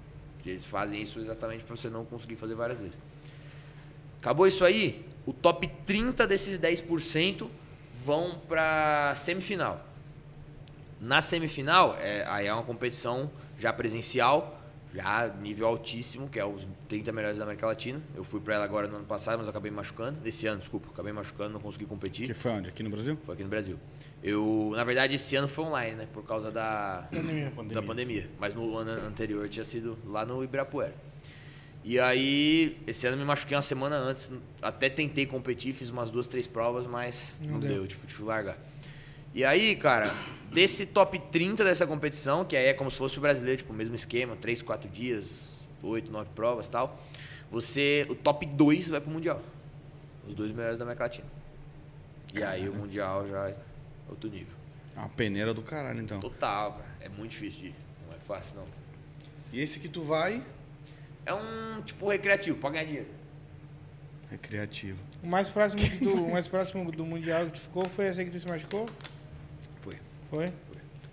Eles 0.50 0.66
fazem 0.66 1.02
isso 1.02 1.20
exatamente 1.20 1.64
para 1.64 1.76
você 1.76 1.90
não 1.90 2.06
conseguir 2.06 2.36
fazer 2.36 2.56
várias 2.56 2.80
vezes. 2.80 2.98
Acabou 4.20 4.48
isso 4.48 4.64
aí? 4.66 5.06
O 5.26 5.34
top 5.34 5.68
30 5.86 6.28
desses 6.28 6.60
10% 6.60 7.48
vão 8.04 8.40
para 8.48 9.14
semifinal. 9.16 9.86
Na 11.00 11.22
semifinal, 11.22 11.96
é, 12.00 12.24
aí 12.28 12.48
é 12.48 12.54
uma 12.54 12.64
competição 12.64 13.32
já 13.58 13.74
presencial, 13.74 14.61
já 14.94 15.28
nível 15.42 15.68
altíssimo, 15.68 16.28
que 16.30 16.40
é 16.40 16.46
os 16.46 16.68
30 16.90 17.12
melhores 17.12 17.38
da 17.38 17.44
América 17.46 17.66
Latina. 17.68 18.02
Eu 18.16 18.24
fui 18.24 18.40
para 18.42 18.56
ela 18.56 18.66
agora 18.66 18.88
no 18.88 18.98
ano 18.98 19.06
passado, 19.06 19.38
mas 19.38 19.48
eu 19.48 19.52
acabei 19.52 19.72
machucando. 19.72 20.20
Nesse 20.24 20.48
ano, 20.48 20.60
desculpa, 20.60 20.90
acabei 20.92 21.14
machucando, 21.14 21.54
não 21.54 21.60
consegui 21.62 21.86
competir. 21.86 22.28
Que 22.28 22.34
foi 22.34 22.52
onde? 22.52 22.70
Aqui 22.70 22.84
no 22.84 22.90
Brasil? 22.90 23.18
Foi 23.26 23.34
aqui 23.34 23.44
no 23.44 23.50
Brasil. 23.50 23.80
Eu, 24.24 24.74
na 24.76 24.84
verdade, 24.84 25.16
esse 25.16 25.36
ano 25.36 25.48
foi 25.48 25.66
online, 25.66 25.96
né? 25.96 26.08
Por 26.14 26.24
causa 26.24 26.52
da 26.52 27.08
Pandemia. 27.12 27.52
da 27.74 27.82
pandemia. 27.82 28.30
Mas 28.40 28.54
no 28.54 28.78
ano 28.78 28.92
anterior 29.08 29.48
tinha 29.50 29.66
sido 29.66 29.98
lá 30.06 30.26
no 30.26 30.44
Ibirapuera. 30.44 30.94
E 31.84 32.00
aí, 32.00 32.78
esse 32.86 33.08
ano 33.08 33.18
me 33.18 33.24
machuquei 33.26 33.56
uma 33.56 33.62
semana 33.64 33.96
antes. 33.98 34.30
Até 34.62 34.88
tentei 34.90 35.26
competir, 35.26 35.74
fiz 35.74 35.90
umas 35.90 36.12
duas, 36.12 36.28
três 36.28 36.46
provas, 36.46 36.86
mas 36.86 37.36
Não 37.42 37.54
não, 37.54 37.60
deu. 37.60 37.70
deu, 37.70 37.88
tipo, 37.88 38.06
tive 38.06 38.20
que 38.20 38.26
largar. 38.28 38.58
E 39.34 39.46
aí, 39.46 39.76
cara, 39.76 40.14
desse 40.52 40.86
top 40.86 41.18
30 41.32 41.64
dessa 41.64 41.88
competição, 41.88 42.44
que 42.44 42.56
aí 42.56 42.66
é 42.68 42.74
como 42.74 42.92
se 42.92 42.98
fosse 42.98 43.18
o 43.18 43.22
brasileiro, 43.22 43.60
tipo, 43.60 43.72
o 43.72 43.76
mesmo 43.76 43.96
esquema, 43.96 44.36
3, 44.36 44.62
4 44.62 44.90
dias, 44.90 45.66
8, 45.82 46.12
9 46.12 46.30
provas 46.36 46.68
e 46.68 46.72
tal, 46.72 47.00
você, 47.50 48.06
o 48.10 48.16
top 48.16 48.46
2 48.46 48.90
vai 48.90 49.00
pro 49.02 49.10
Mundial. 49.10 49.42
Os 50.28 50.36
dois 50.36 50.52
melhores 50.52 50.78
da 50.78 50.84
América 50.84 51.06
Latina. 51.06 51.28
E 52.34 52.44
aí 52.44 52.68
o 52.70 52.74
Mundial 52.74 53.28
já 53.28 53.50
é 53.50 53.56
outro 54.10 54.30
nível. 54.30 54.54
Uma 54.96 55.10
peneira 55.10 55.54
do 55.54 55.62
caralho, 55.62 56.00
então. 56.02 56.20
Total, 56.20 56.74
cara. 56.74 56.86
É 57.00 57.10
muito 57.10 57.32
difícil 57.32 57.60
de 57.62 57.66
ir. 57.68 57.76
Não 58.08 58.16
é 58.16 58.20
fácil, 58.28 58.56
não. 58.58 58.66
E 59.52 59.60
esse 59.62 59.80
que 59.80 59.88
tu 59.88 60.02
vai, 60.04 60.42
É 61.26 61.34
um 61.34 61.82
tipo 61.84 62.08
recreativo, 62.10 62.58
pra 62.58 62.70
ganhar 62.72 62.86
dinheiro. 62.86 63.08
recreativo. 64.30 65.00
O 65.24 65.28
mais 65.28 65.50
próximo, 65.50 65.82
que 65.82 65.98
tu, 65.98 66.24
o 66.26 66.32
mais 66.32 66.48
próximo 66.48 66.90
do 66.92 67.06
Mundial 67.06 67.46
que 67.48 67.52
tu 67.54 67.60
ficou 67.62 67.86
foi 67.90 68.08
esse 68.08 68.20
aí 68.20 68.26
que 68.26 68.32
tu 68.32 68.40
se 68.40 68.48
machucou? 68.48 68.88
Foi. 70.32 70.52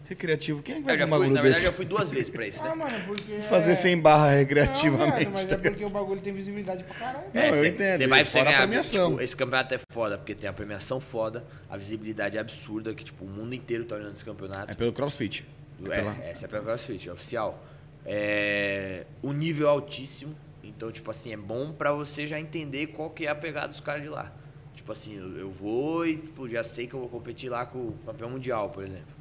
Recreativo, 0.09 0.63
quem 0.63 0.77
é 0.77 0.79
que 0.79 0.85
vai 0.87 0.95
Eu 0.95 0.99
já 1.01 1.05
fui, 1.07 1.11
bagulho 1.11 1.35
na 1.35 1.43
verdade, 1.43 1.61
desse? 1.65 1.67
eu 1.67 1.77
fui 1.77 1.85
duas 1.85 2.11
vezes 2.11 2.31
pra 2.31 2.47
esse, 2.47 2.61
Ah, 2.63 2.69
né? 2.71 2.75
mano, 2.77 2.95
porque. 3.07 3.41
Fazer 3.51 3.73
é... 3.73 3.75
sem 3.75 4.01
barra 4.01 4.31
Não, 4.31 4.39
recreativamente. 4.39 5.31
mas 5.31 5.45
tá 5.45 5.53
é 5.53 5.57
ligado? 5.59 5.73
porque 5.73 5.85
o 5.85 5.91
bagulho 5.91 6.21
tem 6.23 6.33
visibilidade 6.33 6.83
pra 6.85 6.95
caralho. 6.95 7.25
Não, 7.35 7.43
eu 7.43 7.55
cê- 7.57 7.69
entendo, 7.69 7.97
Você 7.99 8.07
vai 8.07 8.21
pra 8.23 8.31
você 8.31 8.39
fora 8.39 8.49
a 8.49 8.53
ganhar. 8.53 8.67
premiação. 8.67 9.11
tipo, 9.11 9.23
esse 9.23 9.37
campeonato 9.37 9.75
é 9.75 9.79
foda, 9.93 10.17
porque 10.17 10.35
tem 10.35 10.49
a 10.49 10.53
premiação 10.55 10.99
foda, 10.99 11.45
a 11.69 11.77
visibilidade 11.77 12.39
é 12.39 12.41
absurda, 12.41 12.95
que 12.95 13.05
tipo, 13.05 13.23
o 13.27 13.29
mundo 13.29 13.55
inteiro 13.55 13.85
tá 13.85 13.97
olhando 13.97 14.15
esse 14.15 14.25
campeonato. 14.25 14.73
É 14.73 14.75
pelo 14.75 14.95
crossfit. 14.95 15.45
É 15.85 15.87
É, 15.87 15.97
pela- 15.97 16.17
essa 16.25 16.47
é 16.47 16.49
pela 16.49 16.63
CrossFit, 16.63 17.07
é 17.07 17.13
oficial. 17.13 17.63
É, 18.07 19.05
o 19.21 19.33
nível 19.35 19.67
é 19.69 19.71
altíssimo, 19.71 20.35
então, 20.65 20.91
tipo 20.91 21.11
assim, 21.11 21.35
é 21.35 21.37
bom 21.37 21.73
pra 21.73 21.93
você 21.93 22.27
já 22.27 22.41
entender 22.41 22.87
qual 22.89 23.11
que 23.11 23.27
é 23.27 23.29
a 23.29 23.35
pegada 23.35 23.69
dos 23.69 23.81
caras 23.81 24.01
de 24.03 24.09
lá. 24.09 24.33
Tipo 24.79 24.93
assim, 24.93 25.17
eu, 25.17 25.37
eu 25.37 25.51
vou 25.51 26.07
e 26.07 26.17
tipo, 26.19 26.49
já 26.49 26.63
sei 26.63 26.87
que 26.87 26.95
eu 26.95 27.01
vou 27.01 27.09
competir 27.09 27.51
lá 27.51 27.67
com 27.67 27.79
o 27.79 27.99
campeão 28.07 28.31
mundial, 28.31 28.71
por 28.71 28.85
exemplo. 28.85 29.19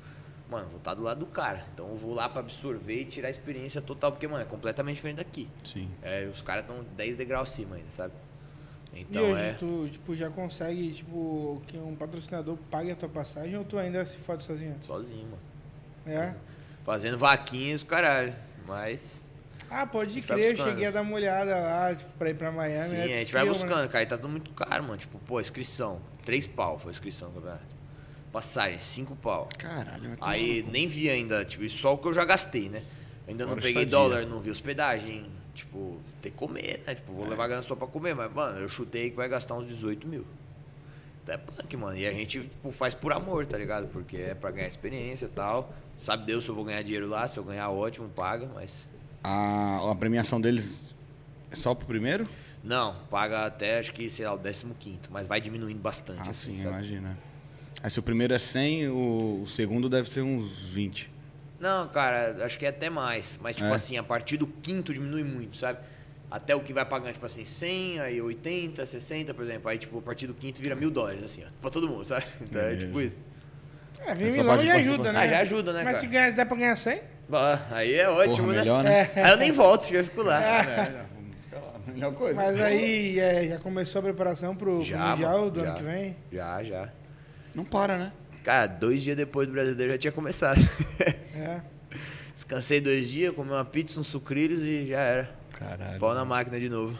Mano, 0.50 0.68
vou 0.70 0.78
estar 0.78 0.94
do 0.94 1.02
lado 1.02 1.20
do 1.20 1.26
cara. 1.26 1.66
Então 1.74 1.90
eu 1.90 1.98
vou 1.98 2.14
lá 2.14 2.30
pra 2.30 2.40
absorver 2.42 3.02
e 3.02 3.06
tirar 3.06 3.28
a 3.28 3.32
experiência 3.32 3.82
total, 3.82 4.12
porque, 4.12 4.28
mano, 4.28 4.44
é 4.44 4.46
completamente 4.46 4.96
diferente 4.96 5.18
daqui. 5.18 5.50
Sim. 5.64 5.90
É, 6.02 6.30
os 6.32 6.42
caras 6.44 6.62
estão 6.64 6.86
10 6.96 7.18
degraus 7.18 7.50
acima 7.50 7.76
ainda, 7.76 7.90
sabe? 7.92 8.14
E 8.94 9.02
Então 9.02 9.32
hoje 9.32 9.42
é. 9.42 9.54
tu 9.54 9.90
tipo, 9.92 10.16
já 10.16 10.30
consegue 10.30 10.94
tipo, 10.94 11.62
que 11.68 11.78
um 11.78 11.96
patrocinador 11.96 12.56
pague 12.72 12.92
a 12.92 12.96
tua 12.96 13.10
passagem 13.10 13.58
ou 13.58 13.66
tu 13.66 13.78
ainda 13.78 14.06
se 14.06 14.16
fode 14.18 14.44
sozinho? 14.44 14.76
Sozinho, 14.80 15.28
mano. 15.28 15.42
É? 16.06 16.36
Fazendo 16.86 17.18
vaquinhas, 17.18 17.84
caralho. 17.84 18.34
Mas. 18.66 19.27
Ah, 19.70 19.86
pode 19.86 20.22
vai 20.22 20.38
crer, 20.40 20.58
eu 20.58 20.66
cheguei 20.66 20.86
a 20.86 20.92
dar 20.92 21.02
uma 21.02 21.14
olhada 21.16 21.56
lá, 21.60 21.94
tipo, 21.94 22.10
pra 22.18 22.30
ir 22.30 22.36
pra 22.36 22.52
Miami. 22.52 22.88
Sim, 22.90 22.96
né? 22.96 23.04
a 23.04 23.08
gente 23.18 23.34
vai 23.34 23.46
buscando, 23.46 23.82
né? 23.82 23.88
cara. 23.88 24.04
E 24.04 24.08
tá 24.08 24.16
tudo 24.18 24.30
muito 24.30 24.52
caro, 24.52 24.84
mano. 24.84 24.98
Tipo, 24.98 25.20
pô, 25.20 25.42
inscrição. 25.42 26.02
Três 26.24 26.48
pau 26.48 26.80
foi 26.80 26.92
a 26.92 26.94
inscrição 26.94 27.30
do 27.30 27.36
campeonato. 27.36 27.64
Passagem, 28.32 28.80
cinco 28.80 29.16
pau. 29.16 29.50
Caralho, 29.58 30.16
tomar 30.16 30.30
Aí 30.32 30.66
nem 30.72 30.88
vi 30.88 31.10
ainda, 31.10 31.44
tipo, 31.44 31.68
só 31.70 31.94
o 31.94 31.98
que 31.98 32.08
eu 32.08 32.14
já 32.14 32.24
gastei, 32.26 32.70
né? 32.70 32.84
Ainda 33.28 33.44
não 33.46 33.52
Fora 33.52 33.62
peguei 33.62 33.84
estadia. 33.84 33.90
dólar, 34.10 34.26
não 34.26 34.40
vi 34.40 34.52
hospedagem. 34.52 35.30
Tipo, 35.54 36.00
ter 36.22 36.30
que 36.30 36.36
comer, 36.38 36.84
né? 36.86 36.96
Tipo, 36.96 37.14
vou 37.14 37.26
É. 37.26 37.30
levar 37.30 37.48
grana 37.48 37.62
só 37.64 37.76
pra 37.76 37.88
comer, 37.88 38.14
mas, 38.16 38.32
mano, 38.32 38.60
eu 38.60 38.70
chutei 38.70 39.10
que 39.10 39.16
vai 39.16 39.28
gastar 39.28 39.56
uns 39.56 39.68
18 39.68 40.08
mil. 40.08 40.24
Então 41.24 41.36
é 41.36 41.38
punk, 41.38 41.76
mano. 41.76 41.98
E 41.98 42.06
a 42.08 42.12
gente, 42.14 42.42
tipo, 42.42 42.72
faz 42.72 42.94
por 42.94 43.12
amor, 43.12 43.46
tá 43.46 43.58
ligado? 43.58 43.88
Porque 43.88 44.18
é 44.18 44.34
pra 44.36 44.52
ganhar 44.52 44.68
experiência 44.68 45.26
e 45.26 45.30
tal. 45.30 45.74
Sabe 45.98 46.26
Deus 46.26 46.44
se 46.46 46.50
eu 46.52 46.56
vou 46.56 46.64
ganhar 46.64 46.82
dinheiro 46.84 47.08
lá, 47.08 47.28
se 47.28 47.38
eu 47.38 47.44
ganhar, 47.44 47.70
ótimo, 47.70 48.08
paga, 48.08 48.48
mas. 48.54 48.88
A, 49.30 49.92
a 49.92 49.96
premiação 49.96 50.40
deles 50.40 50.96
é 51.52 51.56
só 51.58 51.76
pro 51.76 51.86
primeiro? 51.86 52.26
Não, 52.64 52.96
paga 53.12 53.46
até 53.46 53.78
acho 53.80 53.92
que, 53.92 54.10
sei 54.10 54.26
lá, 54.26 54.34
o 54.34 54.38
15, 54.40 55.00
mas 55.10 55.28
vai 55.28 55.42
diminuindo 55.42 55.80
bastante, 55.80 56.22
Ah, 56.26 56.32
assim, 56.32 56.56
sim, 56.56 56.62
sabe? 56.64 56.76
imagina. 56.76 57.18
Aí 57.84 57.92
se 57.92 58.00
o 58.00 58.04
primeiro 58.04 58.34
é 58.34 58.40
100, 58.40 58.88
o, 58.88 59.42
o 59.44 59.48
segundo 59.48 59.90
deve 59.90 60.10
ser 60.10 60.22
uns 60.22 60.62
20. 60.70 61.12
Não, 61.60 61.90
cara, 61.90 62.46
acho 62.46 62.58
que 62.58 62.66
é 62.66 62.70
até 62.70 62.90
mais. 62.90 63.38
Mas, 63.42 63.56
tipo 63.58 63.68
É. 63.68 63.74
assim, 63.74 63.98
a 63.98 64.04
partir 64.04 64.38
do 64.38 64.48
quinto 64.48 64.94
diminui 64.94 65.24
muito, 65.24 65.58
sabe? 65.58 65.80
Até 66.32 66.56
o 66.56 66.62
que 66.62 66.72
vai 66.74 66.86
pagando, 66.86 67.14
tipo 67.14 67.26
assim, 67.26 67.44
100, 67.46 68.00
aí 68.00 68.22
80, 68.22 68.86
60, 68.86 69.34
por 69.34 69.44
exemplo. 69.44 69.70
Aí, 69.70 69.78
tipo, 69.78 69.98
a 69.98 70.02
partir 70.02 70.28
do 70.28 70.34
quinto 70.34 70.62
vira 70.62 70.76
mil 70.76 70.90
dólares, 70.90 71.24
assim, 71.24 71.44
ó. 71.46 71.50
Pra 71.62 71.70
todo 71.70 71.88
mundo, 71.88 72.06
sabe? 72.06 72.26
Então 72.42 72.62
é 72.62 72.76
tipo 72.76 73.02
isso. 73.02 73.22
É, 74.00 74.14
20 74.14 74.28
Essa 74.28 74.42
milhões 74.44 74.48
parte 74.48 74.66
já 74.68 74.76
ajuda, 74.76 75.12
né? 75.14 75.20
Ah, 75.20 75.28
já 75.28 75.40
ajuda, 75.40 75.74
né, 75.74 75.84
Mas 75.84 75.94
cara? 75.96 76.00
se 76.00 76.08
ganhar, 76.08 76.30
se 76.30 76.36
der 76.36 76.46
pra 76.46 76.58
ganhar 76.58 76.76
100? 76.76 77.02
Bah, 77.30 77.60
aí 77.72 77.94
é 77.96 78.10
ótimo, 78.10 78.38
Porra, 78.48 78.54
né? 78.54 78.60
melhor, 78.60 78.84
né? 78.84 79.12
Aí 79.16 79.32
eu 79.32 79.38
nem 79.38 79.52
volto, 79.52 79.88
já 79.92 80.04
fico 80.04 80.22
lá. 80.24 80.42
É, 80.42 80.64
já, 80.64 81.06
vamos 81.14 81.36
ficar 81.42 81.58
lá. 81.60 81.74
Melhor 81.88 82.14
coisa. 82.14 82.36
Mas 82.36 82.62
aí 82.62 83.20
é, 83.20 83.48
já 83.50 83.58
começou 83.60 84.00
a 84.00 84.04
preparação 84.04 84.56
pro, 84.56 84.76
pro 84.78 84.86
Já, 84.86 85.10
Mundial 85.10 85.40
mano, 85.40 85.52
do 85.52 85.60
já. 85.60 85.66
ano 85.68 85.78
que 85.78 85.84
vem? 85.84 86.16
Já, 86.32 86.64
já. 86.64 86.90
Não 87.54 87.66
para, 87.66 87.98
né? 87.98 88.12
Cara, 88.44 88.68
dois 88.68 89.02
dias 89.04 89.18
depois 89.18 89.46
do 89.48 89.54
brasileiro 89.54 89.92
já 89.94 89.98
tinha 89.98 90.12
começado. 90.12 90.60
É. 91.36 91.60
Descansei 92.34 92.80
dois 92.80 93.10
dias, 93.10 93.34
comi 93.34 93.50
uma 93.52 93.66
pizza, 93.66 94.00
uns 94.00 94.08
sucrilhos 94.08 94.62
e 94.62 94.86
já 94.88 95.00
era. 95.00 95.30
Caralho. 95.58 96.00
Pau 96.00 96.14
na 96.14 96.24
máquina 96.24 96.60
de 96.60 96.70
novo. 96.70 96.98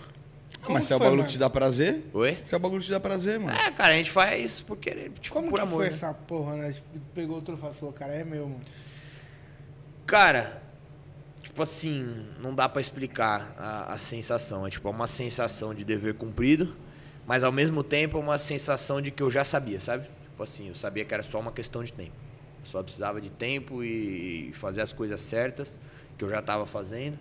Ah, 0.64 0.70
mas 0.72 0.86
se 0.86 0.92
é 0.92 0.96
o 0.96 1.00
Como 1.00 1.06
bagulho 1.06 1.18
mano? 1.20 1.28
que 1.28 1.34
te 1.34 1.38
dá 1.38 1.50
prazer, 1.50 2.04
Oi? 2.14 2.38
se 2.44 2.54
é 2.54 2.58
o 2.58 2.60
bagulho 2.60 2.80
que 2.82 2.88
te 2.88 2.92
dá 2.92 3.00
prazer, 3.00 3.40
mano. 3.40 3.56
É, 3.58 3.72
cara, 3.72 3.94
a 3.94 3.98
gente 3.98 4.10
faz 4.12 4.60
por 4.60 4.76
querer, 4.78 5.12
tipo, 5.22 5.34
Como 5.36 5.50
por 5.50 5.56
que 5.58 5.62
amor. 5.62 5.76
foi 5.78 5.86
né? 5.86 5.92
essa 5.92 6.12
porra, 6.14 6.56
né? 6.56 6.72
Tipo, 6.72 6.88
pegou 7.14 7.38
o 7.38 7.42
troféu 7.42 7.70
e 7.70 7.74
falou, 7.76 7.94
cara, 7.94 8.14
é 8.14 8.24
meu, 8.24 8.48
mano. 8.50 8.62
Cara, 10.08 10.62
tipo 11.44 11.62
assim, 11.62 12.26
não 12.40 12.56
dá 12.56 12.70
pra 12.70 12.80
explicar 12.80 13.54
a, 13.58 13.94
a 13.94 13.98
sensação. 13.98 14.66
É 14.66 14.70
tipo 14.70 14.88
é 14.88 14.92
uma 14.92 15.06
sensação 15.06 15.74
de 15.74 15.84
dever 15.84 16.14
cumprido, 16.14 16.74
mas 17.26 17.44
ao 17.44 17.52
mesmo 17.52 17.84
tempo 17.84 18.18
é 18.18 18.22
uma 18.22 18.38
sensação 18.38 19.02
de 19.02 19.12
que 19.12 19.22
eu 19.22 19.30
já 19.30 19.44
sabia, 19.44 19.82
sabe? 19.82 20.08
Tipo 20.24 20.44
assim, 20.44 20.70
eu 20.70 20.76
sabia 20.76 21.04
que 21.04 21.14
era 21.14 21.24
só 21.24 21.42
uma 21.42 21.52
questão 21.52 21.84
de 21.84 21.92
tempo. 21.92 22.14
Eu 22.62 22.66
só 22.66 22.82
precisava 22.82 23.20
de 23.20 23.30
tempo 23.30 23.84
e 23.84 24.54
fazer 24.54 24.80
as 24.80 24.94
coisas 24.94 25.20
certas, 25.20 25.78
que 26.18 26.24
eu 26.24 26.30
já 26.30 26.42
tava 26.42 26.66
fazendo. 26.66 27.20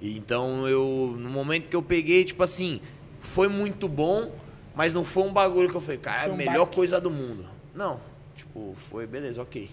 E 0.00 0.16
então 0.16 0.68
eu, 0.68 1.16
no 1.18 1.28
momento 1.28 1.68
que 1.68 1.74
eu 1.74 1.82
peguei, 1.82 2.24
tipo 2.24 2.44
assim, 2.44 2.80
foi 3.20 3.48
muito 3.48 3.88
bom, 3.88 4.32
mas 4.76 4.94
não 4.94 5.02
foi 5.02 5.24
um 5.24 5.32
bagulho 5.32 5.68
que 5.68 5.74
eu 5.74 5.80
falei, 5.80 5.98
cara, 5.98 6.30
é 6.30 6.32
a 6.32 6.36
melhor 6.36 6.66
coisa 6.66 7.00
do 7.00 7.10
mundo. 7.10 7.46
Não, 7.74 8.00
tipo, 8.36 8.76
foi 8.88 9.08
beleza, 9.08 9.42
ok. 9.42 9.68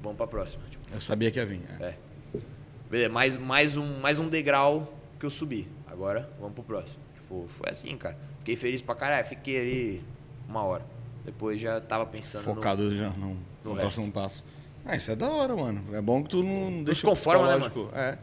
Vamos 0.00 0.16
pra 0.16 0.26
próxima. 0.26 0.62
Tipo, 0.70 0.81
Eu 0.92 1.00
sabia 1.00 1.30
que 1.30 1.38
ia 1.38 1.46
vir. 1.46 1.60
é. 1.80 1.84
é. 1.84 1.94
Beleza, 2.90 3.10
mais, 3.10 3.36
mais, 3.36 3.76
um, 3.78 4.00
mais 4.00 4.18
um 4.18 4.28
degrau 4.28 4.98
que 5.18 5.24
eu 5.24 5.30
subi. 5.30 5.66
Agora, 5.86 6.28
vamos 6.38 6.54
pro 6.54 6.62
próximo. 6.62 7.00
Tipo, 7.14 7.48
foi 7.56 7.70
assim, 7.70 7.96
cara. 7.96 8.18
Fiquei 8.40 8.54
feliz 8.54 8.82
pra 8.82 8.94
caralho. 8.94 9.26
Fiquei 9.26 9.58
ali 9.58 10.04
uma 10.46 10.62
hora. 10.62 10.84
Depois 11.24 11.58
já 11.58 11.80
tava 11.80 12.04
pensando 12.04 12.42
Focado 12.42 12.94
já 12.94 13.08
no, 13.10 13.38
no 13.64 13.74
no 13.74 13.76
próximo 13.76 14.12
passo. 14.12 14.44
Ah, 14.84 14.96
isso 14.96 15.10
é 15.10 15.16
da 15.16 15.30
hora, 15.30 15.54
mano. 15.56 15.84
É 15.94 16.02
bom 16.02 16.22
que 16.22 16.28
tu 16.28 16.42
não 16.42 16.82
deixa 16.82 17.06
conforma, 17.06 17.46
né, 17.46 17.60
psicológico. 17.60 17.96
é. 17.96 18.18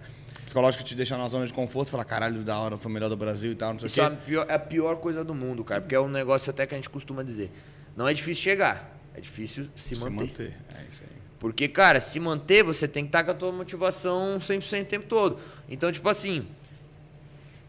Psicológico 0.46 0.84
te 0.84 0.96
deixa 0.96 1.18
na 1.18 1.28
zona 1.28 1.48
de 1.48 1.54
conforto, 1.54 1.90
fala, 1.90 2.04
caralho, 2.04 2.44
da 2.44 2.60
hora, 2.60 2.76
sou 2.76 2.90
o 2.90 2.94
melhor 2.94 3.08
do 3.08 3.16
Brasil 3.16 3.52
e 3.52 3.56
tal, 3.56 3.74
não 3.74 3.80
sei 3.80 3.86
no... 3.86 3.90
o 3.90 3.92
Isso 3.92 4.02
é 4.02 4.06
a, 4.06 4.10
quê. 4.10 4.18
pior, 4.26 4.46
é 4.50 4.54
a 4.56 4.60
pior 4.60 4.96
coisa 4.98 5.24
do 5.24 5.34
mundo, 5.34 5.64
cara. 5.64 5.82
Porque 5.82 5.96
é 5.96 6.00
um 6.00 6.10
negócio 6.10 6.50
até 6.50 6.68
que 6.68 6.74
a 6.74 6.78
gente 6.78 6.90
costuma 6.90 7.24
dizer. 7.24 7.52
Não 7.96 8.08
é 8.08 8.14
difícil 8.14 8.44
chegar. 8.44 9.00
É 9.14 9.22
difícil 9.22 9.70
se, 9.76 9.96
manter. 9.96 10.58
É 10.76 10.84
isso 10.92 11.04
aí. 11.04 11.09
Porque, 11.40 11.68
cara, 11.68 12.02
se 12.02 12.20
manter, 12.20 12.64
você 12.64 12.88
tem 12.88 13.04
que 13.04 13.10
estar 13.10 13.24
com 13.24 13.32
a 13.32 13.34
tua 13.34 13.52
motivação 13.52 14.38
100% 14.40 14.84
o 14.84 14.86
tempo 14.86 15.06
todo. 15.08 15.40
Então, 15.70 15.92
tipo 15.92 16.10
assim, 16.10 16.46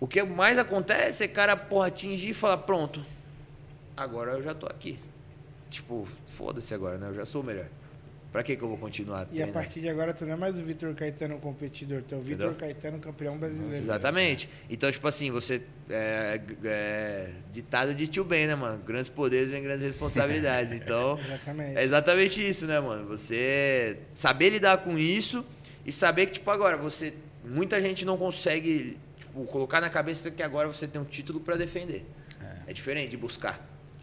o 0.00 0.08
que 0.08 0.22
mais 0.22 0.58
acontece 0.58 1.22
é, 1.22 1.28
cara, 1.28 1.56
porra, 1.56 1.86
atingir 1.86 2.30
e 2.30 2.34
falar, 2.34 2.58
pronto, 2.58 3.04
agora 3.96 4.32
eu 4.32 4.42
já 4.42 4.54
tô 4.54 4.66
aqui. 4.66 4.98
Tipo, 5.70 6.08
foda-se 6.26 6.74
agora, 6.74 6.98
né? 6.98 7.08
Eu 7.08 7.14
já 7.14 7.24
sou 7.24 7.42
o 7.42 7.44
melhor. 7.44 7.66
Pra 8.32 8.44
que 8.44 8.54
que 8.54 8.62
eu 8.62 8.68
vou 8.68 8.78
continuar 8.78 9.20
E 9.22 9.22
a 9.22 9.26
treinando? 9.26 9.52
partir 9.52 9.80
de 9.80 9.88
agora 9.88 10.14
tu 10.14 10.24
não 10.24 10.34
é 10.34 10.36
mais 10.36 10.56
o 10.56 10.62
Vitor 10.62 10.94
Caetano 10.94 11.38
competidor, 11.40 12.02
tu 12.02 12.14
é 12.14 12.18
o 12.18 12.20
Vitor? 12.20 12.54
Caetano 12.54 12.98
campeão 13.00 13.36
brasileiro. 13.36 13.82
Exatamente. 13.84 14.48
Então, 14.68 14.90
tipo 14.90 15.06
assim, 15.08 15.30
você. 15.32 15.62
É, 15.88 16.40
é, 16.64 17.30
ditado 17.52 17.92
de 17.92 18.06
tio 18.06 18.22
Ben, 18.24 18.46
né, 18.46 18.54
mano? 18.54 18.80
Grandes 18.84 19.08
poderes 19.08 19.50
vêm 19.50 19.62
grandes 19.62 19.84
responsabilidades. 19.84 20.70
Então, 20.80 21.18
Exatamente. 21.18 21.76
é 21.78 21.82
exatamente 21.82 22.48
isso, 22.48 22.66
né, 22.66 22.78
mano? 22.78 23.06
Você 23.08 23.98
saber 24.14 24.50
lidar 24.50 24.78
com 24.78 24.96
isso 24.96 25.44
e 25.84 25.90
saber 25.90 26.26
que, 26.26 26.32
tipo, 26.34 26.50
agora, 26.50 26.76
você. 26.76 27.12
Muita 27.44 27.80
gente 27.80 28.04
não 28.04 28.16
consegue, 28.16 28.96
tipo, 29.18 29.44
colocar 29.46 29.80
na 29.80 29.88
cabeça 29.90 30.30
que 30.30 30.42
agora 30.42 30.68
você 30.68 30.86
tem 30.86 31.00
um 31.00 31.04
título 31.04 31.40
pra 31.40 31.56
defender. 31.56 32.04
É. 32.68 32.72
diferente 32.72 33.10
de 33.10 33.16
buscar. 33.16 33.60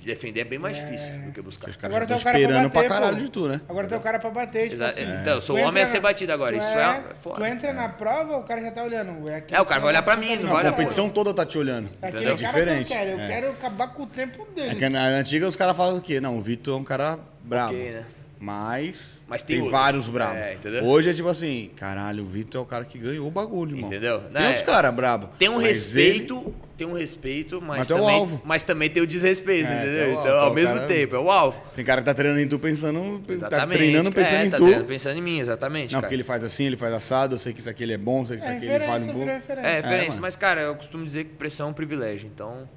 De 0.07 0.13
defender 0.13 0.39
é 0.39 0.43
bem 0.45 0.57
mais 0.57 0.77
É. 0.77 0.81
difícil 0.85 1.11
do 1.19 1.31
que 1.33 1.41
buscar. 1.41 1.69
Os 1.69 1.75
caras 1.75 1.93
Agora 1.93 2.03
já 2.03 2.07
tem 2.07 2.17
estão 2.17 2.17
o 2.17 2.23
cara 2.23 2.33
pra 2.33 2.39
esperando 2.39 2.71
pra 2.71 2.81
bater, 2.81 2.93
caralho 2.95 3.17
pô. 3.17 3.23
de 3.23 3.29
tu, 3.29 3.47
né? 3.49 3.61
Agora 3.67 3.87
tem 3.87 3.97
o 3.97 4.01
cara 4.01 4.19
pra 4.19 4.29
bater, 4.29 4.69
tipo 4.69 4.81
assim. 4.83 5.01
Então, 5.21 5.33
eu 5.35 5.41
sou 5.41 5.57
homem 5.59 5.83
a 5.83 5.85
ser 5.85 5.97
na- 5.97 6.01
batido 6.03 6.31
agora. 6.31 6.55
tu 6.55 6.59
Isso 6.59 6.67
é, 6.69 6.81
é, 6.81 7.03
foda. 7.21 7.35
Tu 7.35 7.45
entra 7.45 7.73
na 7.73 7.89
prova, 7.89 8.37
o 8.37 8.43
cara 8.43 8.61
já 8.61 8.71
tá 8.71 8.83
olhando. 8.83 9.27
É, 9.27 9.43
É, 9.51 9.61
o 9.61 9.65
cara 9.65 9.81
vai 9.81 9.89
olhar 9.89 10.01
pra 10.03 10.15
mim, 10.15 10.27
cara 10.29 10.39
não 10.39 10.47
tá 10.47 10.53
vai 10.53 10.61
A 10.61 10.63
pra 10.63 10.71
competição 10.71 11.09
toda 11.09 11.33
tá 11.33 11.45
te 11.45 11.57
olhando. 11.57 11.89
É 12.01 12.09
Diferente. 12.35 12.87
que 12.87 12.93
eu 12.93 12.97
quero. 12.97 13.11
Eu 13.11 13.19
É. 13.19 13.27
quero 13.27 13.49
acabar 13.51 13.87
com 13.89 14.03
o 14.03 14.07
tempo 14.07 14.47
dele. 14.55 14.69
É 14.71 14.75
que 14.75 14.87
na 14.87 15.03
antiga 15.07 15.45
os 15.45 15.57
caras 15.57 15.75
falam 15.75 15.97
o 15.97 16.01
quê? 16.01 16.21
Não, 16.21 16.37
o 16.37 16.41
Vitor 16.41 16.77
é 16.77 16.79
um 16.79 16.83
cara 16.85 17.19
brabo. 17.43 17.73
Ok, 17.73 17.91
né? 17.91 18.03
Mas, 18.39 19.25
Mas 19.27 19.41
tem 19.41 19.61
tem, 19.61 19.69
vários 19.69 20.07
bravos. 20.07 20.37
É? 20.39 20.57
Hoje 20.83 21.09
é 21.09 21.13
tipo 21.13 21.27
assim, 21.27 21.71
caralho, 21.75 22.23
o 22.23 22.25
Vitor 22.27 22.59
é 22.61 22.63
o 22.63 22.67
cara 22.67 22.85
que 22.85 22.97
ganhou 22.99 23.27
o 23.27 23.31
bagulho, 23.31 23.75
irmão. 23.75 23.89
Entendeu? 23.89 24.19
Tem 24.19 24.31
Não, 24.31 24.41
outros 24.43 24.61
é- 24.61 24.65
caras 24.65 24.93
brabos. 24.93 25.29
Tem 25.39 25.49
um 25.49 25.57
respeito, 25.57 26.53
tem 26.77 26.85
um 26.85 26.93
respeito, 26.93 27.59
mas, 27.59 27.79
Mas 27.79 27.89
o 27.89 27.95
também, 27.95 28.15
alvo. 28.15 28.41
mas 28.45 28.63
também 28.63 28.89
tem 28.91 29.01
o 29.01 29.07
desrespeito, 29.07 29.67
É, 29.67 29.75
entendeu? 29.83 29.93
tem 30.05 30.07
o 30.07 30.11
então, 30.11 30.21
alvo, 30.21 30.29
ao 30.29 30.37
então, 30.37 30.51
o 30.51 30.53
mesmo 30.53 30.75
cara- 30.75 30.87
tempo, 30.87 31.15
é 31.15 31.19
o 31.19 31.31
alvo. 31.31 31.59
ele- 31.65 31.71
Tem 31.77 31.85
cara 31.85 32.01
que 32.01 32.05
tá 32.05 32.13
treinando 32.13 32.41
em 32.41 32.47
tu 32.47 32.59
pensando. 32.59 33.19
Tá 33.25 33.33
Exatamente. 33.33 33.77
treinando 33.77 34.11
pensando 34.11 34.35
é, 34.41 34.45
em 34.45 34.49
tá 34.51 34.57
tu. 34.57 34.63
treinando 34.63 34.85
pensando 34.87 35.17
em 35.17 35.21
mim, 35.21 35.39
exatamente. 35.39 35.85
Não, 35.93 35.97
cara. 35.99 36.01
porque 36.03 36.15
ele 36.15 36.23
faz 36.23 36.43
assim, 36.43 36.65
ele 36.65 36.77
faz 36.77 36.93
assado, 36.93 37.33
eu 37.35 37.39
sei 37.39 37.53
que 37.53 37.59
isso 37.59 37.69
aqui 37.69 37.81
ele 37.81 37.93
é 37.93 37.97
bom, 37.97 38.23
sei 38.23 38.37
que 38.37 38.43
isso 38.43 38.51
É 38.51 38.57
aqui 38.57 38.65
ele 38.67 38.85
faz 38.85 39.03
um 39.03 39.13
pouco. 39.13 39.25
referência. 39.25 39.67
É, 39.67 39.75
referência. 39.81 40.21
mas, 40.21 40.35
cara, 40.35 40.61
eu 40.61 40.75
costumo 40.75 41.03
dizer 41.03 41.23
que 41.23 41.31
pressão 41.33 41.67
é 41.67 41.71
um 41.71 41.73
privilégio. 41.73 42.29
Então, 42.31 42.69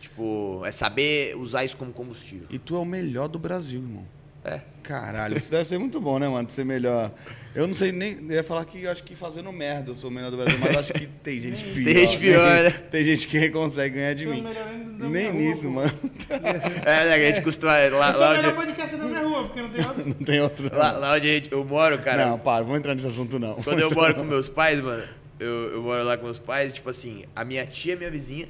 tipo, 0.00 0.62
é 0.66 0.70
saber 0.70 1.34
usar 1.36 1.64
isso 1.64 1.78
como 1.78 1.92
combustível. 1.92 2.46
E 2.50 2.58
tu 2.58 2.76
é 2.76 2.78
o 2.78 2.84
melhor 2.84 3.28
do 3.28 3.38
Brasil, 3.38 3.80
irmão. 3.80 4.04
É. 4.46 4.60
Caralho, 4.82 5.36
isso 5.36 5.50
deve 5.50 5.64
ser 5.68 5.78
muito 5.78 6.00
bom, 6.00 6.18
né, 6.20 6.28
mano? 6.28 6.46
de 6.46 6.52
Ser 6.52 6.64
melhor. 6.64 7.10
Eu 7.52 7.66
não 7.66 7.74
sei 7.74 7.90
nem. 7.90 8.16
Eu 8.28 8.36
ia 8.36 8.44
falar 8.44 8.64
que 8.64 8.84
eu 8.84 8.90
acho 8.92 9.02
que 9.02 9.16
fazendo 9.16 9.50
merda 9.50 9.90
eu 9.90 9.94
sou 9.96 10.08
o 10.08 10.12
melhor 10.12 10.30
do 10.30 10.36
Brasil, 10.36 10.56
mas 10.60 10.72
eu 10.72 10.78
acho 10.78 10.92
que 10.92 11.06
tem 11.08 11.40
gente 11.40 11.64
pior. 11.64 11.92
gente 11.92 12.18
pior, 12.18 12.62
né? 12.62 12.70
Tem 12.70 13.02
gente 13.02 13.26
que 13.26 13.48
consegue 13.50 13.96
ganhar 13.96 14.14
de 14.14 14.24
Eu 14.24 14.34
sou 14.34 14.42
mim. 14.42 14.46
o 14.46 14.48
melhor 14.48 15.10
nem 15.10 15.30
rua, 15.30 15.40
nisso, 15.40 15.62
pô. 15.64 15.70
mano. 15.70 15.90
É, 16.86 17.04
né, 17.08 17.18
que 17.18 17.24
a 17.24 17.28
gente 17.32 17.42
costuma. 17.42 17.72
Lá, 17.72 17.80
Eu 17.84 17.90
sou 17.90 18.20
lá 18.20 18.30
o 18.30 18.36
melhor 18.36 18.46
onde, 18.52 18.56
podcast 18.66 18.96
da 18.96 19.04
minha 19.04 19.22
rua, 19.22 19.44
porque 19.44 19.62
não 19.62 19.70
tem 19.70 19.84
outro. 19.84 20.04
Não 20.06 20.12
tem 20.14 20.40
outro. 20.40 20.70
não. 20.70 20.78
lá, 20.78 20.92
lá 20.92 21.14
onde 21.14 21.28
a 21.30 21.34
gente- 21.34 21.50
eu 21.52 21.64
moro, 21.64 21.98
cara. 21.98 22.26
Não, 22.26 22.38
para, 22.38 22.64
vou 22.64 22.76
entrar 22.76 22.94
nesse 22.94 23.08
assunto 23.08 23.38
não. 23.40 23.54
Quando 23.56 23.80
eu 23.80 23.90
moro 23.94 24.14
com 24.14 24.22
meus 24.22 24.48
pais, 24.48 24.80
mano, 24.80 25.02
eu, 25.40 25.72
eu 25.72 25.82
moro 25.82 26.04
lá 26.04 26.16
com 26.16 26.24
meus 26.24 26.38
pais, 26.38 26.72
tipo 26.72 26.88
assim, 26.88 27.24
a 27.34 27.44
minha 27.44 27.66
tia 27.66 27.94
é 27.94 27.96
minha 27.96 28.10
vizinha. 28.10 28.48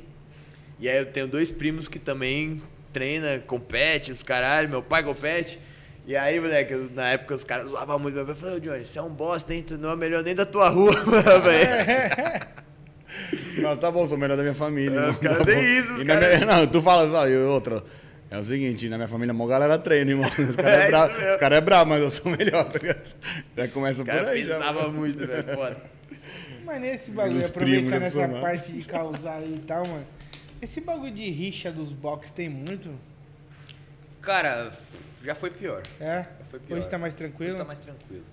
E 0.79 0.87
aí 0.89 0.99
eu 0.99 1.07
tenho 1.07 1.27
dois 1.27 1.51
primos 1.51 1.89
que 1.89 1.99
também 1.99 2.61
treina, 2.93 3.39
compete, 3.47 4.13
os 4.13 4.23
caralho, 4.23 4.69
meu 4.69 4.83
pai 4.83 5.03
compete. 5.03 5.59
E 6.07 6.17
aí, 6.17 6.39
moleque, 6.39 6.73
eu- 6.73 6.89
na 6.95 7.09
época 7.09 7.35
os 7.35 7.43
caras 7.43 7.69
zoavam 7.69 7.99
muito 7.99 8.15
meu 8.15 8.25
pai. 8.25 8.33
Eu 8.35 8.37
falei, 8.39 8.57
ô 8.57 8.61
Johnny, 8.61 8.85
você 8.87 8.99
é 8.99 9.03
um 9.03 9.09
bosta, 9.11 9.53
hein? 9.53 9.63
Tu 9.67 9.77
não 9.77 9.91
é 9.91 9.97
melhor 9.97 10.23
nem 10.23 10.35
da 10.35 10.47
tua 10.47 10.69
rua, 10.69 10.93
velho. 11.43 12.57
Não, 13.59 13.75
tá 13.77 13.91
bom, 13.91 14.07
sou 14.07 14.17
o 14.17 14.21
melhor 14.21 14.37
da 14.37 14.43
minha 14.43 14.55
família. 14.55 14.91
É, 14.91 14.95
irmão, 14.99 15.11
os 15.11 15.19
caras 15.19 15.39
tá 15.39 15.45
bom. 15.45 15.51
isso, 15.59 15.93
os 15.95 16.03
caras- 16.03 16.41
minha- 16.41 16.47
Não, 16.61 16.67
tu 16.67 16.83
fala, 16.83 17.11
fala, 17.11 17.29
e 17.31 17.37
outra. 17.39 17.83
É 18.31 18.39
o 18.39 18.45
seguinte, 18.45 18.89
na 18.89 18.97
minha 18.97 19.09
família, 19.09 19.31
a 19.31 19.35
maior 19.35 19.49
galera 19.49 19.79
treina, 19.79 20.11
irmão. 20.11 20.29
Os 20.29 20.55
caras 20.57 20.73
É 20.81 20.85
é, 20.85 20.89
bra... 20.89 21.31
Os 21.33 21.37
cara 21.39 21.57
é 21.57 21.61
brabo, 21.61 21.91
mas 21.91 22.03
eu 22.03 22.11
sou 22.11 22.27
o 22.33 22.37
melhor, 22.37 22.65
tá 22.65 22.79
ligado? 22.79 23.15
Já 23.57 23.69
começa 23.69 24.05
por 24.05 24.07
cara 24.13 24.31
aí. 24.31 24.45
já, 24.45 24.55
pensava 24.57 24.83
mano. 24.83 24.93
muito, 24.93 25.27
velho. 25.27 25.55
Foda. 25.55 25.77
Mas 26.65 26.81
nesse 26.81 27.11
bagulho, 27.13 27.47
aproveitando 27.47 27.89
primos, 27.91 28.07
essa 28.09 28.27
né, 28.29 28.41
parte 28.41 28.73
de 28.73 28.85
causar 28.85 29.37
aí 29.37 29.55
e 29.55 29.65
tal, 29.67 29.87
mano. 29.87 30.07
Esse 30.61 30.81
bagulho 30.81 31.13
de 31.15 31.31
rixa 31.31 31.71
dos 31.73 31.91
box 31.93 32.31
tem 32.31 32.49
muito? 32.49 32.91
Cara, 34.21 34.73
já 35.27 35.35
foi 35.35 35.51
pior. 35.51 35.83
É? 36.01 36.21
Já 36.39 36.45
foi 36.51 36.61
pior. 36.61 36.79
Hoje 36.79 36.89
tá 36.89 36.97
mais 36.99 37.15
tranquilo? 37.15 37.51
Hoje 37.51 37.59
tá 37.59 37.65
mais 37.65 37.79
tranquilo. 37.79 38.25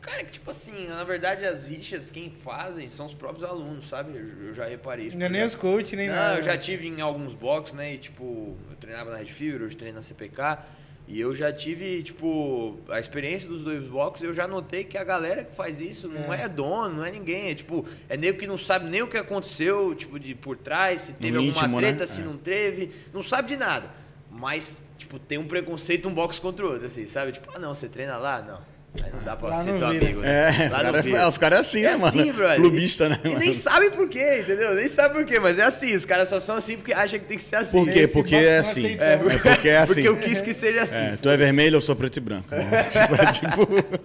Cara, 0.00 0.20
é 0.20 0.24
que 0.24 0.32
tipo 0.32 0.50
assim, 0.50 0.88
na 0.88 1.04
verdade 1.04 1.44
as 1.46 1.66
rixas 1.68 2.10
quem 2.10 2.28
fazem 2.28 2.88
são 2.88 3.06
os 3.06 3.14
próprios 3.14 3.44
alunos, 3.44 3.88
sabe? 3.88 4.10
Eu, 4.18 4.46
eu 4.48 4.54
já 4.54 4.66
reparei 4.66 5.06
isso. 5.06 5.16
Não 5.16 5.26
é 5.26 5.28
nem 5.28 5.44
os 5.44 5.54
coach, 5.54 5.94
nem 5.94 6.08
Não, 6.08 6.14
nada. 6.16 6.38
eu 6.38 6.42
já 6.42 6.58
tive 6.58 6.88
em 6.88 7.00
alguns 7.00 7.32
box, 7.34 7.72
né? 7.72 7.94
E 7.94 7.98
tipo, 7.98 8.56
eu 8.68 8.76
treinava 8.80 9.12
na 9.12 9.18
Red 9.18 9.26
Fever, 9.26 9.62
hoje 9.62 9.76
treino 9.76 9.96
na 9.96 10.02
CPK. 10.02 10.58
E 11.06 11.20
eu 11.20 11.34
já 11.34 11.52
tive, 11.52 12.02
tipo, 12.02 12.78
a 12.88 12.98
experiência 12.98 13.48
dos 13.48 13.62
dois 13.62 13.82
boxes, 13.84 14.24
eu 14.24 14.32
já 14.32 14.46
notei 14.46 14.82
que 14.84 14.96
a 14.96 15.02
galera 15.04 15.44
que 15.44 15.54
faz 15.54 15.80
isso 15.80 16.08
não 16.08 16.32
é, 16.32 16.48
dono, 16.48 16.96
não 16.96 17.04
é 17.04 17.10
ninguém. 17.10 17.50
É 17.50 17.54
tipo, 17.54 17.84
é 18.08 18.16
nego 18.16 18.38
que 18.38 18.46
não 18.46 18.56
sabe 18.56 18.88
nem 18.88 19.02
o 19.02 19.08
que 19.08 19.16
aconteceu, 19.16 19.94
tipo, 19.94 20.18
de 20.18 20.34
por 20.34 20.56
trás, 20.56 21.00
se 21.02 21.12
teve 21.12 21.32
No 21.32 21.38
alguma 21.40 21.56
íntimo, 21.58 21.80
né? 21.80 21.88
treta, 21.88 22.06
se 22.06 22.22
É. 22.22 22.24
não 22.24 22.36
teve, 22.36 22.92
não 23.12 23.22
sabe 23.22 23.48
de 23.48 23.56
nada. 23.56 23.90
Mas, 24.30 24.80
tipo, 25.02 25.18
tem 25.18 25.38
um 25.38 25.44
preconceito 25.46 26.08
um 26.08 26.12
box 26.14 26.38
contra 26.38 26.64
o 26.66 26.70
outro, 26.72 26.86
assim, 26.86 27.06
sabe? 27.06 27.32
Tipo, 27.32 27.50
ah 27.54 27.58
não, 27.58 27.74
você 27.74 27.88
treina 27.88 28.16
lá? 28.16 28.40
Não. 28.42 28.72
Aí 29.02 29.10
não 29.10 29.22
dá 29.24 29.34
pra 29.34 29.48
Lá 29.48 29.62
ser 29.64 29.74
teu 29.74 29.88
vira. 29.88 30.04
amigo, 30.04 30.20
né? 30.20 30.28
É, 30.28 30.50
os 30.66 30.70
Lá 30.70 30.76
não 30.78 30.84
caras 30.84 31.04
vira. 31.06 31.18
é, 31.18 31.26
os 31.26 31.38
cara 31.38 31.56
é 31.56 31.60
assim, 31.60 31.80
né, 31.80 31.92
mano? 31.92 32.06
assim, 32.08 32.30
brother. 32.32 32.56
Clubista, 32.60 33.08
né, 33.08 33.18
E 33.24 33.28
mano? 33.28 33.40
nem 33.40 33.52
sabe 33.54 33.90
por 33.90 34.06
quê, 34.06 34.40
entendeu? 34.40 34.74
Nem 34.74 34.86
sabe 34.86 35.14
por 35.14 35.24
quê, 35.24 35.40
mas 35.40 35.58
é 35.58 35.62
assim. 35.62 35.94
Os 35.96 36.04
caras 36.04 36.28
só 36.28 36.38
são 36.38 36.56
assim 36.56 36.76
porque 36.76 36.92
acham 36.92 37.18
que 37.18 37.24
tem 37.24 37.38
que 37.38 37.42
ser 37.42 37.56
assim. 37.56 37.82
Por 37.84 37.90
quê? 37.90 38.00
Esse 38.00 38.12
Porque 38.12 38.36
é 38.36 38.58
assim. 38.58 38.96
É, 39.00 39.16
porque 39.16 39.68
é 39.70 39.78
assim. 39.78 39.94
Porque 39.94 40.08
eu 40.08 40.16
quis 40.18 40.42
que 40.42 40.52
seja 40.52 40.82
assim. 40.82 40.94
É, 40.96 41.16
tu 41.20 41.30
é 41.30 41.36
vermelho, 41.38 41.76
eu 41.76 41.80
sou 41.80 41.96
preto 41.96 42.18
e 42.18 42.20
branco. 42.20 42.54
irmão. 42.54 42.70
tipo, 42.90 43.14
é 43.22 43.26
tipo. 43.32 44.02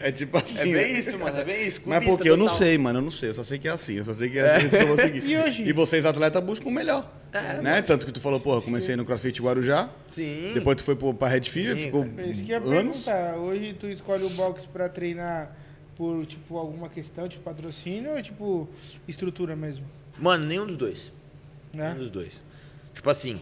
É 0.00 0.12
tipo 0.12 0.36
assim. 0.36 0.60
É 0.60 0.64
bem 0.64 0.74
né? 0.74 0.88
isso, 0.92 1.18
mano. 1.18 1.38
É 1.38 1.44
bem 1.44 1.66
isso. 1.66 1.80
Mas 1.86 2.04
porque 2.04 2.28
eu 2.30 2.36
não 2.36 2.44
total. 2.46 2.58
sei, 2.58 2.78
mano, 2.78 2.98
eu 2.98 3.02
não 3.02 3.10
sei. 3.10 3.30
Eu 3.30 3.34
só 3.34 3.42
sei 3.42 3.58
que 3.58 3.66
é 3.68 3.72
assim. 3.72 3.94
Eu 3.94 4.04
só 4.04 4.14
sei 4.14 4.28
que 4.30 4.38
é 4.38 4.56
assim 4.56 4.66
isso 4.66 4.76
que 4.76 4.82
eu 4.82 4.86
vou 4.86 4.96
seguir. 4.96 5.22
E 5.26 5.36
hoje? 5.36 5.62
E 5.68 5.72
vocês, 5.72 6.06
atletas, 6.06 6.42
buscam 6.42 6.68
o 6.68 6.72
melhor. 6.72 7.10
É, 7.32 7.60
né? 7.60 7.82
Tanto 7.82 8.06
que 8.06 8.12
tu 8.12 8.20
falou, 8.20 8.38
porra, 8.40 8.62
comecei 8.62 8.94
no 8.96 9.04
CrossFit 9.04 9.42
Guarujá. 9.42 9.90
Sim. 10.10 10.52
Depois 10.54 10.76
tu 10.76 10.84
foi 10.84 10.94
pro- 10.96 11.12
pra 11.12 11.28
Red 11.28 11.42
Fever, 11.42 11.76
Sim, 11.76 11.84
ficou 11.84 12.08
É 12.16 12.26
isso 12.26 12.42
que 12.44 12.52
eu 12.52 12.60
ia 12.60 12.78
anos. 12.78 13.02
perguntar. 13.04 13.36
Hoje 13.36 13.74
tu 13.78 13.88
escolhe 13.88 14.24
o 14.24 14.30
box 14.30 14.64
pra 14.66 14.88
treinar 14.88 15.54
por, 15.96 16.24
tipo, 16.26 16.56
alguma 16.56 16.88
questão, 16.88 17.28
tipo 17.28 17.42
patrocínio 17.42 18.12
ou, 18.12 18.22
tipo, 18.22 18.68
estrutura 19.08 19.56
mesmo? 19.56 19.84
Mano, 20.18 20.46
nenhum 20.46 20.66
dos 20.66 20.76
dois. 20.76 21.10
Né? 21.74 21.88
Nenhum 21.88 21.98
dos 21.98 22.10
dois. 22.10 22.42
Tipo 22.94 23.10
assim, 23.10 23.40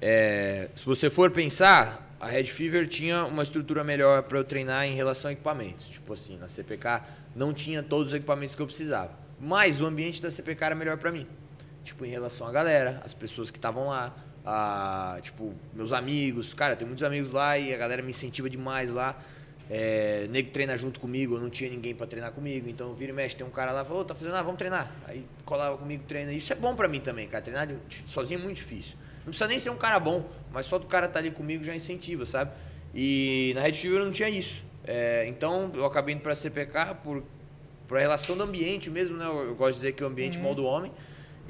é, 0.00 0.68
se 0.76 0.86
você 0.86 1.10
for 1.10 1.30
pensar, 1.30 2.05
a 2.18 2.26
Red 2.26 2.44
Fever 2.44 2.88
tinha 2.88 3.24
uma 3.24 3.42
estrutura 3.42 3.84
melhor 3.84 4.22
para 4.22 4.38
eu 4.38 4.44
treinar 4.44 4.86
em 4.86 4.94
relação 4.94 5.28
a 5.28 5.32
equipamentos. 5.32 5.88
Tipo 5.88 6.12
assim, 6.12 6.36
na 6.38 6.48
CPK 6.48 7.02
não 7.34 7.52
tinha 7.52 7.82
todos 7.82 8.08
os 8.12 8.14
equipamentos 8.14 8.54
que 8.54 8.62
eu 8.62 8.66
precisava. 8.66 9.12
Mas 9.38 9.80
o 9.80 9.86
ambiente 9.86 10.22
da 10.22 10.30
CPK 10.30 10.64
era 10.64 10.74
melhor 10.74 10.96
para 10.96 11.12
mim. 11.12 11.26
Tipo, 11.84 12.04
em 12.04 12.08
relação 12.08 12.46
à 12.46 12.52
galera, 12.52 13.00
as 13.04 13.12
pessoas 13.12 13.50
que 13.50 13.58
estavam 13.58 13.88
lá, 13.88 14.14
a, 14.44 15.18
tipo, 15.20 15.54
meus 15.74 15.92
amigos. 15.92 16.54
Cara, 16.54 16.74
tem 16.74 16.86
muitos 16.86 17.04
amigos 17.04 17.30
lá 17.30 17.58
e 17.58 17.74
a 17.74 17.76
galera 17.76 18.02
me 18.02 18.10
incentiva 18.10 18.48
demais 18.48 18.90
lá. 18.90 19.18
É, 19.68 20.26
nego 20.30 20.50
treina 20.50 20.78
junto 20.78 21.00
comigo, 21.00 21.34
eu 21.34 21.40
não 21.40 21.50
tinha 21.50 21.68
ninguém 21.68 21.92
pra 21.92 22.06
treinar 22.06 22.30
comigo, 22.30 22.68
então 22.68 22.94
vira 22.94 23.10
e 23.10 23.14
mexe, 23.14 23.34
tem 23.34 23.44
um 23.44 23.50
cara 23.50 23.72
lá, 23.72 23.84
falou, 23.84 24.02
"Ô, 24.02 24.04
tá 24.04 24.14
fazendo, 24.14 24.36
ah, 24.36 24.42
vamos 24.42 24.58
treinar. 24.58 24.88
Aí 25.04 25.26
colava 25.44 25.76
comigo, 25.76 26.04
treina. 26.06 26.32
Isso 26.32 26.52
é 26.52 26.56
bom 26.56 26.76
pra 26.76 26.86
mim 26.86 27.00
também, 27.00 27.26
cara. 27.26 27.42
Treinar 27.42 27.68
sozinho 28.06 28.38
é 28.38 28.42
muito 28.42 28.56
difícil. 28.58 28.96
Não 29.26 29.30
precisa 29.32 29.48
nem 29.48 29.58
ser 29.58 29.70
um 29.70 29.76
cara 29.76 29.98
bom, 29.98 30.24
mas 30.52 30.66
só 30.66 30.78
do 30.78 30.86
cara 30.86 31.06
estar 31.06 31.18
ali 31.18 31.32
comigo 31.32 31.64
já 31.64 31.74
incentiva, 31.74 32.24
sabe? 32.24 32.52
E 32.94 33.50
na 33.56 33.60
Red 33.60 33.72
Fever 33.72 33.98
eu 33.98 34.04
não 34.04 34.12
tinha 34.12 34.30
isso. 34.30 34.64
É, 34.84 35.26
então 35.26 35.72
eu 35.74 35.84
acabei 35.84 36.14
indo 36.14 36.22
pra 36.22 36.32
CPK 36.36 36.94
por, 37.02 37.24
por 37.88 37.98
a 37.98 38.00
relação 38.00 38.36
do 38.36 38.44
ambiente 38.44 38.88
mesmo, 38.88 39.16
né? 39.16 39.26
Eu, 39.26 39.48
eu 39.48 39.54
gosto 39.56 39.72
de 39.72 39.76
dizer 39.78 39.92
que 39.92 40.04
o 40.04 40.06
ambiente 40.06 40.38
molda 40.38 40.62
o 40.62 40.64
homem. 40.64 40.92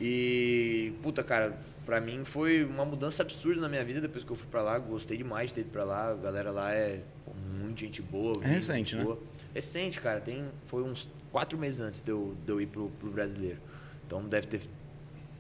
E, 0.01 0.95
puta, 1.03 1.22
cara, 1.22 1.59
pra 1.85 2.01
mim 2.01 2.24
foi 2.24 2.64
uma 2.64 2.85
mudança 2.85 3.22
absurda 3.22 3.61
na 3.61 3.68
minha 3.68 3.85
vida 3.85 4.01
depois 4.01 4.24
que 4.24 4.31
eu 4.31 4.37
fui 4.37 4.49
pra 4.51 4.62
lá. 4.62 4.79
Gostei 4.79 5.18
demais 5.18 5.51
de 5.51 5.57
ter 5.57 5.61
ido 5.61 5.70
pra 5.70 5.85
lá. 5.85 6.12
A 6.12 6.14
galera 6.14 6.51
lá 6.51 6.72
é 6.72 7.03
pô, 7.27 7.33
muito 7.61 7.81
gente 7.81 8.01
boa. 8.01 8.43
É 8.43 8.49
recente, 8.49 8.79
gente 8.79 8.97
né? 8.97 9.05
boa. 9.05 9.18
Recente, 9.55 10.01
cara. 10.01 10.18
Tem, 10.18 10.47
foi 10.64 10.83
uns 10.83 11.09
quatro 11.31 11.59
meses 11.59 11.83
antes 11.83 12.01
de 12.01 12.11
eu, 12.11 12.35
de 12.47 12.51
eu 12.51 12.59
ir 12.59 12.66
pro, 12.68 12.91
pro 12.99 13.11
brasileiro. 13.11 13.59
Então 14.07 14.22
deve 14.24 14.47
ter 14.47 14.62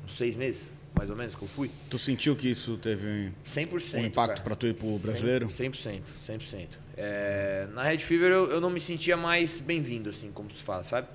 uns 0.04 0.12
seis 0.12 0.36
meses, 0.36 0.70
mais 0.96 1.10
ou 1.10 1.16
menos, 1.16 1.34
que 1.34 1.42
eu 1.42 1.48
fui. 1.48 1.70
Tu 1.90 1.98
sentiu 1.98 2.34
que 2.34 2.50
isso 2.50 2.78
teve 2.78 3.30
100%. 3.46 4.00
um 4.00 4.04
impacto 4.04 4.42
pra 4.42 4.54
tu 4.54 4.66
ir 4.66 4.74
pro 4.74 4.98
brasileiro? 4.98 5.46
100%, 5.46 6.00
100%. 6.26 6.68
É, 6.96 7.68
na 7.74 7.82
Red 7.82 7.98
Fever 7.98 8.32
eu, 8.32 8.50
eu 8.50 8.60
não 8.60 8.70
me 8.70 8.80
sentia 8.80 9.16
mais 9.16 9.60
bem-vindo, 9.60 10.08
assim, 10.08 10.30
como 10.32 10.50
se 10.50 10.62
fala, 10.62 10.82
sabe? 10.84 11.06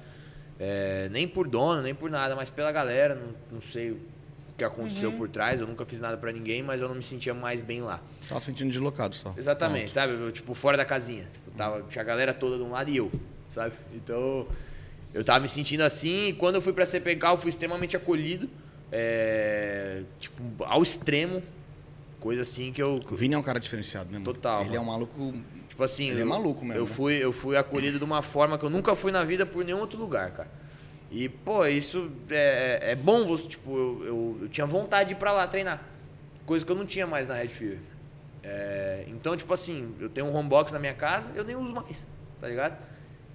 É, 0.59 1.09
nem 1.09 1.27
por 1.27 1.47
dono, 1.47 1.81
nem 1.81 1.95
por 1.95 2.11
nada, 2.11 2.35
mas 2.35 2.51
pela 2.51 2.71
galera, 2.71 3.15
não, 3.15 3.33
não 3.53 3.61
sei 3.61 3.91
o 3.91 3.99
que 4.55 4.63
aconteceu 4.63 5.11
por 5.13 5.27
trás, 5.27 5.59
eu 5.59 5.65
nunca 5.65 5.83
fiz 5.83 5.99
nada 5.99 6.15
pra 6.15 6.31
ninguém, 6.31 6.61
mas 6.61 6.81
eu 6.81 6.87
não 6.87 6.93
me 6.93 7.01
sentia 7.01 7.33
mais 7.33 7.61
bem 7.61 7.81
lá. 7.81 7.99
Tava 8.27 8.39
sentindo 8.39 8.69
deslocado 8.69 9.15
só. 9.15 9.33
Exatamente, 9.35 9.91
sabe? 9.91 10.13
Eu, 10.13 10.31
tipo, 10.31 10.53
fora 10.53 10.77
da 10.77 10.85
casinha. 10.85 11.27
Tipo, 11.33 11.57
tava, 11.57 11.81
tinha 11.89 12.03
a 12.03 12.05
galera 12.05 12.31
toda 12.31 12.57
de 12.57 12.61
um 12.61 12.69
lado 12.69 12.91
e 12.91 12.97
eu, 12.97 13.11
sabe? 13.49 13.73
Então, 13.95 14.47
eu 15.11 15.23
tava 15.23 15.39
me 15.39 15.47
sentindo 15.47 15.81
assim 15.81 16.27
e 16.27 16.33
quando 16.33 16.55
eu 16.55 16.61
fui 16.61 16.71
pra 16.71 16.85
CPK 16.85 17.25
eu 17.25 17.37
fui 17.37 17.49
extremamente 17.49 17.97
acolhido. 17.97 18.47
É, 18.91 20.03
tipo, 20.19 20.41
ao 20.65 20.81
extremo. 20.81 21.41
Coisa 22.19 22.41
assim 22.43 22.71
que 22.71 22.81
eu. 22.81 23.01
O 23.09 23.15
Vini 23.15 23.33
é 23.33 23.37
um 23.37 23.41
cara 23.41 23.59
diferenciado, 23.59 24.07
né, 24.11 24.19
mano? 24.19 24.25
Total, 24.25 24.61
Ele 24.61 24.75
é 24.75 24.79
mano. 24.79 24.81
um 24.83 24.85
maluco. 24.93 25.33
Tipo 25.67 25.83
assim, 25.83 26.09
Ele 26.09 26.19
é 26.19 26.23
eu, 26.23 26.27
maluco 26.27 26.63
mesmo, 26.63 26.79
Eu 26.79 26.85
né? 26.85 26.91
fui, 26.93 27.13
eu 27.15 27.33
fui 27.33 27.57
acolhido 27.57 27.97
de 27.97 28.03
uma 28.03 28.21
forma 28.21 28.57
que 28.59 28.65
eu 28.65 28.69
nunca 28.69 28.95
fui 28.95 29.11
na 29.11 29.23
vida 29.23 29.45
por 29.45 29.65
nenhum 29.65 29.79
outro 29.79 29.97
lugar, 29.99 30.29
cara. 30.31 30.49
E, 31.09 31.27
pô, 31.27 31.65
isso 31.65 32.11
é, 32.29 32.91
é 32.91 32.95
bom, 32.95 33.25
você, 33.25 33.47
tipo, 33.47 33.71
eu, 33.75 34.05
eu, 34.05 34.37
eu 34.43 34.49
tinha 34.49 34.67
vontade 34.67 35.09
de 35.09 35.15
ir 35.15 35.17
pra 35.17 35.31
lá 35.31 35.47
treinar. 35.47 35.83
Coisa 36.45 36.63
que 36.65 36.71
eu 36.71 36.75
não 36.75 36.85
tinha 36.85 37.07
mais 37.07 37.25
na 37.27 37.33
Red 37.35 37.47
Fever. 37.47 37.79
É, 38.43 39.05
então, 39.07 39.35
tipo 39.35 39.53
assim, 39.53 39.93
eu 39.99 40.07
tenho 40.09 40.27
um 40.27 40.35
home 40.35 40.47
box 40.49 40.71
na 40.71 40.79
minha 40.79 40.93
casa, 40.93 41.31
eu 41.35 41.43
nem 41.43 41.55
uso 41.55 41.73
mais, 41.73 42.05
tá 42.39 42.47
ligado? 42.47 42.77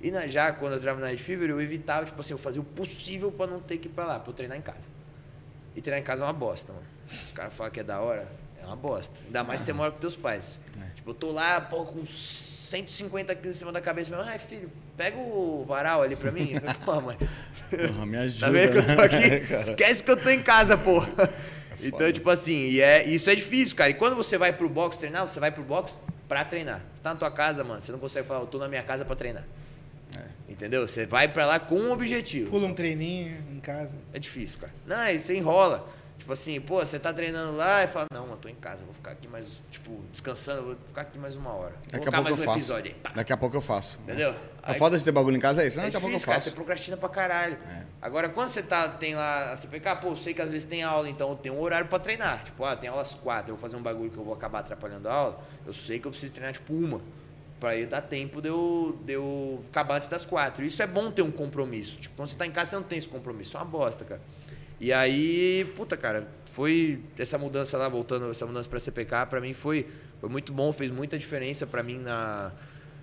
E 0.00 0.11
na- 0.11 0.26
já 0.26 0.52
quando 0.52 0.72
eu 0.74 0.78
treinava 0.78 1.00
na 1.00 1.09
Red 1.09 1.18
Fever, 1.18 1.50
eu 1.50 1.61
evitava, 1.61 2.04
tipo 2.07 2.20
assim, 2.20 2.32
eu 2.34 2.38
fazia 2.38 2.61
o 2.61 2.64
possível 2.64 3.30
pra 3.32 3.46
não 3.46 3.61
ter 3.61 3.78
que 3.78 3.88
ir 3.88 3.90
pra 3.90 4.04
lá, 4.07 4.20
pra 4.20 4.30
eu 4.30 4.34
treinar 4.34 4.57
em 4.57 4.62
casa. 4.62 4.95
E 5.77 5.83
treinar 5.83 6.01
em 6.01 6.05
casa 6.05 6.24
é 6.24 6.27
uma 6.27 6.33
bosta, 6.33 6.72
mano. 6.72 6.87
Os 7.27 7.33
caras 7.33 7.53
falam 7.53 7.70
que 7.70 7.81
é 7.81 7.85
da 7.85 8.01
hora, 8.01 8.27
é 8.61 8.66
uma 8.66 8.74
bosta. 8.74 9.14
Ainda 9.27 9.45
mais 9.45 9.61
se 9.61 9.66
você 9.66 9.72
mora 9.74 9.93
com 9.93 9.99
teus 9.99 10.16
pais. 10.16 10.59
Tipo, 10.97 11.11
eu 11.11 11.14
tô 11.14 11.31
lá, 11.31 11.61
pô, 11.61 11.85
com 11.85 12.05
150 12.05 13.35
quilos 13.37 13.57
em 13.57 13.59
cima 13.59 13.70
da 13.70 13.81
cabeça. 13.81 14.11
Meu, 14.11 14.20
ai, 14.20 14.39
filho, 14.39 14.72
pega 14.97 15.16
o 15.16 15.64
varal 15.68 16.03
ali 16.03 16.16
pra 16.16 16.33
mim. 16.33 16.55
Pô, 16.85 17.01
mãe. 17.01 17.16
Porra, 17.70 18.07
me 18.07 18.16
ajuda. 18.16 18.47
Tá 18.47 18.53
vendo 18.53 18.72
que 18.72 18.79
eu 18.79 18.87
tô 18.87 18.95
né, 18.95 19.05
aqui? 19.05 19.55
Esquece 19.70 20.03
que 20.03 20.11
eu 20.11 20.16
tô 20.16 20.31
em 20.31 20.43
casa, 20.43 20.77
pô. 20.77 21.05
Então, 21.81 22.11
tipo 22.11 22.31
assim, 22.31 22.70
e 22.70 22.81
é, 22.81 23.07
isso 23.07 23.29
é 23.29 23.35
difícil, 23.35 23.77
cara. 23.77 23.91
E 23.91 23.95
quando 23.95 24.16
você 24.16 24.39
vai 24.39 24.53
pro 24.53 24.68
box 24.68 24.97
treinar, 24.97 25.29
você 25.29 25.39
vai 25.39 25.53
pro 25.53 25.62
box 25.62 26.01
pra 26.27 26.45
treinar. 26.45 26.81
Você 26.95 27.03
tá 27.03 27.11
na 27.11 27.16
tua 27.16 27.31
casa, 27.31 27.62
mano, 27.62 27.81
você 27.81 27.93
não 27.93 27.99
consegue 27.99 28.27
falar, 28.27 28.41
eu 28.41 28.47
tô 28.47 28.59
na 28.59 28.66
minha 28.66 28.83
casa 28.83 29.05
pra 29.05 29.14
treinar. 29.14 29.45
É. 30.49 30.53
Entendeu? 30.53 30.86
Você 30.86 31.07
vai 31.07 31.28
pra 31.28 31.47
lá 31.47 31.59
com 31.59 31.76
um 31.76 31.92
objetivo. 31.92 32.51
Pula 32.51 32.66
um 32.66 32.74
treininho 32.74 33.36
em 33.53 33.61
casa. 33.61 33.97
É 34.12 34.18
difícil, 34.18 34.59
cara. 34.61 34.72
Não, 34.86 34.97
aí 34.97 35.18
você 35.20 35.36
enrola. 35.36 35.88
Tipo 36.18 36.32
assim, 36.32 36.59
pô, 36.61 36.84
você 36.84 36.99
tá 36.99 37.12
treinando 37.12 37.57
lá 37.57 37.84
e 37.84 37.86
fala, 37.86 38.07
não, 38.12 38.28
eu 38.30 38.36
tô 38.36 38.49
em 38.49 38.55
casa, 38.55 38.82
vou 38.84 38.92
ficar 38.94 39.12
aqui 39.12 39.28
mais, 39.28 39.61
tipo, 39.70 40.01
descansando, 40.11 40.62
vou 40.64 40.76
ficar 40.86 41.03
aqui 41.03 41.18
mais 41.18 41.36
uma 41.36 41.51
hora. 41.53 41.72
Vou 41.72 41.82
Daqui 41.92 42.09
a 42.09 42.11
pouco 42.11 42.22
mais 42.24 42.36
eu 42.36 42.42
um 42.42 42.44
faço. 42.47 42.59
episódio 42.59 42.92
aí. 42.92 42.99
Pá. 43.01 43.12
Daqui 43.14 43.32
a 43.32 43.36
pouco 43.36 43.57
eu 43.57 43.61
faço. 43.61 44.01
Entendeu? 44.01 44.34
A 44.62 44.72
Aí- 44.72 44.78
foda 44.78 44.99
de 44.99 45.05
ter 45.05 45.12
bagulho 45.12 45.36
em 45.36 45.40
casa 45.40 45.62
é 45.62 45.66
isso. 45.68 45.76
Não, 45.76 45.84
é 45.84 45.86
daqui 45.86 45.99
a 45.99 46.01
pouco 46.01 46.14
eu 46.14 46.18
difícil, 46.18 46.26
cara, 46.26 46.40
faço. 46.40 46.51
você 46.51 46.57
procrastina 46.57 46.97
pra 46.97 47.09
caralho. 47.11 47.57
É. 47.70 47.82
Agora, 48.03 48.28
quando 48.30 48.49
você 48.49 48.62
tá, 48.62 48.88
tem 48.88 49.14
lá 49.14 49.53
a 49.53 49.57
CPK, 49.57 49.94
pô, 49.97 50.09
eu 50.09 50.16
sei 50.16 50.34
que 50.34 50.42
às 50.42 50.49
vezes 50.49 50.64
tem 50.66 50.82
aula, 50.82 51.09
então 51.09 51.28
eu 51.28 51.36
tenho 51.36 51.55
um 51.55 51.61
horário 51.61 51.86
pra 51.86 51.99
treinar. 52.01 52.42
Tipo, 52.42 52.64
ah, 52.64 52.74
tem 52.74 52.88
aulas 52.88 53.14
quatro, 53.14 53.53
eu 53.53 53.57
vou 53.57 53.62
fazer 53.62 53.76
um 53.76 53.82
bagulho 53.82 54.11
que 54.11 54.18
eu 54.18 54.24
vou 54.24 54.34
acabar 54.34 54.61
atrapalhando 54.61 55.09
a 55.09 55.12
aula, 55.12 55.40
eu 55.66 55.72
sei 55.74 56.01
que 56.01 56.07
eu 56.09 56.11
preciso 56.11 56.32
treinar, 56.32 56.53
tipo, 56.55 56.72
uma. 56.72 57.01
Pra 57.59 57.70
aí 57.70 57.86
dar 57.86 58.02
tempo 58.02 58.42
de 58.42 58.48
eu, 58.48 58.98
de 59.04 59.14
eu 59.14 59.64
acabar 59.70 59.96
antes 59.96 60.09
das 60.09 60.24
quatro. 60.24 60.64
Isso 60.64 60.82
é 60.82 60.86
bom 60.86 61.11
ter 61.11 61.22
um 61.22 61.30
compromisso. 61.30 61.96
Tipo, 61.98 62.16
quando 62.16 62.28
você 62.28 62.36
tá 62.36 62.46
em 62.46 62.50
casa, 62.50 62.70
você 62.70 62.76
não 62.76 62.82
tem 62.82 62.98
esse 62.98 63.09
compromisso. 63.09 63.57
É 63.57 63.61
uma 63.61 63.66
bosta, 63.66 64.04
cara. 64.04 64.20
E 64.78 64.92
aí, 64.92 65.64
puta, 65.74 65.96
cara, 65.96 66.28
foi 66.44 67.02
essa 67.18 67.38
mudança 67.38 67.78
lá, 67.78 67.88
voltando, 67.88 68.30
essa 68.30 68.44
mudança 68.44 68.68
pra 68.68 68.78
CPK, 68.78 69.26
pra 69.30 69.40
mim 69.40 69.54
foi, 69.54 69.86
foi 70.20 70.28
muito 70.28 70.52
bom, 70.52 70.70
fez 70.70 70.90
muita 70.90 71.18
diferença 71.18 71.66
pra 71.66 71.82
mim 71.82 71.98
na, 71.98 72.52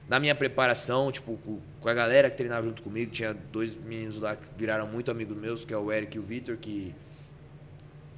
na 0.08 0.20
minha 0.20 0.36
preparação, 0.36 1.12
tipo, 1.12 1.36
com, 1.38 1.60
com 1.82 1.90
a 1.90 1.94
galera 1.94 2.30
que 2.30 2.38
treinava 2.38 2.68
junto 2.68 2.84
comigo. 2.84 3.12
Tinha 3.12 3.34
dois 3.34 3.74
meninos 3.74 4.20
lá 4.20 4.36
que 4.36 4.46
viraram 4.56 4.86
muito 4.86 5.10
amigos 5.10 5.36
meus, 5.36 5.66
que 5.66 5.74
é 5.74 5.78
o 5.78 5.92
Eric 5.92 6.16
e 6.16 6.20
o 6.20 6.24
Vitor, 6.24 6.58
que, 6.58 6.94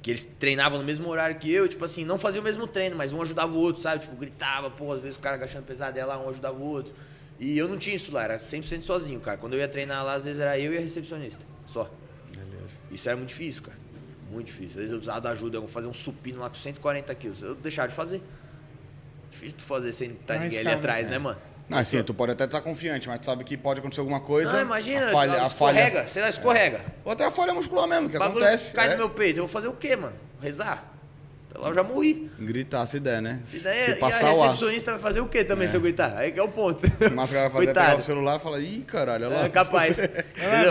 que 0.06 0.12
eles 0.12 0.24
treinavam 0.24 0.78
no 0.78 0.84
mesmo 0.84 1.08
horário 1.08 1.36
que 1.36 1.52
eu, 1.52 1.66
tipo 1.66 1.84
assim, 1.84 2.04
não 2.04 2.16
faziam 2.16 2.40
o 2.40 2.44
mesmo 2.44 2.64
treino, 2.64 2.94
mas 2.94 3.12
um 3.12 3.20
ajudava 3.20 3.52
o 3.52 3.58
outro, 3.58 3.82
sabe? 3.82 4.02
Tipo, 4.02 4.14
gritava, 4.14 4.70
pô, 4.70 4.92
às 4.92 5.02
vezes 5.02 5.16
o 5.16 5.20
cara 5.20 5.34
agachando 5.34 5.66
lá, 6.06 6.16
um 6.24 6.28
ajudava 6.28 6.56
o 6.56 6.64
outro. 6.64 6.94
E 7.40 7.58
eu 7.58 7.66
não 7.66 7.76
tinha 7.76 7.96
isso 7.96 8.12
lá, 8.12 8.22
era 8.22 8.38
100% 8.38 8.82
sozinho, 8.82 9.18
cara. 9.18 9.36
Quando 9.36 9.54
eu 9.54 9.58
ia 9.58 9.66
treinar 9.66 10.04
lá, 10.04 10.14
às 10.14 10.24
vezes 10.24 10.40
era 10.40 10.56
eu 10.56 10.72
e 10.72 10.78
a 10.78 10.80
recepcionista, 10.80 11.44
só. 11.66 11.90
Beleza. 12.30 12.78
Isso 12.88 13.08
era 13.08 13.16
muito 13.16 13.30
difícil, 13.30 13.64
cara. 13.64 13.76
Muito 14.30 14.46
difícil. 14.46 14.68
Às 14.68 14.74
vezes 14.74 14.92
eu 14.92 14.98
precisava 14.98 15.20
da 15.20 15.30
ajuda, 15.30 15.56
eu 15.56 15.62
vou 15.62 15.70
fazer 15.70 15.88
um 15.88 15.92
supino 15.92 16.38
lá 16.38 16.48
com 16.48 16.54
140 16.54 17.12
quilos. 17.16 17.42
Eu 17.42 17.56
deixava 17.56 17.88
de 17.88 17.94
fazer. 17.94 18.22
Difícil 19.32 19.58
tu 19.58 19.64
fazer 19.64 19.90
sem 19.90 20.10
estar 20.10 20.34
Não 20.34 20.42
ninguém 20.42 20.60
ali 20.60 20.68
atrás, 20.68 21.08
né, 21.08 21.18
mano? 21.18 21.40
Não, 21.68 21.78
assim, 21.78 22.00
tu 22.02 22.14
pode 22.14 22.32
até 22.32 22.44
estar 22.44 22.60
confiante, 22.60 23.08
mas 23.08 23.18
tu 23.18 23.26
sabe 23.26 23.42
que 23.42 23.56
pode 23.56 23.80
acontecer 23.80 24.00
alguma 24.00 24.20
coisa. 24.20 24.52
Não, 24.52 24.60
imagina, 24.62 25.06
a 25.06 25.10
falha, 25.10 25.42
a 25.42 25.46
escorrega, 25.46 25.96
falha. 25.96 26.08
sei 26.08 26.22
lá, 26.22 26.28
escorrega. 26.28 26.80
Ou 27.04 27.12
até 27.12 27.24
a 27.24 27.30
falha 27.30 27.52
muscular 27.52 27.88
mesmo, 27.88 28.08
que 28.08 28.16
bagulho 28.18 28.44
acontece. 28.44 28.72
cai 28.74 28.86
é. 28.86 28.90
no 28.92 28.98
meu 28.98 29.10
peito. 29.10 29.38
Eu 29.40 29.44
vou 29.44 29.52
fazer 29.52 29.66
o 29.68 29.72
quê, 29.72 29.96
mano? 29.96 30.14
Rezar? 30.40 30.92
Até 31.50 31.58
lá 31.58 31.68
eu 31.70 31.74
já 31.74 31.82
morri. 31.82 32.30
Gritar 32.38 32.86
se 32.86 33.00
der, 33.00 33.20
né? 33.20 33.40
E, 33.44 33.46
se 33.48 33.66
e 33.68 33.92
a 33.92 33.96
passar 33.96 34.32
o 34.32 34.40
ar. 34.42 34.46
recepcionista 34.46 34.92
vai 34.92 35.00
fazer 35.00 35.20
o 35.20 35.26
quê 35.26 35.42
também 35.42 35.66
se 35.66 35.76
eu 35.76 35.80
gritar? 35.80 36.16
Aí 36.16 36.30
que 36.30 36.38
é 36.38 36.42
o 36.42 36.48
ponto. 36.48 36.86
O 36.86 37.14
máscara 37.14 37.48
vai 37.48 37.50
fazer 37.50 37.70
é 37.70 37.74
pegar 37.74 37.96
o 37.96 38.00
celular 38.00 38.36
e 38.36 38.40
falar, 38.40 38.60
ih, 38.60 38.84
caralho, 38.86 39.26
olha 39.26 39.36
lá. 39.38 39.44
É 39.44 39.48
capaz. 39.48 39.96
Lá, 39.98 40.06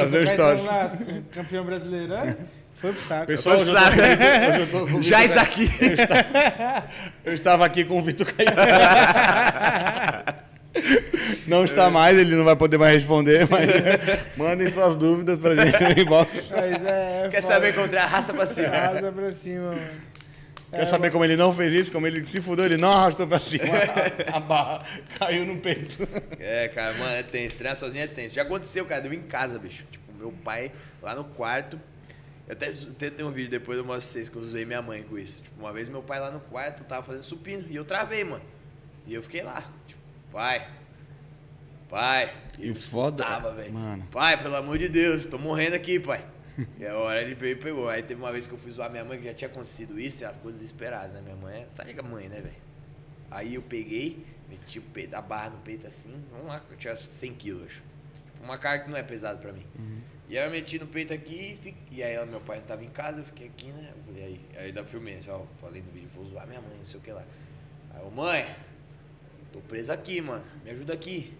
Fazer 0.08 0.38
lá, 0.64 0.84
assim, 0.84 1.26
campeão 1.32 1.66
brasileiro. 1.66 2.14
ah, 2.14 2.36
Foi 2.74 2.93
pro 2.93 3.02
saco. 3.02 3.26
Pessoal, 3.26 3.60
Foi 3.60 3.74
hoje 3.74 3.74
pro 3.74 3.82
eu 3.82 3.89
tô- 3.89 3.98
saco. 3.98 4.52
hoje 4.52 4.60
eu 4.60 4.68
tô 4.68 4.98
o 4.98 5.04
Já 5.04 5.26
isso 5.26 5.39
aqui. 5.39 5.70
Eu 7.26 7.34
estava 7.34 7.66
aqui 7.66 7.84
com 7.84 7.98
o 8.00 8.04
Vitor 8.04 8.32
Caetano. 8.32 8.62
Não 11.48 11.64
está 11.64 11.90
mais, 11.90 12.18
ele 12.18 12.36
não 12.36 12.44
vai 12.44 12.56
poder 12.56 12.78
mais 12.78 12.94
responder, 12.96 13.48
mas 13.50 13.68
mandem 14.36 14.70
suas 14.70 14.96
dúvidas 14.96 15.38
pra 15.40 15.56
gente 15.56 15.82
no 15.82 16.02
inbox. 16.02 16.50
Mas 16.50 16.86
é, 16.86 17.26
é 17.26 17.30
Quer 17.30 17.42
foda. 17.42 17.54
saber 17.54 17.76
contra 17.76 18.04
arrasta 18.04 18.34
pra 18.34 18.46
cima. 18.46 18.68
Arrasa 18.68 19.12
pra 19.12 19.34
cima, 19.34 19.72
mano. 19.72 19.92
Quer 20.72 20.86
saber 20.88 21.12
como 21.12 21.24
ele 21.24 21.38
não 21.38 21.54
fez 21.54 21.72
isso? 21.72 21.92
Como 21.92 22.06
ele 22.06 22.26
se 22.26 22.42
fudeu, 22.42 22.66
ele 22.66 22.78
não 22.78 22.92
arrastou 22.92 23.26
pra 23.28 23.40
cima. 23.40 23.64
A 24.34 24.40
barra 24.40 24.84
caiu 25.18 25.46
no 25.46 25.58
peito. 25.58 26.08
É, 26.40 26.68
cara, 26.68 26.94
mano, 26.96 27.12
é 27.14 27.24
tenso. 27.24 27.58
Treinar 27.58 27.78
sozinho 27.78 28.04
é 28.04 28.08
tenso. 28.08 28.36
Já 28.36 28.42
aconteceu, 28.42 28.86
cara, 28.86 29.02
deu 29.02 29.14
em 29.14 29.22
casa, 29.22 29.58
bicho. 29.58 29.86
Tipo, 29.90 30.12
meu 30.18 30.32
pai 30.44 30.72
lá 31.02 31.16
no 31.16 31.24
quarto. 31.24 31.80
Eu 32.48 32.54
até, 32.54 32.68
até 32.68 33.10
tenho 33.10 33.30
um 33.30 33.32
vídeo 33.32 33.50
depois 33.50 33.78
eu 33.78 33.86
mostro 33.86 34.02
pra 34.02 34.12
vocês 34.12 34.28
que 34.30 34.36
eu 34.36 34.46
zoei 34.46 34.66
minha 34.66 34.82
mãe 34.82 35.04
com 35.04 35.18
isso. 35.18 35.42
Tipo, 35.44 35.62
uma 35.62 35.72
vez 35.72 35.88
meu 35.88 36.02
pai 36.04 36.20
lá 36.20 36.30
no 36.30 36.40
quarto 36.42 36.84
tava 36.84 37.04
fazendo 37.04 37.24
supino 37.24 37.66
e 37.70 37.76
eu 37.76 37.86
travei, 37.86 38.24
mano. 38.24 38.44
E 39.08 39.14
eu 39.14 39.24
fiquei 39.24 39.44
lá. 39.44 39.64
Pai. 40.36 40.68
Pai. 41.88 42.30
E 42.60 42.70
o 42.70 42.76
foda. 42.76 43.24
Tava, 43.24 43.54
velho. 43.54 43.72
Mano. 43.74 44.06
Pai, 44.12 44.36
pelo 44.42 44.58
amor 44.58 44.78
de 44.78 44.90
Deus, 44.90 45.26
tô 45.26 45.38
morrendo 45.38 45.78
aqui, 45.78 45.98
pai. 45.98 46.26
E 46.78 46.86
a 46.86 46.94
hora 46.98 47.22
ele 47.22 47.36
veio 47.36 47.54
e 47.54 47.56
pegou. 47.56 47.88
Aí 47.88 48.04
teve 48.04 48.22
uma 48.22 48.34
vez 48.34 48.46
que 48.46 48.52
eu 48.54 48.58
fui 48.58 48.70
zoar 48.70 48.92
minha 48.92 49.06
mãe, 49.06 49.18
que 49.18 49.24
já 49.24 49.34
tinha 49.34 49.48
acontecido 49.50 49.98
isso, 49.98 50.26
ela 50.26 50.34
ficou 50.34 50.52
desesperada, 50.52 51.08
né? 51.14 51.22
Minha 51.22 51.38
mãe, 51.38 51.66
tá 51.74 51.86
ligado, 51.86 52.06
mãe, 52.10 52.28
né, 52.28 52.42
velho? 52.42 52.56
Aí 53.32 53.56
eu 53.56 53.62
peguei, 53.62 54.26
meti 54.50 54.78
o 54.80 54.82
peito, 54.82 55.16
a 55.16 55.22
barra 55.22 55.52
no 55.52 55.58
peito 55.60 55.88
assim, 55.88 56.14
vamos 56.30 56.48
lá, 56.48 56.62
eu 56.70 56.76
tinha 56.76 56.98
100 56.98 57.34
quilos, 57.36 57.64
acho. 57.68 57.82
Tipo, 58.26 58.44
uma 58.44 58.58
carga 58.58 58.84
que 58.84 58.90
não 58.90 58.98
é 58.98 59.04
pesada 59.04 59.38
pra 59.38 59.54
mim. 59.54 59.66
E 60.28 60.38
aí 60.38 60.46
eu 60.46 60.52
meti 60.52 60.78
no 60.78 60.88
peito 60.88 61.14
aqui, 61.14 61.54
e, 61.54 61.56
fi- 61.64 61.76
e 61.92 62.04
aí 62.04 62.14
ela, 62.14 62.26
meu 62.26 62.42
pai 62.42 62.58
não 62.58 62.66
tava 62.66 62.84
em 62.84 62.90
casa, 62.90 63.20
eu 63.20 63.24
fiquei 63.24 63.48
aqui, 63.48 63.68
né? 63.68 63.94
Eu 63.96 64.04
falei, 64.04 64.24
aí, 64.26 64.42
aí 64.66 64.72
da 64.74 64.84
filmei, 64.84 65.16
assim, 65.16 65.30
ó, 65.30 65.42
falei 65.62 65.82
no 65.82 65.92
vídeo, 65.94 66.10
vou 66.10 66.26
zoar 66.26 66.46
minha 66.46 66.60
mãe, 66.62 66.76
não 66.78 66.86
sei 66.86 67.00
o 67.00 67.04
que 67.04 67.12
lá. 67.12 67.24
Aí 67.94 68.02
eu, 68.02 68.12
mãe, 68.12 68.46
tô 69.56 69.62
presa 69.62 69.93
aqui, 69.93 70.20
mano, 70.22 70.43
me 70.64 70.72
ajuda 70.72 70.93
aqui. 70.93 71.34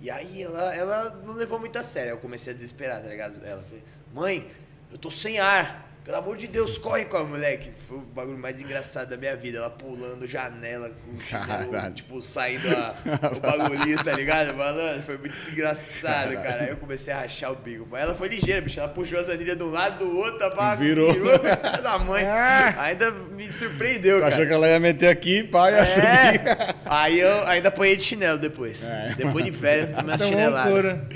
E 0.00 0.10
aí 0.10 0.42
ela, 0.42 0.74
ela 0.74 1.10
não 1.26 1.34
levou 1.34 1.58
muito 1.58 1.76
a 1.78 1.82
sério. 1.82 2.10
Eu 2.10 2.18
comecei 2.18 2.52
a 2.52 2.56
desesperar, 2.56 3.02
tá 3.02 3.08
ligado? 3.08 3.44
Ela 3.44 3.62
falou, 3.62 3.82
mãe, 4.12 4.50
eu 4.92 4.98
tô 4.98 5.10
sem 5.10 5.40
ar. 5.40 5.83
Pelo 6.04 6.18
amor 6.18 6.36
de 6.36 6.46
Deus, 6.46 6.76
corre 6.76 7.06
com 7.06 7.16
a 7.16 7.24
moleque. 7.24 7.70
Foi 7.88 7.96
o 7.96 8.00
bagulho 8.02 8.36
mais 8.36 8.60
engraçado 8.60 9.08
da 9.08 9.16
minha 9.16 9.34
vida. 9.34 9.56
Ela 9.56 9.70
pulando 9.70 10.26
janela 10.26 10.90
com 10.90 11.16
o 11.16 11.20
chinelo, 11.22 11.72
Caralho. 11.72 11.94
tipo, 11.94 12.20
saindo 12.20 12.68
a, 12.76 12.94
o 13.34 13.40
bagulhinho, 13.40 14.04
tá 14.04 14.12
ligado? 14.12 14.54
Malandro, 14.54 15.00
foi 15.02 15.16
muito 15.16 15.34
engraçado, 15.50 16.34
cara. 16.34 16.64
Aí 16.64 16.68
eu 16.68 16.76
comecei 16.76 17.14
a 17.14 17.20
rachar 17.20 17.52
o 17.52 17.56
bico. 17.56 17.88
Mas 17.90 18.02
ela 18.02 18.14
foi 18.14 18.28
ligeira, 18.28 18.60
bicho. 18.60 18.78
Ela 18.80 18.90
puxou 18.90 19.18
as 19.18 19.30
anilhas 19.30 19.56
de 19.56 19.64
um 19.64 19.70
lado, 19.70 20.04
do 20.04 20.14
outro, 20.18 20.38
barra 20.54 20.74
Virou. 20.74 21.10
virou 21.10 21.38
da 21.82 21.98
mãe. 21.98 22.22
Ah. 22.26 22.74
Ainda 22.82 23.10
me 23.10 23.50
surpreendeu, 23.50 24.20
cara. 24.20 24.34
achou 24.34 24.46
que 24.46 24.52
ela 24.52 24.68
ia 24.68 24.78
meter 24.78 25.08
aqui, 25.08 25.42
pá, 25.42 25.70
ia 25.70 25.86
subir. 25.86 26.04
É. 26.06 26.74
Aí 26.84 27.18
eu 27.18 27.48
ainda 27.48 27.68
apanhei 27.70 27.96
de 27.96 28.02
chinelo 28.02 28.36
depois. 28.38 28.84
É. 28.84 29.14
Depois 29.16 29.42
de 29.42 29.50
velho, 29.50 29.84
eu 29.88 29.94
tomei 29.94 30.10
uma 30.12 30.18
Tomou 30.18 30.32
chinelada. 30.34 30.70
cura. 30.70 31.08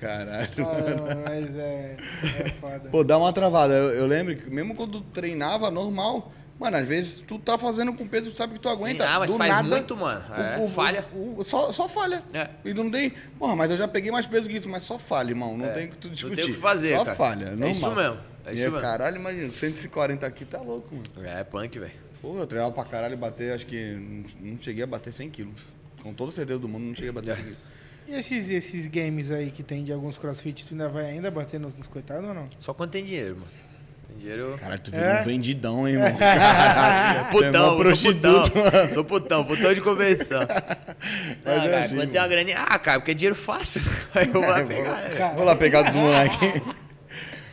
Caralho. 0.00 0.48
Caramba, 0.56 1.22
mas 1.28 1.56
é, 1.56 1.96
é 2.40 2.48
foda. 2.60 2.88
Pô, 2.90 3.04
dá 3.04 3.18
uma 3.18 3.32
travada. 3.32 3.74
Eu, 3.74 3.90
eu 3.90 4.06
lembro 4.06 4.34
que 4.36 4.48
mesmo 4.48 4.74
quando 4.74 5.00
treinava 5.00 5.70
normal, 5.70 6.32
mano, 6.58 6.76
às 6.78 6.88
vezes 6.88 7.22
tu 7.26 7.38
tá 7.38 7.58
fazendo 7.58 7.92
com 7.92 8.06
peso 8.08 8.26
que 8.26 8.32
tu 8.32 8.38
sabe 8.38 8.54
que 8.54 8.60
tu 8.60 8.68
aguenta. 8.68 9.06
ah, 9.08 9.18
mas 9.18 9.30
do 9.30 9.36
faz 9.36 9.50
nada, 9.50 9.68
muito, 9.68 9.96
mano. 9.96 10.22
É, 10.34 10.68
falha. 10.70 11.04
o- 11.12 11.44
só, 11.44 11.70
só 11.70 11.88
falha. 11.88 12.22
É. 12.32 12.48
E 12.64 12.72
não 12.72 12.90
tem. 12.90 13.12
Porra, 13.38 13.54
mas 13.54 13.70
eu 13.70 13.76
já 13.76 13.86
peguei 13.86 14.10
mais 14.10 14.26
peso 14.26 14.48
que 14.48 14.56
isso, 14.56 14.68
mas 14.68 14.82
só 14.84 14.98
falha, 14.98 15.30
irmão. 15.30 15.56
Não 15.56 15.66
É. 15.66 15.72
tem 15.72 15.86
o 15.86 15.90
que 15.90 15.98
tu 15.98 16.08
Não 16.08 16.14
discutir. 16.14 16.36
tem 16.36 16.50
o 16.52 16.54
que 16.54 16.60
fazer, 16.60 16.96
Só 16.96 17.04
cara. 17.04 17.16
falha. 17.16 17.44
É 17.44 17.50
normal. 17.50 17.70
isso 17.70 17.90
mesmo, 17.90 18.18
é 18.46 18.50
E 18.50 18.54
isso 18.54 18.62
mesmo. 18.64 18.80
Caralho, 18.80 19.16
imagina, 19.16 19.52
140 19.54 20.26
aqui 20.26 20.44
tá 20.44 20.58
louco, 20.60 20.94
mano. 20.94 21.28
É, 21.28 21.44
punk, 21.44 21.78
velho. 21.78 21.92
Pô, 22.22 22.38
eu 22.38 22.46
treinava 22.46 22.72
pra 22.72 22.84
caralho 22.84 23.14
e 23.14 23.16
bater, 23.16 23.52
acho 23.54 23.66
que 23.66 23.94
não, 23.94 24.50
não 24.52 24.58
cheguei 24.58 24.82
a 24.84 24.86
bater 24.86 25.12
100 25.12 25.30
quilos. 25.30 25.60
Com 26.02 26.12
toda 26.14 26.30
certeza 26.30 26.58
do 26.58 26.68
mundo, 26.68 26.84
não 26.84 26.94
cheguei 26.94 27.10
a 27.10 27.12
bater 27.14 27.34
100 27.34 27.44
quilos. 27.44 27.58
E 28.10 28.16
esses, 28.16 28.50
esses 28.50 28.86
games 28.88 29.30
aí 29.30 29.52
que 29.52 29.62
tem 29.62 29.84
de 29.84 29.92
alguns 29.92 30.18
crossfit, 30.18 30.66
tu 30.66 30.74
ainda 30.74 30.88
vai 30.88 31.04
ainda 31.06 31.30
bater 31.30 31.60
nos, 31.60 31.76
nos 31.76 31.86
coitados 31.86 32.28
ou 32.28 32.34
não? 32.34 32.44
Só 32.58 32.74
quando 32.74 32.90
tem 32.90 33.04
dinheiro, 33.04 33.36
mano. 33.36 33.46
Tem 34.08 34.18
dinheiro. 34.18 34.56
Caralho, 34.58 34.80
tu 34.80 34.90
virou 34.90 35.06
É? 35.06 35.20
um 35.20 35.24
vendidão, 35.24 35.86
hein, 35.88 35.94
irmão. 35.94 36.18
É 36.20 37.30
Putão, 37.30 37.52
mó 37.52 37.68
sou 37.68 37.78
prostituto, 37.78 38.50
putão. 38.50 38.92
Sou 38.92 39.04
putão, 39.04 39.44
putão 39.44 39.72
de. 39.72 39.80
Mas 39.86 39.92
ah, 39.92 40.34
é 41.54 41.70
cara, 41.70 41.84
assim, 41.84 41.94
quando 41.96 42.10
tem 42.10 42.20
uma 42.20 42.26
graninha. 42.28 42.58
Ah, 42.58 42.78
cara, 42.80 42.98
porque 42.98 43.12
é 43.12 43.14
dinheiro 43.14 43.36
fácil. 43.36 43.80
Aí 44.12 44.26
eu 44.26 44.32
vou 44.32 44.42
lá 44.42 44.64
pegar. 44.64 44.96
né? 45.02 45.32
Vou 45.36 45.44
lá 45.44 45.54
pegar 45.54 45.82
dos 45.82 45.94
moleques. 45.94 46.38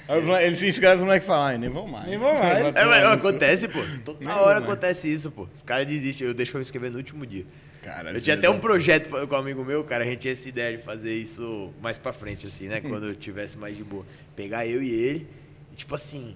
Aí 0.07 0.19
os 0.19 0.25
moleque- 0.25 0.45
Ele 0.47 0.55
se 0.55 0.67
inscreve, 0.69 0.95
os 0.95 1.03
moleques 1.03 1.27
falam, 1.27 1.43
ai, 1.45 1.57
nem 1.59 1.69
vão 1.69 1.87
mais. 1.87 2.07
Nem 2.07 2.17
vão 2.17 2.33
mais. 2.39 2.75
É, 2.75 2.85
mas 2.85 3.03
acontece, 3.05 3.67
pô. 3.67 3.79
Toda 4.03 4.25
Não, 4.25 4.39
hora 4.39 4.57
acontece 4.57 5.11
isso, 5.13 5.29
pô. 5.29 5.47
Os 5.55 5.61
caras 5.61 5.85
desistem. 5.85 6.25
Eu 6.27 6.33
deixo 6.33 6.51
pra 6.51 6.57
me 6.59 6.63
escrever 6.63 6.89
no 6.89 6.97
último 6.97 7.25
dia. 7.27 7.45
Caralho, 7.87 8.17
Eu 8.17 8.21
tinha 8.21 8.35
até 8.35 8.49
um 8.49 8.59
projeto 8.59 9.09
com 9.09 9.35
um 9.35 9.39
amigo 9.39 9.63
meu, 9.63 9.81
cara. 9.81 10.03
A 10.03 10.07
gente 10.07 10.19
tinha 10.19 10.33
essa 10.33 10.49
ideia 10.49 10.75
de 10.75 10.83
fazer 10.83 11.13
isso 11.13 11.73
mais 11.81 11.97
pra 11.97 12.11
frente, 12.11 12.45
assim, 12.45 12.67
né? 12.67 12.81
Quando 12.85 13.07
eu 13.07 13.15
tivesse 13.15 13.57
mais 13.57 13.77
de 13.77 13.83
boa. 13.83 14.05
Pegar 14.35 14.67
eu 14.67 14.83
e 14.83 14.91
ele. 14.91 15.27
E, 15.71 15.75
tipo 15.77 15.95
assim, 15.95 16.35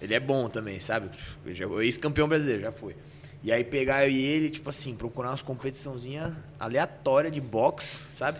ele 0.00 0.14
é 0.14 0.20
bom 0.20 0.48
também, 0.48 0.78
sabe? 0.78 1.10
Ex-campeão 1.44 2.28
brasileiro, 2.28 2.62
já 2.62 2.70
foi. 2.70 2.94
E 3.42 3.50
aí 3.50 3.64
pegar 3.64 4.04
eu 4.04 4.12
e 4.12 4.24
ele, 4.24 4.48
tipo 4.48 4.70
assim, 4.70 4.94
procurar 4.94 5.30
umas 5.30 5.42
competiçãozinhas 5.42 6.32
aleatórias 6.60 7.32
de 7.32 7.40
boxe, 7.40 7.98
sabe? 8.16 8.38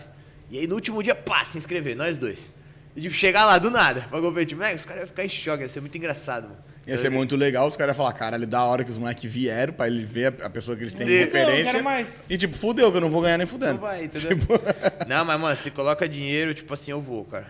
E 0.49 0.57
aí 0.57 0.65
no 0.65 0.75
último 0.75 1.03
dia, 1.03 1.13
pá, 1.13 1.43
se 1.43 1.57
inscrever, 1.57 1.97
nós 1.97 2.17
dois. 2.17 2.49
E 2.95 3.01
tipo, 3.01 3.13
chegar 3.13 3.43
lá 3.43 3.57
do 3.57 3.69
nada 3.69 4.07
pra 4.09 4.21
competir. 4.21 4.55
Moleque, 4.55 4.77
os 4.77 4.85
caras 4.85 5.01
iam 5.01 5.07
ficar 5.07 5.25
em 5.25 5.29
choque, 5.29 5.63
ia 5.63 5.67
ser 5.67 5.81
muito 5.81 5.97
engraçado, 5.97 6.43
mano. 6.43 6.63
Ia 6.85 6.97
ser 6.97 7.09
muito 7.09 7.35
legal 7.37 7.65
os 7.67 7.77
caras 7.77 7.95
iam 7.95 8.03
falar, 8.05 8.13
cara, 8.13 8.35
ele 8.35 8.45
dá 8.45 8.59
a 8.59 8.65
hora 8.65 8.83
que 8.83 8.91
os 8.91 8.97
moleques 8.99 9.31
vieram 9.31 9.71
pra 9.73 9.87
ele 9.87 10.03
ver 10.03 10.35
a, 10.43 10.49
pessoa 10.49 10.75
que 10.75 10.83
eles 10.83 10.93
têm 10.93 11.07
de 11.07 11.13
Sim. 11.13 11.19
referência. 11.19 11.63
Não, 11.65 11.71
quero 11.71 11.83
mais. 11.83 12.07
E 12.29 12.37
tipo, 12.37 12.55
fudeu, 12.57 12.91
que 12.91 12.97
eu 12.97 13.01
não 13.01 13.09
vou 13.09 13.21
ganhar 13.21 13.37
nem 13.37 13.47
fudendo. 13.47 13.73
Não 13.75 13.79
vai, 13.81 14.03
entendeu? 14.05 14.37
Tipo, 14.37 14.53
Não, 15.07 15.23
mas, 15.23 15.39
mano, 15.39 15.55
se 15.55 15.71
coloca 15.71 16.07
dinheiro, 16.09 16.53
tipo 16.53 16.73
assim, 16.73 16.91
eu 16.91 16.99
vou, 16.99 17.23
cara. 17.23 17.47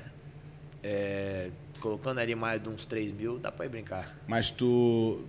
É, 0.84 1.50
colocando 1.80 2.20
ali 2.20 2.36
mais 2.36 2.62
de 2.62 2.70
uns 2.70 2.86
3 2.86 3.12
mil, 3.12 3.40
dá 3.40 3.52
pra 3.52 3.66
ir 3.66 3.70
brincar. 3.70 4.16
Mas 4.28 4.52
tu, 4.52 5.24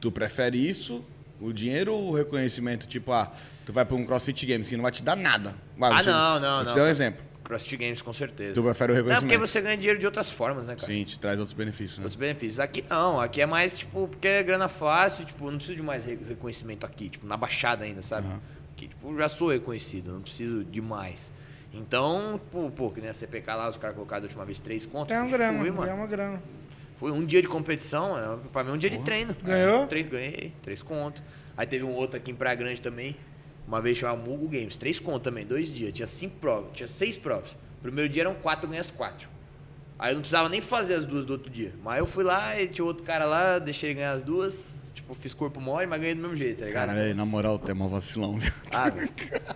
tu 0.00 0.12
prefere 0.12 0.56
isso, 0.56 1.04
o 1.40 1.52
dinheiro 1.52 1.94
ou 1.94 2.10
o 2.10 2.14
reconhecimento? 2.14 2.86
Tipo, 2.86 3.10
ah, 3.12 3.32
tu 3.66 3.72
vai 3.72 3.84
pra 3.84 3.96
um 3.96 4.04
CrossFit 4.04 4.46
Games 4.46 4.68
que 4.68 4.76
não 4.76 4.82
vai 4.82 4.92
te 4.92 5.02
dar 5.02 5.16
nada. 5.16 5.54
Vai, 5.76 5.92
Ah, 5.92 6.00
te- 6.02 6.06
não, 6.06 6.40
não, 6.40 6.40
Vou 6.40 6.40
te 6.40 6.40
não, 6.40 6.64
dar 6.66 6.72
um 6.72 6.74
cara. 6.76 6.90
exemplo. 6.90 7.27
CrossFit 7.48 7.76
Games, 7.76 8.02
com 8.02 8.12
certeza. 8.12 8.52
Tu 8.54 8.62
prefere 8.62 8.92
o 8.92 8.94
Não, 8.94 9.02
reconhecimento. 9.02 9.32
porque 9.32 9.46
você 9.48 9.60
ganha 9.60 9.76
dinheiro 9.76 9.98
de 9.98 10.06
outras 10.06 10.30
formas, 10.30 10.68
né, 10.68 10.76
cara? 10.76 10.86
Sim, 10.86 11.02
te 11.04 11.18
traz 11.18 11.38
outros 11.38 11.54
benefícios, 11.54 11.98
né? 11.98 12.04
Outros 12.04 12.16
benefícios. 12.16 12.60
Aqui 12.60 12.84
não, 12.88 13.20
aqui 13.20 13.40
é 13.40 13.46
mais, 13.46 13.76
tipo, 13.78 14.06
porque 14.06 14.28
é 14.28 14.42
grana 14.42 14.68
fácil, 14.68 15.24
tipo, 15.24 15.50
não 15.50 15.56
preciso 15.56 15.76
de 15.76 15.82
mais 15.82 16.04
re- 16.04 16.18
reconhecimento 16.28 16.84
aqui, 16.86 17.08
tipo, 17.08 17.26
na 17.26 17.36
Baixada 17.36 17.84
ainda, 17.84 18.02
sabe? 18.02 18.28
Aham. 18.28 18.40
Que, 18.76 18.86
tipo, 18.86 19.16
já 19.16 19.28
sou 19.28 19.48
reconhecido, 19.50 20.12
não 20.12 20.20
preciso 20.20 20.62
de 20.64 20.80
mais. 20.80 21.32
Então, 21.74 22.40
pô, 22.50 22.70
pô 22.70 22.90
que 22.90 23.00
nem 23.00 23.10
a 23.10 23.14
CPK 23.14 23.46
lá, 23.54 23.68
os 23.68 23.76
caras 23.78 23.94
colocaram 23.96 24.22
da 24.22 24.26
última 24.26 24.44
vez 24.44 24.58
três 24.60 24.86
contas. 24.86 25.08
Tem 25.08 25.16
uma 25.18 25.30
grana, 25.30 25.58
Fui, 25.58 25.68
é 25.68 25.72
mano. 25.72 25.94
uma 25.94 26.06
grana. 26.06 26.42
Foi 26.98 27.12
um 27.12 27.24
dia 27.24 27.40
de 27.42 27.48
competição, 27.48 28.18
é, 28.18 28.36
pra 28.52 28.64
mim 28.64 28.72
um 28.72 28.76
dia 28.78 28.90
de 28.90 28.98
treino. 29.00 29.36
Ganhou? 29.42 29.84
É, 29.84 29.86
três, 29.86 30.06
ganhei, 30.08 30.52
três 30.62 30.82
contos. 30.82 31.22
Aí 31.56 31.66
teve 31.66 31.84
um 31.84 31.92
outro 31.94 32.16
aqui 32.16 32.30
em 32.30 32.34
Praia 32.34 32.56
Grande 32.56 32.80
também, 32.80 33.16
uma 33.68 33.80
vez 33.82 33.98
chamado 33.98 34.24
Mugo 34.24 34.48
Games, 34.48 34.76
três 34.76 34.98
contos 34.98 35.22
também, 35.22 35.44
dois 35.46 35.70
dias, 35.72 35.92
tinha 35.92 36.06
cinco 36.06 36.36
provas, 36.40 36.70
tinha 36.72 36.88
seis 36.88 37.16
provas. 37.16 37.54
Primeiro 37.82 38.08
dia 38.10 38.22
eram 38.22 38.34
quatro, 38.34 38.64
eu 38.64 38.70
ganhei 38.70 38.80
as 38.80 38.90
quatro. 38.90 39.28
Aí 39.98 40.10
eu 40.12 40.14
não 40.14 40.20
precisava 40.22 40.48
nem 40.48 40.60
fazer 40.60 40.94
as 40.94 41.04
duas 41.04 41.24
do 41.24 41.32
outro 41.34 41.50
dia. 41.50 41.72
Mas 41.84 41.98
eu 41.98 42.06
fui 42.06 42.24
lá 42.24 42.58
e 42.60 42.66
tinha 42.66 42.84
outro 42.84 43.04
cara 43.04 43.24
lá, 43.24 43.58
deixei 43.58 43.90
ele 43.90 43.98
ganhar 43.98 44.12
as 44.12 44.22
duas. 44.22 44.74
Tipo, 44.94 45.14
fiz 45.14 45.32
corpo 45.32 45.60
mole, 45.60 45.86
mas 45.86 46.00
ganhei 46.00 46.14
do 46.14 46.20
mesmo 46.22 46.34
jeito, 46.36 46.58
tá 46.60 46.66
ligado? 46.66 46.86
Cara, 46.88 47.00
aí, 47.00 47.14
na 47.14 47.24
moral, 47.24 47.56
tu 47.58 47.70
é 47.70 47.74
mó 47.74 47.86
vacilão, 47.86 48.36
viu? 48.36 48.52
Ah, 48.74 48.90
velho. 48.90 49.08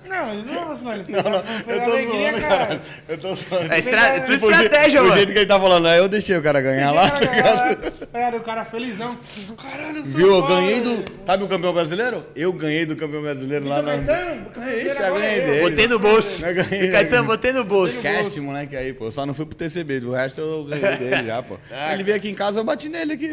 Não, 0.09 0.33
ele 0.35 0.43
não 0.43 0.63
é 0.63 0.65
vacilar, 0.67 0.95
ele 0.97 1.05
fez, 1.05 1.23
Não, 1.23 1.31
não, 1.31 1.43
foi 1.43 1.75
eu 1.75 1.85
tô 1.85 1.91
alegria, 1.91 2.31
zoando, 2.31 2.41
cara. 2.41 2.57
caralho. 2.59 2.83
Eu 3.09 3.19
tô 3.19 3.35
zoando. 3.35 3.73
É 3.73 3.79
estra... 3.79 4.21
Tipo, 4.21 4.25
tua 4.27 4.35
o 4.49 4.53
je- 4.55 4.63
estratégia, 4.65 5.01
O 5.01 5.05
mano. 5.05 5.17
jeito 5.17 5.33
que 5.33 5.39
ele 5.39 5.47
tá 5.47 5.61
falando, 5.61 5.89
aí 5.89 5.99
eu 5.99 6.09
deixei 6.09 6.37
o 6.37 6.43
cara 6.43 6.61
ganhar 6.61 6.93
lá, 6.93 7.11
tá 7.11 7.21
ligado? 7.21 8.02
Cara, 8.13 8.37
o 8.37 8.41
cara 8.43 8.65
felizão. 8.65 9.19
Caralho, 9.57 9.99
eu 9.99 10.05
sou 10.05 10.13
Viu? 10.15 10.27
Eu 10.37 10.47
ganhei 10.47 10.81
do. 10.83 11.05
Sabe 11.27 11.45
o 11.45 11.49
campeão 11.49 11.73
brasileiro? 11.73 12.27
Eu 12.37 12.53
ganhei 12.53 12.85
do 12.85 12.95
campeão 12.95 13.23
brasileiro 13.23 13.67
lá 13.67 13.81
na. 13.81 13.93
Caetano, 14.03 14.51
É 14.69 14.83
isso, 14.85 14.97
já 14.97 15.11
ganhei 15.11 15.29
é 15.29 15.41
eu. 15.41 15.47
dele. 15.47 15.71
Botei 15.71 15.87
no 15.89 15.99
bolso. 15.99 16.47
Eu 16.47 16.55
ganhei, 16.55 16.89
E 16.89 16.93
Caetano, 16.93 17.27
botei 17.27 17.53
no 17.53 17.65
bolso. 17.65 17.97
Esquece 17.97 18.39
moleque 18.41 18.77
aí, 18.77 18.93
pô. 18.93 19.07
Eu 19.07 19.13
só 19.13 19.25
não 19.25 19.33
fui 19.33 19.47
pro 19.47 19.57
TCB, 19.57 20.01
do 20.01 20.11
resto 20.11 20.41
eu 20.43 20.65
ganhei 20.65 20.97
dele 20.99 21.27
já, 21.27 21.43
pô. 21.43 21.57
Ah, 21.71 21.95
Ele 21.95 22.03
veio 22.03 22.19
aqui 22.19 22.29
em 22.29 22.35
casa, 22.35 22.61
eu 22.61 22.65
bati 22.65 22.89
nele 22.91 23.15
aqui. 23.15 23.31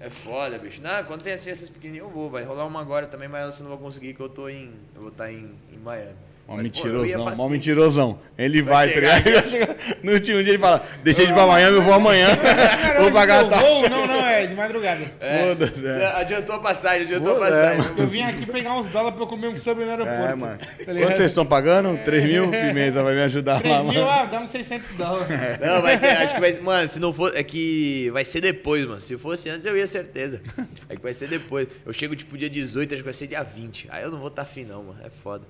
É 0.00 0.08
foda, 0.10 0.58
bicho. 0.58 0.80
Não, 0.82 1.04
quando 1.04 1.22
tem 1.22 1.34
assim 1.34 1.50
essas 1.50 1.68
pequenininhas 1.68 2.06
eu 2.08 2.12
vou. 2.12 2.30
Vai 2.30 2.42
rolar 2.42 2.64
uma 2.66 2.80
agora 2.80 3.06
também, 3.06 3.28
mas 3.28 3.58
eu 3.58 3.64
não 3.64 3.70
vou 3.70 3.78
conseguir 3.78 4.14
que 4.14 4.20
eu 4.20 4.28
tô 4.28 4.48
em. 4.48 4.72
Eu 4.94 5.02
vou 5.02 5.10
estar 5.10 5.30
em, 5.30 5.52
em 5.72 5.78
Miami. 5.78 6.16
Mó 6.50 6.56
Mas, 6.56 6.66
pô, 6.80 6.84
mentirosão, 6.88 7.18
mó 7.18 7.24
facinho. 7.30 7.48
mentirosão. 7.48 8.18
Ele 8.36 8.60
vai, 8.60 8.74
Vai 8.74 8.88
tá 8.88 8.94
chegar 8.94 9.24
ligado? 9.24 9.40
Vai 9.42 9.46
chegar 9.50 9.76
No 10.02 10.12
último 10.12 10.42
dia 10.42 10.52
ele 10.52 10.58
fala, 10.58 10.84
deixei 11.04 11.24
de 11.26 11.30
ir 11.30 11.34
pra 11.34 11.46
Miami, 11.46 11.76
eu 11.76 11.82
vou 11.82 11.94
amanhã. 11.94 12.26
Cara, 12.36 12.98
vou 13.02 13.12
pagar 13.12 13.44
a 13.44 13.48
taxa. 13.48 13.88
Não, 13.88 14.04
não, 14.04 14.26
é 14.26 14.46
de 14.48 14.54
madrugada. 14.56 15.00
Foda-se, 15.20 15.86
é. 15.86 16.06
Adiantou 16.16 16.56
a 16.56 16.58
passagem, 16.58 17.02
adiantou 17.02 17.34
a 17.34 17.46
é, 17.46 17.50
passagem. 17.50 17.98
Eu 17.98 18.06
vim 18.08 18.22
aqui 18.22 18.46
pegar 18.46 18.74
uns 18.74 18.88
dólares 18.88 19.14
pra 19.14 19.22
eu 19.22 19.28
comer 19.28 19.46
um 19.46 19.56
sub 19.56 19.84
no 19.84 19.90
aeroporto. 19.90 20.20
É, 20.20 20.34
mano. 20.34 20.58
Tá 20.58 20.66
Quanto 20.66 20.92
ligado? 20.92 21.16
vocês 21.16 21.30
estão 21.30 21.46
pagando? 21.46 21.96
3 22.04 22.24
mil? 22.24 22.50
Pimenta 22.50 23.00
vai 23.04 23.14
me 23.14 23.22
ajudar 23.22 23.54
lá, 23.54 23.60
3 23.60 23.76
mil, 23.84 24.02
mano. 24.02 24.08
ah, 24.10 24.24
dá 24.24 24.40
uns 24.40 24.50
600 24.50 24.90
dólares. 24.96 25.28
Não, 25.60 25.82
vai 25.82 26.00
ter, 26.00 26.08
acho 26.08 26.34
que 26.34 26.40
vai. 26.40 26.52
Mano, 26.54 26.88
se 26.88 26.98
não 26.98 27.12
for. 27.12 27.36
É 27.36 27.44
que 27.44 28.10
vai 28.12 28.24
ser 28.24 28.40
depois, 28.40 28.84
mano. 28.86 29.00
Se 29.00 29.16
fosse 29.16 29.48
antes, 29.48 29.66
eu 29.66 29.76
ia 29.76 29.86
certeza. 29.86 30.40
É 30.88 30.96
que 30.96 31.02
vai 31.02 31.14
ser 31.14 31.28
depois. 31.28 31.68
Eu 31.86 31.92
chego 31.92 32.16
tipo 32.16 32.36
dia 32.36 32.50
18, 32.50 32.92
acho 32.92 33.02
que 33.02 33.04
vai 33.04 33.14
ser 33.14 33.28
dia 33.28 33.44
20. 33.44 33.86
Aí 33.88 34.02
eu 34.02 34.10
não 34.10 34.18
vou 34.18 34.28
estar 34.28 34.42
afim, 34.42 34.64
não, 34.64 34.82
mano. 34.82 34.98
É 35.04 35.10
foda. 35.22 35.44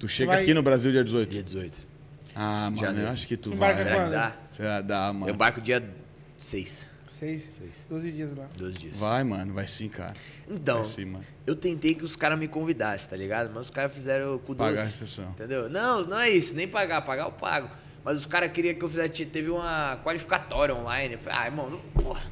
Tu 0.00 0.08
chega 0.08 0.32
vai- 0.32 0.42
aqui 0.42 0.54
no 0.54 0.62
Brasil 0.62 0.90
dia 0.90 1.04
18? 1.04 1.30
Dia 1.30 1.42
18. 1.42 1.78
Ah, 2.34 2.70
mano, 2.74 3.00
eu 3.00 3.08
acho 3.08 3.28
que 3.28 3.36
tu 3.36 3.52
Embarca 3.52 3.84
vai. 3.84 3.92
Será 3.92 4.04
que 4.04 4.10
dá? 4.10 4.36
Será 4.50 4.80
dá, 4.80 5.12
mano. 5.12 5.28
Eu 5.28 5.34
barco 5.34 5.60
dia 5.60 5.86
6. 6.38 6.86
6, 7.06 7.50
Seis. 7.58 7.84
12 7.90 8.10
dias 8.12 8.30
lá. 8.34 8.48
12 8.56 8.72
dias. 8.72 8.96
Vai, 8.96 9.22
mano, 9.22 9.52
vai 9.52 9.66
sim, 9.66 9.90
cara. 9.90 10.14
Então, 10.48 10.82
sim, 10.84 11.04
mano. 11.04 11.24
eu 11.46 11.54
tentei 11.54 11.94
que 11.94 12.02
os 12.02 12.16
caras 12.16 12.38
me 12.38 12.48
convidassem, 12.48 13.10
tá 13.10 13.16
ligado? 13.16 13.50
Mas 13.52 13.66
os 13.66 13.70
caras 13.70 13.92
fizeram 13.92 14.36
o 14.36 14.38
cu 14.38 14.54
doce. 14.54 14.70
Pagar 14.70 14.82
a 14.82 14.88
exceção. 14.88 15.30
Entendeu? 15.32 15.68
Não, 15.68 16.02
não 16.06 16.18
é 16.18 16.30
isso, 16.30 16.54
nem 16.54 16.66
pagar, 16.66 17.02
pagar 17.02 17.24
eu 17.24 17.32
pago. 17.32 17.68
Mas 18.02 18.16
os 18.16 18.24
caras 18.24 18.50
queriam 18.50 18.74
que 18.74 18.82
eu 18.82 18.88
fizesse. 18.88 19.26
Teve 19.26 19.50
uma 19.50 20.00
qualificatória 20.02 20.74
online. 20.74 21.14
Eu 21.14 21.18
falei, 21.18 21.38
ah, 21.40 21.46
irmão, 21.46 21.68
não, 21.68 21.78
porra, 22.02 22.22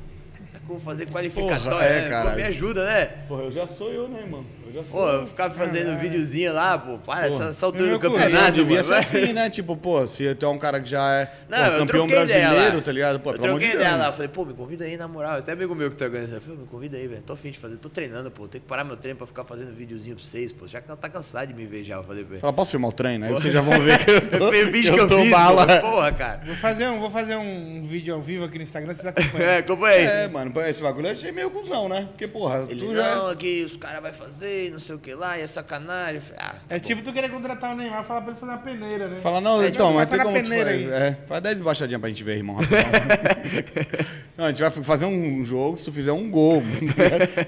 como 0.66 0.81
fazer 0.81 1.11
qualificatória? 1.11 1.61
Porra, 1.71 1.85
é, 1.85 2.09
né? 2.09 2.23
Pô, 2.31 2.37
me 2.37 2.43
ajuda, 2.45 2.87
né? 2.87 3.07
Porra, 3.29 3.43
eu 3.43 3.53
já 3.53 3.66
sou 3.66 3.91
eu, 3.93 4.09
né, 4.09 4.25
mano? 4.25 4.47
Eu 4.75 4.83
Pô, 4.83 5.09
eu 5.09 5.27
ficava 5.27 5.55
fazendo 5.55 5.99
videozinho 5.99 6.53
lá, 6.53 6.79
pô, 6.79 6.99
para, 6.99 7.27
essa, 7.27 7.45
essa 7.45 7.66
altura 7.66 7.91
do 7.91 7.97
É, 7.97 7.99
campeonato, 7.99 8.45
não, 8.45 8.51
devia 8.51 8.83
ser 8.83 8.95
assim, 8.95 9.33
né? 9.33 9.51
Tipo, 9.51 9.77
pô, 9.77 10.07
se 10.07 10.35
tu 10.35 10.47
é 10.47 10.49
um 10.49 10.59
cara 10.59 10.81
que 10.81 10.89
já 10.89 11.12
é 11.12 11.33
Não, 11.49 11.59
pô, 11.59 11.64
eu 11.64 11.79
campeão 11.79 12.07
brasileiro, 12.07 12.81
tá 12.81 12.93
ligado? 12.93 13.21
Pô, 13.21 13.33
eu 13.33 13.39
troquei 13.39 13.73
ideia 13.73 13.93
lá, 13.93 13.99
né? 13.99 14.09
eu 14.09 14.12
falei, 14.12 14.29
pô, 14.29 14.45
me 14.45 14.55
convida 14.55 14.85
aí, 14.85 14.97
na 14.97 15.09
moral. 15.09 15.39
Até 15.39 15.53
amigo 15.53 15.75
meu 15.75 15.91
que 15.91 15.97
tá 15.97 16.05
organizando, 16.05 16.37
eu 16.37 16.41
falei, 16.43 16.59
me 16.59 16.66
convida 16.66 16.97
aí, 16.97 17.07
velho. 17.07 17.23
Tô 17.23 17.33
afim 17.33 17.51
de 17.51 17.59
fazer, 17.59 17.77
tô 17.77 17.89
treinando, 17.89 18.31
pô. 18.31 18.47
Tenho 18.49 18.62
que 18.62 18.69
parar 18.69 18.85
meu 18.85 18.97
treino 18.97 19.16
pra 19.16 19.27
ficar 19.27 19.45
fazendo 19.45 19.75
videozinho 19.75 20.16
pra 20.16 20.25
vocês, 20.25 20.53
pô. 20.53 20.66
Já 20.66 20.81
que 20.81 20.89
tá 20.97 21.09
cansado 21.09 21.49
de 21.49 21.55
me 21.55 21.66
ver 21.66 21.83
já, 21.85 21.97
eu 21.97 22.05
falei 22.05 22.25
pra 22.25 22.35
ele. 22.35 22.41
Fala, 22.41 22.53
posso 22.53 22.71
filmar 22.73 22.91
o 22.91 22.93
treino? 22.93 23.25
Aí 23.27 23.33
vocês 23.33 23.53
já 23.53 23.61
vão 23.61 23.79
ver 23.81 24.05
que 24.05 24.11
eu 24.11 24.21
tô, 24.39 24.49
Foi 24.49 24.64
o 24.64 24.73
vídeo 24.73 24.95
que 24.95 25.01
eu, 25.01 25.07
tô 25.07 25.21
fiz, 25.21 25.31
bala. 25.31 25.66
pô. 25.66 25.91
Porra, 25.91 26.12
cara. 26.12 26.41
Vou 26.45 26.55
fazer 26.57 26.89
um, 26.89 26.99
vou 27.01 27.11
fazer 27.11 27.37
um 27.37 27.83
vídeo 27.83 28.14
ao 28.14 28.21
vivo 28.21 28.45
aqui 28.45 28.59
no 28.59 28.64
Instagram, 28.64 28.93
vocês 28.95 29.07
acompanham. 29.07 29.49
É, 29.49 29.62
como 29.62 29.87
é? 29.87 30.25
É, 30.25 30.29
mano, 30.29 30.51
pô, 30.51 30.61
esse 30.62 30.83
bagulho 30.83 31.07
eu 31.07 31.12
achei 31.12 31.33
meio 31.33 31.51
cuzão, 31.51 31.89
né? 31.89 32.07
Porque, 32.11 32.27
porra, 32.29 32.66
Ele, 32.69 32.77
tu 32.77 32.95
já... 32.95 33.14
não, 33.16 33.29
aqui 33.31 33.62
os 33.64 33.77
caras 33.77 34.03
vão 34.03 34.12
fazer, 34.12 34.57
não 34.70 34.80
sei 34.80 34.96
o 34.96 34.98
que 34.98 35.14
lá, 35.14 35.38
e 35.38 35.42
é 35.42 35.46
sacanagem. 35.46 36.20
Ah, 36.36 36.54
tá 36.68 36.76
É 36.76 36.78
bom. 36.78 36.84
tipo 36.86 37.02
tu 37.02 37.12
querer 37.12 37.30
contratar 37.30 37.72
o 37.72 37.76
Neymar 37.76 38.02
e 38.02 38.04
falar 38.04 38.20
pra 38.22 38.30
ele 38.32 38.40
fazer 38.40 38.52
uma 38.52 38.59
peneira, 38.59 39.09
né? 39.09 39.20
Fala, 39.20 39.40
não, 39.40 39.62
É, 39.62 39.68
então, 39.68 39.86
tipo, 39.88 39.98
mas 39.98 40.11
tem 40.11 40.18
como 40.20 40.42
tu 40.42 40.48
faz. 40.48 40.88
É, 40.92 41.18
faz 41.26 41.42
10 41.42 41.61
embaixadinhas 41.61 42.00
pra 42.00 42.09
gente 42.11 42.24
ver, 42.24 42.36
irmão. 42.36 42.56
não, 44.36 44.44
a 44.44 44.48
gente 44.48 44.61
vai 44.61 44.70
fazer 44.70 45.06
um 45.06 45.44
jogo 45.44 45.76
se 45.76 45.84
tu 45.84 45.92
fizer 45.92 46.12
um 46.12 46.30
gol. 46.30 46.62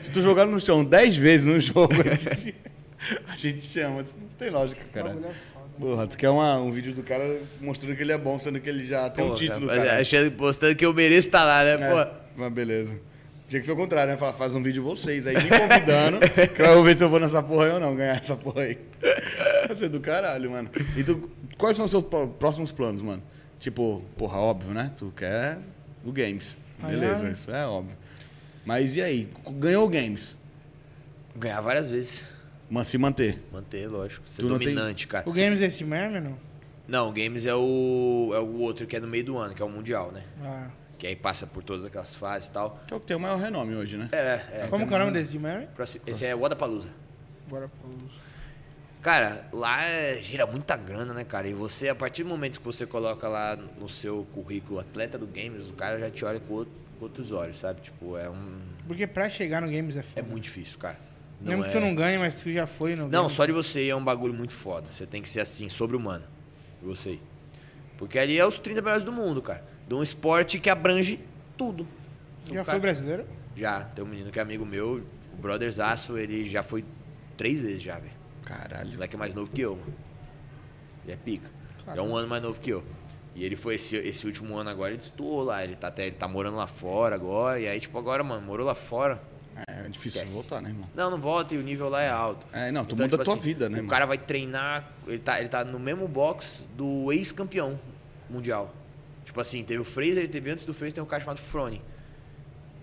se 0.02 0.10
tu 0.10 0.22
jogar 0.22 0.46
no 0.46 0.60
chão 0.60 0.84
10 0.84 1.16
vezes 1.16 1.46
no 1.46 1.58
jogo, 1.60 1.92
a 1.94 2.14
gente, 2.14 2.54
a 3.28 3.36
gente 3.36 3.60
chama. 3.62 4.02
Não 4.02 4.28
tem 4.38 4.50
lógica, 4.50 4.82
cara. 4.92 5.16
Porra, 5.78 6.06
tu 6.06 6.16
quer 6.18 6.28
uma- 6.28 6.58
um 6.58 6.70
vídeo 6.70 6.92
do 6.92 7.02
cara 7.02 7.40
mostrando 7.60 7.96
que 7.96 8.02
ele 8.02 8.12
é 8.12 8.18
bom, 8.18 8.38
sendo 8.38 8.60
que 8.60 8.68
ele 8.68 8.86
já 8.86 9.08
tem 9.08 9.24
um 9.24 9.28
Pô, 9.30 9.34
título, 9.34 9.66
cara, 9.68 9.84
cara. 9.86 10.00
Achando, 10.00 10.30
postando 10.32 10.74
que 10.76 10.84
eu 10.84 10.92
mereço 10.92 11.28
estar 11.28 11.42
lá, 11.44 11.64
né? 11.64 11.72
É, 11.80 12.04
Pô, 12.04 12.10
mas 12.36 12.52
beleza. 12.52 12.92
Tinha 13.50 13.58
que 13.60 13.66
ser 13.66 13.72
o 13.72 13.76
contrário, 13.76 14.12
né? 14.12 14.16
Falar, 14.18 14.32
faz 14.32 14.54
um 14.54 14.62
vídeo 14.62 14.80
vocês 14.82 15.26
aí, 15.26 15.34
me 15.34 15.48
convidando, 15.50 16.20
que 16.56 16.62
eu 16.62 16.74
vou 16.74 16.84
ver 16.84 16.96
se 16.96 17.02
eu 17.04 17.10
vou 17.10 17.18
nessa 17.20 17.42
porra 17.42 17.64
aí 17.66 17.70
ou 17.72 17.80
não, 17.80 17.94
ganhar 17.96 18.16
essa 18.16 18.36
porra 18.36 18.62
aí. 18.62 18.78
Vai 19.66 19.76
ser 19.76 19.88
do 19.88 20.00
caralho, 20.00 20.50
mano. 20.52 20.70
E 20.96 21.02
tu, 21.04 21.28
quais 21.58 21.76
são 21.76 21.84
os 21.84 21.90
seus 21.90 22.04
pró- 22.04 22.28
próximos 22.28 22.70
planos, 22.72 23.02
mano? 23.02 23.22
Tipo, 23.58 24.02
porra, 24.16 24.38
óbvio, 24.38 24.72
né? 24.72 24.92
Tu 24.96 25.12
quer 25.16 25.58
o 26.04 26.12
Games. 26.12 26.56
Beleza, 26.80 27.14
Miami. 27.16 27.32
isso 27.32 27.50
é 27.50 27.66
óbvio. 27.66 27.96
Mas 28.64 28.94
e 28.96 29.02
aí? 29.02 29.28
Ganhou 29.58 29.84
o 29.84 29.88
Games, 29.88 30.36
ganhar 31.36 31.60
várias 31.60 31.90
vezes. 31.90 32.22
mas 32.70 32.86
se 32.86 32.96
manter. 32.98 33.42
Manter, 33.52 33.88
lógico. 33.88 34.24
Ser 34.30 34.42
Tu 34.42 34.48
não 34.48 34.58
tem- 34.58 34.68
dominante, 34.68 35.06
cara. 35.08 35.28
O 35.28 35.32
Games 35.32 35.60
é 35.60 35.66
esse 35.66 35.82
mesmo, 35.84 36.20
não? 36.20 36.38
Não, 36.86 37.08
o 37.08 37.12
Games 37.12 37.46
é 37.46 37.54
o, 37.54 38.30
é 38.32 38.38
o 38.38 38.58
outro 38.60 38.86
que 38.86 38.96
é 38.96 39.00
no 39.00 39.08
meio 39.08 39.24
do 39.24 39.36
ano, 39.36 39.54
que 39.54 39.60
é 39.62 39.64
o 39.64 39.68
Mundial, 39.68 40.10
né? 40.12 40.22
Ah. 40.42 40.68
Que 41.00 41.06
aí 41.06 41.16
passa 41.16 41.46
por 41.46 41.64
todas 41.64 41.84
aquelas 41.86 42.14
fases 42.14 42.48
e 42.48 42.52
tal. 42.52 42.74
Que 42.86 42.92
é 42.92 42.96
o 42.96 43.00
que 43.00 43.06
tem 43.06 43.16
o 43.16 43.20
maior 43.20 43.38
renome 43.38 43.74
hoje, 43.74 43.96
né? 43.96 44.08
É, 44.12 44.40
é. 44.52 44.66
Como 44.68 44.86
que 44.86 44.92
é 44.92 44.96
o 44.96 45.00
nome 45.00 45.12
desse 45.12 45.32
de? 45.32 45.66
Próximo- 45.74 46.04
Esse 46.06 46.26
é. 46.26 46.36
Bora 47.48 47.68
pro... 47.68 47.90
Cara, 49.00 49.48
lá 49.50 49.82
é- 49.84 50.20
gira 50.20 50.46
muita 50.46 50.76
grana, 50.76 51.14
né, 51.14 51.24
cara? 51.24 51.48
E 51.48 51.54
você, 51.54 51.88
a 51.88 51.94
partir 51.94 52.22
do 52.22 52.28
momento 52.28 52.58
que 52.60 52.64
você 52.66 52.84
coloca 52.86 53.26
lá 53.28 53.56
no 53.56 53.88
seu 53.88 54.26
currículo 54.34 54.78
atleta 54.78 55.16
do 55.16 55.26
Games, 55.26 55.68
o 55.68 55.72
cara 55.72 55.98
já 55.98 56.10
te 56.10 56.22
olha 56.22 56.38
com, 56.38 56.52
outro- 56.52 56.74
com 56.98 57.06
outros 57.06 57.32
olhos, 57.32 57.58
sabe? 57.58 57.80
Tipo, 57.80 58.18
é 58.18 58.28
um. 58.28 58.60
Porque 58.86 59.06
pra 59.06 59.28
chegar 59.30 59.62
no 59.62 59.70
Games 59.70 59.96
é 59.96 60.00
É 60.00 60.02
foda. 60.02 60.26
muito 60.28 60.44
difícil, 60.44 60.78
cara. 60.78 60.98
Mesmo 61.40 61.64
que 61.64 61.70
tu 61.70 61.78
é- 61.78 61.80
não 61.80 61.94
ganhe, 61.94 62.18
mas 62.18 62.34
tu 62.34 62.52
já 62.52 62.66
foi 62.66 62.94
no 62.94 63.04
Não, 63.08 63.22
Games. 63.22 63.32
só 63.32 63.46
de 63.46 63.52
você 63.52 63.84
ir 63.86 63.88
é 63.88 63.96
um 63.96 64.04
bagulho 64.04 64.34
muito 64.34 64.54
foda. 64.54 64.86
Você 64.92 65.06
tem 65.06 65.22
que 65.22 65.28
ser 65.30 65.40
assim, 65.40 65.70
sobre-humano. 65.70 66.24
Você 66.82 67.12
ir. 67.12 67.22
Porque 67.96 68.18
ali 68.18 68.38
é 68.38 68.46
os 68.46 68.58
30 68.58 68.82
melhores 68.82 69.02
do 69.04 69.12
mundo, 69.12 69.40
cara. 69.40 69.64
De 69.90 69.94
um 69.96 70.04
esporte 70.04 70.60
que 70.60 70.70
abrange 70.70 71.18
tudo. 71.58 71.84
Já 72.46 72.52
O 72.62 72.64
foi 72.64 72.64
cara- 72.64 72.78
brasileiro? 72.78 73.26
Já, 73.56 73.80
tem 73.86 74.04
um 74.04 74.06
menino 74.06 74.30
que 74.30 74.38
é 74.38 74.42
amigo 74.42 74.64
meu, 74.64 75.02
o 75.32 75.36
Brothers 75.36 75.80
Aço, 75.80 76.16
ele 76.16 76.46
já 76.46 76.62
foi 76.62 76.84
três 77.36 77.58
vezes 77.60 77.82
já, 77.82 77.98
velho. 77.98 78.12
O 78.40 78.46
Caralho. 78.46 78.92
moleque 78.92 79.16
é 79.16 79.18
mais 79.18 79.34
novo 79.34 79.50
que 79.50 79.60
eu, 79.60 79.74
mano. 79.74 79.92
Ele 81.02 81.12
é 81.12 81.16
pica. 81.16 81.50
Ele 81.88 81.98
é 81.98 82.02
um 82.02 82.14
ano 82.14 82.28
mais 82.28 82.40
novo 82.40 82.60
que 82.60 82.70
eu. 82.70 82.84
E 83.34 83.44
ele 83.44 83.56
foi 83.56 83.74
esse, 83.74 83.96
esse 83.96 84.24
último 84.26 84.56
ano 84.56 84.70
agora, 84.70 84.90
ele 84.90 84.98
destoou 84.98 85.42
lá. 85.42 85.64
Ele 85.64 85.74
tá, 85.74 85.88
até, 85.88 86.06
ele 86.06 86.14
tá 86.14 86.28
morando 86.28 86.56
lá 86.56 86.68
fora 86.68 87.16
agora. 87.16 87.58
E 87.58 87.66
aí, 87.66 87.80
tipo, 87.80 87.98
agora, 87.98 88.22
mano, 88.22 88.46
morou 88.46 88.64
lá 88.64 88.76
fora. 88.76 89.20
É 89.68 89.88
difícil 89.88 90.20
Esquece. 90.22 90.34
voltar, 90.34 90.60
né, 90.62 90.68
irmão? 90.70 90.88
Não, 90.94 91.10
não 91.10 91.20
volta 91.20 91.52
e 91.52 91.58
o 91.58 91.62
nível 91.62 91.88
lá 91.88 92.00
é 92.00 92.08
alto. 92.08 92.46
É, 92.52 92.70
não, 92.70 92.84
tu 92.84 92.94
Então, 92.94 93.04
muda 93.06 93.08
tipo 93.16 93.22
a 93.22 93.24
tua 93.24 93.34
assim, 93.34 93.42
vida, 93.42 93.68
né, 93.68 93.74
O 93.74 93.78
irmão? 93.78 93.90
cara 93.90 94.06
vai 94.06 94.18
treinar, 94.18 94.88
ele 95.08 95.18
tá, 95.18 95.40
ele 95.40 95.48
tá 95.48 95.64
no 95.64 95.80
mesmo 95.80 96.06
box 96.06 96.64
do 96.76 97.12
ex-campeão 97.12 97.78
mundial. 98.28 98.72
Tipo 99.24 99.40
assim, 99.40 99.62
teve 99.62 99.80
o 99.80 99.84
Fraser, 99.84 100.18
ele 100.18 100.28
teve 100.28 100.50
antes 100.50 100.64
do 100.64 100.74
Fraser, 100.74 100.94
tem 100.94 101.02
um 101.04 101.06
cara 101.06 101.20
chamado 101.20 101.38
Frone. 101.38 101.80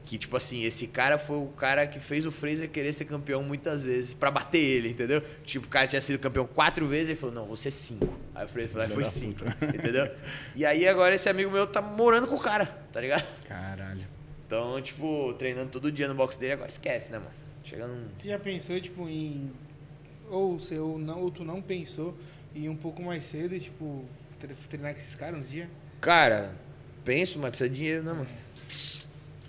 Que, 0.05 0.17
tipo 0.17 0.37
assim, 0.37 0.63
esse 0.63 0.87
cara 0.87 1.17
foi 1.17 1.35
o 1.37 1.47
cara 1.47 1.85
que 1.85 1.99
fez 1.99 2.25
o 2.25 2.31
Fraser 2.31 2.69
querer 2.69 2.93
ser 2.93 3.03
campeão 3.03 3.43
muitas 3.43 3.83
vezes 3.83 4.13
pra 4.13 4.31
bater 4.31 4.57
ele, 4.57 4.89
entendeu? 4.89 5.21
Tipo, 5.43 5.65
o 5.65 5.69
cara 5.69 5.85
tinha 5.85 5.99
sido 5.99 6.17
campeão 6.17 6.47
quatro 6.47 6.87
vezes, 6.87 7.09
ele 7.09 7.19
falou, 7.19 7.35
não, 7.35 7.45
você 7.45 7.69
cinco. 7.69 8.07
Aí 8.33 8.45
o 8.45 8.47
Fraser 8.47 8.69
falou, 8.71 8.83
"Ah, 8.85 8.89
Filho 8.89 9.01
foi 9.01 9.05
cinco, 9.05 9.43
puta. 9.43 9.65
entendeu? 9.75 10.09
E 10.55 10.65
aí 10.65 10.87
agora 10.87 11.13
esse 11.13 11.27
amigo 11.27 11.51
meu 11.51 11.67
tá 11.67 11.81
morando 11.81 12.25
com 12.25 12.35
o 12.35 12.39
cara, 12.39 12.65
tá 12.93 13.01
ligado? 13.01 13.25
Caralho. 13.45 14.07
Então, 14.45 14.81
tipo, 14.81 15.33
treinando 15.33 15.71
todo 15.71 15.91
dia 15.91 16.07
no 16.07 16.15
box 16.15 16.37
dele, 16.37 16.53
agora 16.53 16.69
esquece, 16.69 17.11
né, 17.11 17.17
mano? 17.17 17.31
Chega 17.65 17.85
num... 17.85 18.05
Você 18.17 18.29
já 18.29 18.39
pensou, 18.39 18.79
tipo, 18.79 19.09
em. 19.09 19.51
Ou, 20.29 20.57
você, 20.57 20.79
ou, 20.79 20.97
não, 20.97 21.19
ou 21.19 21.29
tu 21.29 21.43
não 21.43 21.61
pensou 21.61 22.17
em 22.55 22.61
ir 22.63 22.69
um 22.69 22.77
pouco 22.77 23.01
mais 23.01 23.25
cedo 23.25 23.53
e, 23.53 23.59
tipo, 23.59 24.05
tre- 24.39 24.53
treinar 24.69 24.93
com 24.93 24.99
esses 24.99 25.15
caras 25.15 25.41
uns 25.41 25.49
dias? 25.49 25.67
Cara, 26.01 26.51
penso, 27.03 27.39
mas 27.39 27.49
precisa 27.51 27.69
de 27.69 27.75
dinheiro, 27.75 28.03
né, 28.03 28.13
mano? 28.13 28.27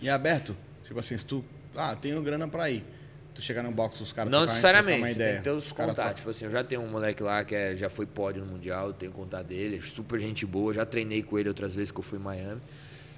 E 0.00 0.08
é 0.08 0.12
aberto? 0.12 0.56
Tipo 0.84 1.00
assim, 1.00 1.16
se 1.16 1.24
tu. 1.24 1.44
Ah, 1.76 1.94
tenho 1.94 2.20
grana 2.22 2.48
pra 2.48 2.70
ir. 2.70 2.84
Tu 3.34 3.42
chegar 3.42 3.62
no 3.62 3.70
box, 3.70 4.00
os 4.00 4.12
caras 4.12 4.32
Não 4.32 4.40
necessariamente, 4.46 4.98
uma 4.98 5.10
ideia. 5.10 5.28
tem 5.34 5.38
que 5.38 5.44
ter 5.44 5.50
os 5.50 5.70
contatos. 5.70 6.16
Tipo 6.16 6.30
assim, 6.30 6.46
eu 6.46 6.50
já 6.50 6.64
tenho 6.64 6.80
um 6.80 6.88
moleque 6.88 7.22
lá 7.22 7.44
que 7.44 7.54
é- 7.54 7.76
já 7.76 7.88
foi 7.88 8.04
pódio 8.04 8.44
no 8.44 8.50
Mundial, 8.50 8.88
eu 8.88 8.92
tenho 8.92 9.12
contato 9.12 9.46
dele, 9.46 9.80
super 9.80 10.18
gente 10.18 10.44
boa, 10.44 10.74
já 10.74 10.84
treinei 10.84 11.22
com 11.22 11.38
ele 11.38 11.48
outras 11.48 11.72
vezes 11.74 11.92
que 11.92 11.98
eu 12.00 12.02
fui 12.02 12.18
em 12.18 12.22
Miami. 12.22 12.60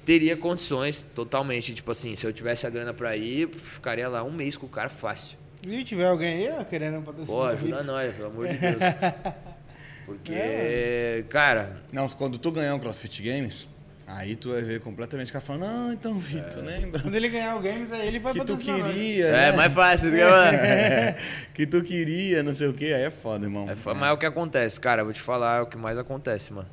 Teria 0.04 0.36
condições 0.36 1.06
totalmente, 1.14 1.72
tipo 1.72 1.90
assim, 1.90 2.16
se 2.16 2.26
eu 2.26 2.32
tivesse 2.34 2.66
a 2.66 2.70
grana 2.70 2.92
pra 2.92 3.16
ir, 3.16 3.48
ficaria 3.48 4.08
lá 4.08 4.22
um 4.22 4.30
mês 4.30 4.56
com 4.58 4.66
o 4.66 4.68
cara 4.68 4.90
fácil. 4.90 5.38
E 5.66 5.70
se 5.78 5.84
tiver 5.84 6.06
alguém 6.06 6.48
aí 6.48 6.58
ó, 6.58 6.64
querendo 6.64 7.02
patrocinar 7.02 7.26
Pô, 7.26 7.42
o 7.44 7.46
ajuda 7.46 7.82
nós, 7.82 8.14
pelo 8.14 8.28
amor 8.28 8.48
de 8.48 8.58
Deus. 8.58 8.76
Porque, 10.14 10.32
É, 10.34 11.24
cara, 11.28 11.76
Não, 11.92 12.08
quando 12.08 12.36
tu 12.38 12.50
ganhar 12.50 12.74
um 12.74 12.78
CrossFit 12.80 13.22
Games, 13.22 13.68
aí 14.06 14.34
tu 14.34 14.50
vai 14.50 14.60
ver 14.62 14.80
completamente 14.80 15.28
o 15.30 15.32
cara 15.32 15.44
falando, 15.44 15.62
não, 15.62 15.92
então, 15.92 16.18
Vitor, 16.18 16.64
lembra? 16.64 17.00
Quando 17.00 17.14
ele 17.14 17.28
ganhar 17.28 17.54
o 17.56 17.60
Games, 17.60 17.92
aí 17.92 18.08
ele 18.08 18.18
vai 18.18 18.32
Que 18.32 18.44
tu 18.44 18.54
nós. 18.54 18.64
queria, 18.64 19.26
é 19.26 19.32
né? 19.50 19.52
mais 19.52 19.72
fácil, 19.72 20.10
né, 20.10 20.24
mano? 20.24 20.58
É, 20.58 21.16
que 21.54 21.64
tu 21.66 21.80
queria, 21.82 22.42
não 22.42 22.54
sei 22.54 22.66
o 22.68 22.72
que, 22.74 22.92
aí 22.92 23.02
é 23.02 23.10
foda, 23.10 23.46
irmão. 23.46 23.70
É, 23.70 23.76
fa- 23.76 23.94
mas 23.94 24.10
é 24.10 24.12
o 24.12 24.18
que 24.18 24.26
acontece, 24.26 24.80
cara, 24.80 25.02
eu 25.02 25.04
vou 25.04 25.14
te 25.14 25.20
falar, 25.20 25.58
é 25.58 25.60
o 25.62 25.66
que 25.66 25.76
mais 25.76 25.96
acontece, 25.96 26.52
mano. 26.52 26.68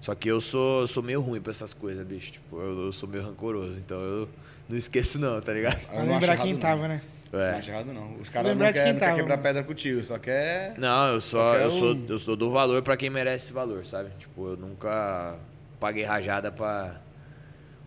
Só 0.00 0.14
que 0.14 0.28
eu 0.30 0.40
sou, 0.40 0.86
sou 0.86 1.02
meio 1.02 1.20
ruim 1.20 1.42
pra 1.42 1.50
essas 1.50 1.74
coisas, 1.74 2.06
bicho. 2.06 2.32
Tipo, 2.32 2.58
eu, 2.58 2.86
eu 2.86 2.92
sou 2.94 3.06
meio 3.06 3.22
rancoroso, 3.22 3.78
então 3.78 4.00
eu 4.00 4.28
não 4.66 4.78
esqueço 4.78 5.18
não, 5.18 5.38
tá 5.42 5.52
ligado? 5.52 5.78
Eu 5.82 5.88
Pra 5.88 6.02
lembrar 6.02 6.36
quem 6.38 6.54
não. 6.54 6.60
tava, 6.60 6.88
né? 6.88 7.02
Não 7.32 7.38
É. 7.40 7.58
errado, 7.58 7.92
não. 7.92 8.14
Os 8.20 8.28
caras 8.28 8.56
não 8.56 8.72
querem 8.72 8.98
quer 8.98 9.14
quebrar 9.14 9.36
mano. 9.36 9.42
pedra 9.42 9.62
contigo, 9.62 10.02
só 10.02 10.18
quer... 10.18 10.74
Não, 10.78 11.12
eu 11.12 11.20
Só 11.20 11.38
só, 11.52 11.54
é 11.56 11.64
eu 11.64 11.70
sou, 11.70 11.94
um- 11.94 12.06
eu 12.08 12.18
sou 12.18 12.34
dou 12.36 12.50
valor 12.50 12.82
pra 12.82 12.96
quem 12.96 13.08
merece 13.08 13.44
esse 13.46 13.52
valor, 13.52 13.86
sabe? 13.86 14.10
Tipo, 14.18 14.48
eu 14.48 14.56
nunca 14.56 15.36
paguei 15.78 16.02
rajada 16.02 16.50
pra, 16.50 17.00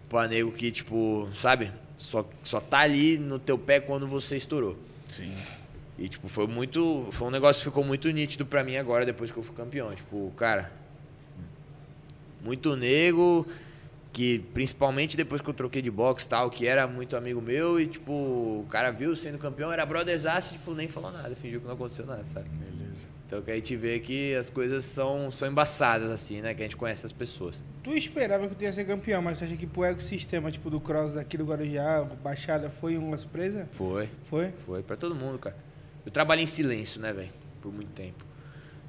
pra 0.08 0.28
nego 0.30 0.52
que, 0.52 0.72
tipo, 0.72 1.30
sabe? 1.36 1.72
Só, 1.98 2.26
só 2.44 2.60
tá 2.62 2.80
ali 2.80 3.18
no 3.18 3.38
teu 3.38 3.58
pé 3.58 3.80
quando 3.82 4.08
você 4.08 4.38
estourou. 4.38 4.78
Sim. 5.12 5.34
E, 6.00 6.08
tipo, 6.10 6.28
foi 6.28 6.48
muito. 6.48 7.08
Foi 7.12 7.28
um 7.28 7.32
negócio 7.32 7.60
que 7.62 7.70
ficou 7.70 7.84
muito 7.84 8.10
nítido 8.10 8.46
pra 8.46 8.64
mim 8.64 8.78
agora, 8.78 9.06
depois 9.06 9.30
que 9.30 9.38
eu 9.38 9.44
fui 9.44 9.56
campeão. 9.56 9.94
Tipo, 9.94 10.32
cara. 10.38 10.72
Muito 12.42 12.76
nego, 12.76 13.48
que 14.14 14.40
principalmente 14.54 15.18
depois 15.18 15.42
que 15.42 15.50
eu 15.50 15.54
troquei 15.56 15.82
de 15.82 15.90
boxe 15.90 16.28
e 16.28 16.30
tal, 16.30 16.50
que 16.52 16.68
era 16.68 16.86
muito 16.86 17.18
amigo 17.18 17.42
meu, 17.42 17.82
e, 17.82 17.88
tipo, 17.88 18.14
o 18.14 18.68
cara 18.70 18.92
viu 18.92 19.16
sendo 19.16 19.40
campeão, 19.40 19.74
era 19.74 19.84
brothers 19.88 20.28
aço, 20.28 20.54
tipo, 20.54 20.76
nem 20.76 20.88
falou 20.88 21.12
nada, 21.12 21.36
fingiu 21.36 21.60
que 21.60 21.66
não 21.66 21.74
aconteceu 21.74 22.06
nada, 22.06 22.24
sabe? 22.32 22.48
Beleza. 22.50 23.08
Então 23.26 23.42
que 23.42 23.50
a 23.50 23.56
gente 23.56 23.76
vê 23.76 24.00
que 24.00 24.36
as 24.36 24.52
coisas 24.52 24.86
são, 24.86 25.32
são 25.32 25.48
embaçadas, 25.48 26.12
assim, 26.12 26.42
né? 26.42 26.54
Que 26.54 26.62
a 26.62 26.66
gente 26.66 26.78
conhece 26.78 27.04
as 27.04 27.12
pessoas. 27.12 27.64
Tu 27.82 27.90
esperava 27.96 28.48
que 28.48 28.54
tu 28.54 28.64
ia 28.64 28.72
ser 28.72 28.86
campeão, 28.86 29.20
mas 29.20 29.40
tu 29.40 29.46
acha 29.46 29.58
que 29.58 29.66
pro 29.66 29.84
ecossistema, 29.84 30.52
tipo, 30.52 30.70
do 30.70 30.80
cross 30.80 31.18
aqui 31.18 31.36
do 31.36 31.44
Guarujá, 31.44 32.04
Baixada, 32.24 32.70
foi 32.70 32.96
uma 32.96 33.18
surpresa? 33.18 33.68
Foi. 33.72 34.08
Foi? 34.26 34.54
Foi 34.68 34.84
pra 34.84 34.96
todo 34.96 35.16
mundo, 35.16 35.40
cara. 35.40 35.58
Eu 36.06 36.12
trabalhei 36.12 36.44
em 36.44 36.48
silêncio, 36.48 37.02
né, 37.02 37.12
velho? 37.12 37.32
Por 37.60 37.74
muito 37.74 37.90
tempo. 37.90 38.24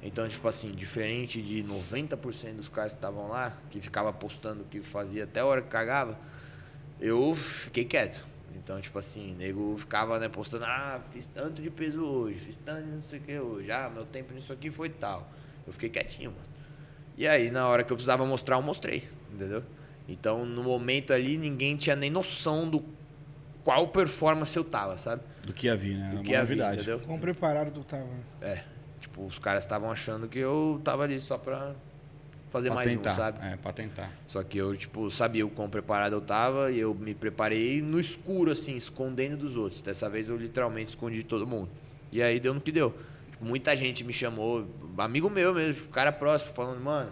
Então, 0.05 0.27
tipo 0.27 0.47
assim, 0.47 0.71
diferente 0.71 1.41
de 1.41 1.63
90% 1.63 2.57
dos 2.57 2.69
caras 2.69 2.93
que 2.93 2.99
estavam 2.99 3.27
lá, 3.27 3.57
que 3.71 3.81
ficava 3.81 4.13
postando 4.13 4.61
o 4.61 4.65
que 4.65 4.79
fazia 4.79 5.23
até 5.23 5.39
a 5.39 5.45
hora 5.45 5.63
que 5.63 5.67
cagava, 5.67 6.15
eu 7.01 7.35
fiquei 7.35 7.85
quieto. 7.85 8.23
Então, 8.55 8.79
tipo 8.79 8.99
assim, 8.99 9.33
nego 9.33 9.75
ficava, 9.79 10.19
né, 10.19 10.29
postando, 10.29 10.63
ah, 10.65 11.01
fiz 11.11 11.25
tanto 11.25 11.59
de 11.59 11.71
peso 11.71 12.03
hoje, 12.05 12.37
fiz 12.37 12.55
tanto 12.63 12.85
de 12.85 12.91
não 12.91 13.01
sei 13.01 13.17
o 13.17 13.21
que 13.23 13.39
hoje, 13.39 13.71
ah, 13.71 13.89
meu 13.91 14.05
tempo 14.05 14.31
nisso 14.31 14.53
aqui 14.53 14.69
foi 14.69 14.89
tal. 14.89 15.27
Eu 15.65 15.73
fiquei 15.73 15.89
quietinho, 15.89 16.29
mano. 16.31 16.43
E 17.17 17.27
aí, 17.27 17.49
na 17.49 17.67
hora 17.67 17.83
que 17.83 17.91
eu 17.91 17.97
precisava 17.97 18.23
mostrar, 18.27 18.57
eu 18.57 18.61
mostrei, 18.61 19.03
entendeu? 19.33 19.63
Então, 20.07 20.45
no 20.45 20.63
momento 20.63 21.13
ali, 21.13 21.35
ninguém 21.35 21.75
tinha 21.75 21.95
nem 21.95 22.11
noção 22.11 22.69
do 22.69 22.83
qual 23.63 23.87
performance 23.87 24.55
eu 24.55 24.63
tava, 24.63 24.99
sabe? 24.99 25.23
Do 25.43 25.51
que 25.51 25.65
ia 25.65 25.75
vir, 25.75 25.95
né? 25.97 26.01
Era 26.03 26.09
do 26.11 26.17
uma 26.17 26.23
que 26.23 26.31
ia 26.31 26.43
vir, 26.43 26.57
novidade. 26.57 26.81
entendeu? 26.81 26.99
Quão 26.99 27.17
preparado 27.19 27.71
tu 27.71 27.83
tava? 27.83 28.07
É, 28.39 28.63
tipo, 29.05 29.23
os 29.25 29.37
caras 29.39 29.63
estavam 29.63 29.91
achando 29.91 30.27
que 30.27 30.39
eu 30.39 30.81
tava 30.83 31.03
ali 31.03 31.21
só 31.21 31.37
pra 31.37 31.73
fazer 32.51 32.69
Pra 32.69 32.75
mais 32.75 32.89
tentar. 32.91 33.11
um, 33.11 33.15
sabe? 33.15 33.45
É, 33.45 33.55
pra 33.55 33.71
tentar. 33.71 34.11
Só 34.27 34.43
que 34.43 34.57
eu, 34.57 34.75
tipo, 34.75 35.11
sabia 35.11 35.45
o 35.45 35.49
quão 35.49 35.69
preparado 35.69 36.13
eu 36.13 36.21
tava 36.21 36.71
e 36.71 36.79
eu 36.79 36.93
me 36.93 37.13
preparei 37.13 37.81
no 37.81 37.99
escuro, 37.99 38.51
assim, 38.51 38.75
escondendo 38.75 39.37
dos 39.37 39.55
outros. 39.55 39.81
Dessa 39.81 40.09
vez 40.09 40.27
eu 40.29 40.37
literalmente 40.37 40.89
escondi 40.89 41.17
de 41.17 41.23
todo 41.23 41.45
mundo. 41.45 41.69
E 42.11 42.21
aí 42.21 42.39
deu 42.39 42.53
no 42.53 42.61
que 42.61 42.71
deu. 42.71 42.95
Tipo, 43.31 43.45
muita 43.45 43.75
gente 43.75 44.03
me 44.03 44.13
chamou, 44.13 44.65
amigo 44.97 45.29
meu 45.29 45.53
mesmo, 45.53 45.87
cara 45.89 46.11
próximo, 46.11 46.51
falando, 46.51 46.81
mano, 46.81 47.11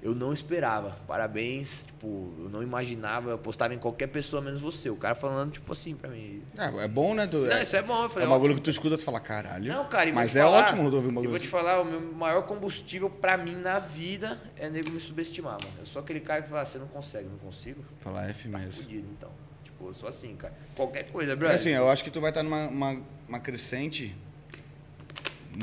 eu 0.00 0.14
não 0.14 0.32
esperava, 0.32 0.96
parabéns, 1.08 1.84
tipo, 1.84 2.32
eu 2.38 2.48
não 2.48 2.62
imaginava, 2.62 3.30
eu 3.30 3.38
postava 3.38 3.74
em 3.74 3.78
qualquer 3.78 4.06
pessoa 4.06 4.40
menos 4.40 4.60
você. 4.60 4.88
O 4.88 4.94
cara 4.96 5.14
falando, 5.16 5.50
tipo 5.52 5.72
assim, 5.72 5.94
pra 5.96 6.08
mim. 6.08 6.40
É, 6.56 6.84
é 6.84 6.88
bom, 6.88 7.14
né? 7.14 7.26
Tu, 7.26 7.36
Não, 7.38 7.52
é, 7.52 7.62
isso 7.64 7.74
é 7.74 7.82
bom, 7.82 8.00
eu 8.02 8.06
é 8.06 8.08
falei, 8.08 8.28
um 8.28 8.30
bagulho 8.30 8.54
que 8.54 8.60
tu 8.60 8.70
escuta 8.70 8.96
tu 8.96 9.04
fala, 9.04 9.18
caralho. 9.18 9.72
Não, 9.72 9.88
cara, 9.88 10.12
Mas 10.12 10.36
é 10.36 10.42
falar- 10.42 10.60
ótimo 10.60 10.84
ouvir 10.84 11.08
um 11.08 11.10
E 11.10 11.14
bagulho 11.14 11.30
vou 11.30 11.38
te 11.40 11.48
falar, 11.48 11.80
o 11.80 11.84
meu 11.84 12.00
maior 12.14 12.42
combustível 12.46 13.10
pra 13.10 13.36
mim 13.36 13.56
na 13.56 13.80
vida 13.80 14.40
é 14.56 14.70
nego 14.70 14.90
me 14.90 15.00
subestimar, 15.00 15.58
mano. 15.62 15.74
Eu 15.80 15.86
sou 15.86 16.00
aquele 16.00 16.20
cara 16.20 16.42
que 16.42 16.48
fala, 16.48 16.62
"Ah, 16.62 16.66
você 16.66 16.78
não 16.78 16.86
consegue, 16.86 17.28
não 17.28 17.38
consigo. 17.38 17.84
Falar 17.98 18.28
F 18.30 18.48
Tá 18.48 18.58
mesmo. 18.58 18.82
fudido, 18.84 19.08
então. 19.18 19.30
Tipo, 19.64 19.88
eu 19.88 19.94
sou 19.94 20.08
assim, 20.08 20.36
cara. 20.36 20.54
Qualquer 20.76 21.10
coisa, 21.10 21.32
É 21.32 21.36
brother. 21.36 21.56
assim, 21.56 21.70
eu 21.70 21.88
acho 21.90 22.04
que 22.04 22.10
tu 22.10 22.20
vai 22.20 22.30
estar 22.30 22.42
numa 22.44 22.68
uma, 22.68 23.02
uma 23.28 23.40
crescente 23.40 24.14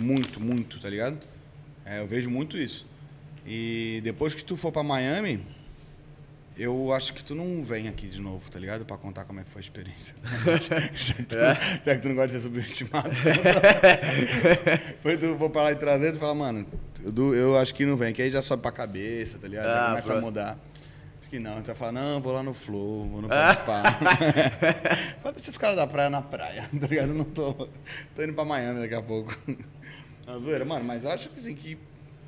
muito, 0.02 0.40
muito, 0.42 0.80
tá 0.80 0.90
ligado? 0.90 1.18
É, 1.86 2.02
eu 2.02 2.08
vejo 2.08 2.30
muito 2.30 2.58
isso. 2.58 2.86
E 3.46 4.02
depois 4.04 4.34
que 4.34 4.43
tu 4.43 4.58
for 4.58 4.72
pra 4.72 4.82
Miami, 4.84 5.46
eu 6.58 6.91
acho 6.93 7.14
que 7.14 7.24
tu 7.24 7.36
não 7.36 7.64
vem 7.64 7.88
aqui 7.88 8.08
de 8.08 8.20
novo, 8.20 8.50
tá 8.50 8.58
ligado? 8.60 8.86
Pra 8.86 8.98
contar 8.98 9.26
como 9.26 9.39
é 9.39 9.43
que 9.43 9.50
foi 9.50 9.60
a 9.60 9.64
experiência. 9.64 10.16
já, 10.96 11.14
que 11.14 11.24
tu, 11.24 11.38
É? 11.38 11.54
já 11.86 11.96
que 11.96 12.02
tu 12.02 12.08
não 12.10 12.16
gosta 12.16 12.28
de 12.28 12.34
ser 12.34 12.39
subestimado. 12.39 13.10
Depois 14.88 15.18
tu 15.18 15.36
for 15.38 15.49
pra 15.49 15.64
lá 15.64 15.72
e 15.72 15.76
trazer, 15.76 16.14
tu 16.14 16.19
fala, 16.19 16.34
mano, 16.34 16.65
eu, 17.03 17.36
eu 17.36 17.57
acho 17.57 17.74
que 17.76 17.86
não 17.86 17.95
vem. 17.95 18.14
Que 18.14 18.22
aí 18.24 18.32
já 18.32 18.41
sobe 18.41 18.61
pra 18.64 18.72
cabeça, 18.72 19.38
tá 19.38 19.48
ligado? 19.48 19.65
Já 19.65 19.84
Ah, 19.86 19.90
começa 19.90 20.07
bro. 20.10 20.18
a 20.18 20.22
mudar. 20.22 20.60
Acho 21.22 21.30
que 21.30 21.40
não. 21.40 21.61
Tu 21.61 21.68
vai 21.68 21.76
falar, 21.76 21.91
não, 21.91 22.22
vou 22.22 22.34
lá 22.34 22.41
no 22.41 22.53
Flow, 22.53 23.07
vou 23.10 23.22
no 23.22 23.28
Ah. 23.34 23.56
Pá. 23.56 23.84
Fala, 25.22 25.34
deixa 25.36 25.52
os 25.52 25.57
caras 25.57 25.76
da 25.76 25.86
praia 25.86 26.10
na 26.10 26.22
praia, 26.22 26.64
tá 26.80 26.88
ligado? 26.88 27.10
Eu 27.10 27.15
não 27.15 27.26
tô. 27.26 27.53
Tô 28.15 28.24
indo 28.24 28.34
pra 28.34 28.45
Miami 28.45 28.80
daqui 28.82 28.95
a 28.95 29.02
pouco. 29.02 29.36
Na 30.26 30.40
zoeira, 30.40 30.65
mano, 30.65 30.84
mas 30.86 31.03
eu 31.03 31.11
acho 31.11 31.30
que 31.30 31.40
assim 31.40 31.53
que. 31.53 31.78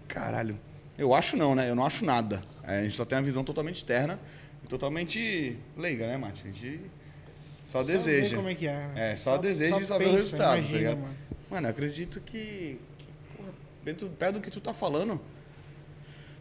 Caralho. 0.08 0.60
Eu 0.98 1.14
acho 1.14 1.38
não, 1.38 1.53
né? 1.56 1.69
Eu 1.69 1.76
não 1.76 1.86
acho 1.86 2.03
nada. 2.03 2.44
É, 2.64 2.80
a 2.80 2.84
gente 2.84 2.95
só 2.95 3.06
tem 3.06 3.18
uma 3.18 3.24
visão 3.24 3.44
totalmente 3.44 3.76
externa 3.78 4.19
e 4.64 4.68
totalmente 4.68 5.57
leiga, 5.78 6.07
né, 6.07 6.18
Mate? 6.18 6.41
A 6.44 6.48
gente 6.48 6.82
só, 7.65 7.82
Só 7.82 7.88
deseja. 7.91 8.36
como 8.36 8.49
é 8.49 8.56
que 8.56 8.68
é. 8.68 8.72
né? 8.74 9.11
É, 9.11 9.15
só, 9.15 9.38
deseja 9.38 9.80
e 9.80 9.86
só 9.86 9.98
vê 9.98 10.06
o 10.06 10.11
resultado, 10.14 10.48
tá 10.49 10.57
imagina, 10.57 10.78
ligado? 10.78 10.98
mano. 10.99 11.15
Mano, 11.49 11.68
eu 11.68 11.72
acredito 11.72 12.19
que. 12.22 12.80
que 12.98 13.06
porra, 13.38 13.49
dentro, 13.84 14.10
perto 14.10 14.36
do 14.36 14.41
que 14.41 14.49
tu 14.52 14.60
tá 14.60 14.74
falando. 14.74 15.19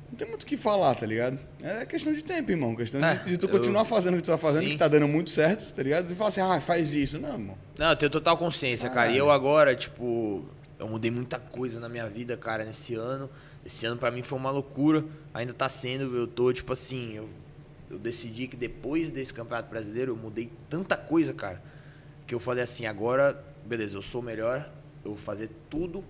Não 0.08 0.16
tem 0.16 0.28
muito 0.28 0.44
o 0.44 0.46
que 0.46 0.56
falar, 0.56 0.94
tá 0.94 1.04
ligado? 1.04 1.36
É 1.60 1.84
questão 1.84 2.12
de 2.12 2.22
tempo, 2.22 2.50
irmão. 2.52 2.76
Questão 2.76 3.04
É, 3.04 3.16
de, 3.16 3.30
de 3.30 3.38
tu 3.38 3.46
eu- 3.46 3.50
continuar 3.50 3.84
fazendo 3.84 4.14
o 4.14 4.16
que 4.18 4.22
tu 4.22 4.30
tá 4.30 4.38
fazendo, 4.38 4.64
Sim. 4.64 4.70
que 4.70 4.76
tá 4.76 4.86
dando 4.86 5.08
muito 5.08 5.30
certo, 5.30 5.72
tá 5.74 5.82
ligado? 5.82 6.10
E 6.10 6.14
falar 6.14 6.28
assim, 6.28 6.40
ah, 6.40 6.60
faz 6.60 6.94
isso. 6.94 7.18
Não, 7.20 7.32
irmão. 7.32 7.58
Não, 7.76 7.90
eu 7.90 7.96
tenho 7.96 8.10
total 8.10 8.38
consciência, 8.38 8.88
cara. 8.88 9.06
E 9.08 9.14
Caralho. 9.14 9.18
eu 9.18 9.30
agora, 9.32 9.74
tipo, 9.74 10.44
eu 10.78 10.86
mudei 10.88 11.10
muita 11.10 11.40
coisa 11.40 11.80
na 11.80 11.88
minha 11.88 12.08
vida, 12.08 12.36
cara, 12.36 12.64
nesse 12.64 12.94
ano. 12.94 13.28
Esse 13.66 13.84
ano 13.84 13.98
pra 13.98 14.10
mim 14.10 14.22
foi 14.22 14.38
uma 14.38 14.50
loucura. 14.50 15.04
Ainda 15.34 15.52
tá 15.52 15.68
sendo, 15.68 16.16
eu 16.16 16.26
tô, 16.26 16.52
tipo 16.52 16.72
assim, 16.72 17.14
eu 17.14 17.28
eu 17.90 17.98
decidi 17.98 18.46
que 18.46 18.56
depois 18.56 19.10
desse 19.10 19.32
Campeonato 19.32 19.70
Brasileiro 19.70 20.12
eu 20.12 20.16
mudei 20.16 20.50
tanta 20.68 20.96
coisa, 20.96 21.32
cara, 21.32 21.62
que 22.26 22.34
eu 22.34 22.40
falei 22.40 22.64
assim, 22.64 22.86
agora, 22.86 23.44
beleza, 23.64 23.96
eu 23.96 24.02
sou 24.02 24.20
o 24.20 24.24
melhor, 24.24 24.70
eu 25.04 25.12
vou 25.12 25.18
fazer 25.18 25.50
tudo 25.70 26.04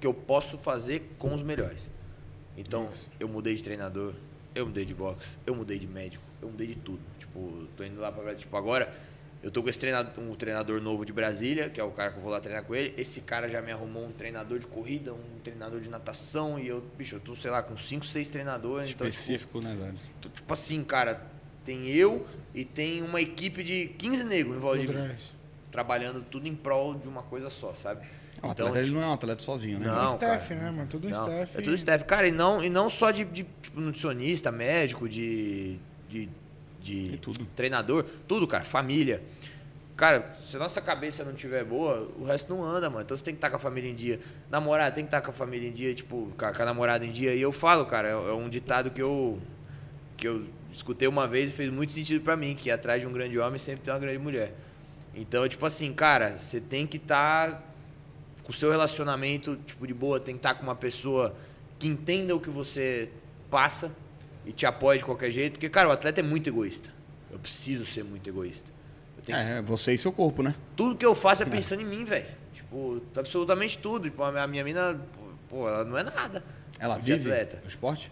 que 0.00 0.06
eu 0.06 0.14
posso 0.14 0.56
fazer 0.58 1.10
com 1.18 1.34
os 1.34 1.42
melhores. 1.42 1.90
Então, 2.56 2.88
Isso. 2.92 3.08
eu 3.18 3.28
mudei 3.28 3.54
de 3.54 3.62
treinador, 3.62 4.14
eu 4.54 4.66
mudei 4.66 4.84
de 4.84 4.94
boxe, 4.94 5.38
eu 5.46 5.54
mudei 5.54 5.78
de 5.78 5.86
médico, 5.86 6.22
eu 6.40 6.48
mudei 6.50 6.68
de 6.68 6.76
tudo. 6.76 7.00
Tipo, 7.18 7.66
tô 7.76 7.84
indo 7.84 8.00
lá 8.00 8.12
pra. 8.12 8.34
Tipo, 8.34 8.56
agora 8.56 8.92
eu 9.42 9.50
tô 9.50 9.62
com 9.62 9.68
esse 9.68 9.80
treinador, 9.80 10.12
um 10.22 10.34
treinador 10.34 10.80
novo 10.80 11.04
de 11.04 11.12
Brasília, 11.12 11.68
que 11.68 11.80
é 11.80 11.84
o 11.84 11.90
cara 11.90 12.12
que 12.12 12.18
eu 12.18 12.22
vou 12.22 12.30
lá 12.30 12.40
treinar 12.40 12.64
com 12.64 12.74
ele. 12.74 12.94
Esse 12.96 13.20
cara 13.20 13.48
já 13.48 13.60
me 13.60 13.72
arrumou 13.72 14.04
um 14.04 14.12
treinador 14.12 14.58
de 14.58 14.66
corrida, 14.66 15.12
um 15.12 15.38
treinador 15.42 15.80
de 15.80 15.88
natação, 15.88 16.58
e 16.58 16.68
eu, 16.68 16.80
bicho, 16.96 17.16
eu 17.16 17.20
tô, 17.20 17.34
sei 17.34 17.50
lá, 17.50 17.62
com 17.62 17.76
5, 17.76 18.06
6 18.06 18.30
treinadores. 18.30 18.90
Então, 18.90 19.06
tipo, 19.06 19.08
Específico 19.08 19.60
nas 19.60 19.80
áreas. 19.80 20.10
tô, 20.20 20.28
tipo 20.28 20.52
assim, 20.52 20.84
cara, 20.84 21.26
tem 21.64 21.88
eu 21.88 22.26
e 22.54 22.64
tem 22.64 23.02
uma 23.02 23.20
equipe 23.20 23.62
de 23.64 23.88
15 23.98 24.24
negros 24.24 24.56
em 24.56 24.60
volta 24.60 24.78
de 24.78 24.88
mim, 24.88 25.16
trabalhando 25.70 26.24
tudo 26.30 26.46
em 26.46 26.54
prol 26.54 26.94
de 26.94 27.08
uma 27.08 27.22
coisa 27.22 27.50
só, 27.50 27.74
sabe? 27.74 28.06
O 28.42 28.50
atleta 28.50 28.78
ele 28.80 28.90
não 28.90 29.02
é 29.02 29.06
um 29.06 29.12
atleta 29.12 29.42
sozinho, 29.42 29.78
né? 29.78 29.86
Não, 29.86 29.94
Tudo 29.94 30.12
staff, 30.14 30.48
cara. 30.48 30.60
né, 30.60 30.70
mano? 30.70 30.88
Tudo 30.88 31.06
um 31.06 31.10
Não, 31.10 31.26
staff. 31.28 31.58
É 31.58 31.60
tudo 31.62 31.74
staff. 31.74 32.04
Cara, 32.04 32.26
e 32.26 32.32
não, 32.32 32.64
e 32.64 32.68
não 32.68 32.88
só 32.88 33.12
de, 33.12 33.24
de, 33.24 33.46
tipo, 33.62 33.80
nutricionista, 33.80 34.50
médico, 34.50 35.08
de, 35.08 35.78
de, 36.08 36.28
de 36.82 37.18
tudo. 37.18 37.46
treinador, 37.56 38.04
tudo, 38.26 38.46
cara, 38.46 38.64
família. 38.64 39.22
Cara, 39.96 40.34
se 40.40 40.56
a 40.56 40.58
nossa 40.58 40.80
cabeça 40.80 41.22
não 41.22 41.34
tiver 41.34 41.64
boa, 41.64 42.10
o 42.18 42.24
resto 42.24 42.52
não 42.52 42.64
anda, 42.64 42.88
mano. 42.88 43.02
Então 43.04 43.16
você 43.16 43.22
tem 43.22 43.34
que 43.34 43.38
estar 43.38 43.50
com 43.50 43.56
a 43.56 43.58
família 43.58 43.90
em 43.90 43.94
dia. 43.94 44.18
Namorada 44.50 44.94
tem 44.94 45.04
que 45.04 45.08
estar 45.08 45.20
com 45.20 45.30
a 45.30 45.34
família 45.34 45.68
em 45.68 45.72
dia, 45.72 45.94
tipo, 45.94 46.32
com 46.36 46.44
a, 46.44 46.52
com 46.52 46.62
a 46.62 46.64
namorada 46.64 47.04
em 47.04 47.12
dia. 47.12 47.34
E 47.34 47.40
eu 47.40 47.52
falo, 47.52 47.86
cara, 47.86 48.08
é, 48.08 48.12
é 48.12 48.32
um 48.32 48.48
ditado 48.48 48.90
que 48.90 49.00
eu, 49.02 49.38
que 50.16 50.26
eu 50.26 50.44
escutei 50.72 51.06
uma 51.06 51.28
vez 51.28 51.50
e 51.50 51.52
fez 51.52 51.70
muito 51.70 51.92
sentido 51.92 52.22
pra 52.22 52.36
mim, 52.36 52.54
que 52.54 52.70
atrás 52.70 53.00
de 53.00 53.06
um 53.06 53.12
grande 53.12 53.38
homem 53.38 53.58
sempre 53.58 53.84
tem 53.84 53.92
uma 53.92 54.00
grande 54.00 54.18
mulher. 54.18 54.54
Então, 55.14 55.46
tipo 55.46 55.64
assim, 55.66 55.92
cara, 55.92 56.38
você 56.38 56.60
tem 56.60 56.86
que 56.86 56.96
estar 56.96 57.62
com 58.42 58.50
o 58.50 58.54
seu 58.54 58.70
relacionamento, 58.70 59.56
tipo, 59.66 59.86
de 59.86 59.94
boa, 59.94 60.18
tem 60.18 60.34
que 60.34 60.38
estar 60.38 60.54
com 60.54 60.62
uma 60.62 60.74
pessoa 60.74 61.36
que 61.78 61.86
entenda 61.86 62.34
o 62.34 62.40
que 62.40 62.50
você 62.50 63.10
passa 63.50 63.94
e 64.44 64.52
te 64.52 64.66
apoie 64.66 64.98
de 64.98 65.04
qualquer 65.04 65.30
jeito. 65.30 65.52
Porque, 65.54 65.68
cara, 65.68 65.88
o 65.88 65.92
atleta 65.92 66.20
é 66.20 66.22
muito 66.22 66.48
egoísta. 66.48 66.90
Eu 67.30 67.38
preciso 67.38 67.86
ser 67.86 68.04
muito 68.04 68.28
egoísta. 68.28 68.68
Tenho 69.24 69.38
que- 69.38 69.44
É, 69.44 69.62
você 69.62 69.92
e 69.92 69.98
seu 69.98 70.12
corpo, 70.12 70.42
né? 70.42 70.54
Tudo 70.76 70.96
que 70.96 71.06
eu 71.06 71.14
faço 71.14 71.42
é 71.42 71.46
pensando 71.46 71.80
em 71.82 71.86
mim, 71.86 72.04
velho. 72.04 72.26
Tipo, 72.52 73.00
absolutamente 73.16 73.78
tudo. 73.78 74.04
Tipo, 74.10 74.22
a 74.24 74.46
minha, 74.46 74.64
mina, 74.64 75.00
pô, 75.48 75.68
ela 75.68 75.84
não 75.84 75.96
é 75.96 76.02
nada. 76.02 76.42
Ela 76.78 76.98
vive 76.98 77.30
atleta. 77.30 77.58
no 77.62 77.68
esporte? 77.68 78.10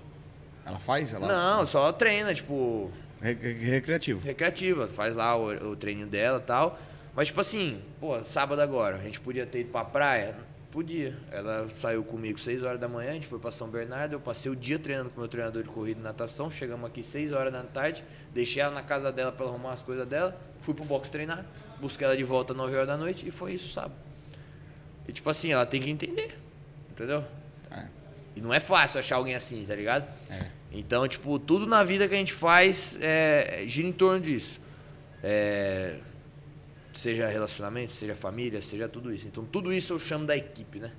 Ela 0.65 0.79
faz? 0.79 1.13
Ela... 1.13 1.27
Não, 1.27 1.67
só 1.67 1.93
treina, 1.93 2.33
tipo, 2.33 2.91
Re- 3.21 3.35
re- 3.35 3.53
recreativo. 3.71 4.21
recreativa, 4.25 4.87
faz 4.89 5.17
lá 5.17 5.37
o, 5.37 5.71
o 5.73 5.77
treininho 5.77 6.07
dela 6.07 6.39
e 6.39 6.43
tal. 6.43 6.79
Mas, 7.15 7.27
tipo 7.29 7.41
assim, 7.41 7.83
pô, 7.99 8.23
sábado 8.23 8.61
agora, 8.63 8.97
a 8.97 9.03
gente 9.03 9.19
podia 9.21 9.45
ter 9.45 9.61
ido 9.61 9.71
pra 9.71 9.85
praia? 9.85 10.37
Podia. 10.71 11.17
Ela 11.33 11.69
saiu 11.71 12.05
comigo 12.05 12.39
6 12.39 12.63
horas 12.63 12.79
da 12.79 12.87
manhã, 12.87 13.11
a 13.11 13.15
gente 13.15 13.27
foi 13.27 13.41
pra 13.41 13.51
São 13.51 13.69
Bernardo, 13.69 14.13
eu 14.13 14.21
passei 14.21 14.51
o 14.51 14.55
dia 14.55 14.79
treinando 14.79 15.11
com 15.11 15.17
o 15.17 15.21
meu 15.21 15.29
treinador 15.29 15.65
de 15.65 15.69
corrida 15.69 15.99
e 15.99 16.03
natação, 16.03 16.49
chegamos 16.49 16.89
aqui 16.89 17.03
6 17.03 17.33
horas 17.33 17.53
da 17.53 17.63
tarde, 17.65 18.05
deixei 18.33 18.63
ela 18.63 18.73
na 18.73 18.83
casa 18.83 19.11
dela 19.11 19.33
pra 19.33 19.45
ela 19.45 19.55
arrumar 19.55 19.73
as 19.73 19.83
coisas 19.83 20.07
dela, 20.07 20.41
fui 20.61 20.73
pro 20.73 20.85
box 20.85 21.11
treinar, 21.11 21.45
busquei 21.81 22.07
ela 22.07 22.17
de 22.17 22.23
volta 22.23 22.55
9 22.55 22.73
horas 22.75 22.87
da 22.87 22.97
noite 22.97 23.27
e 23.27 23.33
foi 23.33 23.55
isso, 23.55 23.73
sábado. 23.73 23.95
E 25.09 25.13
tipo 25.13 25.29
assim, 25.29 25.51
ela 25.53 25.67
tem 25.67 25.81
que 25.81 25.91
entender, 25.91 26.39
entendeu? 26.89 27.25
É. 27.69 27.87
E 28.37 28.41
não 28.41 28.55
é 28.55 28.61
fácil 28.61 29.01
achar 29.01 29.17
alguém 29.17 29.35
assim, 29.35 29.65
tá 29.67 29.75
ligado? 29.75 30.09
É. 30.31 30.47
Então, 30.71 31.07
tipo, 31.09 31.37
tudo 31.41 31.67
na 31.67 31.83
vida 31.83 32.07
que 32.07 32.15
a 32.15 32.19
gente 32.19 32.33
faz 32.33 32.97
é, 33.01 33.65
gira 33.67 33.89
em 33.89 33.93
torno 33.93 34.21
disso. 34.21 34.61
É, 35.21 35.97
seja 36.93 37.29
relacionamento, 37.29 37.93
seja 37.93 38.15
família, 38.15 38.61
seja 38.61 38.89
tudo 38.89 39.13
isso. 39.13 39.27
Então, 39.27 39.45
tudo 39.45 39.73
isso 39.73 39.93
eu 39.93 39.99
chamo 39.99 40.27
da 40.27 40.37
equipe, 40.37 40.79
né? 40.79 40.91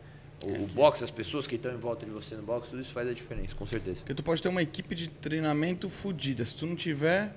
O, 0.43 0.63
o 0.63 0.68
boxe, 0.68 1.03
as 1.03 1.11
pessoas 1.11 1.45
que 1.45 1.55
estão 1.55 1.72
em 1.72 1.77
volta 1.77 2.05
de 2.05 2.11
você 2.11 2.35
no 2.35 2.41
boxe, 2.41 2.72
tudo 2.72 2.81
isso 2.81 2.91
faz 2.91 3.07
a 3.07 3.13
diferença, 3.13 3.53
com 3.55 3.65
certeza. 3.65 3.97
Porque 3.97 4.15
tu 4.15 4.23
pode 4.23 4.41
ter 4.41 4.49
uma 4.49 4.61
equipe 4.61 4.95
de 4.95 5.07
treinamento 5.07 5.89
fodida. 5.89 6.43
Se 6.45 6.55
tu 6.55 6.65
não 6.65 6.76
tiver 6.76 7.31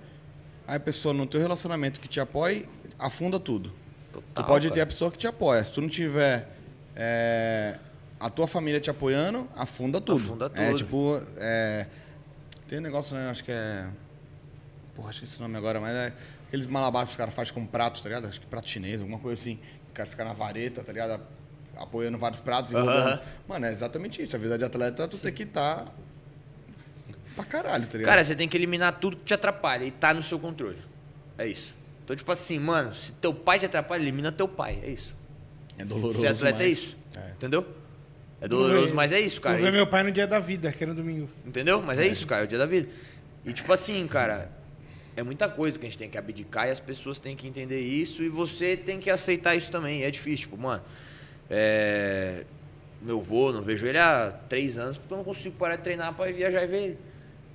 a 0.67 0.81
pessoa 0.81 1.13
no 1.13 1.27
teu 1.27 1.41
relacionamento 1.41 2.01
que 2.01 2.09
te 2.09 2.19
apoie, 2.19 2.67
afunda 2.99 3.39
tudo. 3.39 3.73
Total, 4.11 4.45
tu 4.45 4.47
pode 4.47 4.67
cara. 4.69 4.75
ter 4.75 4.81
a 4.81 4.87
pessoa 4.87 5.11
que 5.11 5.19
te 5.19 5.27
apoia. 5.27 5.63
Se 5.63 5.73
tu 5.73 5.83
não 5.83 5.89
tiver 5.89 6.49
é, 6.97 7.79
a 8.19 8.31
tua 8.31 8.47
família 8.47 8.81
te 8.81 8.89
apoiando, 8.89 9.47
afunda 9.55 10.01
tudo. 10.01 10.25
Afunda 10.25 10.51
É 10.55 10.69
tudo. 10.69 10.79
tipo. 10.79 11.21
é, 11.37 11.87
tem 12.67 12.79
um 12.79 12.83
negócio, 12.83 13.15
né? 13.17 13.29
Acho 13.29 13.45
que 13.45 13.53
é. 13.53 13.87
Porra, 14.95 15.11
acho 15.11 15.19
que 15.21 15.25
esse 15.27 15.41
nome 15.41 15.57
agora, 15.59 15.81
mas 15.81 15.95
é 15.95 16.13
aqueles 16.55 16.67
malabares 16.69 17.09
que 17.09 17.13
os 17.15 17.17
caras 17.17 17.35
fazem 17.35 17.53
com 17.53 17.67
pratos, 17.67 18.01
tá 18.01 18.09
ligado? 18.09 18.27
Acho 18.29 18.41
que 18.41 18.47
prato 18.47 18.69
chinês, 18.71 19.01
alguma 19.01 19.19
coisa 19.19 19.41
assim. 19.41 19.59
O 19.91 19.93
cara 19.93 20.09
fica 20.09 20.25
na 20.25 20.33
vareta, 20.33 20.85
tá 20.85 20.93
ligado? 20.93 21.21
Apoiando 21.77 22.17
vários 22.17 22.39
pratos 22.41 22.71
e 22.71 22.75
rodando. 22.75 23.21
Mano, 23.49 23.67
é 23.67 23.73
exatamente 23.73 24.23
isso. 24.23 24.37
A 24.37 24.39
vida 24.39 24.57
de 24.57 24.65
atleta, 24.65 25.09
tu 25.09 25.19
tem 25.19 25.33
que 25.33 25.43
estar. 25.43 25.93
Pra 27.35 27.45
caralho, 27.45 27.85
tá 27.87 27.99
ligado? 27.99 28.11
Cara, 28.13 28.23
você 28.25 28.37
tem 28.37 28.49
que 28.49 28.57
eliminar 28.57 29.01
tudo 29.01 29.17
que 29.17 29.25
te 29.25 29.35
atrapalha 29.35 29.85
e 29.85 29.91
tá 29.91 30.15
no 30.15 30.23
seu 30.23 30.39
controle. 30.39 30.79
É 31.37 31.47
isso. 31.47 31.75
Então, 32.05 32.15
tipo 32.15 32.31
assim, 32.31 32.61
mano, 32.61 32.95
se 32.95 33.11
teu 33.13 33.35
pai 33.35 33.59
te 33.59 33.67
atrapalha, 33.67 34.01
elimina 34.01 34.31
teu 34.31 34.47
pai. 34.47 34.79
É 34.83 34.91
isso. 34.91 35.13
é 35.77 35.85
doloroso. 35.85 36.21
Ser 36.21 36.29
atleta 36.29 36.63
é 36.63 36.69
mas- 36.69 36.79
isso. 36.79 36.97
É. 37.17 37.31
Entendeu? 37.31 37.67
É 38.41 38.47
doloroso, 38.47 38.95
mas 38.95 39.11
é 39.11 39.19
isso, 39.19 39.41
cara. 39.41 39.57
Vou 39.57 39.65
ver 39.65 39.71
E- 39.71 39.73
meu 39.73 39.87
pai 39.89 40.05
no 40.05 40.13
dia 40.13 40.27
da 40.27 40.39
vida, 40.39 40.71
que 40.71 40.85
é 40.85 40.87
no 40.87 40.95
domingo. 40.95 41.29
Entendeu? 41.45 41.83
Mas 41.83 41.99
é 41.99 42.07
isso, 42.07 42.25
cara, 42.29 42.43
é 42.43 42.45
o 42.45 42.49
dia 42.49 42.59
da 42.59 42.67
vida. 42.67 42.89
E 43.45 43.53
tipo 43.53 43.73
assim, 43.73 44.07
cara, 44.07 44.51
é 45.17 45.23
muita 45.23 45.49
coisa 45.49 45.79
que 45.79 45.87
a 45.87 45.89
gente 45.89 45.99
tem 45.99 46.09
que 46.09 46.19
abdicar 46.19 46.67
e 46.67 46.71
as 46.71 46.81
pessoas 46.81 47.19
têm 47.19 47.37
que 47.37 47.47
entender 47.47 47.81
isso 47.81 48.23
e 48.23 48.29
você 48.29 48.77
tem 48.77 48.99
que 48.99 49.11
aceitar 49.11 49.55
isso 49.55 49.71
também. 49.71 50.03
É 50.03 50.11
difícil, 50.11 50.47
tipo, 50.47 50.57
mano. 50.57 50.83
É... 51.49 52.45
Meu 53.01 53.21
avô, 53.21 53.53
não 53.53 53.63
vejo 53.63 53.87
ele 53.87 53.99
há 53.99 54.33
três 54.49 54.79
anos 54.79 54.97
porque 54.97 55.13
eu 55.13 55.19
não 55.19 55.25
consigo 55.25 55.57
parar 55.57 55.77
de 55.77 55.83
treinar 55.83 56.15
pra 56.15 56.31
viajar 56.33 56.63
e 56.63 56.67
ver 56.67 56.83
ele. 56.83 56.99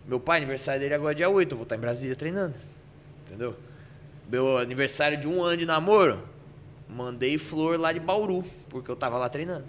Meu 0.07 0.19
pai, 0.19 0.37
aniversário 0.37 0.79
dele 0.79 0.93
agora 0.93 1.13
é 1.13 1.15
dia 1.15 1.29
8, 1.29 1.51
eu 1.51 1.57
vou 1.57 1.63
estar 1.63 1.75
em 1.75 1.79
Brasília 1.79 2.15
treinando. 2.15 2.55
Entendeu? 3.25 3.55
Meu 4.29 4.57
aniversário 4.57 5.17
de 5.17 5.27
um 5.27 5.41
ano 5.41 5.57
de 5.57 5.65
namoro, 5.65 6.23
mandei 6.87 7.37
flor 7.37 7.79
lá 7.79 7.91
de 7.91 7.99
Bauru, 7.99 8.45
porque 8.69 8.89
eu 8.89 8.95
tava 8.95 9.17
lá 9.17 9.27
treinando. 9.27 9.65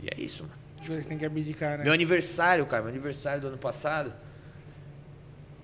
E 0.00 0.08
é 0.08 0.20
isso, 0.20 0.44
mano. 0.44 1.02
Tem 1.04 1.18
que 1.18 1.26
abdicar, 1.26 1.78
né? 1.78 1.84
Meu 1.84 1.92
aniversário, 1.92 2.64
cara, 2.66 2.82
meu 2.82 2.90
aniversário 2.90 3.40
do 3.40 3.48
ano 3.48 3.58
passado, 3.58 4.12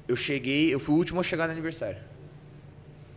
eu 0.09 0.17
cheguei, 0.17 0.73
eu 0.73 0.79
fui 0.79 0.95
o 0.95 0.99
último 0.99 1.21
a 1.21 1.23
chegar 1.23 1.47
no 1.47 1.53
aniversário. 1.53 1.99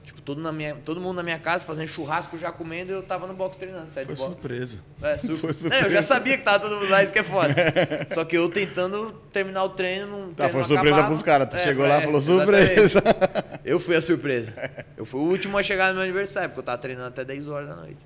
Tipo, 0.04 0.22
todo, 0.22 0.42
na 0.42 0.54
minha, 0.54 0.74
todo 0.76 1.02
mundo 1.02 1.18
na 1.18 1.24
minha 1.24 1.38
casa 1.38 1.66
fazendo 1.66 1.88
churrasco, 1.90 2.38
já 2.38 2.50
comendo, 2.50 2.92
e 2.92 2.96
eu 2.96 3.04
tava 3.04 3.28
no 3.28 3.34
box 3.34 3.58
treinando, 3.58 3.90
Foi 3.90 4.16
surpresa. 4.16 4.80
É, 5.02 5.18
sur- 5.20 5.36
Foi 5.36 5.50
É, 5.50 5.54
surpresa. 5.54 5.86
eu 5.86 5.92
já 5.92 6.02
sabia 6.02 6.38
que 6.38 6.44
tava 6.46 6.60
todo 6.62 6.80
mundo 6.80 6.90
lá, 6.90 7.04
isso 7.04 7.12
que 7.12 7.20
é 7.20 7.24
foda. 7.24 7.54
Só 8.14 8.24
que 8.24 8.38
eu 8.38 8.48
tentando 8.50 9.12
terminar 9.34 9.66
o 9.66 9.70
treino, 9.70 10.08
não 10.08 10.28
Tá, 10.34 10.48
treino 10.48 10.52
foi 10.52 10.60
não 10.62 10.66
surpresa 10.68 10.96
acabava. 10.96 11.08
pros 11.08 11.22
caras. 11.22 11.48
Tu 11.50 11.58
É, 11.58 11.60
chegou 11.60 11.86
é, 11.86 11.90
lá 11.90 11.98
e 12.00 12.02
falou 12.04 12.18
exatamente. 12.20 12.90
surpresa. 12.90 13.04
Eu 13.66 13.80
fui 13.82 13.96
a 13.98 14.02
surpresa. 14.02 14.54
Eu 14.96 15.06
fui 15.06 15.20
o 15.20 15.24
último 15.24 15.58
a 15.58 15.64
chegar 15.64 15.90
no 15.90 15.96
meu 15.96 16.04
aniversário, 16.04 16.50
porque 16.50 16.62
eu 16.62 16.66
tava 16.66 16.78
treinando 16.78 17.10
até 17.10 17.26
10 17.26 17.50
horas 17.50 17.68
da 17.68 17.76
noite. 17.76 18.00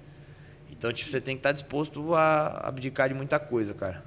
Então, 0.71 0.91
tipo, 0.91 1.07
você 1.11 1.21
tem 1.21 1.35
que 1.35 1.39
estar 1.41 1.51
disposto 1.51 2.15
a 2.15 2.67
abdicar 2.67 3.07
de 3.09 3.13
muita 3.13 3.37
coisa, 3.39 3.75
cara. 3.75 4.03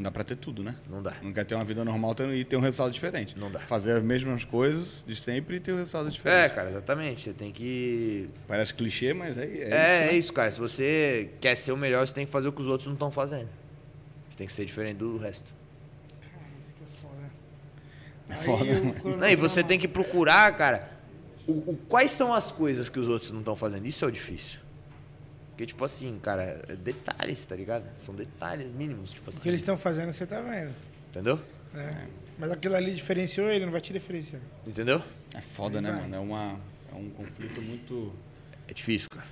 Não 0.00 0.04
dá 0.04 0.10
pra 0.10 0.24
ter 0.24 0.36
tudo, 0.36 0.62
né? 0.64 0.74
Não 0.88 1.02
dá. 1.02 1.12
Não 1.22 1.30
quer 1.30 1.44
ter 1.44 1.54
uma 1.54 1.64
vida 1.64 1.84
normal 1.84 2.16
e 2.34 2.42
ter 2.42 2.56
um 2.56 2.60
resultado 2.60 2.90
diferente. 2.90 3.38
Não 3.38 3.50
dá. 3.52 3.60
Fazer 3.60 3.92
as 3.92 4.02
mesmas 4.02 4.46
coisas 4.46 5.04
de 5.06 5.14
sempre 5.14 5.56
e 5.56 5.60
ter 5.60 5.74
um 5.74 5.76
resultado 5.76 6.08
É, 6.08 6.10
diferente. 6.10 6.54
cara, 6.54 6.70
exatamente. 6.70 7.22
Você 7.24 7.32
tem 7.34 7.52
que. 7.52 8.26
Parece 8.48 8.72
clichê, 8.72 9.12
mas 9.12 9.36
é, 9.36 9.42
é, 9.42 9.44
É, 9.44 9.50
isso. 9.50 9.62
é 9.66 10.06
né? 10.06 10.12
isso, 10.14 10.32
cara. 10.32 10.50
Se 10.50 10.58
você 10.58 11.28
quer 11.38 11.54
ser 11.54 11.72
o 11.72 11.76
melhor, 11.76 12.06
você 12.06 12.14
tem 12.14 12.24
que 12.24 12.32
fazer 12.32 12.48
o 12.48 12.52
que 12.52 12.62
os 12.62 12.66
outros 12.66 12.86
não 12.86 12.94
estão 12.94 13.10
fazendo. 13.10 13.50
Você 14.30 14.38
tem 14.38 14.46
que 14.46 14.52
ser 14.54 14.64
diferente 14.64 14.96
do 14.96 15.18
resto. 15.18 15.44
Cara, 16.32 16.46
isso 16.64 16.74
que 16.74 16.82
é 16.82 16.96
foda. 17.02 17.30
É 18.30 18.34
foda, 18.36 18.64
cronograma- 19.00 19.16
Não, 19.18 19.28
e 19.28 19.36
você 19.36 19.62
tem 19.62 19.78
que 19.78 19.86
procurar, 19.86 20.56
cara, 20.56 20.90
o, 21.46 21.72
o- 21.72 21.78
quais 21.90 22.10
são 22.10 22.32
as 22.32 22.50
coisas 22.50 22.88
que 22.88 22.98
os 22.98 23.06
outros 23.06 23.32
não 23.32 23.40
estão 23.40 23.54
fazendo. 23.54 23.86
Isso 23.86 24.02
é 24.02 24.08
o 24.08 24.10
difícil. 24.10 24.60
Porque, 25.60 25.66
tipo 25.66 25.84
assim, 25.84 26.18
cara, 26.22 26.62
é 26.68 26.74
detalhes, 26.74 27.44
tá 27.44 27.54
ligado? 27.54 27.84
São 27.98 28.14
detalhes 28.14 28.66
mínimos, 28.72 29.12
tipo 29.12 29.28
O 29.28 29.30
que 29.30 29.38
assim. 29.40 29.48
eles 29.50 29.60
estão 29.60 29.76
fazendo, 29.76 30.10
você 30.10 30.24
tá 30.24 30.40
vendo. 30.40 30.74
Entendeu? 31.10 31.38
né? 31.74 32.08
Mas 32.38 32.50
aquilo 32.50 32.76
ali 32.76 32.94
diferenciou 32.94 33.50
ele, 33.50 33.66
não 33.66 33.72
vai 33.72 33.82
te 33.82 33.92
diferenciar. 33.92 34.40
Entendeu? 34.66 35.02
É 35.34 35.40
foda, 35.42 35.76
Aí 35.78 35.82
né, 35.84 35.90
vai. 35.92 36.00
mano? 36.00 36.16
É, 36.16 36.18
uma, 36.18 36.58
é 36.90 36.94
um 36.94 37.10
conflito 37.10 37.60
muito. 37.60 38.10
É 38.66 38.72
difícil, 38.72 39.08
cara. 39.10 39.26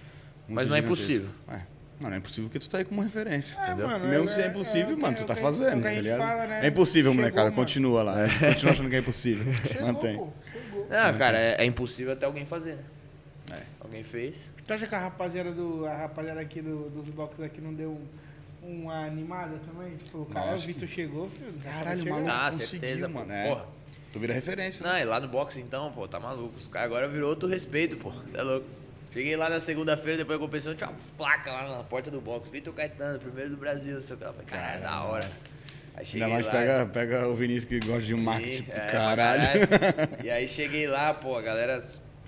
muito 0.47 0.55
Mas 0.55 0.69
não 0.69 0.77
é 0.77 0.81
impossível. 0.81 1.31
É. 1.49 1.61
Não, 1.99 2.11
não 2.11 2.13
é 2.15 2.19
impossível 2.19 2.51
porque 2.51 2.59
tu 2.59 2.69
tá 2.69 2.77
aí 2.77 2.85
como 2.85 3.01
referência. 3.01 3.59
É, 3.59 3.69
Entendeu? 3.69 3.89
mano, 3.89 4.07
Mesmo 4.07 4.29
é- 4.29 4.33
se 4.33 4.41
é 4.43 4.45
é- 4.45 4.49
impossível, 4.49 4.93
é 4.93 4.97
mano, 5.01 5.17
tu 5.17 5.25
tá 5.25 5.33
é 5.33 5.37
fazendo, 5.37 5.87
é 5.87 5.95
tá 5.95 6.01
ligado? 6.03 6.19
fala, 6.19 6.47
né? 6.47 6.61
É 6.63 6.69
impossível, 6.69 7.11
Chegou, 7.13 7.23
molecada. 7.25 7.45
mano. 7.45 7.57
Continua 7.57 8.03
lá. 8.03 8.21
É. 8.21 8.29
Continua 8.53 8.73
achando 8.75 8.91
que 8.91 8.97
é 8.97 8.99
impossível. 8.99 9.51
Chegou, 9.67 9.87
Mantém. 9.87 10.17
pô, 10.19 10.29
chegou. 10.53 10.87
Não, 10.91 11.19
cara, 11.19 11.39
é, 11.39 11.63
é 11.63 11.65
impossível 11.65 12.13
até 12.13 12.27
alguém 12.27 12.45
fazer, 12.45 12.75
né? 12.75 12.83
É. 13.53 13.63
Alguém 13.89 14.05
fez. 14.05 14.37
Tu 14.67 14.73
acha 14.75 14.87
que 14.87 14.95
a 14.95 14.99
rapaziada, 15.01 15.51
do, 15.51 15.87
a 15.87 15.95
rapaziada 15.97 16.41
aqui 16.41 16.61
do- 16.61 16.91
dos 16.91 17.09
boxes 17.09 17.43
aqui 17.45 17.61
não 17.61 17.73
deu 17.73 17.99
um- 18.63 18.85
uma 18.85 19.07
animada 19.07 19.59
também? 19.67 19.97
Falou, 20.13 20.27
cara, 20.27 20.55
o 20.55 20.59
Vitor 20.59 20.87
chegou, 20.87 21.29
filho. 21.31 21.55
Caralho, 21.65 21.99
chega. 22.01 22.11
maluco. 22.11 22.31
Ah, 22.31 22.53
certeza, 22.53 23.09
mano, 23.09 23.33
é. 23.33 23.49
Porra. 23.49 23.65
Tu 24.13 24.19
vira 24.19 24.35
referência. 24.35 24.85
né? 24.85 24.93
Não, 24.93 24.99
e 24.99 25.05
lá 25.05 25.21
no 25.21 25.29
boxe 25.29 25.61
então, 25.61 25.91
pô, 25.93 26.07
tá 26.07 26.21
maluco. 26.21 26.55
Os 26.59 26.67
caras 26.67 26.87
agora 26.87 27.09
virou 27.09 27.31
outro 27.31 27.49
respeito, 27.49 27.97
pô. 27.97 28.11
Você 28.11 28.37
é 28.37 28.43
louco. 28.43 28.67
Cheguei 29.13 29.37
lá 29.37 29.49
na 29.49 29.59
segunda-feira, 29.59 30.19
depois 30.19 30.39
da 30.39 30.45
competição, 30.45 30.75
tinha 30.75 30.91
uma 30.91 30.99
placa 31.17 31.51
lá 31.51 31.77
na 31.79 31.83
porta 31.85 32.11
do 32.11 32.21
boxe. 32.21 32.51
Vitor 32.51 32.75
Caetano, 32.75 33.19
primeiro 33.19 33.51
do 33.51 33.57
Brasil, 33.57 33.95
não 33.95 34.03
sei 34.03 34.17
o 34.17 34.19
que. 34.19 34.25
Eu 34.25 34.33
falei, 34.33 34.47
cara, 34.47 34.81
da 34.81 35.03
hora. 35.05 35.31
Aí 35.95 36.05
cheguei 36.05 36.23
Ainda 36.25 36.35
mais 36.35 36.47
lá, 36.47 36.53
pega, 36.53 36.87
pega 36.87 37.29
o 37.29 37.35
Vinícius 37.35 37.65
que 37.65 37.81
gosta 37.81 38.03
de 38.03 38.15
um 38.15 38.19
Sim, 38.19 38.25
marketing 38.25 38.67
é, 38.71 38.87
caralho. 38.87 39.43
caralho. 39.69 40.09
E 40.25 40.31
aí 40.31 40.47
cheguei 40.47 40.87
lá, 40.87 41.13
pô, 41.15 41.37
a 41.37 41.43
galera, 41.43 41.83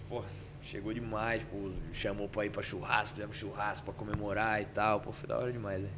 pô, 0.08 0.24
chegou 0.62 0.92
demais, 0.92 1.42
pô, 1.50 1.70
chamou 1.92 2.28
pra 2.28 2.44
ir 2.46 2.50
pra 2.50 2.62
churrasco, 2.62 3.14
fizemos 3.14 3.36
churrasco 3.36 3.84
pra 3.84 3.94
comemorar 3.94 4.60
e 4.60 4.64
tal, 4.66 5.00
pô, 5.00 5.12
foi 5.12 5.28
da 5.28 5.38
hora 5.38 5.52
demais, 5.52 5.80
né? 5.82 5.88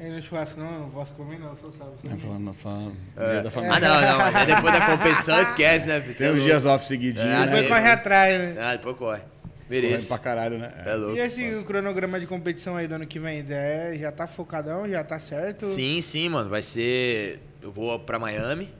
Aí 0.00 0.10
no 0.10 0.20
churrasco 0.20 0.58
não, 0.58 0.80
não 0.80 0.90
posso 0.90 1.12
comer 1.12 1.38
não, 1.38 1.56
só 1.56 1.70
sabe. 1.70 1.92
É, 2.12 2.16
falando 2.18 2.52
só 2.52 2.92
É. 3.16 3.30
dia 3.32 3.42
da 3.42 3.50
família. 3.50 3.76
Ah, 3.76 3.80
não, 3.80 4.00
não, 4.00 4.18
mas 4.18 4.34
aí 4.36 4.46
depois 4.46 4.72
da 4.72 4.86
competição 4.96 5.40
esquece, 5.42 5.86
né, 5.86 5.96
é 5.98 6.00
Tem 6.00 6.12
uns 6.12 6.20
louco. 6.32 6.40
dias 6.44 6.66
off 6.66 6.84
seguidinho, 6.84 7.26
É, 7.28 7.40
né? 7.40 7.46
Depois 7.46 7.68
corre 7.68 7.90
atrás, 7.90 8.38
né? 8.38 8.56
Ah, 8.60 8.72
depois 8.76 8.96
corre. 8.96 9.20
Correndo 9.20 9.82
Mereço. 9.88 10.08
pra 10.08 10.18
caralho, 10.18 10.58
né? 10.58 10.68
É 10.84 10.94
louco. 10.94 11.16
E 11.16 11.20
esse 11.20 11.62
cronograma 11.64 12.20
de 12.20 12.26
competição 12.26 12.76
aí 12.76 12.86
do 12.86 12.96
ano 12.96 13.06
que 13.06 13.18
vem, 13.18 13.44
é, 13.48 13.94
já 13.98 14.12
tá 14.12 14.26
focadão, 14.26 14.86
já 14.88 15.02
tá 15.02 15.18
certo? 15.18 15.64
Sim, 15.66 16.00
sim, 16.02 16.28
mano. 16.28 16.50
Vai 16.50 16.60
ser. 16.60 17.40
Eu 17.62 17.72
vou 17.72 17.98
pra 17.98 18.18
Miami. 18.18 18.70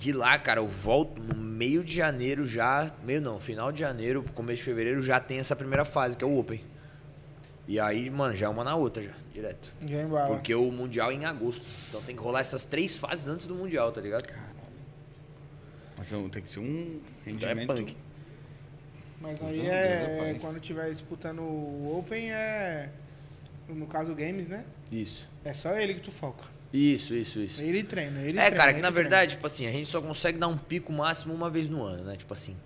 De 0.00 0.14
lá, 0.14 0.38
cara, 0.38 0.60
eu 0.60 0.66
volto 0.66 1.20
no 1.22 1.34
meio 1.34 1.84
de 1.84 1.94
janeiro 1.94 2.46
já. 2.46 2.90
Meio 3.04 3.20
não, 3.20 3.38
final 3.38 3.70
de 3.70 3.80
janeiro, 3.80 4.24
começo 4.34 4.56
de 4.56 4.62
fevereiro, 4.62 5.02
já 5.02 5.20
tem 5.20 5.38
essa 5.38 5.54
primeira 5.54 5.84
fase, 5.84 6.16
que 6.16 6.24
é 6.24 6.26
o 6.26 6.38
Open. 6.38 6.64
E 7.68 7.78
aí, 7.78 8.08
mano, 8.08 8.34
já 8.34 8.46
é 8.46 8.48
uma 8.48 8.64
na 8.64 8.74
outra, 8.74 9.02
já, 9.02 9.12
direto. 9.34 9.70
Já 9.86 10.00
embala. 10.02 10.28
Porque 10.28 10.54
o 10.54 10.72
Mundial 10.72 11.10
é 11.10 11.14
em 11.14 11.26
agosto. 11.26 11.66
Então 11.90 12.00
tem 12.02 12.16
que 12.16 12.22
rolar 12.22 12.40
essas 12.40 12.64
três 12.64 12.96
fases 12.96 13.28
antes 13.28 13.44
do 13.46 13.54
Mundial, 13.54 13.92
tá 13.92 14.00
ligado? 14.00 14.26
Mas 15.98 16.10
é- 16.10 16.28
tem 16.30 16.42
que 16.42 16.50
ser 16.50 16.60
um 16.60 16.98
Então 17.26 17.46
é 17.50 17.52
rendimento. 17.52 17.66
punk. 17.66 17.96
Mas 19.20 19.42
aí 19.42 19.66
é, 19.66 20.16
rapaz. 20.16 20.38
quando 20.38 20.60
tiver 20.60 20.90
disputando 20.92 21.40
o 21.40 21.98
Open, 21.98 22.32
é. 22.32 22.88
No 23.68 23.86
caso, 23.86 24.14
games, 24.14 24.48
né? 24.48 24.64
Isso. 24.90 25.28
É 25.44 25.52
só 25.52 25.76
ele 25.76 25.92
que 25.92 26.00
tu 26.00 26.10
foca. 26.10 26.46
Isso, 26.72 27.14
isso, 27.14 27.40
isso. 27.40 27.60
Ele 27.60 27.82
treina, 27.82 28.20
ele 28.20 28.38
É, 28.38 28.42
treina, 28.42 28.56
cara, 28.56 28.72
que 28.72 28.80
na 28.80 28.90
treina. 28.92 29.08
verdade, 29.08 29.32
tipo 29.32 29.46
assim, 29.46 29.66
a 29.66 29.72
gente 29.72 29.88
só 29.88 30.00
consegue 30.00 30.38
dar 30.38 30.46
um 30.48 30.56
pico 30.56 30.92
máximo 30.92 31.34
uma 31.34 31.50
vez 31.50 31.68
no 31.68 31.82
ano, 31.82 32.04
né? 32.04 32.16
Tipo 32.16 32.32
assim, 32.32 32.56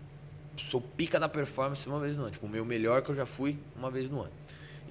sou 0.59 0.81
pica 0.81 1.19
da 1.19 1.29
performance 1.29 1.87
uma 1.89 1.99
vez 1.99 2.15
no 2.17 2.23
ano. 2.25 2.31
Tipo, 2.31 2.47
o 2.47 2.49
meu 2.49 2.65
melhor 2.65 3.01
que 3.03 3.11
eu 3.11 3.15
já 3.15 3.25
fui 3.25 3.57
uma 3.75 3.91
vez 3.91 4.11
no 4.11 4.21
ano. 4.21 4.33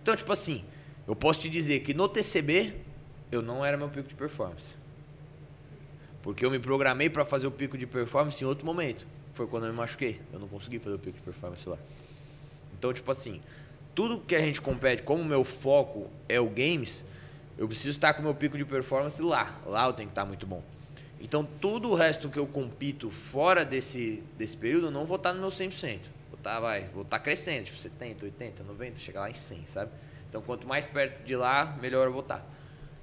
Então, 0.01 0.15
tipo 0.15 0.31
assim, 0.31 0.63
eu 1.07 1.15
posso 1.15 1.41
te 1.41 1.49
dizer 1.49 1.81
que 1.81 1.93
no 1.93 2.09
TCB 2.09 2.73
eu 3.31 3.41
não 3.43 3.63
era 3.63 3.77
meu 3.77 3.87
pico 3.89 4.07
de 4.07 4.15
performance. 4.15 4.67
Porque 6.23 6.45
eu 6.45 6.49
me 6.49 6.57
programei 6.59 7.09
pra 7.09 7.25
fazer 7.25 7.45
o 7.47 7.51
pico 7.51 7.77
de 7.77 7.85
performance 7.85 8.43
em 8.43 8.47
outro 8.47 8.65
momento. 8.65 9.05
Foi 9.33 9.45
quando 9.45 9.65
eu 9.65 9.71
me 9.71 9.77
machuquei. 9.77 10.21
Eu 10.31 10.39
não 10.39 10.47
consegui 10.47 10.79
fazer 10.79 10.95
o 10.95 10.99
pico 10.99 11.17
de 11.17 11.23
performance 11.23 11.67
lá. 11.67 11.77
Então, 12.77 12.91
tipo 12.93 13.11
assim, 13.11 13.41
tudo 13.93 14.19
que 14.19 14.35
a 14.35 14.41
gente 14.41 14.61
compete, 14.61 15.03
como 15.03 15.21
o 15.21 15.25
meu 15.25 15.43
foco 15.43 16.09
é 16.29 16.39
o 16.39 16.47
games, 16.47 17.05
eu 17.57 17.67
preciso 17.67 17.97
estar 17.97 18.13
com 18.13 18.21
o 18.21 18.23
meu 18.23 18.35
pico 18.35 18.57
de 18.57 18.65
performance 18.65 19.21
lá. 19.21 19.59
Lá 19.65 19.85
eu 19.85 19.93
tenho 19.93 20.09
que 20.09 20.11
estar 20.11 20.25
muito 20.25 20.45
bom. 20.45 20.63
Então, 21.19 21.47
tudo 21.61 21.91
o 21.91 21.95
resto 21.95 22.27
que 22.27 22.37
eu 22.37 22.45
compito 22.45 23.09
fora 23.09 23.63
desse, 23.63 24.21
desse 24.37 24.57
período, 24.57 24.87
eu 24.87 24.91
não 24.91 25.05
vou 25.05 25.15
estar 25.15 25.33
no 25.33 25.39
meu 25.39 25.49
100%. 25.49 25.99
Vou 26.29 26.37
estar, 26.37 26.59
vai, 26.59 26.89
vou 26.93 27.03
estar 27.03 27.19
crescendo, 27.19 27.65
tipo 27.65 27.77
70, 27.77 28.25
80, 28.25 28.63
90, 28.63 28.99
chegar 28.99 29.21
lá 29.21 29.29
em 29.29 29.33
100, 29.33 29.65
sabe? 29.65 29.91
Então, 30.27 30.41
quanto 30.41 30.67
mais 30.67 30.85
perto 30.85 31.23
de 31.23 31.35
lá, 31.35 31.77
melhor 31.79 32.07
eu 32.07 32.11
vou 32.11 32.21
estar. 32.21 32.45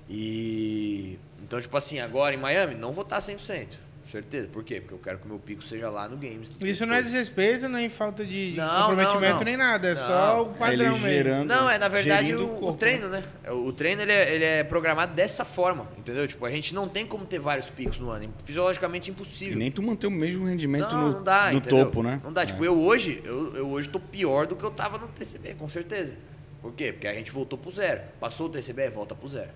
E... 0.09 1.19
Então, 1.43 1.61
tipo 1.61 1.75
assim, 1.77 2.01
agora 2.01 2.35
em 2.35 2.39
Miami, 2.39 2.75
não 2.75 2.93
vou 2.93 3.05
estar 3.05 3.19
100%. 3.19 3.69
Certeza. 4.11 4.49
Por 4.49 4.65
quê? 4.65 4.81
Porque 4.81 4.95
eu 4.95 4.99
quero 4.99 5.19
que 5.19 5.27
o 5.27 5.29
meu 5.29 5.39
pico 5.39 5.63
seja 5.63 5.89
lá 5.89 6.09
no 6.09 6.17
games. 6.17 6.51
Isso 6.61 6.85
não 6.85 6.95
é 6.95 6.97
depois. 6.97 7.13
desrespeito, 7.13 7.69
nem 7.69 7.89
falta 7.89 8.25
de, 8.25 8.55
Não, 8.57 8.81
comprometimento, 8.89 9.23
não, 9.31 9.39
não. 9.39 9.45
nem 9.45 9.57
nada. 9.57 9.89
É 9.89 9.95
Não. 9.95 10.07
só 10.07 10.43
o 10.43 10.47
padrão 10.55 10.73
Ele 10.73 10.85
mesmo. 10.91 11.09
gerando- 11.09 11.49
Não, 11.49 11.71
é 11.71 11.79
na 11.79 11.87
verdade 11.89 12.35
o, 12.35 12.41
o 12.41 12.57
o 12.57 12.59
corpo, 12.61 12.79
treino, 12.79 13.09
né? 13.09 13.23
O 13.49 13.73
treino 13.73 14.03
ele 14.03 14.13
é, 14.13 14.35
ele 14.35 14.45
é 14.45 14.65
programado 14.65 15.15
dessa 15.15 15.45
forma, 15.45 15.89
entendeu? 15.97 16.27
Tipo, 16.27 16.45
a 16.45 16.51
gente 16.51 16.75
não 16.75 16.89
tem 16.89 17.07
como 17.07 17.25
ter 17.25 17.39
vários 17.39 17.71
picos 17.71 18.01
no 18.01 18.11
ano. 18.11 18.25
é 18.25 18.29
Fisiologicamente 18.45 19.11
E 19.11 19.13
impossível. 19.13 19.57
nem 19.57 19.71
tu 19.71 19.81
manter 19.83 20.09
o 20.09 20.11
mesmo 20.11 20.45
rendimento 20.45 20.93
não, 20.93 21.09
no, 21.09 21.13
não 21.15 21.23
dá, 21.23 21.53
no 21.53 21.61
topo, 21.61 22.03
né? 22.03 22.21
Não 22.25 22.33
dá. 22.33 22.45
Tipo, 22.45 22.65
É. 22.65 22.67
eu 22.67 22.81
hoje, 22.81 23.23
eu, 23.25 23.55
eu 23.55 23.69
hoje 23.69 23.89
tô 23.89 24.01
pior 24.01 24.47
do 24.47 24.57
que 24.57 24.65
eu 24.65 24.71
tava 24.73 24.99
no 24.99 25.07
TCB, 25.07 25.55
com 25.55 25.69
certeza. 25.69 26.15
Por 26.61 26.73
quê? 26.73 26.93
Porque 26.93 27.07
a 27.07 27.15
gente 27.15 27.31
voltou 27.31 27.59
pro 27.59 27.71
zero. 27.71 28.01
Passou 28.19 28.47
o 28.47 28.51
TCB, 28.51 28.91
volta 28.91 29.15
pro 29.15 29.29
zero. 29.29 29.51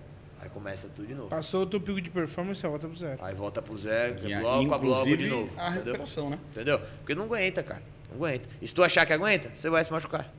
Aí 0.45 0.49
começa 0.51 0.87
tudo 0.95 1.07
de 1.07 1.15
novo. 1.15 1.27
Passou 1.29 1.63
o 1.63 1.65
teu 1.65 1.81
pico 1.81 1.99
de 1.99 2.11
performance, 2.11 2.61
você 2.61 2.67
volta 2.67 2.87
pro 2.87 2.95
zero. 2.95 3.17
Aí 3.25 3.33
volta 3.33 3.61
pro 3.63 3.75
zero, 3.75 4.15
E 4.27 4.31
a- 4.31 4.39
bloco 4.41 4.73
a 4.75 4.77
bloco 4.77 5.03
de 5.05 5.11
inclusive, 5.13 5.27
novo. 5.27 5.49
a 5.57 5.65
entendeu? 5.65 5.83
recuperação, 5.85 6.29
né? 6.29 6.39
Entendeu? 6.51 6.79
Porque 6.99 7.15
não 7.15 7.23
aguenta, 7.23 7.63
cara. 7.63 7.81
Não 8.11 8.17
aguenta. 8.17 8.47
E 8.61 8.67
se 8.67 8.75
tu 8.75 8.83
achar 8.83 9.07
que 9.07 9.13
aguenta, 9.13 9.49
você 9.55 9.69
vai 9.71 9.83
se 9.83 9.91
machucar. 9.91 10.31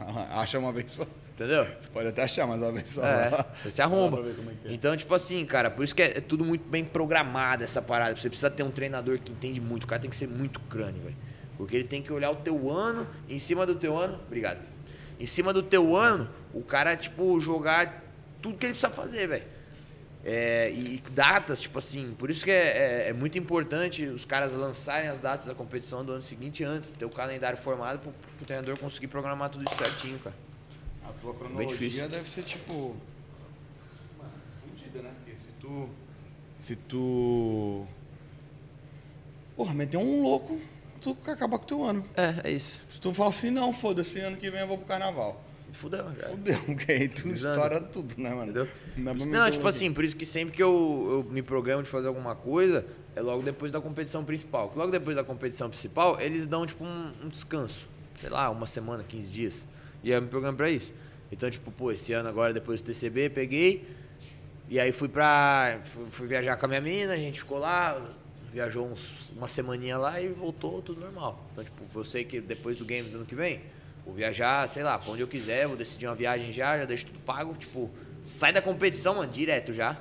Acha 0.30 0.58
uma 0.58 0.72
vez 0.72 0.90
só. 0.92 1.06
Entendeu? 1.34 1.66
Pode 1.92 2.08
até 2.08 2.22
achar, 2.22 2.46
mas 2.46 2.60
uma 2.60 2.72
vez 2.72 2.90
só. 2.90 3.04
É, 3.04 3.30
você 3.62 3.70
se 3.70 3.82
arromba. 3.82 4.16
Pra 4.18 4.26
ver 4.26 4.34
como 4.36 4.50
é 4.50 4.54
que 4.54 4.68
é. 4.68 4.72
Então, 4.72 4.96
tipo 4.96 5.14
assim, 5.14 5.44
cara, 5.44 5.70
por 5.70 5.84
isso 5.84 5.94
que 5.94 6.02
é, 6.02 6.18
é 6.18 6.20
tudo 6.20 6.42
muito 6.44 6.66
bem 6.68 6.84
programado 6.84 7.62
essa 7.64 7.80
parada. 7.82 8.16
Você 8.16 8.28
precisa 8.28 8.50
ter 8.50 8.62
um 8.62 8.70
treinador 8.70 9.18
que 9.18 9.30
entende 9.30 9.60
muito. 9.60 9.84
O 9.84 9.86
cara 9.86 10.00
tem 10.00 10.10
que 10.10 10.16
ser 10.16 10.26
muito 10.28 10.58
crânio, 10.60 11.02
velho. 11.02 11.16
Porque 11.58 11.76
ele 11.76 11.84
tem 11.84 12.00
que 12.02 12.12
olhar 12.12 12.30
o 12.30 12.36
teu 12.36 12.70
ano, 12.70 13.06
em 13.28 13.38
cima 13.38 13.64
do 13.66 13.74
teu 13.74 13.96
ano. 13.96 14.18
Obrigado. 14.26 14.58
Em 15.20 15.26
cima 15.26 15.52
do 15.52 15.62
teu 15.62 15.94
ano, 15.96 16.28
o 16.52 16.62
cara, 16.62 16.96
tipo, 16.96 17.38
jogar 17.38 18.01
tudo 18.42 18.58
que 18.58 18.66
ele 18.66 18.72
precisa 18.74 18.90
fazer, 18.92 19.26
velho. 19.28 19.44
É, 20.24 20.70
e 20.70 21.02
datas, 21.10 21.60
tipo 21.60 21.78
assim, 21.78 22.14
por 22.16 22.30
isso 22.30 22.44
que 22.44 22.50
é, 22.50 23.04
é- 23.06 23.08
é 23.08 23.12
muito 23.12 23.36
importante 23.38 24.04
os 24.04 24.24
caras 24.24 24.52
lançarem 24.52 25.08
as 25.08 25.18
datas 25.18 25.46
da 25.46 25.54
competição 25.54 26.04
do 26.04 26.12
ano 26.12 26.22
seguinte 26.22 26.62
antes, 26.62 26.92
ter 26.92 27.04
o 27.04 27.10
calendário 27.10 27.58
formado 27.58 27.98
pro, 27.98 28.12
pro 28.36 28.46
treinador 28.46 28.78
conseguir 28.78 29.08
programar 29.08 29.50
tudo 29.50 29.64
isso 29.68 29.76
certinho, 29.82 30.18
cara. 30.20 30.36
A 31.04 31.12
tua 31.20 31.34
cronologia 31.34 32.08
deve 32.08 32.30
ser 32.30 32.42
tipo. 32.44 32.94
Mano, 34.16 34.30
fudida, 34.62 35.02
né? 35.02 35.12
Porque 35.24 35.36
se 35.36 35.48
tu. 35.60 35.88
Se 36.60 36.76
tu. 36.76 37.86
Porra, 39.56 39.74
meter 39.74 39.96
um 39.96 40.22
louco, 40.22 40.60
tu 41.00 41.16
acaba 41.26 41.58
com 41.58 41.64
o 41.64 41.66
teu 41.66 41.84
ano. 41.84 42.08
É, 42.16 42.48
é 42.48 42.50
isso. 42.52 42.80
Se 42.88 43.00
tu 43.00 43.12
fala 43.12 43.30
assim, 43.30 43.50
não, 43.50 43.72
foda-se, 43.72 44.20
ano 44.20 44.36
que 44.36 44.48
vem 44.50 44.60
eu 44.60 44.68
vou 44.68 44.78
pro 44.78 44.86
carnaval. 44.86 45.42
Fudeu, 45.72 46.04
já. 46.18 46.28
Fudeu, 46.28 46.58
porque 46.66 46.92
aí 46.92 47.08
tu 47.08 47.28
Exato. 47.28 47.58
estoura 47.58 47.80
tudo, 47.80 48.14
né, 48.18 48.30
mano? 48.30 48.42
Entendeu? 48.44 48.68
Não, 48.96 49.16
pra 49.16 49.26
Não, 49.26 49.50
tipo 49.50 49.64
um- 49.64 49.68
assim, 49.68 49.92
por 49.92 50.04
isso 50.04 50.14
que 50.16 50.26
sempre 50.26 50.54
que 50.54 50.62
eu, 50.62 51.24
eu 51.26 51.32
me 51.32 51.42
programo 51.42 51.82
de 51.82 51.88
fazer 51.88 52.08
alguma 52.08 52.34
coisa, 52.34 52.84
é 53.16 53.20
logo 53.20 53.42
depois 53.42 53.72
da 53.72 53.80
competição 53.80 54.24
principal. 54.24 54.72
Logo 54.76 54.90
depois 54.92 55.16
da 55.16 55.24
competição 55.24 55.68
principal, 55.68 56.20
eles 56.20 56.46
dão, 56.46 56.64
tipo, 56.66 56.84
um, 56.84 57.12
um 57.24 57.28
descanso. 57.28 57.88
Sei 58.20 58.30
lá, 58.30 58.48
uma 58.50 58.66
semana, 58.66 59.02
15 59.02 59.30
dias. 59.30 59.66
E 60.04 60.10
aí 60.12 60.18
eu 60.18 60.22
me 60.22 60.28
programo 60.28 60.56
pra 60.56 60.70
isso. 60.70 60.92
Então, 61.30 61.50
tipo, 61.50 61.70
pô, 61.72 61.90
esse 61.90 62.12
ano 62.12 62.28
agora, 62.28 62.52
depois 62.52 62.80
do 62.82 62.86
TCB, 62.86 63.30
peguei. 63.30 63.88
E 64.68 64.78
aí 64.78 64.92
fui 64.92 65.08
pra. 65.08 65.80
Fui, 65.84 66.04
fui 66.10 66.26
viajar 66.28 66.56
com 66.56 66.66
a 66.66 66.68
minha 66.68 66.80
mina, 66.80 67.14
a 67.14 67.16
gente 67.16 67.40
ficou 67.40 67.58
lá, 67.58 68.00
viajou 68.52 68.86
uns, 68.86 69.30
uma 69.36 69.48
semaninha 69.48 69.96
lá 69.98 70.20
e 70.20 70.28
voltou 70.28 70.80
tudo 70.82 71.00
normal. 71.00 71.42
Então, 71.52 71.64
tipo, 71.64 71.82
eu 71.98 72.04
sei 72.04 72.24
que 72.24 72.40
depois 72.40 72.78
do 72.78 72.84
game 72.84 73.08
do 73.08 73.16
ano 73.18 73.26
que 73.26 73.34
vem, 73.34 73.60
vou 74.04 74.14
viajar, 74.14 74.68
sei 74.68 74.82
lá, 74.82 74.98
pra 74.98 75.10
onde 75.12 75.20
eu 75.22 75.28
quiser, 75.28 75.66
vou 75.66 75.76
decidir 75.76 76.06
uma 76.06 76.14
viagem 76.14 76.50
já, 76.52 76.78
já 76.78 76.84
deixo 76.84 77.06
tudo 77.06 77.18
pago, 77.20 77.54
tipo, 77.56 77.90
sai 78.22 78.52
da 78.52 78.60
competição, 78.62 79.14
mano, 79.16 79.30
direto 79.32 79.72
já. 79.72 79.96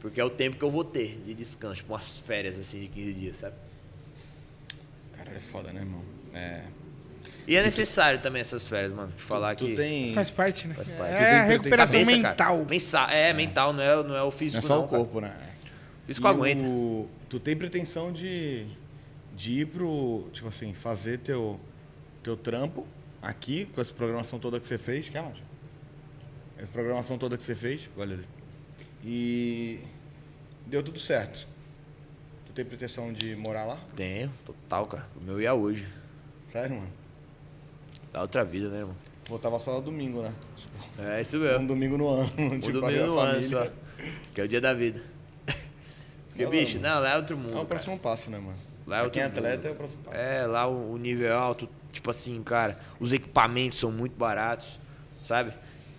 Porque 0.00 0.20
é 0.20 0.24
o 0.24 0.30
tempo 0.30 0.56
que 0.58 0.62
eu 0.64 0.70
vou 0.70 0.84
ter 0.84 1.20
de 1.24 1.32
descanso, 1.34 1.76
tipo, 1.76 1.92
umas 1.92 2.18
férias 2.18 2.58
assim 2.58 2.80
de 2.80 2.88
15 2.88 3.14
dias, 3.14 3.36
sabe? 3.38 3.54
Cara, 5.16 5.30
é 5.34 5.40
foda, 5.40 5.72
né, 5.72 5.80
irmão? 5.80 6.02
É. 6.34 6.62
E 7.46 7.56
é 7.56 7.62
necessário 7.62 8.20
também 8.20 8.40
essas 8.40 8.66
férias, 8.66 8.92
mano, 8.92 9.12
de 9.16 9.22
falar 9.22 9.54
tu 9.54 9.66
que. 9.66 9.74
tem. 9.74 10.14
Faz 10.14 10.30
parte, 10.30 10.66
né? 10.66 10.74
Faz 10.74 10.90
parte. 10.90 11.12
É 11.12 11.16
Tu 11.16 11.20
tem- 11.20 11.28
a 11.38 11.44
recuperação 11.44 11.92
Cabeça, 12.00 12.10
mental. 12.10 12.34
Cara. 12.56 12.68
Mensa- 12.70 13.06
é, 13.10 13.32
mental, 13.32 13.72
não 13.72 13.82
é, 13.82 13.96
não 14.02 14.14
é 14.16 14.22
o 14.22 14.24
Não 14.26 14.30
físico. 14.30 14.58
é 14.58 14.60
só 14.66 14.76
não, 14.76 14.84
o 14.84 14.88
cara. 14.88 14.98
corpo, 15.04 15.20
né? 15.20 15.34
Físico 16.06 16.26
E 16.26 16.30
aguenta. 16.30 16.64
o- 16.64 17.08
Tu 17.28 17.40
tem 17.40 17.56
pretensão 17.56 18.12
de, 18.12 18.66
de 19.34 19.60
ir 19.60 19.66
pro. 19.66 20.28
Tipo 20.32 20.48
assim, 20.48 20.72
fazer 20.72 21.18
teu, 21.18 21.58
teu 22.24 22.36
trampo 22.36 22.86
aqui, 23.22 23.66
com 23.66 23.80
essa 23.80 23.92
programação 23.92 24.38
toda 24.38 24.58
que 24.58 24.66
você 24.66 24.78
fez. 24.78 25.08
Quer 25.08 25.22
mais? 25.22 25.36
Essa 26.58 26.68
programação 26.72 27.16
toda 27.18 27.36
que 27.36 27.44
você 27.44 27.54
fez. 27.54 27.88
Olha 27.96 28.14
ali. 28.14 28.26
E. 29.04 29.80
Deu 30.66 30.82
tudo 30.82 30.98
certo. 30.98 31.46
Tu 32.46 32.52
tem 32.52 32.64
pretensão 32.64 33.12
de 33.12 33.36
morar 33.36 33.64
lá? 33.66 33.78
Tenho, 33.94 34.32
total, 34.44 34.86
cara. 34.86 35.06
O 35.16 35.22
meu 35.22 35.40
ia 35.40 35.52
hoje. 35.54 35.86
Sério, 36.48 36.76
mano? 36.76 36.92
Da 38.12 38.22
outra 38.22 38.44
vida, 38.44 38.68
né, 38.68 38.78
irmão? 38.78 38.94
Voltava 39.28 39.58
só 39.58 39.80
domingo, 39.80 40.22
né? 40.22 40.32
É 40.98 41.20
isso 41.20 41.36
Um 41.36 41.40
mesmo. 41.40 41.66
domingo 41.66 41.96
no 41.98 42.08
ano. 42.08 42.22
O 42.24 42.26
tipo, 42.60 42.72
domingo 42.72 43.02
a 43.02 43.06
no 43.06 43.18
ano 43.18 43.32
família. 43.42 43.48
só. 43.48 43.70
Que 44.34 44.40
é 44.40 44.44
o 44.44 44.48
dia 44.48 44.60
da 44.60 44.72
vida. 44.72 45.02
Porque, 46.30 46.46
bicho, 46.46 46.78
mano. 46.80 46.94
não, 46.94 47.00
lá 47.02 47.10
é 47.10 47.16
outro 47.16 47.36
mundo. 47.36 47.48
É 47.50 47.52
o 47.52 47.54
cara. 47.56 47.66
próximo 47.66 47.98
passo, 47.98 48.30
né, 48.30 48.38
mano? 48.38 48.58
Lá 48.86 48.96
é 48.96 48.98
Pra 48.98 49.04
outro 49.04 49.10
quem 49.12 49.22
é 49.22 49.26
mundo. 49.28 49.38
atleta 49.38 49.68
é 49.68 49.70
o 49.70 49.74
próximo 49.74 50.02
passo. 50.02 50.16
É, 50.16 50.46
lá 50.46 50.66
o, 50.66 50.92
o 50.92 50.98
nível 50.98 51.28
é 51.28 51.32
alto, 51.32 51.68
tipo 51.94 52.10
assim, 52.10 52.42
cara, 52.42 52.78
os 53.00 53.12
equipamentos 53.12 53.78
são 53.78 53.90
muito 53.90 54.16
baratos, 54.16 54.78
sabe? 55.24 55.54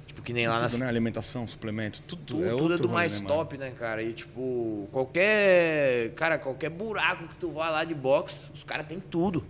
Tipo, 0.06 0.22
que 0.22 0.32
nem 0.32 0.48
lá 0.48 0.60
tudo, 0.60 0.78
na 0.78 0.86
né? 0.86 0.90
Alimentação, 0.90 1.48
suplemento, 1.48 2.02
tudo, 2.04 2.22
tudo, 2.26 2.46
é 2.46 2.50
tudo 2.50 2.74
é 2.76 2.78
do 2.78 2.90
mais 2.90 3.20
né, 3.20 3.28
top, 3.28 3.58
né, 3.58 3.72
cara? 3.72 4.02
E 4.02 4.14
tipo, 4.14 4.88
qualquer. 4.92 6.14
Cara, 6.16 6.38
qualquer 6.40 6.70
buraco 6.70 7.28
que 7.28 7.36
tu 7.36 7.52
vá 7.52 7.70
lá 7.70 7.84
de 7.84 7.94
boxe, 7.94 8.50
os 8.54 8.64
caras 8.64 8.88
têm 8.88 9.00
tudo. 9.00 9.44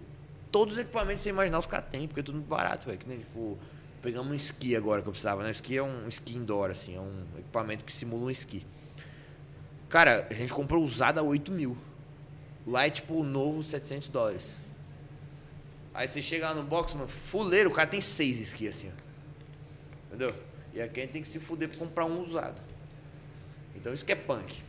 Todos 0.52 0.76
os 0.76 0.80
equipamentos 0.80 1.22
que 1.22 1.24
você 1.24 1.30
imaginar, 1.30 1.60
os 1.60 1.66
caras 1.66 1.88
têm, 1.92 2.08
porque 2.08 2.22
é 2.22 2.24
tudo 2.24 2.36
muito 2.36 2.48
barato, 2.48 2.88
velho. 2.88 2.98
Que 2.98 3.08
nem, 3.08 3.20
tipo, 3.20 3.58
pegamos 4.02 4.32
um 4.32 4.36
esqui 4.36 4.76
agora 4.76 5.02
que 5.02 5.08
eu 5.08 5.12
precisava, 5.12 5.44
né? 5.44 5.50
O 5.50 5.52
esqui 5.52 5.78
é 5.78 5.84
um 5.84 6.08
esqui 6.08 6.36
indoor, 6.36 6.72
assim, 6.72 6.96
é 6.96 7.00
um 7.00 7.26
equipamento 7.38 7.84
que 7.84 7.94
simula 7.94 8.26
um 8.26 8.30
esqui. 8.30 8.66
Cara, 9.90 10.28
a 10.30 10.34
gente 10.34 10.54
comprou 10.54 10.84
usado 10.84 11.20
a 11.20 11.24
8 11.24 11.52
mil. 11.52 11.78
Lá 12.66 12.88
é 12.88 12.90
tipo 12.90 13.14
o 13.14 13.24
novo 13.24 13.62
700 13.62 14.10
dólares. 14.10 14.48
Aí 15.96 16.08
você 16.08 16.22
chega 16.22 16.50
lá 16.50 16.54
no 16.56 16.64
box, 16.64 16.94
mano, 16.94 17.08
fuleiro, 17.08 17.70
o 17.70 17.74
cara 17.74 17.88
tem 17.88 18.02
seis 18.02 18.40
esqui 18.40 18.68
assim, 18.68 18.90
ó. 18.90 20.08
Entendeu? 20.10 20.30
E 20.74 20.82
aqui 20.82 21.00
a 21.00 21.04
gente 21.04 21.14
tem 21.14 21.22
que 21.22 21.28
se 21.28 21.40
fuder 21.40 21.70
pra 21.70 21.78
comprar 21.80 22.06
um 22.06 22.22
usado. 22.22 22.62
Então 23.76 23.94
isso 23.94 24.04
que 24.06 24.12
é 24.12 24.16
punk, 24.16 24.62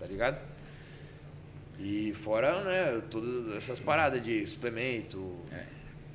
tá 0.00 0.06
ligado? 0.06 0.38
E 1.78 2.14
fora, 2.14 2.62
né, 2.64 3.02
todas 3.10 3.54
essas 3.56 3.78
paradas 3.78 4.22
de 4.22 4.46
suplemento. 4.46 5.36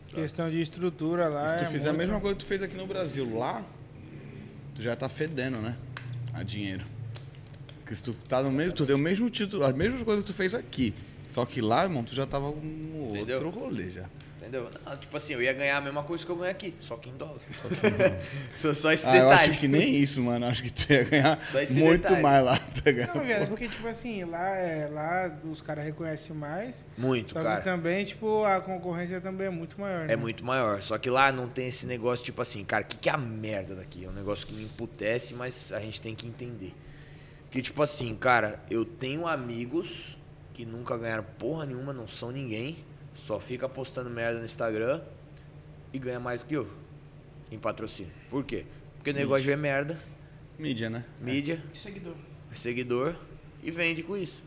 Questão 0.08 0.50
de 0.50 0.60
estrutura 0.60 1.28
lá. 1.28 1.50
Se 1.50 1.58
tu 1.58 1.64
é 1.66 1.68
fizer 1.68 1.90
a 1.90 1.94
muito- 1.94 2.08
mesma 2.08 2.20
coisa 2.20 2.36
que 2.36 2.44
tu 2.44 2.48
fez 2.48 2.64
aqui 2.64 2.76
no 2.76 2.88
Brasil, 2.88 3.38
lá, 3.38 3.64
tu 4.74 4.82
já 4.82 4.96
tá 4.96 5.08
fedendo, 5.08 5.60
né? 5.60 5.78
A 6.34 6.42
dinheiro. 6.42 6.86
Porque 7.82 7.94
se 7.94 8.02
tu 8.02 8.14
tá 8.14 8.42
no 8.42 8.52
mesmo, 8.52 8.74
tu 8.74 8.86
deu 8.86 8.96
o 8.96 9.00
mesmo 9.00 9.30
título, 9.30 9.64
as 9.64 9.76
mesmas 9.76 10.02
coisas 10.02 10.24
que 10.24 10.32
tu 10.32 10.36
fez 10.36 10.56
aqui. 10.56 10.94
Só 11.28 11.46
que 11.46 11.62
lá, 11.62 11.84
irmão, 11.84 12.04
tu 12.04 12.16
já 12.16 12.26
tava 12.26 12.52
com 12.52 13.10
Entendeu? 13.12 13.36
outro 13.44 13.50
rolê 13.52 13.92
já. 13.92 14.06
Entendeu? 14.50 14.68
Não, 14.84 14.98
tipo 14.98 15.16
assim, 15.16 15.34
eu 15.34 15.44
ia 15.44 15.54
ganhar 15.54 15.78
a 15.78 15.82
mesma 15.82 16.02
coisa 16.02 16.26
que 16.26 16.32
eu 16.32 16.36
ganho 16.36 16.50
aqui, 16.50 16.74
só 16.80 16.98
que 16.98 17.08
em 17.08 17.16
dólar. 17.16 17.38
Só, 18.58 18.74
só 18.74 18.92
esse 18.92 19.08
Ah, 19.08 19.16
eu 19.16 19.30
detalhe. 19.30 19.52
acho 19.52 19.60
que 19.60 19.68
nem 19.68 19.96
isso, 19.96 20.20
mano. 20.22 20.48
Acho 20.48 20.64
que 20.64 20.74
tu 20.74 20.92
ia 20.92 21.04
ganhar 21.04 21.40
Só 21.42 21.60
muito 21.74 22.02
detalhe. 22.02 22.22
mais 22.24 22.44
lá. 22.46 22.58
Tu 22.58 22.82
ia 22.88 22.92
ganhar 22.94 23.16
Não, 23.16 23.24
velho, 23.24 23.44
é 23.44 23.46
porque, 23.46 23.68
tipo 23.68 23.88
assim, 23.88 24.24
lá, 24.24 24.56
é, 24.56 24.88
lá 24.92 25.32
os 25.50 25.62
caras 25.62 25.86
reconhecem 25.86 26.36
mais. 26.36 26.84
Muito, 26.98 27.34
Só 27.34 27.44
cara. 27.44 27.58
que 27.60 27.64
também, 27.64 28.04
tipo, 28.06 28.44
a 28.44 28.60
concorrência 28.60 29.22
também 29.22 29.48
é 29.48 29.50
muito 29.52 29.80
maior, 29.80 30.08
né? 30.08 30.14
É 30.14 30.18
muito 30.18 30.44
maior. 30.44 30.82
Só 30.82 30.98
que 30.98 31.10
lá 31.12 31.32
não 31.32 31.48
tem 31.48 31.68
esse 31.68 31.86
negócio, 31.86 32.26
tipo 32.26 32.42
assim, 32.42 32.64
cara, 32.66 32.84
o 32.84 32.88
que, 32.88 32.98
que 32.98 33.08
é 33.08 33.14
a 33.14 33.18
merda 33.18 33.76
daqui? 33.76 34.04
É 34.04 34.10
um 34.10 34.14
negócio 34.14 34.48
que 34.48 34.54
me 34.56 34.64
emputece, 34.64 35.36
mas 35.36 35.66
a 35.72 35.80
gente 35.80 36.02
tem 36.02 36.16
que 36.16 36.28
entender. 36.28 36.74
Que, 37.52 37.62
tipo 37.62 37.84
assim, 37.84 38.16
cara, 38.16 38.60
eu 38.70 38.84
tenho 38.84 39.28
amigos 39.28 40.18
que 40.56 40.66
nunca 40.66 40.98
ganharam 40.98 41.24
porra 41.38 41.66
nenhuma, 41.68 41.94
não 41.94 42.08
são 42.08 42.32
ninguém, 42.32 42.84
só 43.30 43.40
fica 43.40 43.70
postando 43.70 44.10
merda 44.10 44.40
no 44.40 44.46
Instagram 44.46 45.02
e 45.94 46.00
ganha 46.00 46.20
mais 46.20 46.42
do 46.42 46.48
que 46.48 46.56
eu 46.56 46.68
em 47.52 47.60
patrocínio. 47.60 48.12
Por 48.28 48.44
quê? 48.44 48.66
Porque 48.96 49.12
o 49.12 49.14
negócio 49.14 49.44
de 49.44 49.50
ver 49.50 49.56
merda, 49.56 50.00
Mídia, 50.58 50.90
né? 50.90 51.06
mídia, 51.22 51.62
Seguidor. 51.72 52.16
seguidor 52.56 53.16
e 53.62 53.70
vende 53.70 54.02
com 54.02 54.18
isso. 54.18 54.42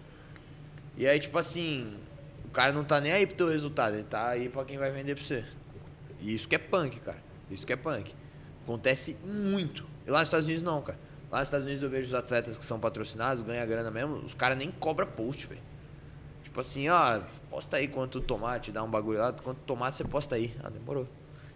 E 0.97 1.07
aí, 1.07 1.21
tipo 1.21 1.39
assim, 1.39 1.97
o 2.45 2.51
cara 2.51 2.73
não 2.73 2.83
tá 2.83 3.01
nem 3.01 3.13
aí 3.13 3.25
pro 3.25 3.37
teu 3.37 3.47
resultado, 3.47 3.95
ele 3.95 4.03
tá 4.03 4.31
aí 4.31 4.49
pra 4.49 4.65
quem 4.65 4.77
vai 4.79 4.91
vender 4.91 5.15
pra 5.15 5.23
você. 5.23 5.45
E 6.21 6.35
isso 6.35 6.49
que 6.49 6.57
é 6.57 6.59
punk, 6.59 6.99
cara. 6.99 7.23
Isso 7.49 7.65
que 7.65 7.73
é 7.73 7.77
punk. 7.77 8.13
Acontece 8.65 9.17
muito. 9.25 9.87
E 10.05 10.11
lá 10.11 10.19
nos 10.19 10.27
Estados 10.27 10.47
Unidos 10.47 10.63
não, 10.65 10.83
cara. 10.83 10.99
Lá 11.31 11.39
nos 11.39 11.47
Estados 11.47 11.65
Unidos 11.67 11.85
eu 11.85 11.89
vejo 11.89 12.09
os 12.09 12.15
atletas 12.15 12.59
que 12.59 12.65
são 12.65 12.81
patrocinados, 12.81 13.45
ganham 13.45 13.65
grana 13.65 13.93
mesmo, 13.93 14.17
os 14.17 14.35
caras 14.35 14.59
nem 14.59 14.73
cobram 14.73 15.07
post, 15.07 15.47
velho. 15.47 15.63
Tipo 16.53 16.61
assim, 16.61 16.87
ó, 16.91 17.19
posta 17.49 17.79
aí 17.79 17.89
quanto 17.89 18.21
tomate, 18.21 18.71
dá 18.71 18.83
um 18.83 18.91
bagulho 18.91 19.19
lá, 19.19 19.33
quanto 19.33 19.61
tomate 19.61 19.97
você 19.97 20.05
posta 20.05 20.35
aí. 20.35 20.55
Ah, 20.63 20.69
demorou. 20.69 21.09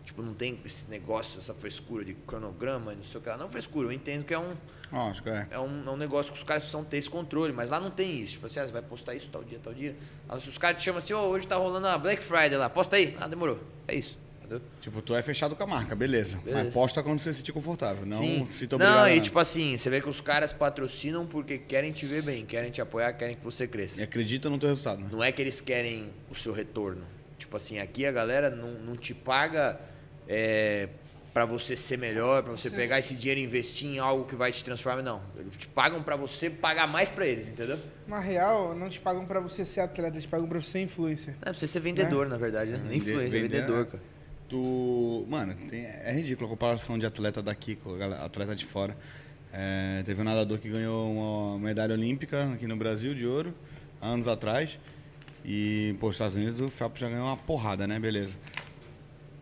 Tipo, 0.02 0.22
não 0.22 0.32
tem 0.32 0.58
esse 0.64 0.88
negócio, 0.88 1.38
essa 1.38 1.52
frescura 1.52 2.02
de 2.02 2.14
cronograma, 2.14 2.94
não 2.94 3.04
sei 3.04 3.20
o 3.20 3.22
que 3.22 3.28
lá. 3.28 3.36
Não 3.36 3.46
frescura, 3.46 3.88
eu 3.88 3.92
entendo 3.92 4.24
que 4.24 4.32
é 4.32 4.38
um, 4.38 4.56
Lógico, 4.90 5.28
é. 5.28 5.48
é 5.50 5.58
um, 5.58 5.86
é 5.86 5.90
um 5.90 5.98
negócio 5.98 6.32
que 6.32 6.38
os 6.38 6.44
caras 6.44 6.62
precisam 6.62 6.82
ter 6.82 6.96
esse 6.96 7.10
controle, 7.10 7.52
mas 7.52 7.68
lá 7.68 7.78
não 7.78 7.90
tem 7.90 8.20
isso. 8.20 8.32
Tipo 8.32 8.46
assim, 8.46 8.58
ah, 8.58 8.64
você 8.64 8.72
vai 8.72 8.80
postar 8.80 9.14
isso 9.14 9.28
tal 9.28 9.44
dia, 9.44 9.60
tal 9.62 9.74
dia. 9.74 9.94
Ah, 10.26 10.40
se 10.40 10.48
os 10.48 10.56
caras 10.56 10.78
te 10.78 10.86
chamam 10.86 10.96
assim, 10.96 11.12
ô, 11.12 11.18
hoje 11.26 11.46
tá 11.46 11.56
rolando 11.56 11.88
a 11.88 11.98
Black 11.98 12.22
Friday 12.22 12.56
lá, 12.56 12.70
posta 12.70 12.96
aí. 12.96 13.14
Ah, 13.20 13.28
demorou. 13.28 13.60
É 13.86 13.94
isso. 13.94 14.16
Entendeu? 14.46 14.62
Tipo, 14.80 15.02
tu 15.02 15.14
é 15.16 15.22
fechado 15.22 15.56
com 15.56 15.62
a 15.64 15.66
marca, 15.66 15.96
beleza. 15.96 16.38
Beleza. 16.38 16.64
Mas 16.64 16.72
posta 16.72 17.02
quando 17.02 17.18
você 17.18 17.32
se 17.32 17.38
sentir 17.40 17.52
confortável. 17.52 18.06
Não 18.06 18.18
Sim. 18.18 18.46
se 18.46 18.66
tu 18.68 18.76
obrigar 18.76 18.96
Não, 18.96 19.08
e 19.08 19.20
tipo 19.20 19.38
assim, 19.40 19.76
você 19.76 19.90
vê 19.90 20.00
que 20.00 20.08
os 20.08 20.20
caras 20.20 20.52
patrocinam 20.52 21.26
porque 21.26 21.58
querem 21.58 21.90
te 21.90 22.06
ver 22.06 22.22
bem, 22.22 22.46
querem 22.46 22.70
te 22.70 22.80
apoiar, 22.80 23.12
querem 23.14 23.34
que 23.34 23.42
você 23.44 23.66
cresça. 23.66 24.00
E 24.00 24.04
acredita 24.04 24.48
no 24.48 24.56
teu 24.58 24.68
resultado, 24.68 25.00
né? 25.02 25.08
Não 25.10 25.22
é 25.22 25.32
que 25.32 25.42
eles 25.42 25.60
querem 25.60 26.10
o 26.30 26.34
seu 26.34 26.52
retorno. 26.52 27.02
Tipo 27.38 27.56
assim, 27.56 27.78
aqui 27.78 28.06
a 28.06 28.12
galera 28.12 28.48
não, 28.50 28.70
não 28.72 28.96
te 28.96 29.12
paga 29.12 29.78
é, 30.28 30.88
para 31.34 31.44
você 31.44 31.76
ser 31.76 31.98
melhor, 31.98 32.42
para 32.42 32.52
você 32.52 32.70
Você- 32.70 32.76
pegar 32.76 32.98
esse 32.98 33.14
dinheiro 33.14 33.40
e 33.40 33.44
investir 33.44 33.86
em 33.88 33.98
algo 33.98 34.24
que 34.24 34.34
vai 34.34 34.50
te 34.50 34.64
transformar. 34.64 35.02
Não. 35.02 35.20
Eles 35.38 35.54
te 35.56 35.68
pagam 35.68 36.02
para 36.02 36.16
você 36.16 36.48
pagar 36.48 36.86
mais 36.86 37.10
para 37.10 37.26
eles, 37.26 37.46
entendeu? 37.46 37.78
Na 38.08 38.18
real, 38.20 38.74
não 38.74 38.88
te 38.88 38.98
pagam 39.00 39.26
pra 39.26 39.38
você 39.38 39.64
ser 39.64 39.80
atleta, 39.80 40.18
te 40.18 40.26
pagam 40.26 40.48
pra 40.48 40.58
você 40.60 40.70
ser 40.70 40.80
influencer. 40.80 41.34
É 41.42 41.50
pra 41.50 41.52
você 41.54 41.66
ser 41.66 41.80
vendedor, 41.80 42.26
na 42.26 42.38
verdade, 42.38 42.70
né? 42.72 42.80
Nem 42.88 42.96
influencer, 42.98 43.26
é 43.26 43.28
vendedor, 43.42 43.84
cara. 43.86 44.02
Mano, 45.28 45.54
tem- 45.68 45.84
é 45.86 46.12
ridículo 46.12 46.46
a 46.46 46.50
comparação 46.50 46.98
de 46.98 47.06
atleta 47.06 47.42
daqui 47.42 47.76
com 47.76 47.94
atleta 48.22 48.54
de 48.54 48.64
fora. 48.64 48.96
É, 49.52 50.02
teve 50.04 50.20
um 50.20 50.24
nadador 50.24 50.58
que 50.58 50.68
ganhou 50.68 51.10
uma 51.12 51.58
medalha 51.58 51.94
olímpica 51.94 52.52
aqui 52.52 52.66
no 52.66 52.76
Brasil 52.76 53.14
de 53.14 53.26
ouro, 53.26 53.54
anos 54.00 54.28
atrás. 54.28 54.78
E, 55.44 55.94
pô, 56.00 56.08
os 56.08 56.14
Estados 56.16 56.36
Unidos 56.36 56.60
o 56.60 56.68
Phelps 56.68 57.00
já 57.00 57.08
ganhou 57.08 57.26
uma 57.26 57.36
porrada, 57.36 57.86
né? 57.86 57.98
Beleza. 57.98 58.36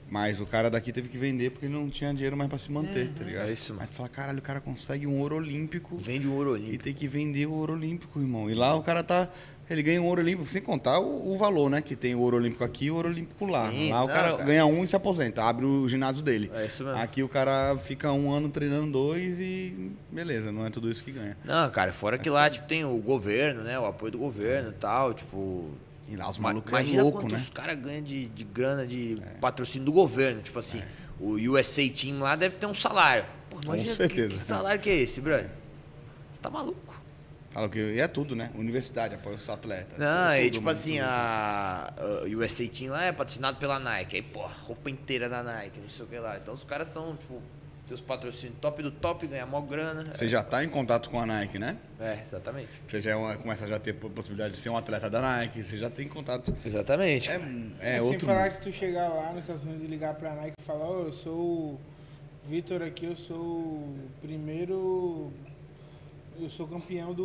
Mas 0.09 0.39
o 0.41 0.47
cara 0.47 0.71
daqui 0.71 0.93
teve 0.93 1.09
que 1.09 1.17
vender 1.19 1.51
porque 1.51 1.67
ele 1.67 1.73
não 1.75 1.89
tinha 1.89 2.13
dinheiro 2.13 2.37
mais 2.37 2.49
pra 2.49 2.59
se 2.59 2.71
manter, 2.71 3.09
tá 3.15 3.25
ligado? 3.25 3.49
é 3.49 3.53
isso, 3.53 3.73
mano. 3.73 3.83
Aí 3.83 3.89
tu 3.89 3.95
fala, 3.97 4.09
caralho, 4.09 4.39
o 4.39 4.43
cara 4.43 4.61
consegue 4.61 5.07
um 5.07 5.19
ouro 5.19 5.37
olímpico 5.37 5.97
Vende 5.97 6.29
o 6.29 6.33
ouro 6.35 6.51
e 6.51 6.61
olímpico. 6.61 6.85
tem 6.85 6.95
que 6.95 7.09
vender 7.09 7.47
o 7.47 7.53
ouro 7.53 7.73
olímpico, 7.73 8.21
irmão. 8.21 8.49
E 8.49 8.55
lá 8.55 8.75
o 8.77 8.83
cara 8.83 9.03
tá. 9.03 9.29
Ele 9.69 9.83
ganha 9.83 10.01
um 10.03 10.07
ouro 10.07 10.21
olímpico, 10.21 10.47
sem 10.49 10.61
contar 10.61 10.99
o, 11.01 11.33
o 11.33 11.39
valor, 11.39 11.71
né? 11.71 11.81
Que 11.81 11.97
tem 11.97 12.15
o 12.15 12.21
ouro 12.21 12.37
olímpico 12.37 12.63
aqui 12.63 12.87
e 12.87 12.91
o 12.91 12.97
ouro 12.97 13.09
olímpico 13.09 13.47
lá. 13.47 13.71
Sim, 13.71 13.91
lá 13.91 14.05
o 14.05 14.07
não, 14.09 14.15
cara, 14.15 14.33
cara. 14.33 14.45
ganha 14.45 14.67
um 14.67 14.85
e 14.85 14.87
se 14.87 14.95
aposenta, 14.95 15.43
abre 15.43 15.65
o 15.65 15.89
ginásio 15.89 16.23
dele. 16.23 16.51
É 16.55 16.67
isso 16.67 16.85
mesmo. 16.85 16.99
Aqui 17.01 17.23
o 17.23 17.29
cara 17.29 17.75
fica 17.79 18.13
um 18.13 18.31
ano 18.31 18.51
treinando 18.51 18.93
dois 18.93 19.39
e 19.41 19.91
beleza, 20.13 20.53
não 20.53 20.67
é 20.67 20.71
tudo 20.71 20.91
isso 20.91 21.03
que 21.03 21.13
ganha. 21.13 21.37
Não, 21.45 21.71
cara, 21.71 21.93
fora 21.95 22.19
que 22.19 22.29
lá, 22.29 22.51
tipo, 22.51 22.67
tem 22.67 22.85
o 22.85 22.97
governo, 22.99 23.63
né? 23.63 23.79
O 23.79 23.87
apoio 23.87 24.13
do 24.13 24.19
governo 24.19 24.69
e 24.71 24.75
tal, 24.75 25.15
tipo... 25.15 25.71
E 26.07 26.15
lá 26.17 26.29
os 26.29 26.37
Ma- 26.37 26.49
malucos 26.51 26.71
é 26.71 26.77
Imagina 26.77 27.03
louco, 27.03 27.21
quanto 27.23 27.33
né? 27.33 27.39
os 27.39 27.49
caras 27.49 27.79
ganham 27.79 28.03
de, 28.03 28.27
de 28.27 28.45
grana 28.45 28.87
de 28.87 29.17
patrocínio 29.41 29.87
do 29.87 29.93
governo. 29.93 30.43
Tipo 30.43 30.59
assim, 30.59 30.83
o 31.19 31.37
USA 31.37 31.89
Team 31.89 32.19
lá 32.21 32.37
deve 32.37 32.57
ter 32.57 32.67
um 32.67 32.75
salário. 32.75 33.25
Pô, 33.49 33.59
imagina 33.65 33.91
que- 33.93 33.97
certeza. 33.97 34.29
Que, 34.35 34.39
salário 34.39 34.79
que 34.83 34.91
é 34.91 34.97
esse, 34.97 35.23
brother? 35.23 35.47
Você 36.35 36.41
tá 36.43 36.51
maluco? 36.51 36.94
Fala 37.55 37.69
que 37.69 37.79
e 37.79 38.01
é 38.01 38.09
tudo, 38.09 38.35
né? 38.35 38.51
Universidade 38.57 39.15
apoia 39.15 39.37
os 39.37 39.49
atletas. 39.49 39.97
Não, 39.97 40.25
tudo, 40.27 40.37
e 40.39 40.51
tipo 40.51 40.65
mano, 40.65 40.77
assim, 40.77 40.95
tudo. 40.97 41.05
a, 41.05 41.95
a 42.25 42.37
USA 42.37 42.67
Team 42.67 42.91
lá 42.91 43.05
é 43.05 43.13
patrocinado 43.13 43.59
pela 43.59 43.79
Nike. 43.79 44.17
Aí, 44.17 44.23
pô, 44.23 44.45
roupa 44.65 44.91
inteira 44.91 45.29
da 45.29 45.41
Nike, 45.41 45.79
não 45.79 45.89
sei 45.89 46.05
o 46.05 46.09
que 46.09 46.19
lá. 46.19 46.37
Então 46.37 46.53
os 46.53 46.65
caras 46.65 46.89
são, 46.89 47.15
tipo, 47.17 47.41
teus 47.87 48.01
patrocínios 48.01 48.59
top 48.61 48.83
do 48.83 48.91
top, 48.91 49.25
ganhar 49.29 49.47
mó 49.47 49.61
grana. 49.61 50.03
Você 50.13 50.27
já 50.29 50.43
tá 50.43 50.65
em 50.65 50.69
contato 50.69 51.09
com 51.09 51.21
a 51.21 51.25
Nike, 51.27 51.57
né? 51.61 51.77
É, 52.01 52.19
exatamente. 52.25 52.71
Você 52.89 53.01
já 53.01 53.13
é 53.13 53.15
uma- 53.17 53.37
começa 53.37 53.67
a 53.67 53.69
já 53.69 53.79
ter 53.79 53.93
possibilidade 53.93 54.55
de 54.55 54.59
ser 54.61 54.71
um 54.71 54.77
atleta 54.77 55.09
da 55.09 55.21
Nike, 55.21 55.63
você 55.63 55.77
já 55.77 55.89
tem 55.89 56.09
contato. 56.09 56.53
Exatamente. 56.65 57.31
É, 57.31 57.41
é 57.79 57.93
Sem 57.93 58.01
outro. 58.01 58.27
falar 58.27 58.49
que 58.49 58.57
se 58.57 58.63
tu 58.63 58.73
chegar 58.73 59.07
lá 59.11 59.31
nos 59.31 59.43
Estados 59.45 59.63
Unidos 59.63 59.85
e 59.85 59.87
ligar 59.87 60.15
pra 60.17 60.35
Nike 60.35 60.55
e 60.59 60.63
falar, 60.65 60.89
ô, 60.91 61.05
eu 61.07 61.13
sou 61.13 61.33
o 61.39 61.81
Vitor 62.47 62.83
aqui, 62.83 63.07
eu 63.07 63.17
sou 63.17 63.37
o 63.39 63.97
primeiro. 64.21 65.31
Eu 66.41 66.51
sou 66.51 66.67
campeão 66.67 67.15
do 67.15 67.25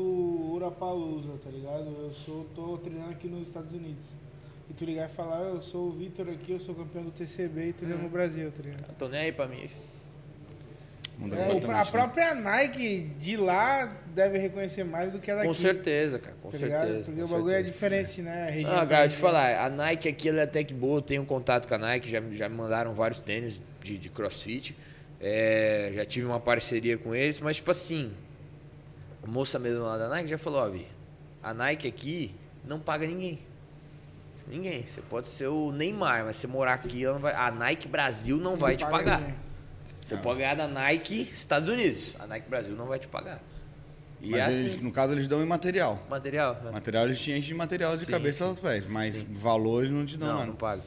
Urapalooza, 0.53 1.29
tá 1.43 1.49
ligado? 1.49 1.85
Eu 1.87 2.11
sou, 2.25 2.45
tô 2.55 2.77
treinando 2.77 3.11
aqui 3.11 3.27
nos 3.27 3.47
Estados 3.47 3.73
Unidos. 3.73 4.03
E 4.69 4.73
tu 4.73 4.85
ligar 4.85 5.09
e 5.09 5.11
falar, 5.11 5.39
eu 5.41 5.61
sou 5.63 5.87
o 5.87 5.91
Vitor 5.91 6.29
aqui, 6.29 6.51
eu 6.51 6.59
sou 6.59 6.75
campeão 6.75 7.03
do 7.03 7.11
TCB 7.11 7.69
e 7.69 7.73
treinando 7.73 8.03
no 8.03 8.09
Brasil, 8.09 8.51
tá 8.51 8.61
ligado? 8.61 8.87
Não 8.87 8.95
tô 8.95 9.07
nem 9.07 9.21
aí 9.21 9.31
pra 9.31 9.47
mim. 9.47 9.67
É, 11.21 11.51
o- 11.53 11.71
a 11.71 11.83
né? 11.83 11.85
própria 11.91 12.33
Nike 12.33 13.09
de 13.19 13.35
lá 13.35 13.87
deve 14.15 14.37
reconhecer 14.37 14.85
mais 14.85 15.11
do 15.11 15.19
que 15.19 15.29
a 15.29 15.35
daqui. 15.35 15.47
Com 15.47 15.53
certeza, 15.53 16.17
cara, 16.19 16.35
com 16.41 16.49
tá 16.49 16.57
certeza. 16.59 17.03
Porque 17.03 17.19
com 17.19 17.25
o 17.25 17.27
bagulho 17.27 17.51
é 17.51 17.55
certeza. 17.57 17.73
diferente, 17.73 18.21
né? 18.21 18.47
A 18.47 18.51
região 18.51 18.77
Ah, 18.77 18.85
cara, 18.85 19.05
eu 19.05 19.09
que- 19.09 19.15
falar, 19.15 19.59
a 19.65 19.69
Nike 19.69 20.07
aqui 20.07 20.29
ela 20.29 20.39
é 20.41 20.43
até 20.43 20.63
que 20.63 20.73
boa, 20.73 20.99
eu 20.99 21.01
tenho 21.01 21.25
contato 21.25 21.67
com 21.67 21.73
a 21.73 21.77
Nike, 21.77 22.09
já, 22.09 22.21
já 22.31 22.47
me 22.47 22.55
mandaram 22.55 22.93
vários 22.93 23.19
tênis 23.19 23.59
de, 23.81 23.97
de 23.97 24.07
crossfit, 24.09 24.77
é, 25.19 25.91
já 25.95 26.05
tive 26.05 26.25
uma 26.25 26.39
parceria 26.39 26.97
com 26.97 27.13
eles, 27.13 27.39
mas 27.41 27.57
tipo 27.57 27.71
assim, 27.71 28.13
a 29.23 29.27
moça 29.27 29.57
mesmo 29.59 29.83
lá 29.83 29.97
da 29.97 30.09
Nike 30.09 30.29
já 30.29 30.37
falou, 30.37 30.61
ó, 30.61 30.69
Vi, 30.69 30.87
a 31.43 31.53
Nike 31.53 31.87
aqui 31.87 32.35
não 32.65 32.79
paga 32.79 33.05
ninguém. 33.07 33.39
Ninguém. 34.47 34.83
Você 34.85 35.01
pode 35.01 35.29
ser 35.29 35.47
o 35.47 35.71
Neymar, 35.71 36.25
mas 36.25 36.37
você 36.37 36.47
morar 36.47 36.73
aqui, 36.73 37.03
ela 37.05 37.13
não 37.15 37.21
vai, 37.21 37.33
a 37.35 37.51
Nike 37.51 37.87
Brasil 37.87 38.37
não 38.37 38.57
vai 38.57 38.75
te 38.75 38.83
paga 38.83 38.97
pagar. 38.97 39.19
ninguém. 39.21 39.35
Você 40.03 40.17
pode 40.17 40.39
ganhar 40.39 40.55
da 40.55 40.67
Nike 40.67 41.21
Estados 41.31 41.69
Unidos, 41.69 42.15
a 42.17 42.25
Nike 42.25 42.49
Brasil 42.49 42.75
não 42.75 42.87
vai 42.87 42.97
te 42.97 43.07
pagar. 43.07 43.41
E 44.21 44.31
Mas 44.31 44.41
é 44.41 44.51
eles, 44.51 44.73
assim, 44.73 44.83
no 44.83 44.91
caso, 44.91 45.13
eles 45.13 45.27
dão 45.27 45.41
em 45.41 45.45
material. 45.45 46.03
material. 46.09 46.55
né? 46.63 46.71
Material 46.71 47.05
eles 47.05 47.19
te 47.19 47.29
enchem 47.31 47.41
de 47.41 47.53
material 47.53 47.95
de 47.95 48.05
Sim, 48.05 48.11
cabeça 48.11 48.43
sim. 48.43 48.49
aos 48.49 48.59
pés, 48.59 48.85
mas 48.87 49.21
valor 49.21 49.83
eles 49.83 49.93
não 49.93 50.05
te 50.05 50.17
dão, 50.17 50.27
Não, 50.29 50.35
mano. 50.37 50.47
não 50.47 50.55
paga. 50.55 50.81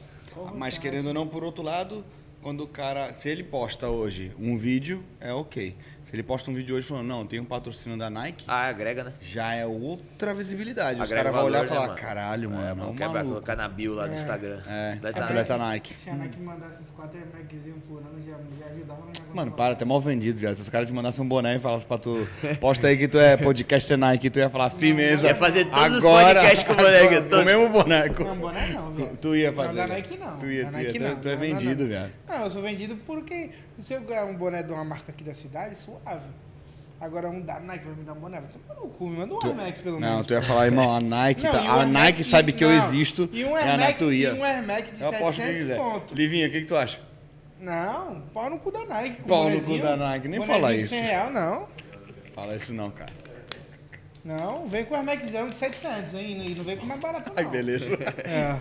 Mas 0.55 0.77
querendo 0.77 1.07
ou 1.07 1.13
não, 1.13 1.25
por 1.27 1.43
outro 1.43 1.63
lado, 1.63 2.03
quando 2.41 2.63
o 2.63 2.67
cara, 2.67 3.13
se 3.15 3.29
ele 3.29 3.43
posta 3.43 3.87
hoje 3.87 4.31
um 4.37 4.57
vídeo, 4.57 5.03
é 5.21 5.31
ok. 5.33 5.75
Se 6.05 6.15
ele 6.15 6.23
posta 6.23 6.51
um 6.51 6.53
vídeo 6.53 6.75
hoje 6.75 6.85
falando, 6.87 7.07
não, 7.07 7.25
tem 7.25 7.39
um 7.39 7.45
patrocínio 7.45 7.97
da 7.97 8.07
Nike, 8.09 8.45
Ah, 8.47 8.67
agrega, 8.67 9.03
né? 9.05 9.13
já 9.19 9.53
é 9.55 9.65
outra 9.65 10.33
visibilidade. 10.33 11.01
Os 11.01 11.11
Agrega 11.11 11.31
caras 11.31 11.35
vão 11.35 11.45
olhar 11.45 11.63
e 11.63 11.67
valor, 11.67 11.69
né, 11.69 11.75
falar, 11.75 11.87
mano? 11.87 11.99
caralho, 12.07 12.49
mano, 12.51 12.63
É, 12.63 12.69
é, 12.69 12.73
mano, 12.73 12.91
um 12.91 12.95
quer 12.95 13.05
vai 13.05 13.13
maluco. 13.15 13.29
colocar 13.33 13.55
na 13.55 13.67
bio 13.67 13.93
lá 13.95 14.05
do 14.05 14.11
É. 14.11 14.15
Instagram. 14.15 14.61
É, 14.67 14.93
Atleta 14.93 15.23
atleta 15.23 15.57
Nike. 15.57 15.89
Nike. 15.91 16.03
Se 16.03 16.09
a 16.09 16.13
Nike 16.15 16.39
mandasse 16.41 16.73
esses 16.75 16.89
4 16.91 17.17
Airmaxzinhos 17.17 17.79
por 17.87 17.97
ano, 17.99 18.09
já, 18.25 18.33
já 18.59 18.65
ajudava 18.73 18.99
no 18.99 19.05
negócio. 19.07 19.23
Mano, 19.33 19.51
para, 19.53 19.75
tu 19.75 19.81
é 19.81 19.85
mal 19.85 19.99
vendido, 20.01 20.39
viado. 20.39 20.55
Se 20.55 20.61
os 20.61 20.69
caras 20.69 20.87
te 20.87 20.93
mandassem 20.93 21.23
um 21.23 21.27
boné 21.27 21.55
e 21.55 21.59
falassem 21.59 21.87
pra 21.87 21.97
tu, 21.97 22.27
posta 22.59 22.87
aí 22.87 22.97
que 22.97 23.07
tu 23.07 23.17
é 23.17 23.35
podcaster 23.35 23.97
Nike, 23.97 24.29
tu 24.29 24.37
ia 24.39 24.49
falar, 24.49 24.69
firmeza. 24.69 25.25
Ia 25.25 25.35
fazer 25.35 25.65
todos 25.65 25.97
os 25.97 26.05
Agora- 26.05 26.41
podcasts 26.41 26.63
com 26.63 26.73
o 26.73 26.75
boneco, 26.75 27.05
agora, 27.07 27.21
todos. 27.23 27.39
O 27.39 27.45
mesmo 27.45 27.69
boneco. 27.69 28.23
Não, 28.23 28.35
boné 28.37 28.67
não, 28.73 28.93
velho. 28.93 29.17
Tu 29.19 29.35
ia 29.35 29.49
Não, 29.51 29.55
fazer. 29.55 29.73
da 29.75 29.87
Nike 29.87 30.17
não. 30.17 30.37
Tu 30.37 30.45
ia, 30.45 30.65
tu 30.69 30.79
ia. 30.79 30.91
Tu 30.91 30.97
é- 30.97 30.99
não. 30.99 31.15
Tu 31.15 31.27
é 31.29 31.31
Não, 31.31 31.39
não, 31.39 31.39
vendido, 31.39 31.81
não. 31.83 31.89
viado. 31.89 32.11
Não, 32.29 32.43
eu 32.43 32.51
sou 32.51 32.61
vendido 32.61 32.95
porque 33.07 33.49
se 33.79 33.93
eu 33.93 34.01
ganhar 34.01 34.25
um 34.25 34.35
boné 34.35 34.61
de 34.63 34.71
uma 34.71 34.83
marca 34.83 35.11
aqui 35.11 35.23
da 35.23 35.33
cidade, 35.33 35.77
suave. 35.77 36.25
Agora 37.01 37.29
um 37.29 37.41
da 37.41 37.59
Nike 37.59 37.83
vai 37.85 37.95
me 37.95 38.03
dar 38.03 38.13
um 38.13 38.19
boné, 38.19 38.41
no 38.79 38.87
cu, 38.89 39.07
me 39.09 39.17
manda 39.17 39.33
um 39.33 39.39
Tu- 39.39 39.47
Air 39.47 39.55
Max 39.57 39.81
pelo 39.81 39.99
Não, 39.99 40.09
menos. 40.09 40.25
tu 40.27 40.33
ia 40.33 40.41
falar, 40.41 40.65
irmão, 40.67 40.95
a 40.95 41.01
Nike, 41.01 41.43
Não, 41.43 41.51
tá- 41.51 41.61
e 41.61 41.67
a 41.67 41.73
Air 41.79 41.87
Nike 41.87 42.17
Max- 42.19 42.27
sabe 42.27 42.53
que 42.53 42.63
eu 42.63 42.69
não, 42.69 42.75
existo. 42.77 43.29
E 43.33 43.43
um 43.43 43.57
é 43.57 43.63
Air 43.69 43.79
Max, 43.79 43.93
tu 43.99 44.13
e 44.13 44.31
um 44.31 44.43
Air 44.43 44.65
Max 44.65 44.91
de 44.93 45.01
Eu 45.01 45.09
aposto 45.09 45.35
que 45.41 45.47
700 45.47 45.59
quiser. 45.61 45.77
pontos. 45.77 46.11
Livinha, 46.13 46.47
o 46.47 46.51
que, 46.51 46.61
que 46.61 46.67
tu 46.67 46.77
acha? 46.77 46.99
Não, 47.59 48.21
pau 48.33 48.49
no 48.49 48.57
cu 48.59 48.71
da 48.71 48.85
Nike. 48.85 49.21
Pau 49.23 49.49
no 49.49 49.61
cu 49.61 49.77
da 49.79 49.97
Nike, 49.97 50.27
nem 50.29 50.45
fala 50.45 50.73
isso. 50.75 50.89
100 50.89 51.01
real, 51.01 51.31
não. 51.31 51.67
Fala 52.33 52.55
isso 52.55 52.73
não, 52.73 52.89
cara. 52.89 53.11
Não, 54.25 54.65
vem 54.67 54.85
com 54.85 54.93
o 54.93 54.97
Air 54.97 55.05
Maxzão 55.05 55.49
de 55.49 55.55
700, 55.55 56.13
hein? 56.13 56.45
E 56.47 56.55
não 56.55 56.63
vem 56.63 56.77
com 56.77 56.85
mais 56.85 56.99
barato, 57.01 57.29
não. 57.29 57.33
Ai, 57.35 57.43
beleza. 57.45 57.85
É. 58.23 58.55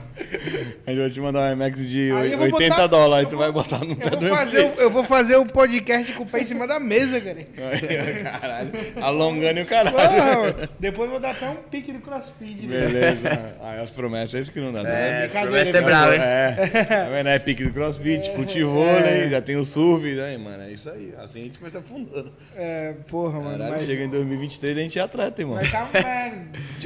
A 0.85 0.91
gente 0.91 1.01
vai 1.01 1.11
te 1.11 1.21
mandar 1.21 1.49
um 1.49 1.53
IMAX 1.53 1.89
de 1.89 2.11
Aí 2.11 2.33
eu 2.33 2.39
vou 2.39 2.47
80 2.49 2.69
botar- 2.75 2.87
dólares, 2.89 3.25
eu 3.25 3.31
tu 3.31 3.37
vou- 3.37 3.45
vai 3.45 3.53
botar 3.53 3.79
no 3.85 3.95
pé 3.95 4.07
Eu 4.07 4.11
do 4.17 4.27
vou, 4.29 4.37
fazer 4.37 4.59
o, 4.59 4.81
eu 4.81 4.91
vou 4.91 5.05
fazer 5.05 5.37
o 5.37 5.47
podcast 5.47 6.13
com 6.15 6.25
o 6.25 6.27
pé 6.27 6.41
em 6.41 6.47
cima 6.47 6.67
da 6.67 6.81
mesa, 6.81 7.21
cara. 7.21 7.39
Ai, 7.73 8.23
Caralho. 8.41 8.71
Alongando 9.01 9.61
e 9.61 9.63
o 9.63 9.67
caralho. 9.67 9.95
Porra, 9.97 10.37
mano. 10.37 10.69
Depois 10.81 11.07
eu 11.07 11.11
vou 11.13 11.21
dar 11.21 11.31
até 11.31 11.49
um 11.49 11.55
pique 11.55 11.93
do 11.93 12.01
crossfit. 12.01 12.67
né? 12.67 12.81
Beleza. 12.87 13.55
Aí 13.61 13.81
as 13.81 13.91
promessas, 13.91 14.35
é 14.35 14.41
isso 14.41 14.51
que 14.51 14.61
não 14.61 14.73
dá, 14.73 14.83
tá 14.83 14.89
É, 14.89 15.27
vendo? 15.29 15.43
promessa 15.43 15.79
é 15.79 15.81
brava, 15.83 16.15
hein? 16.17 16.21
É, 16.23 16.85
tá 16.87 17.09
vendo? 17.09 17.29
É 17.29 17.39
pique 17.39 17.63
do 17.65 17.73
crossfit, 17.73 18.31
futevôlei, 18.35 19.31
já 19.31 19.41
tem 19.41 19.55
o 19.55 19.65
surf, 19.65 20.05
aí, 20.21 20.37
mano, 20.39 20.65
é 20.65 20.73
isso 20.73 20.91
aí. 20.91 21.15
Assim 21.23 21.41
a 21.41 21.45
gente 21.45 21.59
começa 21.59 21.79
afundando. 21.79 22.33
É, 22.57 22.95
porra, 23.09 23.39
mano. 23.39 23.59
Caralho, 23.59 23.73
mas, 23.75 23.85
chega 23.87 24.03
em 24.03 24.09
2023 24.09 24.77
a 24.77 24.81
gente 24.81 24.99
é 24.99 25.03
atleta, 25.03 25.41
hein, 25.41 25.52
mano. 25.55 25.62
mas 25.62 25.70
tá, 25.70 25.89
é, 25.99 26.31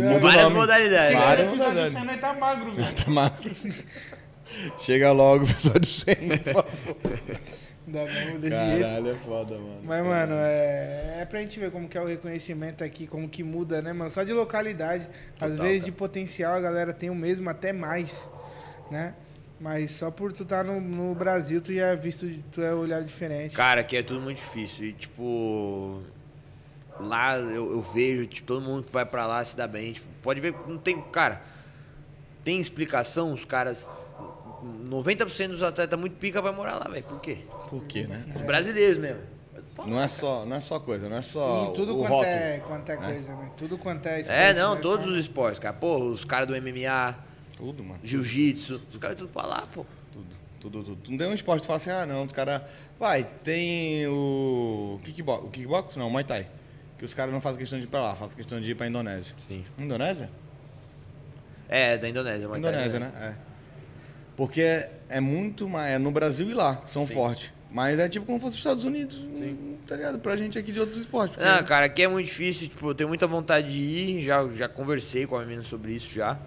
muda 0.02 0.18
Várias 0.20 0.44
nome. 0.44 0.56
modalidades. 0.56 1.12
Chega 1.12 1.24
Várias 1.26 1.48
modalidades. 1.48 1.92
de 1.92 1.98
100, 1.98 2.06
nós 2.06 2.20
tá 2.20 2.32
magro, 2.34 2.72
velho. 2.72 2.94
Tá 2.94 3.10
magro. 3.10 3.56
Chega 4.78 5.12
logo, 5.12 5.46
pessoal 5.46 5.78
de 5.78 5.86
100, 5.86 6.14
por 6.16 6.38
favor. 6.52 6.96
Dá 7.88 8.00
não, 8.00 8.40
desse 8.40 8.56
jeito. 8.56 8.82
Caralho, 8.82 9.10
é 9.10 9.14
foda, 9.14 9.54
mano. 9.58 9.80
Mas, 9.84 10.04
mano, 10.04 10.34
é, 10.38 11.18
é 11.20 11.24
pra 11.24 11.40
gente 11.40 11.60
ver 11.60 11.70
como 11.70 11.88
que 11.88 11.96
é 11.96 12.00
o 12.00 12.06
reconhecimento 12.06 12.82
aqui, 12.82 13.06
como 13.06 13.28
que 13.28 13.42
muda, 13.44 13.80
né, 13.80 13.92
mano? 13.92 14.10
Só 14.10 14.24
de 14.24 14.32
localidade. 14.32 15.08
Às 15.40 15.50
Total, 15.50 15.64
vezes 15.66 15.82
cara. 15.82 15.92
de 15.92 15.92
potencial 15.92 16.54
a 16.54 16.60
galera 16.60 16.92
tem 16.92 17.10
o 17.10 17.14
mesmo, 17.14 17.48
até 17.48 17.72
mais, 17.72 18.28
né? 18.90 19.14
Mas 19.60 19.92
só 19.92 20.10
por 20.10 20.32
tu 20.32 20.42
estar 20.42 20.64
no, 20.64 20.80
no 20.80 21.14
Brasil, 21.14 21.60
tu 21.60 21.72
já 21.72 21.86
é 21.88 21.96
visto, 21.96 22.28
tu 22.50 22.60
é 22.60 22.74
olhado 22.74 23.04
diferente. 23.04 23.54
Cara, 23.54 23.80
aqui 23.82 23.96
é 23.96 24.02
tudo 24.02 24.20
muito 24.20 24.38
difícil. 24.38 24.86
E, 24.86 24.92
tipo. 24.92 26.02
Lá 27.00 27.36
eu, 27.38 27.72
eu 27.72 27.82
vejo, 27.82 28.26
tipo, 28.26 28.46
todo 28.46 28.62
mundo 28.62 28.84
que 28.84 28.92
vai 28.92 29.04
pra 29.04 29.26
lá 29.26 29.44
se 29.44 29.56
dá 29.56 29.66
bem. 29.66 29.92
Tipo, 29.92 30.06
pode 30.22 30.40
ver, 30.40 30.54
não 30.66 30.78
tem. 30.78 31.00
Cara, 31.12 31.42
tem 32.44 32.58
explicação, 32.60 33.32
os 33.32 33.44
caras. 33.44 33.88
90% 34.88 35.48
dos 35.48 35.62
atletas 35.62 35.98
muito 35.98 36.16
pica 36.16 36.40
vai 36.40 36.52
morar 36.52 36.76
lá, 36.76 36.88
velho. 36.90 37.04
Por 37.04 37.20
quê? 37.20 37.38
Por 37.68 37.84
quê, 37.84 38.06
né? 38.06 38.24
Os 38.34 38.42
brasileiros 38.42 38.98
mesmo. 38.98 39.20
Não 39.86 40.00
é 40.00 40.08
só, 40.08 40.46
não 40.46 40.56
é 40.56 40.60
só 40.60 40.80
coisa, 40.80 41.06
não 41.08 41.18
é 41.18 41.22
só 41.22 41.70
Em 41.70 41.74
tudo 41.74 41.94
o 41.94 41.98
quanto 41.98 42.08
rótulo. 42.10 42.34
é, 42.34 42.58
quanto 42.66 42.90
é 42.90 42.96
coisa, 42.96 43.36
né? 43.36 43.50
Tudo 43.58 43.76
quanto 43.78 44.06
é 44.06 44.16
É, 44.16 44.20
esporte, 44.22 44.54
não, 44.54 44.74
né? 44.74 44.80
todos 44.80 45.06
os 45.06 45.16
esportes, 45.18 45.58
cara. 45.58 45.74
Pô, 45.74 45.98
os 45.98 46.24
caras 46.24 46.48
do 46.48 46.54
MMA, 46.54 47.14
Tudo, 47.56 47.84
mano. 47.84 48.00
jiu-jitsu, 48.02 48.80
os 48.90 48.96
caras 48.96 49.18
tudo 49.18 49.28
pra 49.28 49.44
lá, 49.44 49.68
pô. 49.74 49.84
Tudo, 50.10 50.26
tudo, 50.60 50.82
tudo. 50.82 51.10
Não 51.10 51.18
tem 51.18 51.28
um 51.28 51.34
esporte 51.34 51.60
que 51.60 51.66
fala 51.66 51.76
assim, 51.76 51.90
ah, 51.90 52.06
não, 52.06 52.24
os 52.24 52.32
caras. 52.32 52.62
Vai, 52.98 53.24
tem 53.44 54.06
o 54.06 54.98
kickbox, 55.04 55.44
o 55.44 55.48
kickbox 55.50 55.96
não, 55.96 56.08
o 56.08 56.10
Muay 56.10 56.24
Thai. 56.24 56.48
Que 56.98 57.04
os 57.04 57.12
caras 57.14 57.32
não 57.32 57.40
fazem 57.40 57.58
questão 57.58 57.78
de 57.78 57.84
ir 57.84 57.88
pra 57.88 58.02
lá, 58.02 58.14
fazem 58.14 58.36
questão 58.36 58.60
de 58.60 58.70
ir 58.70 58.74
pra 58.74 58.86
Indonésia. 58.86 59.34
Sim. 59.46 59.64
Indonésia? 59.78 60.30
É, 61.68 61.98
da 61.98 62.08
Indonésia, 62.08 62.48
mas 62.48 62.58
Indonésia, 62.58 63.00
né? 63.00 63.12
É. 63.20 63.34
Porque 64.36 64.60
é, 64.62 64.92
é 65.08 65.20
muito 65.20 65.68
mais. 65.68 65.92
É 65.94 65.98
no 65.98 66.10
Brasil 66.10 66.48
e 66.50 66.54
lá, 66.54 66.76
que 66.76 66.90
são 66.90 67.06
fortes. 67.06 67.50
Mas 67.70 67.98
é 67.98 68.08
tipo 68.08 68.24
como 68.24 68.38
fosse 68.38 68.52
os 68.52 68.58
Estados 68.58 68.84
Unidos, 68.84 69.24
hum, 69.24 69.76
tá 69.86 69.96
ligado? 69.96 70.18
Pra 70.20 70.36
gente 70.36 70.56
aqui 70.58 70.70
de 70.72 70.78
outros 70.80 71.00
esportes. 71.00 71.36
porque- 71.36 71.48
Não, 71.50 71.62
cara, 71.64 71.86
aqui 71.86 72.02
é 72.02 72.08
muito 72.08 72.26
difícil, 72.26 72.68
tipo, 72.68 72.88
eu 72.88 72.94
tenho 72.94 73.08
muita 73.08 73.26
vontade 73.26 73.70
de 73.70 73.78
ir, 73.78 74.24
já, 74.24 74.46
já 74.48 74.68
conversei 74.68 75.26
com 75.26 75.36
a 75.36 75.40
menina 75.44 75.62
sobre 75.64 75.92
isso 75.92 76.14
já. 76.14 76.38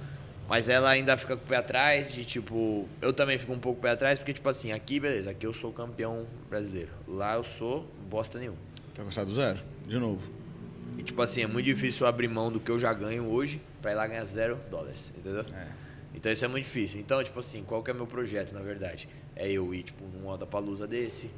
Mas 0.48 0.68
ela 0.70 0.90
ainda 0.90 1.16
fica 1.18 1.38
com 1.38 1.44
o 1.44 1.48
pé 1.48 1.58
atrás, 1.58 2.12
de 2.12 2.26
tipo, 2.26 2.88
eu 3.02 3.14
também 3.14 3.38
fico 3.38 3.54
um 3.54 3.60
pouco 3.60 3.76
com 3.80 3.82
o 3.82 3.84
pé 3.84 3.92
atrás, 3.92 4.18
porque, 4.18 4.34
tipo 4.34 4.50
assim, 4.50 4.72
aqui, 4.72 5.00
beleza, 5.00 5.30
aqui 5.30 5.46
eu 5.46 5.54
sou 5.54 5.72
campeão 5.72 6.26
brasileiro. 6.50 6.90
Lá 7.08 7.36
eu 7.36 7.44
sou 7.44 7.86
bosta 8.10 8.40
nenhuma. 8.40 8.58
Quer 8.96 9.04
gostar 9.04 9.26
do 9.26 9.34
zero? 9.36 9.60
De 9.86 10.00
novo. 10.00 10.32
E, 10.98 11.04
tipo 11.04 11.22
assim, 11.22 11.42
é 11.42 11.48
muito 11.48 11.66
difícil 11.66 12.06
eu 12.06 12.10
abrir 12.10 12.28
mão 12.28 12.52
do 12.52 12.60
que 12.60 12.70
eu 12.70 12.80
já 12.80 12.94
ganho 12.94 13.26
hoje 13.30 13.62
pra 13.82 13.92
ir 13.92 13.96
lá 13.96 14.08
ganhar 14.08 14.24
zero 14.24 14.60
dólares, 14.70 15.14
entendeu? 15.18 15.46
É. 15.54 15.68
Então 16.14 16.32
isso 16.32 16.44
é 16.44 16.48
muito 16.48 16.66
difícil. 16.66 17.00
Então, 17.00 17.24
tipo 17.24 17.40
assim, 17.40 17.64
qual 17.64 17.84
que 17.84 17.92
é 17.92 17.94
meu 17.94 18.08
projeto, 18.08 18.54
na 18.54 18.62
verdade? 18.62 19.08
É 19.36 19.50
eu 19.50 19.74
ir, 19.74 19.84
tipo, 19.84 20.04
num 20.06 20.28
Odapalooza 20.28 20.88
desse, 20.88 21.30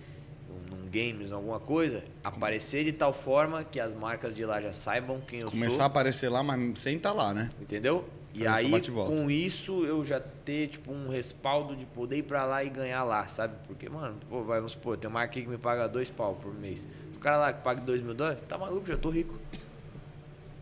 num, 0.70 0.88
games, 0.90 1.32
alguma 1.32 1.60
coisa, 1.60 2.04
aparecer 2.24 2.84
de 2.84 2.92
tal 2.92 3.14
forma 3.14 3.64
que 3.64 3.80
as 3.80 3.94
marcas 3.94 4.36
de 4.36 4.44
lá 4.44 4.62
já 4.62 4.74
saibam 4.74 5.22
quem 5.22 5.40
eu 5.40 5.50
Começar 5.50 5.74
a 5.74 5.78
sou, 5.78 5.86
aparecer 5.86 6.30
lá, 6.30 6.44
mas 6.44 6.80
sem 6.80 6.98
estar 6.98 7.14
lá, 7.14 7.34
né? 7.34 7.50
entendeu? 7.62 8.08
E 8.34 8.48
aí, 8.48 8.72
com 9.08 9.30
isso, 9.30 9.86
eu 9.86 10.06
já 10.06 10.20
ter, 10.20 10.70
tipo, 10.70 10.92
um 10.92 11.10
respaldo 11.10 11.76
de 11.76 11.86
poder 11.86 12.18
ir 12.18 12.24
pra 12.24 12.46
lá 12.46 12.64
e 12.64 12.70
ganhar 12.70 13.04
lá, 13.04 13.28
sabe? 13.28 13.56
Porque, 13.68 13.90
mano, 13.90 14.18
pô, 14.30 14.42
vai, 14.44 14.58
vamos 14.58 14.72
supor, 14.72 14.98
tem 14.98 15.10
uma 15.10 15.20
marca 15.20 15.32
aqui 15.32 15.42
que 15.42 15.50
me 15.50 15.58
paga 15.58 15.88
dois 15.88 16.10
pau 16.10 16.36
por 16.36 16.54
mês. 16.54 16.88
O 17.22 17.24
cara 17.24 17.38
lá 17.38 17.54
que 17.54 17.62
paga 17.62 17.80
dois 17.82 18.02
mil 18.02 18.16
dólares, 18.16 18.40
tá 18.50 18.58
maluco, 18.58 18.88
já 18.88 18.98
tô 18.98 19.12
rico. 19.12 19.40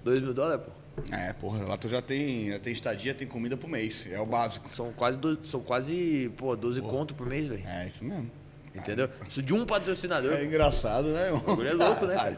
Dois 0.03 0.19
mil 0.21 0.33
dólares, 0.33 0.61
pô. 0.65 0.71
É, 1.15 1.31
porra, 1.31 1.63
lá 1.65 1.77
tu 1.77 1.87
já 1.87 2.01
tem, 2.01 2.49
já 2.51 2.59
tem 2.59 2.73
estadia, 2.73 3.13
tem 3.13 3.25
comida 3.25 3.55
pro 3.55 3.69
mês. 3.69 4.05
É 4.11 4.19
o 4.19 4.25
básico. 4.25 4.69
São 4.75 4.91
quase, 4.91 5.17
do- 5.17 5.39
são 5.47 5.61
quase, 5.61 6.29
pô, 6.35 6.57
12 6.57 6.81
conto 6.81 7.15
por 7.15 7.25
mês, 7.25 7.47
velho. 7.47 7.63
É 7.65 7.87
isso 7.87 8.03
mesmo. 8.03 8.29
Entendeu? 8.75 9.07
Preciso 9.07 9.41
de 9.41 9.53
um 9.53 9.65
patrocinador. 9.65 10.33
É 10.33 10.43
engraçado, 10.43 11.13
né, 11.13 11.27
irmão? 11.27 11.41
O 11.41 11.45
bagulho 11.47 11.69
é 11.69 11.73
louco, 11.73 12.05
né, 12.05 12.15
cara? 12.15 12.37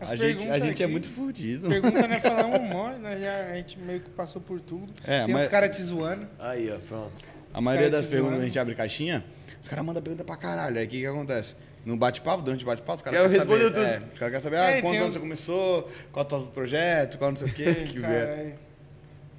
A 0.00 0.16
gente, 0.16 0.48
a 0.48 0.58
gente 0.58 0.82
é 0.82 0.84
aqui- 0.86 0.92
muito 0.92 1.08
fudido. 1.08 1.68
Pergunta, 1.68 2.08
né? 2.08 2.18
Falar 2.20 2.46
um 2.46 2.58
monte, 2.66 2.98
né? 2.98 3.20
Já, 3.20 3.52
a 3.52 3.54
gente 3.58 3.78
meio 3.78 4.00
que 4.00 4.10
passou 4.10 4.42
por 4.42 4.60
tudo. 4.60 4.92
É, 5.04 5.24
Tem 5.26 5.32
mas- 5.34 5.44
uns 5.46 5.50
caras 5.52 5.76
te 5.76 5.82
zoando. 5.84 6.26
Aí, 6.36 6.68
ó, 6.72 6.78
pronto. 6.80 7.12
A 7.54 7.60
maioria 7.60 7.88
das 7.90 8.06
perguntas 8.06 8.30
zoando. 8.32 8.42
a 8.42 8.46
gente 8.46 8.58
abre 8.58 8.74
caixinha, 8.74 9.24
os 9.62 9.68
caras 9.68 9.84
mandam 9.84 10.02
pergunta 10.02 10.24
pra 10.24 10.36
caralho. 10.36 10.76
Aí 10.76 10.86
o 10.86 10.88
que 10.88 10.98
que 11.00 11.06
acontece? 11.06 11.54
No 11.84 11.96
bate-papo, 11.96 12.42
durante 12.42 12.62
o 12.62 12.66
bate-papo, 12.66 12.96
os 12.96 13.02
caras 13.02 13.20
querem 13.22 13.38
saber. 13.38 13.64
tudo. 13.70 13.80
É, 13.80 13.98
os 14.12 14.18
caras 14.18 14.34
querem 14.34 14.42
saber, 14.42 14.56
É, 14.56 14.78
ah, 14.78 14.82
quantos 14.82 15.00
anos 15.00 15.08
uns- 15.08 15.14
você 15.14 15.20
começou, 15.20 15.90
qual 16.12 16.22
é 16.22 16.26
o 16.26 16.28
teu 16.28 16.46
projeto, 16.48 17.18
qual 17.18 17.30
não 17.30 17.36
sei 17.36 17.48
o 17.48 17.52
quê. 17.54 17.64
Que 17.90 18.00
Cara, 18.00 18.12
merda. 18.12 18.32
é, 18.32 18.56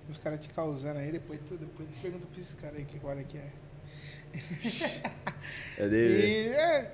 os 0.10 0.18
caras 0.18 0.40
te 0.40 0.50
causando 0.50 1.00
aí, 1.00 1.12
depois 1.12 1.40
tu, 1.48 1.56
depois 1.56 1.88
tu 1.88 2.02
pergunta 2.02 2.26
pra 2.28 2.40
esses 2.42 2.54
caras 2.56 2.78
aí 2.78 2.86
que 2.86 2.98
agora 2.98 3.24
que 3.24 3.38
é. 3.38 3.50
É 5.78 5.88
dele. 5.88 6.28
E 6.28 6.48
é. 6.54 6.92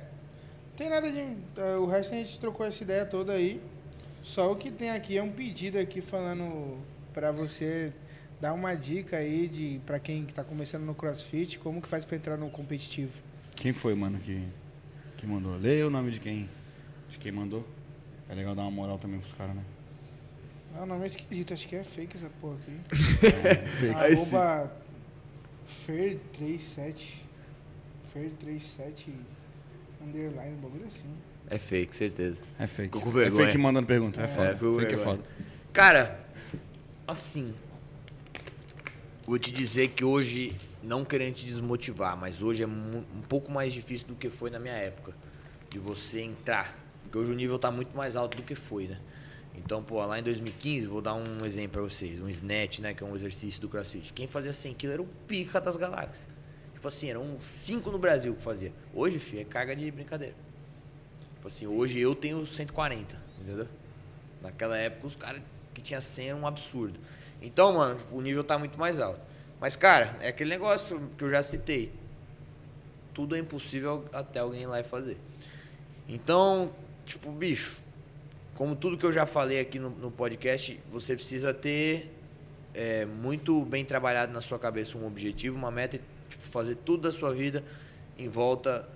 Tem 0.76 0.90
nada 0.90 1.12
de. 1.12 1.20
é, 1.20 1.76
O 1.78 1.86
resto 1.86 2.14
a 2.14 2.18
gente 2.18 2.40
trocou 2.40 2.66
essa 2.66 2.84
ideia 2.84 3.06
toda 3.06 3.34
aí. 3.34 3.62
Só 4.24 4.52
o 4.52 4.56
que 4.56 4.70
tem 4.70 4.90
aqui 4.92 5.18
é 5.18 5.24
um 5.24 5.32
pedido 5.32 5.78
aqui 5.80 6.02
falando 6.02 6.78
pra 7.14 7.32
você 7.32 7.92
dar 8.42 8.54
uma 8.54 8.76
dica 8.76 9.18
aí 9.18 9.48
de 9.48 9.80
para 9.86 10.00
quem 10.00 10.26
tá 10.26 10.44
começando 10.44 10.84
no 10.84 10.94
CrossFit, 10.94 11.58
como 11.60 11.82
que 11.82 11.88
faz 11.88 12.04
pra 12.06 12.18
entrar 12.18 12.38
no 12.38 12.50
competitivo. 12.50 13.12
Quem 13.56 13.72
foi, 13.74 13.96
mano, 13.96 14.20
que, 14.20 14.44
que 15.18 15.26
mandou? 15.28 15.58
Leia 15.58 15.88
o 15.88 15.90
nome 15.90 16.12
de 16.12 16.20
quem? 16.20 16.50
De 17.10 17.18
quem 17.18 17.32
mandou. 17.32 17.68
É 18.30 18.36
legal 18.36 18.54
dar 18.56 18.64
uma 18.64 18.72
moral 18.72 18.98
também 18.98 19.20
pros 19.20 19.34
caras, 19.34 19.56
né? 19.56 19.64
Ah, 20.76 20.84
o 20.84 20.86
nome 20.86 21.04
é 21.06 21.08
esquisito, 21.08 21.54
acho 21.54 21.68
que 21.68 21.76
é 21.76 21.84
fake 21.84 22.18
essa 22.18 22.30
porra 22.42 22.56
aqui. 22.56 22.78
Aí 23.98 24.16
sim. 24.18 24.36
Arroba 24.36 24.72
Fer37. 25.88 27.16
Fer37 28.16 29.10
underline, 30.02 30.54
um 30.56 30.62
bagulho 30.62 30.86
assim. 30.88 31.06
É 31.50 31.58
fake, 31.58 31.96
certeza. 31.96 32.42
É 32.60 32.68
fake. 32.68 32.98
Ficou 32.98 33.12
com 33.12 33.20
é 33.20 33.32
fake 33.32 33.58
mandando 33.58 33.88
pergunta. 33.88 34.22
É, 34.22 34.26
É, 34.26 34.28
foda. 34.28 34.56
com 34.56 34.74
fake 34.74 34.94
é 34.94 34.96
vergonha. 34.98 35.18
foda. 35.18 35.24
Cara, 35.74 36.20
assim. 37.08 37.54
Vou 39.26 39.38
te 39.40 39.52
dizer 39.52 39.90
que 39.90 40.04
hoje, 40.04 40.54
não 40.88 41.04
querendo 41.04 41.36
te 41.36 41.46
desmotivar, 41.46 42.16
mas 42.16 42.42
hoje 42.42 42.64
é 42.64 42.68
um 42.68 43.04
pouco 43.28 43.52
mais 43.52 43.74
difícil 43.74 44.08
do 44.08 44.16
que 44.16 44.30
foi 44.30 44.50
na 44.50 44.58
minha 44.58 44.74
época. 44.74 45.14
De 45.70 45.78
você 45.78 46.22
entrar. 46.22 46.74
Porque 47.04 47.18
hoje 47.18 47.32
o 47.32 47.36
nível 47.36 47.60
tá 47.60 47.70
muito 47.70 47.96
mais 47.96 48.16
alto 48.16 48.38
do 48.38 48.44
que 48.44 48.56
foi, 48.56 48.88
né? 48.88 48.98
Então, 49.54 49.84
pô, 49.84 50.04
lá 50.06 50.18
em 50.18 50.24
2015, 50.24 50.88
vou 50.88 51.02
dar 51.02 51.14
um 51.14 51.46
exemplo 51.46 51.72
pra 51.74 51.82
vocês. 51.82 52.22
Um 52.22 52.30
snatch, 52.30 52.80
né? 52.80 52.94
Que 52.94 53.04
é 53.04 53.06
um 53.06 53.16
exercício 53.16 53.60
do 53.60 53.68
CrossFit. 53.68 54.14
Quem 54.14 54.28
fazia 54.28 54.54
100 54.54 54.76
kg 54.76 54.88
era 54.94 55.02
o 55.02 55.08
pica 55.28 55.60
das 55.60 55.76
galáxias. 55.76 56.28
Tipo 56.74 56.88
assim, 56.88 57.10
eram 57.10 57.38
cinco 57.42 57.92
no 57.92 58.00
Brasil 58.00 58.34
que 58.34 58.42
fazia. 58.42 58.72
Hoje, 58.94 59.20
filho, 59.20 59.42
é 59.42 59.44
carga 59.44 59.76
de 59.76 59.92
brincadeira. 59.92 60.36
Tipo 61.36 61.48
assim, 61.48 61.68
hoje 61.68 62.00
eu 62.00 62.16
tenho 62.16 62.46
140, 62.46 63.22
entendeu? 63.42 63.68
Naquela 64.42 64.78
época 64.78 65.08
os 65.08 65.16
caras 65.16 65.42
que 65.74 65.82
tinha 65.82 66.00
100 66.00 66.30
era 66.30 66.38
um 66.38 66.48
absurdo. 66.48 66.98
Então, 67.42 67.74
mano, 67.74 67.96
tipo, 67.98 68.16
o 68.16 68.22
nível 68.22 68.44
tá 68.44 68.58
muito 68.58 68.80
mais 68.80 69.00
alto. 69.00 69.27
Mas, 69.60 69.76
cara, 69.76 70.16
é 70.22 70.30
aquele 70.30 70.50
negócio 70.50 71.10
que 71.18 71.24
eu 71.24 71.30
já 71.30 71.42
citei. 71.42 71.92
Tudo 73.14 73.36
é 73.36 73.40
impossível 73.40 74.06
até 74.14 74.40
alguém 74.40 74.64
ir 74.64 74.68
lá 74.68 74.80
e 74.80 74.84
fazer. 74.84 75.18
Então, 76.08 76.72
tipo, 77.06 77.32
bicho, 77.32 77.78
como 78.56 78.76
tudo 78.76 78.98
que 78.98 79.06
eu 79.06 79.12
já 79.12 79.26
falei 79.26 79.60
aqui 79.60 79.80
no, 79.80 79.90
no 79.90 80.12
podcast, 80.12 80.80
você 80.90 81.16
precisa 81.16 81.54
ter 81.54 82.14
é, 82.74 83.06
muito 83.06 83.64
bem 83.66 83.84
trabalhado 83.84 84.32
na 84.32 84.42
sua 84.42 84.60
cabeça 84.60 84.98
um 84.98 85.06
objetivo, 85.08 85.58
uma 85.58 85.72
meta, 85.72 85.96
e 85.96 86.02
tipo, 86.30 86.44
fazer 86.44 86.76
tudo 86.76 87.04
da 87.04 87.12
sua 87.12 87.34
vida 87.34 87.64
em 88.18 88.30
volta 88.30 88.88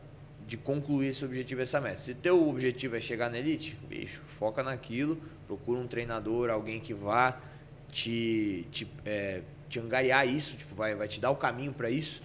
de 0.48 0.58
concluir 0.58 1.08
esse 1.08 1.24
objetivo, 1.26 1.62
essa 1.62 1.82
meta. 1.82 2.00
Se 2.00 2.14
teu 2.14 2.48
objetivo 2.48 2.96
é 2.96 3.02
chegar 3.02 3.30
na 3.30 3.40
elite, 3.40 3.78
bicho, 3.88 4.22
foca 4.28 4.62
naquilo, 4.62 5.20
procura 5.48 5.80
um 5.80 5.88
treinador, 5.88 6.50
alguém 6.50 6.80
que 6.80 6.94
vá 6.94 7.40
te, 7.92 8.68
te, 8.72 8.88
é, 9.06 9.42
te 9.72 9.80
angariar 9.80 10.28
isso, 10.28 10.56
tipo, 10.56 10.76
vai, 10.76 10.94
vai 10.94 11.08
te 11.08 11.20
dar 11.20 11.32
o 11.32 11.36
caminho 11.36 11.72
para 11.72 11.90
isso 11.90 12.22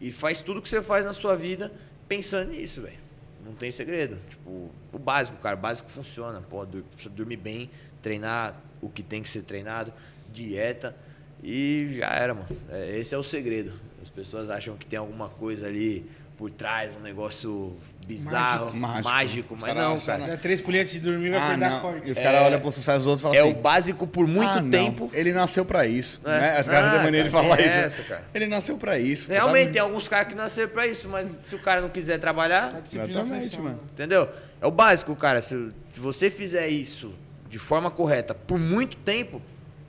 e 0.00 0.12
faz 0.12 0.40
tudo 0.40 0.60
que 0.60 0.68
você 0.68 0.82
faz 0.82 1.04
na 1.04 1.12
sua 1.12 1.34
vida 1.34 1.72
pensando 2.06 2.52
nisso, 2.52 2.82
velho. 2.82 2.98
Não 3.44 3.54
tem 3.54 3.70
segredo. 3.70 4.18
Tipo, 4.28 4.70
o 4.92 4.98
básico, 4.98 5.38
cara, 5.38 5.56
o 5.56 5.58
básico 5.58 5.88
funciona. 5.88 6.42
Pô, 6.42 6.66
dormir 7.10 7.36
bem, 7.36 7.70
treinar 8.02 8.60
o 8.82 8.88
que 8.88 9.02
tem 9.02 9.22
que 9.22 9.28
ser 9.28 9.42
treinado, 9.42 9.92
dieta 10.32 10.94
e 11.42 11.94
já 11.94 12.08
era, 12.08 12.34
mano. 12.34 12.48
É, 12.68 12.98
esse 12.98 13.14
é 13.14 13.18
o 13.18 13.22
segredo. 13.22 13.72
As 14.02 14.10
pessoas 14.10 14.50
acham 14.50 14.76
que 14.76 14.86
tem 14.86 14.98
alguma 14.98 15.28
coisa 15.28 15.66
ali 15.66 16.04
por 16.38 16.50
trás, 16.52 16.94
um 16.94 17.00
negócio 17.00 17.76
bizarro, 18.06 18.74
mágico, 18.74 19.04
mágico, 19.04 19.56
mas 19.60 19.74
não, 19.74 20.00
cara. 20.00 20.26
Dá 20.28 20.36
três 20.36 20.60
pulinhas 20.60 20.88
de 20.88 21.00
dormir 21.00 21.30
vai 21.30 21.40
ah, 21.40 21.46
acordar 21.46 21.70
não. 21.70 21.80
forte. 21.80 22.08
E 22.08 22.10
os 22.12 22.18
caras 22.18 22.40
é, 22.40 22.44
olham 22.44 22.60
pro 22.60 22.72
sucesso 22.72 22.98
dos 22.98 23.06
outros 23.08 23.20
e 23.20 23.22
falam 23.24 23.36
é 23.36 23.40
assim... 23.40 23.56
É 23.56 23.58
o 23.58 23.62
básico 23.62 24.06
por 24.06 24.26
muito 24.26 24.48
ah, 24.48 24.62
tempo. 24.62 25.10
Não. 25.12 25.18
Ele 25.18 25.32
nasceu 25.32 25.64
pra 25.64 25.84
isso, 25.84 26.20
é. 26.24 26.28
né? 26.28 26.60
Os 26.60 26.68
caras 26.68 26.88
ah, 26.88 26.94
têm 26.94 27.02
maneira 27.02 27.28
de 27.28 27.32
falar 27.32 27.58
é 27.58 27.66
isso. 27.66 27.78
Essa, 27.78 28.02
cara. 28.04 28.24
Ele 28.32 28.46
nasceu 28.46 28.78
pra 28.78 28.98
isso. 28.98 29.28
Realmente, 29.28 29.72
tem 29.72 29.82
alguns 29.82 30.08
caras 30.08 30.28
que 30.28 30.34
nasceram 30.36 30.70
pra 30.70 30.86
isso, 30.86 31.08
mas 31.08 31.36
se 31.42 31.54
o 31.56 31.58
cara 31.58 31.80
não 31.80 31.90
quiser 31.90 32.18
trabalhar... 32.18 32.80
Exatamente, 32.84 33.60
mano. 33.60 33.80
Entendeu? 33.92 34.28
É 34.60 34.66
o 34.66 34.70
básico, 34.70 35.14
cara. 35.16 35.42
Se 35.42 35.72
você 35.96 36.30
fizer 36.30 36.68
isso 36.68 37.12
de 37.50 37.58
forma 37.58 37.90
correta 37.90 38.32
por 38.32 38.58
muito 38.58 38.96
tempo, 38.98 39.42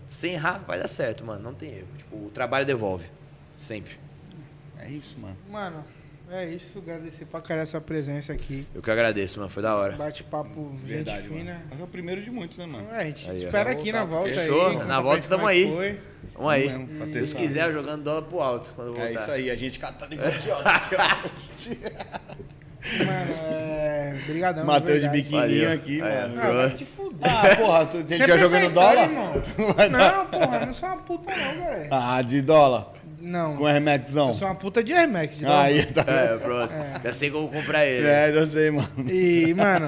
sem 0.10 0.34
errar, 0.34 0.64
vai 0.68 0.80
dar 0.80 0.88
certo, 0.88 1.24
mano. 1.24 1.42
Não 1.44 1.54
tem 1.54 1.70
erro. 1.70 1.88
Tipo, 1.96 2.16
o 2.18 2.30
trabalho 2.32 2.66
devolve. 2.66 3.06
Sempre. 3.56 4.00
É 4.80 4.90
isso, 4.90 5.18
mano. 5.20 5.38
Mano, 5.50 5.86
é 6.32 6.46
isso, 6.46 6.78
agradecer 6.80 7.26
pra 7.26 7.42
caralho 7.42 7.64
a 7.64 7.66
sua 7.66 7.82
presença 7.82 8.32
aqui. 8.34 8.68
Eu 8.74 8.82
que 8.82 8.92
agradeço, 8.92 9.40
mano, 9.40 9.50
foi 9.50 9.64
da 9.64 9.76
hora. 9.76 9.96
Bate-papo, 9.96 10.72
gente 10.86 11.04
Verdade, 11.04 11.22
fina. 11.28 11.54
Mano. 11.54 11.66
Mas 11.72 11.80
é 11.80 11.84
o 11.84 11.88
primeiro 11.88 12.22
de 12.22 12.30
muitos, 12.32 12.58
né, 12.58 12.66
mano? 12.66 12.88
É, 12.92 12.98
a 13.00 13.04
gente 13.06 13.30
Aí, 13.30 13.38
espera 13.38 13.72
aqui 13.72 13.92
na 13.92 14.06
volta 14.06 14.30
Fechou. 14.34 14.68
aí. 14.70 14.78
Na 14.86 15.02
volta 15.02 15.28
tamo 15.28 15.48
é 15.50 15.52
aí. 15.54 15.68
Foi. 15.68 16.00
Vamos 16.36 16.52
aí. 16.52 16.68
Vamos 16.68 16.88
mesmo, 16.88 16.98
pra 16.98 17.08
ter 17.08 17.14
Se 17.26 17.32
essa- 17.34 17.36
quiser, 17.36 17.72
jogando 17.72 18.04
dólar 18.04 18.22
pro 18.24 18.40
alto 18.42 18.72
quando 18.76 18.88
eu 18.90 18.94
voltar. 18.94 19.10
É 19.10 19.14
isso 19.14 19.32
aí, 19.32 19.50
a 19.52 19.56
gente 19.56 19.80
catando 19.80 20.14
igual 20.14 20.30
idiota. 20.30 20.70
aqui, 20.70 20.96
ó. 20.96 22.20
Mano, 23.06 23.34
é. 23.44 24.16
Obrigadão. 24.24 24.66
Matheus 24.66 25.02
de 25.02 25.10
verdade. 25.10 25.24
biquininho 25.24 25.64
Valeu. 25.66 25.72
aqui, 25.74 26.02
Aí, 26.02 26.22
mano. 26.30 26.42
Ah, 26.42 26.52
vai 26.52 26.70
te 26.76 26.86
fuder. 26.86 27.20
Ah, 27.30 27.56
porra, 27.58 27.86
tu, 27.88 27.98
a 27.98 28.02
gente 28.02 28.26
já 28.26 28.38
jogando 28.38 28.66
história, 28.68 29.08
dólar? 29.08 29.36
irmão. 29.36 29.76
Dar- 29.76 29.90
Não, 29.90 30.26
porra, 30.28 30.58
eu 30.62 30.66
não 30.68 30.74
sou 30.74 30.88
uma 30.90 30.98
puta 30.98 31.30
não, 31.36 31.58
galera. 31.60 31.88
Ah, 31.92 32.22
de 32.22 32.42
dólar. 32.42 32.94
Não. 33.22 33.56
Com 33.58 33.66
Air 33.66 33.82
Maxão. 33.82 34.30
Eu 34.30 34.34
sou 34.34 34.48
uma 34.48 34.56
puta 34.56 34.84
de 34.84 34.94
de 34.94 35.41
dólar. 35.44 35.64
Aí, 35.66 35.86
tá 35.86 36.06
É, 36.08 36.38
pronto. 36.38 36.74
Já 37.04 37.14
sei 37.14 37.30
como 37.32 37.50
comprar 37.50 37.86
ele. 37.86 38.08
É, 38.08 38.32
já 38.34 38.48
sei, 38.48 38.72
mano. 38.72 38.90
E, 39.12 39.54
mano, 39.54 39.88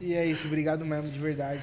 e 0.00 0.14
é 0.14 0.24
isso, 0.26 0.46
obrigado 0.46 0.84
mesmo, 0.84 1.10
de 1.10 1.18
verdade. 1.18 1.62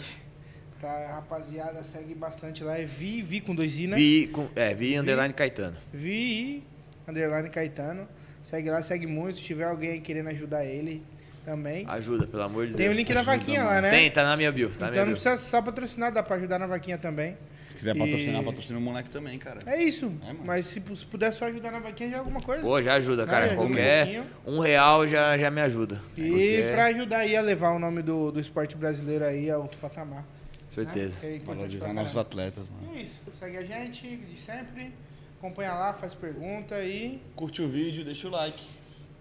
Tá, 0.81 1.14
rapaziada, 1.15 1.81
segue 1.84 2.14
bastante 2.14 2.64
lá. 2.64 2.77
É 2.77 2.84
Vi, 2.84 3.22
Vi 3.22 3.39
com 3.39 3.55
dois 3.55 3.80
I, 3.80 3.88
né? 3.88 3.95
Vi, 3.95 4.27
com, 4.27 4.49
é, 4.55 4.73
vi 4.73 4.97
underline 4.97 5.34
Caetano. 5.34 5.77
Vi, 5.93 6.61
underline 7.07 7.49
Caetano. 7.49 8.07
Segue 8.43 8.69
lá, 8.69 8.84
segue 8.84 9.07
muito. 9.07 9.38
Se 9.39 9.45
tiver 9.45 9.64
alguém 9.64 9.91
aí 9.91 9.99
querendo 10.01 10.27
ajudar 10.27 10.65
ele 10.65 11.01
também. 11.45 11.85
Ajuda, 11.88 12.27
pelo 12.27 12.43
amor 12.43 12.68
de 12.68 12.73
Tem 12.73 12.88
o 12.88 12.89
Deus. 12.89 12.97
link 12.97 13.14
da 13.14 13.22
vaquinha 13.22 13.64
mano. 13.64 13.76
lá, 13.76 13.81
né? 13.81 13.89
Tem, 13.89 14.11
tá 14.11 14.23
na 14.26 14.35
minha 14.35 14.51
bio. 14.51 14.69
Tá 14.72 14.76
então 14.76 14.89
minha 14.91 15.05
não 15.05 15.14
bio. 15.14 15.22
precisa 15.22 15.38
só 15.38 15.61
patrocinar, 15.61 16.11
dá 16.11 16.22
pra 16.22 16.35
ajudar 16.35 16.60
na 16.60 16.68
vaquinha 16.68 16.97
também. 16.97 17.38
Se 17.84 17.89
quiser 17.89 17.95
E- 17.95 17.99
patrocinar, 17.99 18.43
patrocina 18.43 18.80
o 18.80 18.81
moleque 18.81 19.10
também, 19.10 19.38
cara. 19.38 19.60
É 19.65 19.84
isso. 19.84 20.05
É, 20.23 20.27
mano. 20.27 20.39
Mas 20.45 20.65
se, 20.68 20.81
se 20.95 21.05
puder 21.05 21.31
só 21.34 21.45
ajudar 21.45 21.72
na 21.72 21.80
vaquinha 21.80 22.10
já 22.11 22.15
é 22.15 22.19
alguma 22.19 22.41
coisa. 22.41 22.61
Pô, 22.61 22.81
já 22.81 22.93
ajuda, 22.93 23.26
cara. 23.26 23.53
Qualquer 23.55 24.23
um 24.45 24.60
real 24.60 25.05
já, 25.05 25.38
já 25.38 25.51
me 25.51 25.60
ajuda. 25.61 26.01
E 26.18 26.22
Porque- 26.30 26.69
pra 26.73 26.85
ajudar 26.85 27.18
aí 27.19 27.35
a 27.35 27.41
levar 27.41 27.72
o 27.72 27.80
nome 27.80 28.01
do, 28.01 28.31
do 28.31 28.39
esporte 28.39 28.77
brasileiro 28.77 29.26
aí 29.26 29.49
a 29.51 29.57
outro 29.57 29.77
patamar. 29.80 30.26
Certeza. 30.73 31.18
Né? 31.22 31.35
É 31.35 31.39
Valorizar 31.39 31.93
nossos 31.93 32.18
atletas, 32.18 32.64
mano. 32.69 32.97
É 32.97 33.01
isso. 33.03 33.19
Segue 33.39 33.57
a 33.57 33.61
gente 33.61 34.15
de 34.18 34.39
sempre. 34.39 34.91
Acompanha 35.38 35.73
lá, 35.73 35.93
faz 35.93 36.14
pergunta 36.15 36.81
e 36.85 37.19
Curte 37.35 37.61
o 37.61 37.68
vídeo, 37.68 38.05
deixa 38.05 38.27
o 38.30 38.31
like. 38.31 38.64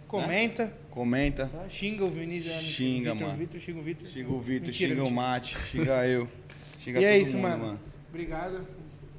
comenta. 0.07 0.73
Comenta. 0.91 1.47
tá? 1.49 1.69
Xinga 1.69 2.05
o 2.05 2.11
Vinícius. 2.11 2.55
né? 2.55 2.61
Xinga, 2.63 3.13
Vitor, 3.13 3.27
mano. 3.27 3.39
Vitor, 3.39 3.61
xinga 3.61 3.79
o 3.79 3.83
Vitor. 3.83 4.09
Xinga 4.09 4.31
o 4.33 4.41
Vitor, 4.41 4.73
xinga 4.73 5.05
o. 5.05 5.11
Mate, 5.11 5.59
xinga 5.59 6.07
eu. 6.07 6.29
Xinga 6.79 7.01
E 7.01 7.05
é 7.05 7.19
isso, 7.19 7.37
mundo, 7.37 7.49
mano. 7.49 7.81
Obrigado. 8.13 8.67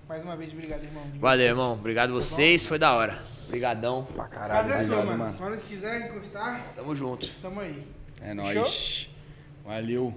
Mais 0.07 0.23
uma 0.23 0.35
vez, 0.35 0.51
obrigado, 0.53 0.83
irmão. 0.83 1.03
Valeu, 1.19 1.47
irmão. 1.47 1.73
Obrigado 1.73 2.13
vocês. 2.13 2.67
Foi 2.67 2.77
da 2.77 2.93
hora. 2.93 3.17
Obrigadão. 3.47 4.05
Pra 4.15 4.27
Casa 4.27 4.39
caralho, 4.47 4.71
é 4.73 4.83
sua, 4.83 4.97
mano. 4.97 5.17
mano. 5.17 5.37
Quando 5.37 5.61
quiser 5.67 6.05
encostar, 6.11 6.73
Tamo 6.75 6.95
junto. 6.95 7.27
tamo 7.41 7.59
aí. 7.59 7.87
É 8.21 8.35
nóis. 8.35 9.09
Valeu. 9.65 10.13